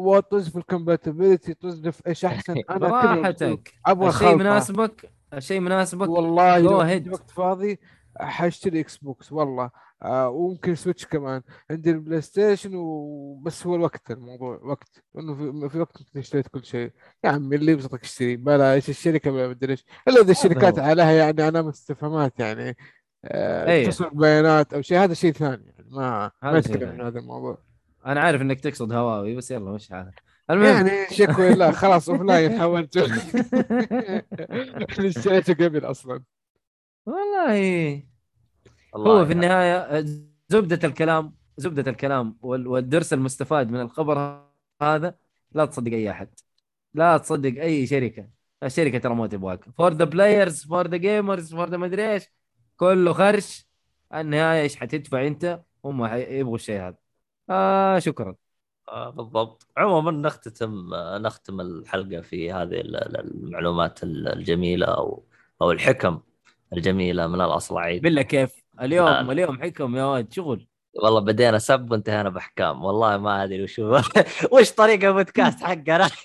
وطز 0.00 0.48
في 0.48 0.56
ال 0.58 0.65
compatibility 0.65 1.54
طز 1.54 1.88
في 1.88 2.02
إيش 2.06 2.24
أحسن 2.24 2.54
أنا. 2.70 2.78
براحتك 2.78 3.74
أبغى 3.86 4.08
الشيء. 4.08 4.34
مناسبك 4.36 5.10
الشيء 5.34 5.60
مناسبك. 5.60 6.08
والله 6.08 6.58
لو 6.58 6.76
وقت 7.12 7.30
فاضي 7.30 7.78
حاشتري 8.20 8.80
Xbox 8.80 9.32
والله. 9.32 9.70
آه 10.02 10.28
وممكن 10.28 10.74
Switch 10.74 11.06
كمان. 11.06 11.42
عندي 11.70 11.90
ال 11.90 12.20
PlayStation 12.20 12.70
وبس 12.74 13.66
هو 13.66 13.74
الوقت 13.76 14.10
الموضوع 14.10 14.60
وقت. 14.62 15.02
انه 15.18 15.34
في, 15.34 15.68
في 15.68 15.78
وقت 15.80 16.00
أنت 16.00 16.16
اشتريت 16.16 16.48
كل 16.48 16.64
شيء. 16.64 16.90
يا 17.24 17.30
عمي 17.30 17.56
اللي 17.56 17.72
يبسطك 17.72 18.02
اشتري. 18.02 18.36
بلا 18.36 18.74
إيش 18.74 18.88
الشركة 18.90 19.30
بلا 19.30 19.48
مدري 19.48 19.72
إيش 19.72 19.84
إلا 20.08 20.20
إذا 20.20 20.30
الشركات. 20.30 20.78
عليها 20.78 21.12
يعني 21.12 21.42
علامة 21.42 21.70
استفهامات 21.70 22.40
يعني. 22.40 22.76
آه 23.24 23.70
أيه. 23.70 23.86
تسرق 23.86 24.14
بيانات 24.14 24.74
أو 24.74 24.82
شيء. 24.82 24.98
هذا 24.98 25.14
شيء 25.14 25.32
ثاني 25.32 25.64
يعني. 25.66 25.88
ما 25.90 26.30
ما 26.42 26.58
نتكلم 26.58 26.78
ثاني. 26.78 26.90
عن 26.90 27.00
هذا 27.06 27.18
الموضوع. 27.18 27.69
أنا 28.06 28.20
عارف 28.20 28.42
إنك 28.42 28.60
تقصد 28.60 28.92
هواوي 28.92 29.36
بس 29.36 29.50
يلا 29.50 29.70
مش 29.72 29.92
عارف. 29.92 30.14
المهم 30.50 30.86
يعني 30.86 31.10
شكوى 31.10 31.54
لا 31.60 31.70
خلاص 31.72 32.08
offline 32.10 32.58
حولت 32.60 32.96
اشتريته 34.98 35.54
قبل 35.54 35.84
أصلا. 35.84 36.22
والله. 37.06 38.02
والله 38.92 39.20
هو 39.20 39.24
في 39.26 39.32
يعني. 39.32 39.46
النهاية 39.46 40.04
زبدة 40.48 40.88
الكلام 40.88 41.36
زبدة 41.56 41.90
الكلام 41.90 42.38
وال- 42.42 42.66
والدرس 42.66 43.12
المستفاد 43.12 43.70
من 43.70 43.80
الخبر 43.80 44.44
هذا 44.82 45.14
لا 45.52 45.64
تصدق 45.66 45.92
أي 45.92 46.10
أحد. 46.10 46.28
لا 46.94 47.16
تصدق 47.18 47.60
أي 47.62 47.86
شركة. 47.86 48.28
الشركة 48.62 48.98
ترى 48.98 49.14
ما 49.14 49.26
تبغاك. 49.26 49.64
for 49.78 49.92
the 49.94 50.04
players 50.04 50.64
for 50.66 50.86
the 50.88 50.96
gamers 50.96 51.54
for 51.54 51.68
the 51.70 51.76
مدري 51.76 52.12
إيش. 52.12 52.24
كله 52.76 53.12
خرش. 53.12 53.66
النهاية 54.14 54.62
إيش 54.62 54.76
حتدفع 54.76 55.26
أنت؟ 55.26 55.62
هم 55.84 56.04
يبغوا 56.14 56.54
الشيء 56.56 56.80
هذا. 56.80 56.96
آه 57.50 57.98
شكرا. 57.98 58.34
آه 58.88 59.10
بالضبط. 59.10 59.66
عموما 59.76 60.10
نختتم 60.10 60.94
آه، 60.94 61.18
نختم 61.18 61.60
الحلقة 61.60 62.20
في 62.20 62.52
هذه 62.52 62.62
ال- 62.80 62.96
ال- 62.96 63.20
المعلومات 63.20 64.02
ال- 64.02 64.28
الجميلة 64.28 64.86
أو 64.86 65.24
أو 65.62 65.70
الحكم 65.72 66.20
الجميلة 66.72 67.26
من 67.26 67.40
الاصلعين 67.40 68.00
بالله 68.00 68.22
كيف 68.22 68.64
اليوم 68.80 69.08
لا. 69.08 69.20
اليوم 69.32 69.62
حكم 69.62 69.96
يا 69.96 70.04
واد. 70.04 70.32
شغل. 70.32 70.66
والله 71.02 71.20
بدينا 71.20 71.58
سب 71.58 71.90
وانتهينا 71.90 72.28
بأحكام. 72.30 72.84
والله 72.84 73.16
ما 73.16 73.44
أدري 73.44 73.62
وش 73.62 73.80
هو 73.80 74.02
وش 74.52 74.70
طريقة 74.72 75.08
البودكاست 75.08 75.60
حقنا؟ 75.64 76.10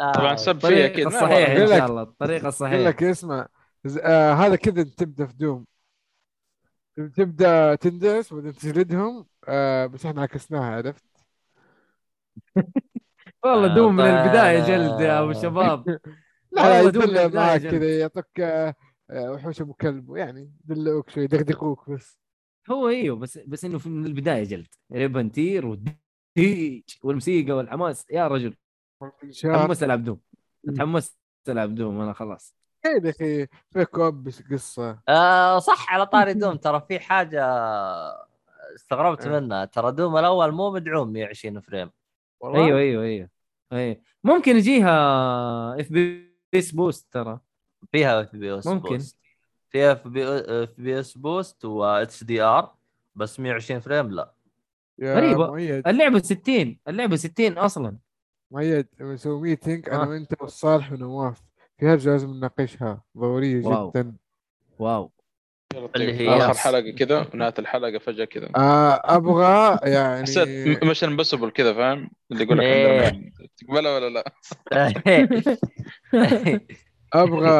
آه، 0.00 0.12
طبعا 0.12 0.36
سب 0.36 0.58
فيه 0.66 0.86
أكيد 0.86 1.06
الصحيح. 1.06 1.50
إن 1.50 1.66
شاء 1.68 1.86
الله. 1.86 2.02
الطريقة 2.02 2.36
أقول 2.38 2.48
الصحيحه 2.48 2.82
لك 2.88 3.02
اسمع 3.02 3.48
آه 4.02 4.32
هذا 4.32 4.56
كذا 4.56 4.82
تبدأ 4.82 5.26
في 5.26 5.32
Doom. 5.36 5.64
تبدأ 6.96 7.74
تندس 7.74 8.32
بعدين 8.34 8.52
تجلدهم 8.54 9.26
آه 9.48 9.86
بس 9.86 10.06
إحنا 10.06 10.22
عكسناها 10.22 10.76
عرفت؟ 10.76 11.04
والله 13.44 13.72
آه، 13.72 13.74
Doom 13.74 13.96
من 13.96 14.04
طيب. 14.04 14.14
البداية 14.14 14.58
جلد 14.60 15.00
يا 15.00 15.20
أبو 15.22 15.32
شباب. 15.42 15.88
لا 16.52 16.82
لا 16.82 17.28
معك. 17.28 17.60
كذا 17.60 17.98
يعطوك 17.98 18.40
آه، 18.40 18.74
وحوش 19.10 19.60
أبو 19.60 19.74
كلب 19.74 20.16
يعني 20.16 20.52
يدلوك 20.64 21.10
شوي 21.10 21.24
يدغدغوك 21.24 21.90
بس. 21.90 22.18
هو 22.70 22.88
إيوه 22.88 23.16
بس 23.16 23.38
بس 23.38 23.64
إنه 23.64 23.80
من 23.86 24.06
البداية 24.06 24.44
جلد. 24.44 24.66
rip 24.92 25.14
and 25.14 25.36
tear 25.36 25.66
والديج 25.66 26.82
والموسيقى 27.02 27.52
والحماس. 27.52 28.06
يا 28.10 28.28
رجل. 28.28 28.56
تحمست 29.42 29.82
ألعب 29.82 30.04
Doom. 30.04 30.20
تحمست 30.76 31.18
ألعب 31.48 31.74
Doom 31.74 32.00
أنا 32.00 32.12
خلاص. 32.12 32.61
يا 32.84 33.10
أخي 33.10 33.46
في 33.70 33.84
co-op 33.84 34.24
بس 34.24 34.42
قصة. 34.42 34.98
آه 35.08 35.58
صح 35.58 35.92
على 35.94 36.06
طاري 36.06 36.32
Doom. 36.42 36.54
ترى 36.56 36.80
في 36.88 36.98
حاجة 37.00 37.44
استغربت 38.76 39.26
آه. 39.26 39.40
منها. 39.40 39.64
ترى 39.64 39.92
Doom 39.92 40.16
الأول 40.16 40.52
مو 40.52 40.70
مدعوم 40.70 41.12
120 41.12 41.60
frame. 41.60 41.90
والله؟ 42.40 42.64
أيوه 42.66 42.78
أيوه 42.78 43.02
أيوه 43.04 43.28
اي 43.72 44.02
ممكن 44.24 44.56
يجيها 44.56 45.80
FPS 45.80 46.70
boost 46.72 47.12
ترى. 47.12 47.40
فيها 47.92 48.20
FPS 48.20 48.66
ممكن. 48.66 48.88
boost. 48.96 49.18
فيها 49.70 49.92
إف 49.92 50.08
بي 50.78 51.00
إس 51.00 51.18
بوست 51.18 51.64
و 51.64 51.84
إتش 51.84 52.24
دي 52.24 52.42
آر 52.42 52.74
بس 53.14 53.40
120 53.40 53.80
فريم 53.80 54.10
لا. 54.10 54.34
مؤيد 54.98 55.88
اللعبة 55.88 56.18
60 56.18 56.78
اللعبة 56.88 57.16
60 57.16 57.58
أصلا. 57.58 57.96
مؤيد 58.50 58.86
نسوي 59.00 59.40
meeting 59.40 59.88
أنا 59.88 60.02
آه. 60.04 60.08
وأنت 60.08 60.42
والصالح 60.42 60.92
ونواف. 60.92 61.42
في 61.78 61.86
هرجه 61.86 62.10
لازم 62.10 62.30
نناقشها 62.30 63.02
ضروريه 63.18 63.66
wow. 63.66 63.90
جدا 63.90 64.12
واو 64.78 65.12
اللي 65.74 65.88
اللي 66.10 66.12
هي- 66.30 66.36
آخر 66.36 66.54
حلقة 66.54 66.90
كذا 66.90 67.26
نهاية 67.34 67.54
الحلقة 67.58 67.98
فجأة 67.98 68.24
كذا 68.24 68.48
آه 68.56 69.00
أبغى 69.16 69.78
يعني 69.92 70.22
حسيت 70.22 70.84
Mission 70.84 71.04
Impossible 71.04 71.50
كذا 71.50 71.72
فاهم 71.74 72.10
اللي 72.32 72.44
يقول 72.44 72.58
لك 72.58 72.64
إيه. 72.64 73.32
تقبلها 73.56 73.94
ولا 73.96 74.08
لا؟ 74.08 74.32
أبغى 77.12 77.50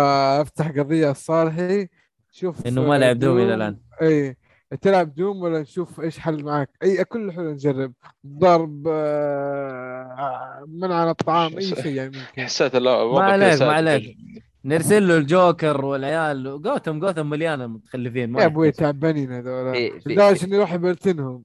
أفتح 0.42 0.68
قضية 0.70 1.10
الصالحي 1.10 1.88
شوف 2.32 2.66
إنه 2.66 2.88
ما 2.88 2.98
لعب 2.98 3.18
Doom 3.18 3.38
إلى 3.38 3.54
الآن. 3.54 3.78
اي 4.02 4.36
تلعب 4.80 5.14
Doom 5.14 5.42
ولا 5.42 5.60
نشوف 5.60 6.00
إيش 6.00 6.18
حل 6.18 6.44
معك؟ 6.44 6.70
أي 6.82 7.04
كل 7.04 7.32
حلو 7.32 7.50
نجرب. 7.52 7.92
ضرب 8.26 8.88
آه، 8.88 10.64
منع 10.68 10.94
عن 10.94 11.08
الطعام 11.08 11.56
أي 11.56 11.62
شيء 11.62 11.86
يعني 11.94 12.18
ممكن. 12.18 12.42
حسيت 12.44 12.76
لا 12.76 13.04
ما 13.04 13.22
عليك 13.22 13.62
ما 13.62 13.72
عليك 13.72 14.16
نرسل 14.64 15.08
له 15.08 15.16
الجوكر 15.16 15.84
والعيال. 15.84 16.62
Gotham 16.62 16.98
Gotham 17.00 17.26
مليانة 17.26 17.66
متخلفين 17.66 18.30
ما 18.30 18.40
يا 18.40 18.46
أبوي. 18.46 18.72
تعبانين 18.72 19.32
هذول. 19.32 19.90
لدرجة 20.06 20.44
إني 20.46 20.56
أروح 20.56 20.76
بلتنهم 20.76 21.42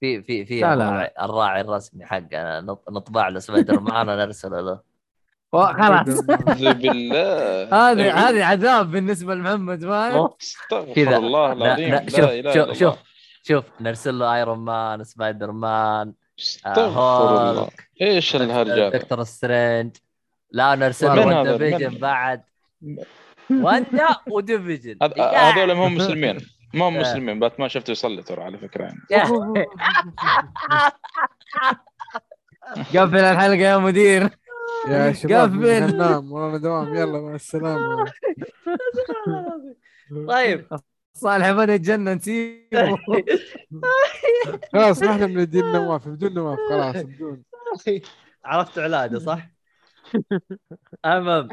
في 0.00 0.22
في 0.22 0.44
في. 0.44 0.66
الراعي, 1.20 1.60
الرسمي 1.60 2.04
حقنا 2.06 2.60
نط- 2.60 2.90
نطبع 2.90 3.28
له 3.28 3.38
سبايدر 3.38 3.80
مان 3.80 4.08
ونرسله 4.08 4.60
له. 4.60 4.80
خلاص. 5.52 6.20
بالله. 6.26 7.68
هذه 7.74 8.28
هذه 8.28 8.44
عذاب 8.44 8.90
بالنسبة 8.90 9.34
لمحمد 9.34 9.84
فاهم؟ 9.84 10.28
استغفر 10.40 10.92
كذا. 10.92 11.16
الله 11.16 11.52
لا 11.52 11.64
العظيم. 11.64 11.90
لا 11.94 12.00
لا 12.00 12.10
شوف 12.10 12.30
إله 12.30 12.52
شوف 12.52 12.78
شوف. 12.78 12.94
شوف 13.42 13.64
نرسل 13.80 14.18
له 14.18 14.34
ايرون 14.34 14.58
مان 14.58 15.04
سبايدر 15.04 15.52
مان 15.52 16.12
استغفر 16.38 16.80
هولك. 16.80 17.40
الله. 17.50 17.68
إيش 18.02 18.36
الهرجه؟ 18.36 18.88
دكتور 18.88 19.22
سترينج 19.24 19.96
لا 20.52 20.74
نرسل 20.74 21.06
له؟ 21.16 21.42
ديفيجن 21.56 21.98
بعد. 21.98 22.42
وانت 23.50 23.88
وديفيجن 24.30 24.96
هذ- 25.02 25.20
هذول 25.20 25.72
ما 25.72 25.86
هم 25.86 25.94
مسلمين. 25.94 26.38
ما 26.74 26.88
هم. 26.88 26.96
مسلمين 26.98 27.38
بات 27.40 27.60
ما 27.60 27.68
شفته 27.68 27.90
يصلي 27.90 28.22
ترى 28.22 28.42
على 28.42 28.58
فكرة 28.58 28.82
يعني. 28.82 28.98
قفل 32.94 33.16
الحلقة 33.16 33.56
يا 33.56 33.78
مدير. 33.78 34.28
يا 34.86 35.12
شباب 35.12 35.50
قفل. 35.50 35.94
ننام 35.94 36.32
ورانا 36.32 36.58
دوام. 36.58 36.94
يلا 36.94 37.20
مع 37.20 37.34
السلامة. 37.34 38.04
طيب. 40.28 40.68
صالح 41.12 41.52
بدا 41.52 41.74
يتجنن 41.74 42.18
سيبه 42.18 42.98
خلاص 44.72 45.02
ما 45.02 45.10
إحنا 45.10 45.26
بندين 45.26 45.72
نواف 45.72 46.08
بدون 46.08 46.34
نواف 46.34 46.58
خلاص 46.70 46.96
بدون. 46.96 47.42
عرفت 48.44 48.78
علاجه 48.78 49.18
صح؟ 49.18 49.50
المهم 51.06 51.48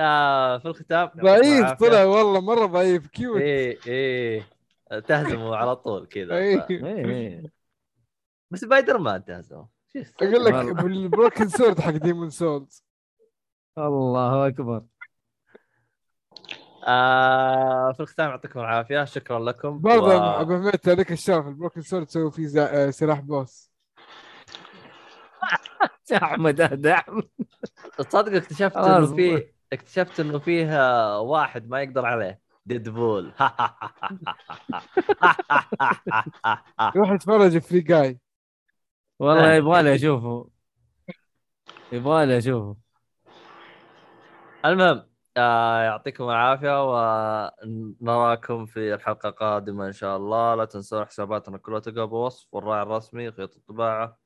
آه 0.00 0.58
في 0.58 0.66
الختام. 0.66 1.10
ضعيف 1.16 1.72
طلع 1.72 2.04
والله 2.04 2.40
مرة 2.40 2.66
ضعيف 2.66 3.06
كيوت 3.06 3.40
إيه 3.40 3.78
إيه. 3.86 4.42
تهزموا 5.06 5.56
على 5.56 5.76
طول 5.76 6.06
كذا. 6.06 6.36
إيه. 6.36 6.66
إيه. 6.70 7.42
بس 8.50 8.60
سبايدر 8.60 8.98
مان 8.98 9.22
يصير؟ 9.28 9.64
أقول 10.22 10.44
لك. 10.44 10.54
بال 10.82 10.99
Broken 10.99 11.48
Sword 11.48 11.80
حق 11.80 11.90
Demon's 11.90 12.30
Souls. 12.30 12.84
الله 13.78 14.46
أكبر. 14.46 14.82
آه 16.88 17.92
في 17.92 18.00
الختام 18.00 18.30
يعطيكم 18.30 18.60
العافية. 18.60 19.04
شكرا 19.04 19.38
لكم. 19.38 19.80
برضه 19.80 20.06
و- 20.16 20.40
أبو 20.40 20.54
حميد 20.56 20.70
تعطيك 20.72 21.12
الشرف. 21.12 21.46
ال 21.46 21.51
Broken 21.51 21.80
Sword 21.80 22.06
تسوي 22.06 22.30
فيه 22.30 22.46
زا- 22.46 22.86
آه، 22.86 22.90
سلاح 22.90 23.20
boss. 23.20 23.70
يا 26.12 26.16
أحمد 26.24 26.60
أهدى 26.60 26.92
أحمد. 26.94 27.28
تصدق 27.98 28.32
اكتشفت. 28.36 28.76
إنه 28.76 29.16
فيه 29.16 29.54
اكتشفت 29.72 30.20
إنه 30.20 30.38
فيه 30.38 30.66
واحد 31.20 31.68
ما 31.68 31.82
يقدر 31.82 32.06
عليه. 32.06 32.40
Deadpool 32.66 33.32
روح 36.96 37.10
اتفرج 37.10 37.50
في 37.50 37.60
فري 37.60 37.80
جاي 37.80 38.18
والله 39.18 39.52
يبغالي 39.54 39.94
أشوفه. 39.94 40.48
يبغالي 41.92 42.38
أشوفه. 42.38 42.76
المهم 44.64 45.02
آه 45.36 45.80
يعطيكم 45.82 46.24
العافية 46.24 46.84
ونراكم 48.02 48.66
في 48.66 48.94
الحلقة 48.94 49.28
القادمة 49.28 49.86
إن 49.86 49.92
شاء 49.92 50.16
الله. 50.16 50.54
لا 50.54 50.64
تنسوا 50.64 51.04
حساباتنا 51.04 51.58
كلها 51.58 51.78
تلقى 51.80 52.06
بوصف 52.06 52.48
والراعي 52.54 52.82
الرسمي 52.82 53.32
خيط 53.32 53.56
الطباعة 53.56 54.18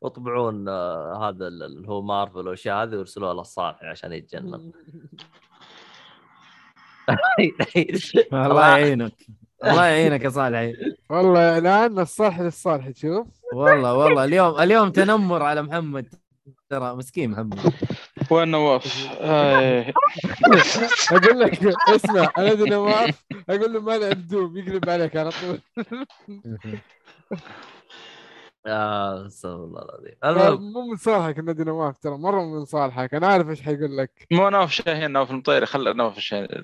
واطبعون 0.00 0.68
آه 0.68 1.28
هذا 1.28 1.46
ال- 1.48 1.62
اللي 1.62 1.88
هو 1.88 2.02
مارفل 2.02 2.38
والأشياء 2.38 2.82
هذه 2.82 2.96
وارسلوها 2.96 3.34
للصالح 3.34 3.84
عشان 3.84 4.12
يتجنن 4.12 4.72
الله 8.32 8.78
يعينك. 8.78 9.12
الله 9.64 9.84
يعينك 9.86 10.24
يا 10.24 10.28
صالح 10.28 10.72
والله 11.10 11.58
الآن 11.58 11.98
الصالح 11.98 12.40
للصالح 12.40 12.90
تشوف 12.90 13.26
والله 13.52 13.94
والله. 13.94 14.24
اليوم 14.24 14.60
اليوم 14.60 14.90
تنمر 14.90 15.42
على 15.42 15.62
محمد. 15.62 16.14
ترى 16.70 16.94
مسكين 16.96 17.30
محمد. 17.30 17.72
وين 18.30 18.48
نواف؟ 18.48 19.08
أقول 21.12 21.40
لك 21.40 21.66
اسمع 21.88 22.32
أنا 22.38 22.52
ذي 22.52 22.70
نواف 22.70 23.24
أقول 23.50 23.72
له 23.72 23.80
ما 23.80 23.98
لعب 23.98 24.26
دوم 24.26 24.56
يقلب 24.56 24.90
عليك 24.90 25.16
على 25.16 25.30
طول. 25.30 25.60
آه 28.66 29.26
أستغفر 29.26 29.64
الله 29.64 29.82
العظيم. 30.24 30.62
مو 30.72 30.80
من 30.90 30.96
صالحك 30.96 31.38
النادي 31.38 31.64
نواف 31.64 31.98
ترى 31.98 32.18
مرة 32.18 32.40
من 32.40 32.64
صالحك. 32.64 33.14
أنا 33.14 33.26
عارف 33.26 33.48
إيش 33.48 33.62
حيقول 33.62 33.96
لك. 33.98 34.26
مو 34.32 34.48
نواف 34.48 34.72
شاهين 34.72 35.10
نواف 35.10 35.30
المطيري. 35.30 35.66
خلى 35.66 35.92
نواف 35.92 36.16
الشاهين. 36.16 36.48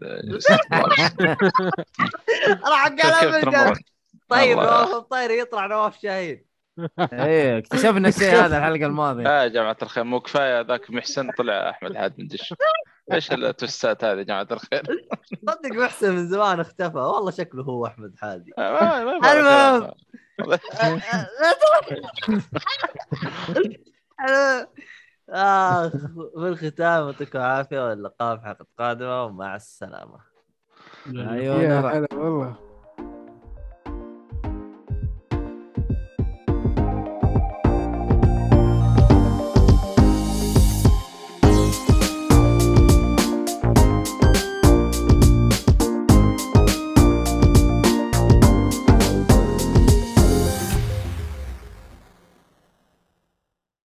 راح 2.70 2.86
الجو. 2.86 3.72
طيب. 4.28 4.58
نواف 4.58 4.94
الطير 4.94 5.30
يطلع 5.30 5.66
نواف 5.66 5.98
شاهين. 6.00 6.47
إيه 7.12 7.58
اكتشفنا 7.58 8.08
الشيء 8.08 8.34
هذا 8.34 8.58
الحلقة 8.58 8.86
الماضية. 8.86 9.28
يا 9.28 9.48
جماعة 9.48 9.76
الخير 9.82 10.04
مو 10.04 10.20
كفاية 10.20 10.60
ذاك 10.60 10.90
محسن 10.90 11.30
طلع 11.30 11.70
أحمد 11.70 11.96
حاد 11.96 12.14
من 12.18 12.26
دش 12.26 12.54
إيش 13.12 13.32
التوستات 13.32 14.04
هذه 14.04 14.18
يا 14.18 14.22
جماعة 14.22 14.48
الخير؟ 14.50 14.82
صدق 15.48 15.72
محسن 15.72 16.14
من 16.14 16.28
زمان 16.28 16.60
اختفى. 16.60 16.98
والله 16.98 17.30
شكله 17.30 17.62
هو 17.62 17.86
أحمد 17.86 18.14
حادي 18.16 18.52
المهم. 18.58 19.90
اخ 25.30 25.90
في 26.34 26.48
الختام 26.48 27.06
يعطيكم 27.06 27.38
العافية 27.38 27.88
واللقاء 27.88 28.36
في 28.36 28.42
حلقة 28.42 28.66
قادمة 28.78 29.24
ومع 29.24 29.56
السلامة. 29.56 30.18
أيوه 31.06 31.62
يا 31.62 31.80
نرى. 31.80 31.98
هلا 31.98 32.08
والله. 32.14 32.67